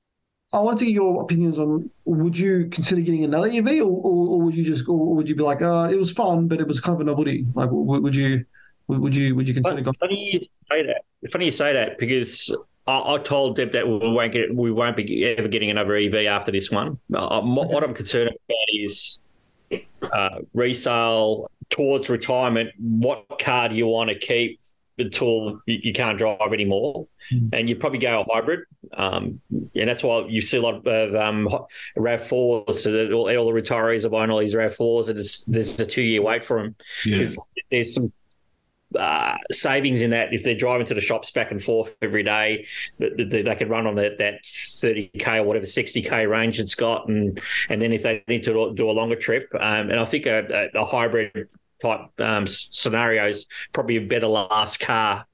I 0.52 0.60
want 0.60 0.78
to 0.78 0.86
get 0.86 0.94
your 0.94 1.22
opinions 1.22 1.58
on 1.58 1.90
would 2.06 2.38
you 2.38 2.68
consider 2.68 3.02
getting 3.02 3.22
another 3.24 3.48
EV 3.48 3.66
or, 3.66 3.82
or, 3.82 4.28
or 4.28 4.42
would 4.42 4.54
you 4.54 4.64
just 4.64 4.88
or 4.88 5.14
would 5.14 5.28
you 5.28 5.34
be 5.34 5.42
like, 5.42 5.60
uh, 5.60 5.88
it 5.90 5.96
was 5.96 6.10
fun, 6.10 6.48
but 6.48 6.58
it 6.58 6.66
was 6.66 6.80
kind 6.80 6.94
of 6.94 7.00
a 7.02 7.04
novelty? 7.04 7.46
Like, 7.54 7.68
would, 7.70 8.02
would 8.02 8.16
you 8.16 8.44
would 8.86 9.14
you 9.14 9.34
would 9.34 9.46
you 9.46 9.54
consider 9.54 9.82
going? 9.82 9.94
Funny 9.94 10.30
you 10.32 10.40
say 10.40 10.86
that. 10.86 11.30
Funny 11.30 11.46
you 11.46 11.52
say 11.52 11.74
that 11.74 11.98
because 11.98 12.54
I, 12.86 13.14
I 13.14 13.18
told 13.18 13.56
Deb 13.56 13.72
that 13.72 13.86
we 13.86 13.98
won't 13.98 14.32
get 14.32 14.54
we 14.54 14.72
won't 14.72 14.96
be 14.96 15.26
ever 15.26 15.48
getting 15.48 15.70
another 15.70 15.94
EV 15.94 16.14
after 16.26 16.50
this 16.50 16.70
one. 16.70 16.98
Uh, 17.14 17.42
what 17.42 17.68
what 17.68 17.84
I'm 17.84 17.92
concerned 17.92 18.30
about 18.30 18.66
is 18.72 19.18
uh, 20.12 20.38
resale 20.54 21.50
towards 21.68 22.08
retirement. 22.08 22.70
What 22.78 23.38
car 23.38 23.68
do 23.68 23.74
you 23.74 23.86
want 23.86 24.08
to 24.08 24.18
keep 24.18 24.60
until 24.98 25.60
you, 25.66 25.78
you 25.82 25.92
can't 25.92 26.18
drive 26.18 26.52
anymore? 26.52 27.06
And 27.52 27.68
you 27.68 27.76
probably 27.76 27.98
go 27.98 28.20
a 28.20 28.32
hybrid. 28.32 28.60
Um, 28.94 29.40
and 29.50 29.88
that's 29.88 30.02
why 30.02 30.26
you 30.28 30.40
see 30.40 30.56
a 30.56 30.62
lot 30.62 30.86
of 30.86 31.14
um, 31.14 31.48
Rav 31.96 32.26
fours. 32.26 32.82
So 32.82 32.92
that 32.92 33.12
all, 33.12 33.28
all 33.36 33.52
the 33.52 33.60
retirees 33.60 34.04
are 34.04 34.10
buying 34.10 34.30
all 34.30 34.38
these 34.38 34.54
Rav 34.54 34.74
fours. 34.74 35.08
And 35.08 35.18
it's, 35.18 35.44
there's 35.44 35.78
a 35.80 35.86
two 35.86 36.02
year 36.02 36.22
wait 36.22 36.44
for 36.44 36.62
them. 36.62 36.74
Yeah. 37.04 37.24
There's, 37.70 37.94
some 37.94 38.12
uh, 38.96 39.36
savings 39.50 40.02
in 40.02 40.10
that 40.10 40.32
if 40.32 40.42
they're 40.42 40.54
driving 40.54 40.86
to 40.86 40.94
the 40.94 41.00
shops 41.00 41.30
back 41.30 41.50
and 41.50 41.62
forth 41.62 41.96
every 42.00 42.22
day, 42.22 42.66
that 42.98 43.16
that 43.18 43.44
they 43.44 43.54
could 43.54 43.68
run 43.68 43.86
on 43.86 43.94
that 43.96 44.18
that 44.18 44.42
30k 44.42 45.36
or 45.36 45.42
whatever 45.42 45.66
60k 45.66 46.28
range 46.28 46.58
it's 46.58 46.74
got, 46.74 47.08
and 47.08 47.40
and 47.68 47.82
then 47.82 47.92
if 47.92 48.02
they 48.02 48.24
need 48.28 48.44
to 48.44 48.72
do 48.74 48.90
a 48.90 48.92
longer 48.92 49.16
trip, 49.16 49.48
um, 49.54 49.90
and 49.90 50.00
I 50.00 50.04
think 50.04 50.26
a, 50.26 50.70
a, 50.74 50.80
a 50.80 50.84
hybrid 50.84 51.48
type 51.80 52.00
um, 52.18 52.44
s- 52.44 52.68
scenario 52.70 53.26
is 53.28 53.46
probably 53.72 53.96
a 53.96 54.06
better 54.06 54.26
last 54.26 54.80
car 54.80 55.26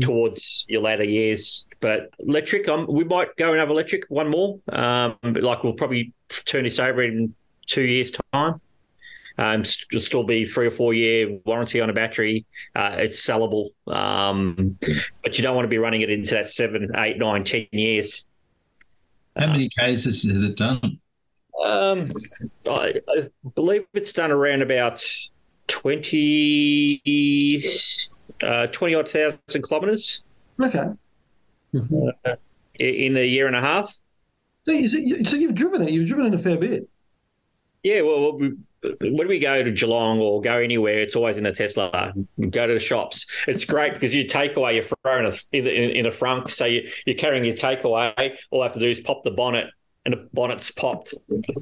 towards 0.00 0.66
your 0.68 0.82
later 0.82 1.04
years. 1.04 1.66
But 1.80 2.10
electric, 2.20 2.68
um, 2.68 2.86
we 2.88 3.04
might 3.04 3.34
go 3.36 3.50
and 3.50 3.58
have 3.58 3.70
electric 3.70 4.04
one 4.08 4.28
more. 4.28 4.60
Um, 4.68 5.16
but 5.22 5.42
like 5.42 5.64
we'll 5.64 5.72
probably 5.72 6.12
turn 6.28 6.64
this 6.64 6.78
over 6.78 7.02
in 7.02 7.34
two 7.66 7.82
years' 7.82 8.12
time. 8.32 8.60
Um, 9.38 9.62
it'll 9.62 10.00
still 10.00 10.24
be 10.24 10.44
three 10.44 10.66
or 10.66 10.70
four 10.70 10.94
year 10.94 11.38
warranty 11.46 11.80
on 11.80 11.88
a 11.88 11.92
battery. 11.92 12.44
Uh, 12.76 12.96
it's 12.98 13.26
sellable, 13.26 13.70
um, 13.86 14.78
but 15.22 15.38
you 15.38 15.42
don't 15.42 15.56
want 15.56 15.64
to 15.64 15.70
be 15.70 15.78
running 15.78 16.02
it 16.02 16.10
into 16.10 16.34
that 16.34 16.48
seven, 16.48 16.90
eight, 16.96 17.18
nine, 17.18 17.42
ten 17.42 17.66
years. 17.72 18.26
How 19.36 19.46
many 19.46 19.70
cases 19.70 20.24
has 20.24 20.44
it 20.44 20.56
done? 20.56 21.00
Um, 21.64 22.12
I, 22.68 23.00
I 23.08 23.28
believe 23.54 23.84
it's 23.94 24.12
done 24.12 24.30
around 24.30 24.62
about 24.62 25.02
20, 25.72 27.62
uh, 28.42 28.66
20 28.68 28.94
odd 28.94 29.08
thousand 29.08 29.40
kilometres 29.66 30.22
Okay, 30.60 30.84
i- 31.74 32.36
in 32.78 33.16
a 33.16 33.26
year 33.26 33.46
and 33.46 33.56
a 33.56 33.60
half. 33.60 33.98
so, 34.66 34.72
you, 34.72 34.88
so 34.88 34.96
you- 34.98 35.24
so 35.24 35.36
you've 35.36 35.54
driven 35.54 35.82
it. 35.82 35.90
You've 35.90 36.06
driven 36.08 36.26
it 36.26 36.34
a 36.34 36.38
fair 36.38 36.56
bit. 36.58 36.88
Yeah, 37.82 38.02
well, 38.02 38.38
we, 38.38 38.52
when 39.00 39.26
we 39.26 39.38
go 39.40 39.62
to 39.62 39.70
Geelong 39.72 40.20
or 40.20 40.40
go 40.40 40.58
anywhere, 40.58 41.00
it's 41.00 41.16
always 41.16 41.36
in 41.38 41.46
a 41.46 41.52
Tesla. 41.52 42.12
Go 42.50 42.66
to 42.68 42.74
the 42.74 42.78
shops. 42.80 43.26
It's 43.48 43.64
great 43.64 43.94
because 43.94 44.14
you 44.14 44.24
take 44.28 44.56
away 44.56 44.74
your 44.74 44.84
throwing 44.84 45.26
a, 45.26 45.32
in, 45.56 45.66
in 45.66 46.06
a 46.06 46.10
frunk. 46.10 46.48
So 46.50 46.64
you, 46.66 46.88
you're 47.06 47.16
carrying 47.16 47.44
your 47.44 47.54
takeaway. 47.56 48.36
All 48.50 48.60
I 48.60 48.66
have 48.66 48.74
to 48.74 48.78
do 48.80 48.88
is 48.88 49.00
pop 49.00 49.24
the 49.24 49.32
bonnet, 49.32 49.66
and 50.04 50.14
the 50.14 50.28
bonnet's 50.32 50.70
popped, 50.70 51.12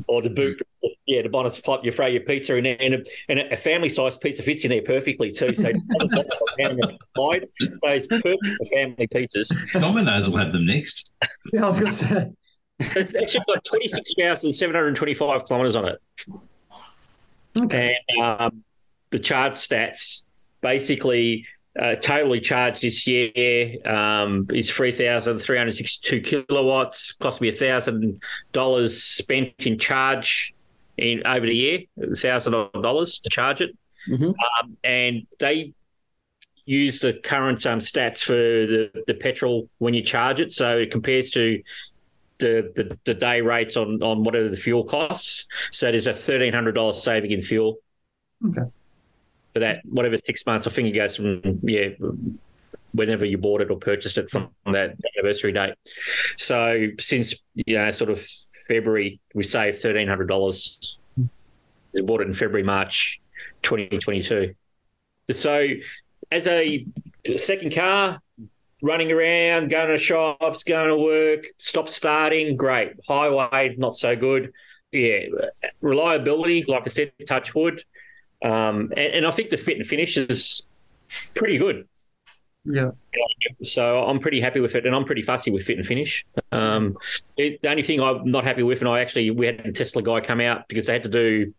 or 0.09 0.21
the 0.21 0.29
boot. 0.31 0.61
Yeah, 1.11 1.23
the 1.23 1.29
bonnet's 1.29 1.59
popped. 1.59 1.85
You 1.85 1.91
throw 1.91 2.07
your 2.07 2.21
pizza 2.21 2.55
in 2.55 2.63
there, 2.63 2.77
and 2.79 2.95
a, 2.95 3.03
and 3.29 3.41
a 3.41 3.57
family-sized 3.57 4.21
pizza 4.21 4.45
fits 4.45 4.65
in 4.65 4.71
there 4.71 4.81
perfectly 4.81 5.33
too. 5.33 5.53
So, 5.57 5.65
so 5.65 5.73
it's 6.61 8.07
perfect 8.07 8.47
for 8.47 8.67
family 8.73 9.09
pizzas. 9.09 9.51
Domino's 9.73 10.29
will 10.29 10.37
have 10.37 10.53
them 10.53 10.67
next. 10.67 11.11
Yeah, 11.53 11.65
I 11.65 11.67
was 11.67 11.81
going 11.81 11.91
to 11.91 11.99
say. 11.99 12.31
It's 12.79 13.17
actually 13.17 13.45
got 13.49 13.65
26,725 13.65 15.47
kilometres 15.47 15.75
on 15.75 15.89
it. 15.89 15.99
Okay. 17.59 17.97
And 18.09 18.41
um, 18.41 18.65
the 19.11 19.19
charge 19.19 19.55
stats 19.55 20.23
basically 20.61 21.45
uh, 21.77 21.97
totally 21.97 22.39
charged 22.39 22.83
this 22.83 23.05
year 23.09 23.85
um, 23.85 24.47
is 24.55 24.71
3,362 24.71 26.21
kilowatts, 26.21 27.15
cost 27.15 27.41
me 27.41 27.51
$1,000 27.51 28.89
spent 28.91 29.67
in 29.67 29.77
charge 29.77 30.55
in 31.01 31.27
over 31.27 31.47
the 31.47 31.55
year, 31.55 31.81
$1,000 31.99 33.23
to 33.23 33.29
charge 33.31 33.61
it. 33.61 33.77
Mhm. 34.09 34.35
Um, 34.63 34.77
and 34.83 35.27
they 35.39 35.73
use 36.65 37.01
the 37.01 37.15
current 37.15 37.67
um, 37.67 37.81
stats 37.81 38.23
for 38.23 38.35
the, 38.35 38.91
the 39.07 39.15
petrol 39.15 39.69
when 39.79 39.95
you 39.95 40.03
charge 40.03 40.41
it. 40.41 40.53
So 40.53 40.79
it 40.79 40.91
compares 40.91 41.31
to 41.31 41.63
the, 42.39 42.73
the, 42.75 42.99
the 43.05 43.15
day 43.15 43.41
rates 43.41 43.77
on, 43.77 44.03
on 44.03 44.25
whatever 44.25 44.49
the 44.49 44.57
fuel 44.57 44.85
costs. 44.85 45.47
So 45.73 45.91
there's 45.91 46.07
a 46.07 46.13
$1,300 46.13 46.95
saving 46.95 47.33
in 47.33 47.43
fuel. 47.43 47.79
Okay. 48.47 48.63
For 49.53 49.59
that, 49.61 49.81
whatever 49.85 50.17
six 50.17 50.47
months, 50.47 50.67
I 50.67 50.71
think 50.71 50.89
it 50.89 50.93
goes 50.93 51.17
from, 51.17 51.43
yeah, 51.63 51.89
whenever 52.93 53.25
you 53.25 53.39
bought 53.39 53.61
it 53.61 53.71
or 53.71 53.77
purchased 53.77 54.19
it 54.19 54.31
from 54.31 54.51
that 54.67 54.95
anniversary 55.17 55.53
date. 55.53 55.75
So 56.37 56.89
since, 56.99 57.35
you 57.55 57.77
know, 57.77 57.91
sort 57.91 58.11
of 58.11 58.27
February, 58.71 59.19
we 59.35 59.43
saved 59.43 59.83
$1,300. 59.83 60.95
We 61.93 62.03
bought 62.03 62.21
it 62.21 62.29
in 62.29 62.35
February, 62.35 62.63
March 62.63 63.21
2022. 63.63 64.55
So 65.33 65.67
as 66.31 66.47
a 66.47 66.87
second 67.35 67.75
car, 67.75 68.21
running 68.81 69.11
around, 69.11 69.71
going 69.71 69.89
to 69.89 69.99
shops, 69.99 70.63
going 70.63 70.89
to 70.89 70.97
work, 70.97 71.47
stop 71.59 71.89
starting, 71.89 72.57
great. 72.57 72.93
Highway, 73.09 73.75
not 73.77 73.97
so 73.97 74.15
good. 74.15 74.53
Yeah, 74.93 75.23
reliability, 75.81 76.65
like 76.69 76.85
I 76.87 76.91
said, 76.91 77.13
touch 77.27 77.53
wood. 77.53 77.83
Um, 78.45 78.93
and, 78.97 79.15
and 79.15 79.27
I 79.27 79.33
think 79.33 79.51
the 79.51 79.57
fit 79.57 79.79
and 79.79 79.87
finish 79.87 80.17
is 80.17 80.65
pretty 81.35 81.59
good. 81.59 81.89
Yeah. 82.65 82.91
So 83.63 84.05
I'm 84.05 84.21
pretty 84.21 84.41
happy 84.41 84.61
with 84.61 84.75
it, 84.75 84.87
and 84.87 84.95
I'm 84.95 85.05
pretty 85.05 85.23
fussy 85.23 85.51
with 85.51 85.65
fit 85.65 85.79
and 85.79 85.87
finish. 85.87 86.25
Um, 86.53 86.97
it, 87.37 87.61
the 87.63 87.69
only 87.69 87.83
thing 87.83 88.01
I'm 88.01 88.31
not 88.31 88.45
happy 88.45 88.63
with, 88.63 88.81
and 88.81 88.89
I 88.89 89.01
actually 89.01 89.31
we 89.31 89.47
had 89.47 89.61
a 89.61 89.73
Tesla 89.73 90.03
guy 90.03 90.21
come 90.21 90.41
out 90.41 90.69
because 90.69 90.87
they 90.87 90.93
had 90.93 91.05
to 91.05 91.09
do 91.09 91.55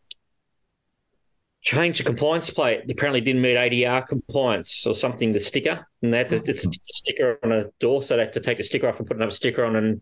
change 1.61 1.99
the 1.99 2.03
compliance 2.03 2.49
plate. 2.49 2.87
They 2.87 2.93
apparently 2.93 3.21
didn't 3.21 3.41
meet 3.41 3.55
ADR 3.55 4.05
compliance 4.07 4.85
or 4.85 4.93
something. 4.93 5.31
The 5.31 5.39
sticker, 5.39 5.87
and 6.01 6.13
they 6.13 6.19
had 6.19 6.29
to 6.29 6.35
it's 6.35 6.65
a 6.65 6.69
sticker 6.81 7.39
on 7.43 7.51
a 7.51 7.65
door, 7.79 8.03
so 8.03 8.15
they 8.15 8.23
had 8.23 8.33
to 8.33 8.39
take 8.39 8.57
the 8.57 8.63
sticker 8.63 8.87
off 8.87 8.99
and 8.99 9.07
put 9.07 9.17
another 9.17 9.31
sticker 9.31 9.65
on. 9.65 9.75
And 9.75 10.01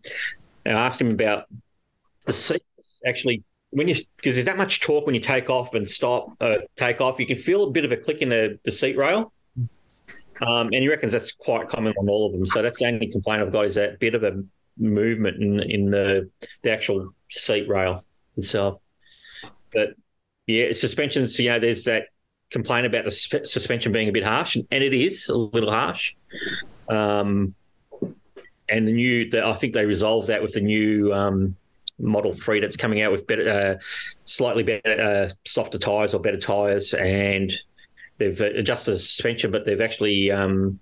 I 0.66 0.70
asked 0.70 1.00
him 1.00 1.10
about 1.10 1.44
the 2.26 2.32
seats. 2.32 2.64
Actually, 3.06 3.42
when 3.70 3.88
you 3.88 3.94
because 4.16 4.34
there's 4.34 4.46
that 4.46 4.58
much 4.58 4.80
torque 4.80 5.06
when 5.06 5.14
you 5.14 5.20
take 5.20 5.48
off 5.48 5.74
and 5.74 5.88
stop, 5.88 6.30
uh, 6.40 6.56
take 6.76 7.00
off, 7.00 7.18
you 7.18 7.26
can 7.26 7.36
feel 7.36 7.64
a 7.64 7.70
bit 7.70 7.84
of 7.84 7.92
a 7.92 7.96
click 7.96 8.20
in 8.20 8.28
the, 8.28 8.58
the 8.64 8.72
seat 8.72 8.96
rail. 8.96 9.32
Um, 10.42 10.68
and 10.68 10.76
he 10.76 10.88
reckons 10.88 11.12
that's 11.12 11.32
quite 11.32 11.68
common 11.68 11.92
on 11.98 12.08
all 12.08 12.26
of 12.26 12.32
them. 12.32 12.46
So 12.46 12.62
that's 12.62 12.78
the 12.78 12.86
only 12.86 13.06
complaint 13.08 13.42
I've 13.42 13.52
got 13.52 13.66
is 13.66 13.74
that 13.74 13.98
bit 14.00 14.14
of 14.14 14.24
a 14.24 14.42
movement 14.78 15.42
in 15.42 15.60
in 15.60 15.90
the 15.90 16.30
the 16.62 16.70
actual 16.70 17.12
seat 17.28 17.68
rail 17.68 18.04
itself. 18.36 18.80
But 19.72 19.90
yeah, 20.46 20.72
suspensions. 20.72 21.38
You 21.38 21.50
know, 21.50 21.58
there's 21.58 21.84
that 21.84 22.06
complaint 22.50 22.86
about 22.86 23.04
the 23.04 23.10
sp- 23.12 23.44
suspension 23.44 23.92
being 23.92 24.08
a 24.08 24.12
bit 24.12 24.24
harsh, 24.24 24.56
and 24.56 24.66
it 24.70 24.94
is 24.94 25.28
a 25.28 25.36
little 25.36 25.70
harsh. 25.70 26.14
Um, 26.88 27.54
and 28.68 28.86
the 28.86 28.92
new, 28.92 29.28
the, 29.28 29.44
I 29.44 29.54
think 29.54 29.72
they 29.72 29.84
resolved 29.84 30.28
that 30.28 30.42
with 30.42 30.54
the 30.54 30.60
new 30.60 31.12
um, 31.12 31.56
Model 31.98 32.32
Three 32.32 32.60
that's 32.60 32.76
coming 32.76 33.02
out 33.02 33.12
with 33.12 33.26
better, 33.26 33.48
uh, 33.50 33.74
slightly 34.24 34.62
better, 34.62 35.02
uh, 35.02 35.32
softer 35.44 35.78
tires 35.78 36.14
or 36.14 36.20
better 36.20 36.38
tires, 36.38 36.94
and 36.94 37.52
they've 38.20 38.40
adjusted 38.40 38.92
the 38.92 38.98
suspension, 38.98 39.50
but 39.50 39.64
they've 39.64 39.80
actually 39.80 40.30
um, 40.30 40.78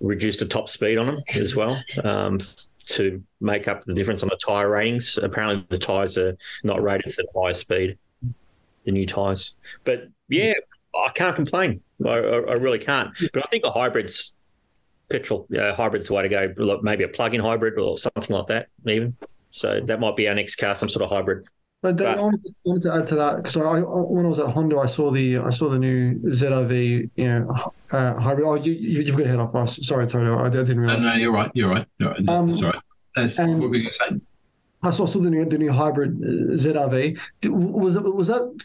reduced 0.00 0.40
the 0.40 0.44
top 0.44 0.68
speed 0.68 0.98
on 0.98 1.06
them 1.06 1.22
as 1.36 1.56
well 1.56 1.80
um, 2.04 2.40
to 2.86 3.22
make 3.40 3.68
up 3.68 3.84
the 3.84 3.94
difference 3.94 4.22
on 4.22 4.28
the 4.28 4.38
tire 4.44 4.68
ratings. 4.68 5.18
Apparently, 5.22 5.64
the 5.70 5.78
tires 5.78 6.18
are 6.18 6.36
not 6.64 6.82
rated 6.82 7.14
for 7.14 7.22
the 7.22 7.40
higher 7.40 7.54
speed, 7.54 7.96
the 8.84 8.92
new 8.92 9.06
tires. 9.06 9.54
But 9.84 10.08
yeah, 10.28 10.54
I 10.94 11.10
can't 11.14 11.36
complain. 11.36 11.80
I, 12.04 12.10
I, 12.10 12.54
really 12.54 12.78
can't. 12.78 13.10
But 13.32 13.44
I 13.44 13.48
think 13.50 13.64
a 13.64 13.70
hybrid's 13.70 14.34
petrol 15.10 15.46
uh, 15.58 15.74
hybrid's 15.74 16.08
the 16.08 16.14
way 16.14 16.28
to 16.28 16.28
go. 16.28 16.80
Maybe 16.82 17.04
a 17.04 17.08
plug-in 17.08 17.40
hybrid 17.40 17.78
or 17.78 17.98
something 17.98 18.34
like 18.36 18.48
that, 18.48 18.68
even. 18.86 19.16
So 19.50 19.80
that 19.84 20.00
might 20.00 20.16
be 20.16 20.28
our 20.28 20.34
next 20.34 20.56
car, 20.56 20.74
some 20.74 20.88
sort 20.88 21.04
of 21.04 21.10
hybrid. 21.10 21.46
But 21.80 21.96
then 21.96 22.08
But- 22.14 22.18
I 22.18 22.22
wanted, 22.22 22.40
I 22.46 22.50
wanted 22.64 22.82
to 22.82 22.94
add 22.94 23.06
to 23.08 23.14
that 23.16 23.36
because 23.36 23.56
I, 23.56 23.60
I 23.60 23.80
when 23.80 24.24
I 24.26 24.28
was 24.28 24.38
at 24.40 24.46
Honda, 24.48 24.78
I 24.78 24.86
saw 24.86 25.10
the 25.12 25.38
I 25.38 25.50
saw 25.50 25.68
the 25.68 25.78
new 25.78 26.18
ZRV, 26.26 27.10
you 27.14 27.28
know, 27.28 27.72
uh, 27.92 28.14
hybrid. 28.18 28.46
Oh, 28.46 28.54
you, 28.56 28.72
you 28.72 29.02
you've 29.02 29.16
got 29.16 29.26
a 29.26 29.28
head 29.28 29.38
off. 29.38 29.50
Oh, 29.54 29.64
sorry, 29.66 30.08
sorry, 30.10 30.28
I 30.28 30.48
didn't 30.48 30.76
No, 30.76 30.82
realize. 30.82 31.02
no, 31.02 31.14
you're 31.14 31.32
right. 31.32 31.50
You're 31.54 31.70
right. 31.70 31.86
You're 31.98 32.10
right. 32.10 32.28
Um, 32.28 32.48
That's 32.48 32.62
all 32.64 32.70
right. 32.70 32.82
That's 33.14 33.38
and- 33.38 33.60
what 33.60 33.70
were 33.70 33.76
you 33.76 33.82
going 33.84 33.92
to 33.92 33.98
say? 34.16 34.20
I 34.82 34.90
saw 34.90 35.06
the 35.06 35.30
new 35.30 35.44
the 35.44 35.58
new 35.58 35.70
hybrid 35.72 36.20
uh, 36.22 36.54
ZRV. 36.56 37.18
Was 37.48 37.98
was 37.98 38.26
that 38.28 38.56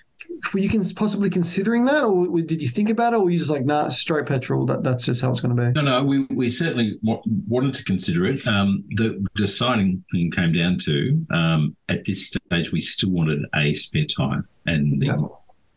were 0.54 0.60
you 0.60 0.70
can 0.70 0.84
possibly 0.96 1.30
considering 1.30 1.86
that, 1.86 2.04
or 2.04 2.28
did 2.42 2.62
you 2.62 2.68
think 2.68 2.90
about 2.90 3.14
it, 3.14 3.18
or 3.18 3.24
were 3.24 3.30
you 3.30 3.38
just 3.38 3.50
like 3.50 3.66
nah, 3.66 3.90
straight 3.90 4.26
petrol? 4.26 4.66
That 4.66 4.84
that's 4.84 5.06
just 5.06 5.22
how 5.22 5.32
it's 5.32 5.42
going 5.42 5.56
to 5.56 5.62
be. 5.62 5.72
No, 5.72 5.82
no, 5.82 6.04
we, 6.04 6.26
we 6.26 6.50
certainly 6.50 6.98
wa- 7.02 7.22
wanted 7.48 7.74
to 7.76 7.84
consider 7.84 8.26
it. 8.26 8.46
Um, 8.48 8.84
the 8.96 9.26
deciding 9.36 10.04
thing 10.12 10.32
came 10.32 10.54
down 10.54 10.78
to 10.80 11.26
um, 11.32 11.76
at 11.90 12.06
this 12.06 12.28
stage 12.28 12.72
we 12.72 12.82
still 12.82 13.12
wanted 13.12 13.44
a 13.56 13.74
spare 13.74 14.06
tire, 14.06 14.48
and 14.66 15.02
the, 15.02 15.06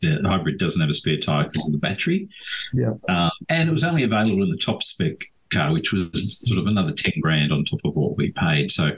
Yeah. 0.01 0.19
the 0.21 0.29
hybrid 0.29 0.59
doesn't 0.59 0.81
have 0.81 0.91
a 0.91 0.95
spare 0.95 1.19
tire 1.19 1.45
because 1.45 1.67
of 1.67 1.73
the 1.73 1.79
battery. 1.79 2.29
Yeah. 2.75 2.93
Um, 3.09 3.31
and 3.49 3.69
it 3.69 3.73
was 3.73 3.85
only 3.85 4.03
available 4.03 4.43
in 4.43 4.51
the 4.51 4.59
top 4.59 4.83
spec 4.83 5.15
car, 5.51 5.73
which 5.73 5.93
was 5.93 6.41
sort 6.47 6.59
of 6.59 6.67
another 6.67 6.93
ten 6.93 7.13
grand 7.21 7.53
on 7.53 7.65
top 7.65 7.81
of 7.85 7.95
what 7.95 8.17
we 8.17 8.33
paid. 8.33 8.71
So, 8.71 8.91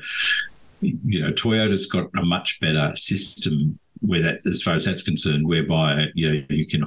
you 0.80 1.20
know, 1.22 1.30
Toyota's 1.32 1.86
got 1.86 2.06
a 2.16 2.22
much 2.24 2.58
better 2.60 2.92
system 2.94 3.78
where 4.00 4.22
that, 4.22 4.40
as 4.48 4.62
far 4.62 4.74
as 4.74 4.84
that's 4.84 5.02
concerned, 5.02 5.46
whereby 5.46 6.06
you 6.14 6.28
know 6.28 6.42
you 6.50 6.66
can 6.66 6.84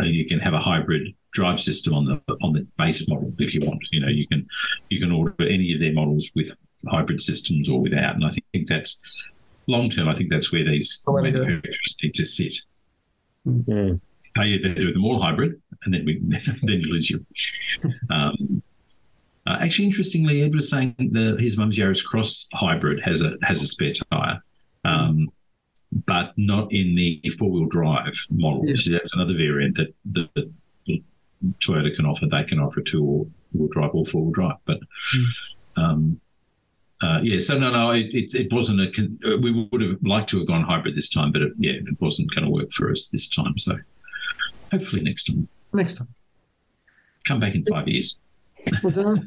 you 0.00 0.26
can 0.26 0.40
have 0.40 0.54
a 0.54 0.60
hybrid 0.60 1.14
drive 1.32 1.60
system 1.60 1.94
on 1.94 2.04
the 2.06 2.20
on 2.42 2.52
the 2.52 2.66
base 2.78 3.08
model 3.08 3.32
if 3.38 3.54
you 3.54 3.60
want. 3.66 3.82
You 3.92 4.00
know, 4.00 4.08
you 4.08 4.26
can 4.28 4.46
you 4.90 5.00
can 5.00 5.12
order 5.12 5.34
any 5.46 5.74
of 5.74 5.80
their 5.80 5.92
models 5.92 6.30
with 6.34 6.50
hybrid 6.88 7.22
systems 7.22 7.68
or 7.68 7.80
without, 7.80 8.14
and 8.14 8.24
I 8.24 8.30
think 8.30 8.68
that's 8.68 9.00
long 9.66 9.90
term. 9.90 10.08
I 10.08 10.14
think 10.14 10.30
that's 10.30 10.52
where 10.52 10.64
these 10.64 11.02
The 11.06 11.12
way 11.12 11.30
to 11.30 11.30
go. 11.30 11.38
manufacturers 11.38 11.96
need 12.02 12.14
to 12.14 12.24
sit. 12.24 12.56
Mm. 13.46 14.00
Pay 14.36 14.46
you 14.46 14.58
to 14.60 14.74
do 14.74 14.92
them 14.92 15.04
all 15.04 15.20
hybrid, 15.20 15.60
and 15.84 15.94
then 15.94 16.04
we 16.04 16.18
then 16.62 16.80
you 16.80 16.92
lose 16.92 17.10
you. 17.10 17.24
Um, 18.10 18.62
uh, 19.46 19.58
actually, 19.60 19.84
interestingly, 19.84 20.42
Ed 20.42 20.54
was 20.54 20.70
saying 20.70 20.94
that 21.12 21.36
his 21.38 21.56
mum's 21.56 21.76
Yaris 21.76 22.02
Cross 22.02 22.48
hybrid 22.54 23.02
has 23.04 23.20
a 23.20 23.34
has 23.42 23.62
a 23.62 23.66
spare 23.66 23.92
tire, 23.92 24.42
um, 24.84 25.28
but 26.06 26.32
not 26.36 26.72
in 26.72 26.94
the 26.94 27.20
four 27.38 27.50
wheel 27.50 27.66
drive 27.66 28.18
model. 28.30 28.62
Yeah. 28.66 28.76
So 28.76 28.92
that's 28.92 29.14
another 29.14 29.34
variant 29.34 29.76
that 29.76 29.94
the, 30.04 30.28
the 30.86 31.02
Toyota 31.60 31.94
can 31.94 32.06
offer. 32.06 32.26
They 32.26 32.44
can 32.44 32.58
offer 32.58 32.80
two 32.80 33.30
wheel 33.52 33.68
drive 33.70 33.94
or 33.94 34.04
four 34.06 34.22
wheel 34.24 34.32
drive, 34.32 34.56
but. 34.64 34.78
Um, 35.76 36.20
uh, 37.02 37.20
yeah, 37.22 37.38
so 37.38 37.58
no, 37.58 37.70
no, 37.70 37.90
it, 37.90 38.06
it, 38.14 38.34
it 38.34 38.52
wasn't 38.52 38.80
a. 38.80 38.90
Con- 38.90 39.18
uh, 39.26 39.36
we 39.36 39.50
would 39.50 39.82
have 39.82 39.98
liked 40.02 40.30
to 40.30 40.38
have 40.38 40.46
gone 40.46 40.62
hybrid 40.62 40.96
this 40.96 41.08
time, 41.08 41.32
but 41.32 41.42
it, 41.42 41.52
yeah, 41.58 41.72
it 41.72 42.00
wasn't 42.00 42.32
going 42.34 42.44
to 42.44 42.50
work 42.50 42.72
for 42.72 42.90
us 42.90 43.08
this 43.08 43.28
time. 43.28 43.58
So 43.58 43.76
hopefully 44.70 45.02
next 45.02 45.24
time, 45.24 45.48
Next 45.72 45.94
time. 45.94 46.08
come 47.26 47.40
back 47.40 47.54
in 47.54 47.64
five 47.66 47.88
years. 47.88 48.20
Well, 48.82 49.18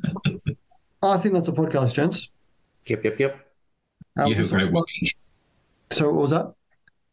I 1.04 1.18
think 1.20 1.36
that's 1.36 1.50
a 1.50 1.52
podcast, 1.52 1.94
gents. 1.94 2.32
Yep, 2.88 3.04
yep, 3.04 3.20
yep. 3.20 3.48
Uh, 4.18 4.26
you 4.26 4.36
have 4.36 4.48
a 4.48 4.50
great 4.50 4.72
week. 4.72 5.16
So 5.92 6.08
what 6.12 6.22
was 6.22 6.32
that? 6.32 6.54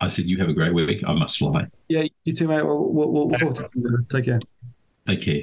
I 0.01 0.09
said 0.09 0.27
you 0.27 0.39
have 0.39 0.49
a 0.49 0.53
great 0.53 0.75
week. 0.75 1.03
I 1.07 1.13
must 1.15 1.39
fly. 1.39 1.67
Yeah, 1.89 2.05
you 2.25 2.35
too, 2.35 2.49
mate. 2.49 2.63
We'll, 2.63 2.93
we'll, 2.93 3.11
we'll 3.11 3.31
talk 3.31 3.55
to 3.55 3.69
you. 3.75 4.07
Take 4.11 4.25
care. 4.27 4.41
Take 5.07 5.21
care. 5.23 5.43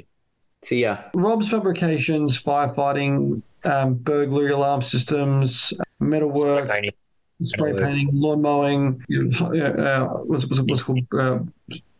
See 0.62 0.82
ya. 0.82 0.98
Rob's 1.14 1.48
Fabrications, 1.48 2.40
firefighting, 2.40 3.42
um, 3.64 3.94
burglary 3.94 4.52
alarm 4.52 4.82
systems, 4.82 5.72
metalwork, 5.98 6.68
Tiny. 6.68 6.92
spray 7.42 7.72
Oh, 7.72 7.78
painting, 7.78 8.10
lawn 8.12 8.42
mowing, 8.42 9.04
you 9.08 9.24
know, 9.24 9.46
uh, 9.46 10.08
what's, 10.20 10.46
what's, 10.46 10.60
what's 10.60 10.82
called 10.82 11.00
uh, 11.18 11.40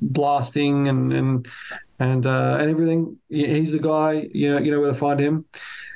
blasting 0.01 0.89
and 0.89 1.13
and 1.13 1.49
and 1.99 2.27
uh, 2.27 2.59
and 2.61 2.71
everything. 2.71 3.19
He's 3.29 3.73
the 3.73 3.79
guy. 3.81 4.29
You 4.33 4.53
know, 4.53 4.59
you 4.59 4.71
know 4.71 4.81
where 4.81 4.93
to 4.93 4.99
find 4.99 5.19
him. 5.19 5.45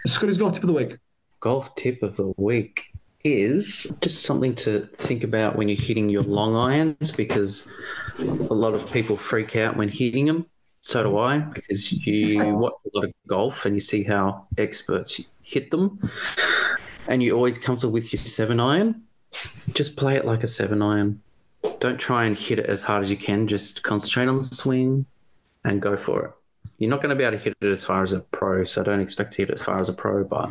Scotty's 0.06 0.38
golf 0.38 0.54
tip 0.54 0.62
of 0.62 0.68
the 0.68 0.72
week. 0.72 0.98
Golf 1.40 1.74
tip 1.76 2.02
of 2.02 2.16
the 2.16 2.32
week 2.36 2.82
is 3.26 3.92
just 4.00 4.22
something 4.22 4.54
to 4.56 4.88
think 4.94 5.24
about 5.24 5.56
when 5.56 5.68
you're 5.68 5.80
hitting 5.80 6.08
your 6.08 6.22
long 6.22 6.56
irons 6.56 7.10
because 7.10 7.68
a 8.18 8.54
lot 8.54 8.74
of 8.74 8.90
people 8.92 9.16
freak 9.16 9.56
out 9.56 9.76
when 9.76 9.88
hitting 9.88 10.26
them. 10.26 10.46
So 10.80 11.02
do 11.02 11.18
I 11.18 11.38
because 11.38 11.92
you 12.06 12.38
watch 12.54 12.74
a 12.84 12.96
lot 12.96 13.04
of 13.04 13.12
golf 13.26 13.66
and 13.66 13.74
you 13.74 13.80
see 13.80 14.04
how 14.04 14.46
experts 14.56 15.20
hit 15.42 15.70
them, 15.70 15.98
and 17.08 17.22
you're 17.22 17.36
always 17.36 17.58
comfortable 17.58 17.92
with 17.92 18.12
your 18.12 18.20
seven 18.20 18.60
iron. 18.60 19.02
Just 19.72 19.96
play 19.96 20.14
it 20.14 20.24
like 20.24 20.44
a 20.44 20.46
seven 20.46 20.82
iron. 20.82 21.20
Don't 21.80 21.98
try 21.98 22.24
and 22.24 22.38
hit 22.38 22.60
it 22.60 22.66
as 22.66 22.82
hard 22.82 23.02
as 23.02 23.10
you 23.10 23.16
can. 23.16 23.48
Just 23.48 23.82
concentrate 23.82 24.28
on 24.28 24.36
the 24.36 24.44
swing 24.44 25.06
and 25.64 25.82
go 25.82 25.96
for 25.96 26.24
it. 26.24 26.30
You're 26.78 26.90
not 26.90 27.02
going 27.02 27.10
to 27.10 27.16
be 27.16 27.24
able 27.24 27.38
to 27.38 27.42
hit 27.42 27.56
it 27.60 27.66
as 27.66 27.84
far 27.84 28.02
as 28.02 28.12
a 28.12 28.20
pro, 28.20 28.62
so 28.64 28.84
don't 28.84 29.00
expect 29.00 29.32
to 29.32 29.38
hit 29.38 29.50
it 29.50 29.54
as 29.54 29.62
far 29.62 29.80
as 29.80 29.88
a 29.88 29.92
pro, 29.92 30.24
but 30.24 30.50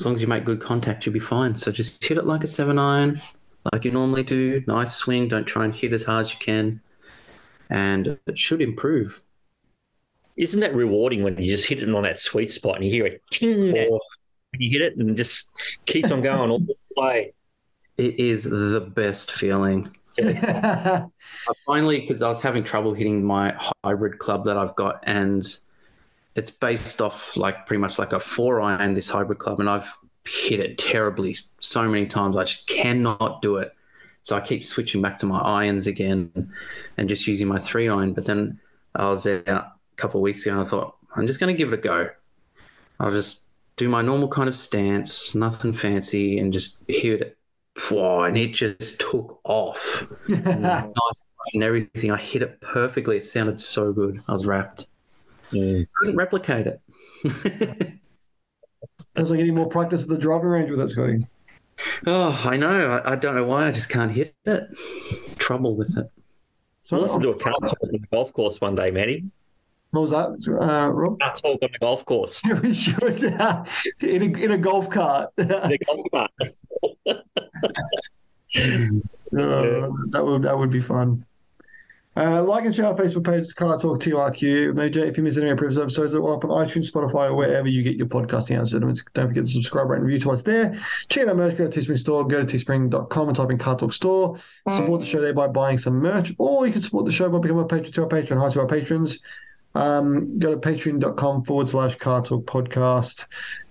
as 0.00 0.06
long 0.06 0.14
as 0.14 0.22
you 0.22 0.28
make 0.28 0.44
good 0.44 0.60
contact, 0.60 1.04
you'll 1.04 1.12
be 1.12 1.18
fine. 1.18 1.54
So 1.56 1.70
just 1.70 2.02
hit 2.02 2.18
it 2.18 2.26
like 2.26 2.42
a 2.42 2.46
seven 2.46 2.78
iron, 2.78 3.20
like 3.72 3.84
you 3.84 3.90
normally 3.90 4.22
do. 4.22 4.62
Nice 4.66 4.94
swing. 4.94 5.28
Don't 5.28 5.44
try 5.44 5.64
and 5.64 5.74
hit 5.74 5.92
as 5.92 6.02
hard 6.02 6.26
as 6.26 6.32
you 6.32 6.38
can, 6.38 6.80
and 7.68 8.18
it 8.26 8.38
should 8.38 8.62
improve. 8.62 9.22
Isn't 10.36 10.60
that 10.60 10.74
rewarding 10.74 11.22
when 11.22 11.36
you 11.36 11.46
just 11.46 11.68
hit 11.68 11.82
it 11.82 11.94
on 11.94 12.02
that 12.04 12.18
sweet 12.18 12.50
spot 12.50 12.76
and 12.76 12.84
you 12.84 12.90
hear 12.90 13.06
it 13.06 13.22
ting 13.30 13.68
oh. 13.68 13.72
that- 13.72 13.88
Or 13.88 14.00
you 14.58 14.70
hit 14.70 14.82
it 14.82 14.96
and 14.96 15.16
just 15.16 15.50
keeps 15.86 16.10
on 16.10 16.22
going 16.22 16.50
all 16.50 16.58
the 16.58 16.74
way? 16.96 17.34
it 18.00 18.18
is 18.18 18.44
the 18.44 18.80
best 18.80 19.32
feeling. 19.32 19.94
I 20.18 21.04
finally, 21.66 22.00
because 22.00 22.22
I 22.22 22.28
was 22.28 22.40
having 22.40 22.64
trouble 22.64 22.94
hitting 22.94 23.22
my 23.22 23.54
hybrid 23.84 24.18
club 24.18 24.46
that 24.46 24.56
I've 24.56 24.74
got, 24.74 25.04
and 25.06 25.46
it's 26.34 26.50
based 26.50 27.02
off 27.02 27.36
like 27.36 27.66
pretty 27.66 27.80
much 27.80 27.98
like 27.98 28.12
a 28.12 28.20
four 28.20 28.60
iron, 28.60 28.94
this 28.94 29.08
hybrid 29.08 29.38
club, 29.38 29.60
and 29.60 29.68
I've 29.68 29.92
hit 30.24 30.60
it 30.60 30.78
terribly 30.78 31.36
so 31.58 31.88
many 31.88 32.06
times. 32.06 32.36
I 32.36 32.44
just 32.44 32.68
cannot 32.68 33.42
do 33.42 33.56
it. 33.56 33.74
So 34.22 34.36
I 34.36 34.40
keep 34.40 34.64
switching 34.64 35.00
back 35.00 35.18
to 35.18 35.26
my 35.26 35.40
irons 35.40 35.86
again 35.86 36.52
and 36.96 37.08
just 37.08 37.26
using 37.26 37.48
my 37.48 37.58
three 37.58 37.88
iron. 37.88 38.12
But 38.12 38.26
then 38.26 38.60
I 38.94 39.08
was 39.08 39.26
out 39.26 39.48
a 39.48 39.72
couple 39.96 40.20
of 40.20 40.22
weeks 40.22 40.44
ago 40.44 40.52
and 40.52 40.60
I 40.60 40.68
thought, 40.68 40.96
I'm 41.16 41.26
just 41.26 41.40
going 41.40 41.52
to 41.52 41.56
give 41.56 41.72
it 41.72 41.78
a 41.78 41.82
go. 41.82 42.10
I'll 43.00 43.10
just 43.10 43.46
do 43.76 43.88
my 43.88 44.02
normal 44.02 44.28
kind 44.28 44.48
of 44.48 44.54
stance, 44.54 45.34
nothing 45.34 45.72
fancy, 45.72 46.38
and 46.38 46.52
just 46.52 46.84
hit 46.86 47.22
it. 47.22 47.38
Whoa, 47.88 48.20
and 48.22 48.36
it 48.36 48.48
just 48.48 49.00
took 49.00 49.40
off 49.44 50.06
nice 50.28 51.22
and 51.54 51.62
everything. 51.62 52.10
I 52.10 52.18
hit 52.18 52.42
it 52.42 52.60
perfectly. 52.60 53.16
It 53.16 53.24
sounded 53.24 53.60
so 53.60 53.92
good. 53.92 54.22
I 54.28 54.32
was 54.32 54.44
rapt. 54.44 54.86
Couldn't 55.50 56.16
replicate 56.16 56.66
it. 56.66 56.80
Sounds 59.16 59.30
like 59.30 59.38
getting 59.38 59.54
more 59.54 59.68
practice 59.68 60.02
at 60.04 60.08
the 60.08 60.18
driving 60.18 60.48
range 60.48 60.70
with 60.70 60.78
that, 60.78 60.90
Scotty. 60.90 61.26
oh, 62.06 62.42
I 62.48 62.56
know. 62.56 62.90
I, 63.04 63.12
I 63.12 63.16
don't 63.16 63.34
know 63.34 63.44
why. 63.44 63.66
I 63.66 63.72
just 63.72 63.88
can't 63.88 64.10
hit 64.12 64.34
it. 64.46 64.68
Trouble 65.38 65.74
with 65.76 65.96
it. 65.98 66.10
So, 66.84 66.96
We'll 66.98 67.06
have 67.08 67.16
to 67.16 67.22
do 67.22 67.30
a 67.30 67.38
Car 67.38 67.52
Torque 67.60 67.82
on 67.82 67.90
the 67.92 67.98
golf 68.12 68.32
course 68.32 68.60
one 68.60 68.74
day, 68.74 68.90
Matty. 68.90 69.24
what 69.90 70.02
was 70.02 70.10
that, 70.10 70.58
uh, 70.60 70.90
Rob? 70.90 71.18
Car 71.20 71.34
Torque 71.36 71.62
on 71.62 71.68
the 71.72 71.78
golf 71.78 72.04
course. 72.04 72.42
we 72.62 72.74
should 72.74 73.24
uh, 73.40 73.64
in 74.00 74.22
a 74.22 74.38
in 74.38 74.50
a 74.52 74.58
golf 74.58 74.88
cart. 74.90 75.30
The 75.36 75.78
golf 75.86 76.06
cart. 76.12 76.30
Uh, 79.32 79.88
that 80.10 80.22
would 80.24 80.42
that 80.42 80.58
would 80.58 80.70
be 80.70 80.80
fun. 80.80 81.24
Uh, 82.16 82.42
like 82.42 82.64
and 82.64 82.74
share 82.74 82.86
our 82.86 82.94
Facebook 82.94 83.24
page, 83.24 83.54
Car 83.54 83.80
Torque 83.80 84.00
TRQ. 84.00 84.74
Major, 84.74 85.04
if 85.04 85.16
you 85.16 85.22
miss 85.22 85.36
any 85.36 85.46
of 85.46 85.52
our 85.52 85.56
previous 85.56 85.78
episodes, 85.78 86.12
they're 86.12 86.20
up 86.22 86.44
on 86.44 86.50
iTunes, 86.50 86.90
Spotify, 86.90 87.30
or 87.30 87.36
wherever 87.36 87.68
you 87.68 87.84
get 87.84 87.96
your 87.96 88.08
podcasting 88.08 88.58
out. 88.58 88.68
So 88.68 88.80
don't 88.80 88.96
forget 89.14 89.44
to 89.44 89.50
subscribe, 89.50 89.88
rate, 89.88 89.98
and 89.98 90.06
review 90.06 90.20
to 90.20 90.32
us 90.32 90.42
there. 90.42 90.76
Check 91.08 91.22
out 91.22 91.28
our 91.28 91.34
merch, 91.36 91.56
go 91.56 91.68
to 91.68 91.80
Teespring 91.80 91.98
Store, 91.98 92.26
go 92.26 92.44
to 92.44 92.56
teespring.com 92.58 93.28
and 93.28 93.36
type 93.36 93.50
in 93.50 93.58
Car 93.58 93.78
Torque 93.78 93.92
Store. 93.92 94.38
Support 94.72 95.00
the 95.00 95.06
show 95.06 95.20
there 95.20 95.32
by 95.32 95.46
buying 95.46 95.78
some 95.78 96.00
merch, 96.00 96.32
or 96.38 96.66
you 96.66 96.72
can 96.72 96.82
support 96.82 97.04
the 97.04 97.12
show 97.12 97.28
by 97.30 97.38
becoming 97.38 97.62
a 97.62 97.66
patron 97.66 97.92
to 97.92 98.02
our 98.02 98.08
Patreon. 98.08 98.40
Hi 98.40 98.50
to 98.50 98.60
our 98.60 98.66
patrons. 98.66 99.20
Um, 99.76 100.38
go 100.40 100.50
to 100.50 100.56
patreon.com 100.56 101.44
forward 101.44 101.68
slash 101.68 101.94
Car 101.94 102.22
Torque 102.22 102.44
Podcast. 102.44 103.26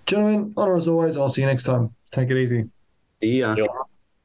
Gentlemen, 0.06 0.54
honor 0.56 0.76
as 0.76 0.88
always. 0.88 1.18
I'll 1.18 1.28
see 1.28 1.42
you 1.42 1.46
next 1.46 1.64
time. 1.64 1.94
Take 2.10 2.30
it 2.30 2.38
easy. 2.38 2.64
See 3.22 3.40
ya. 3.40 3.54
Yeah. 3.54 3.66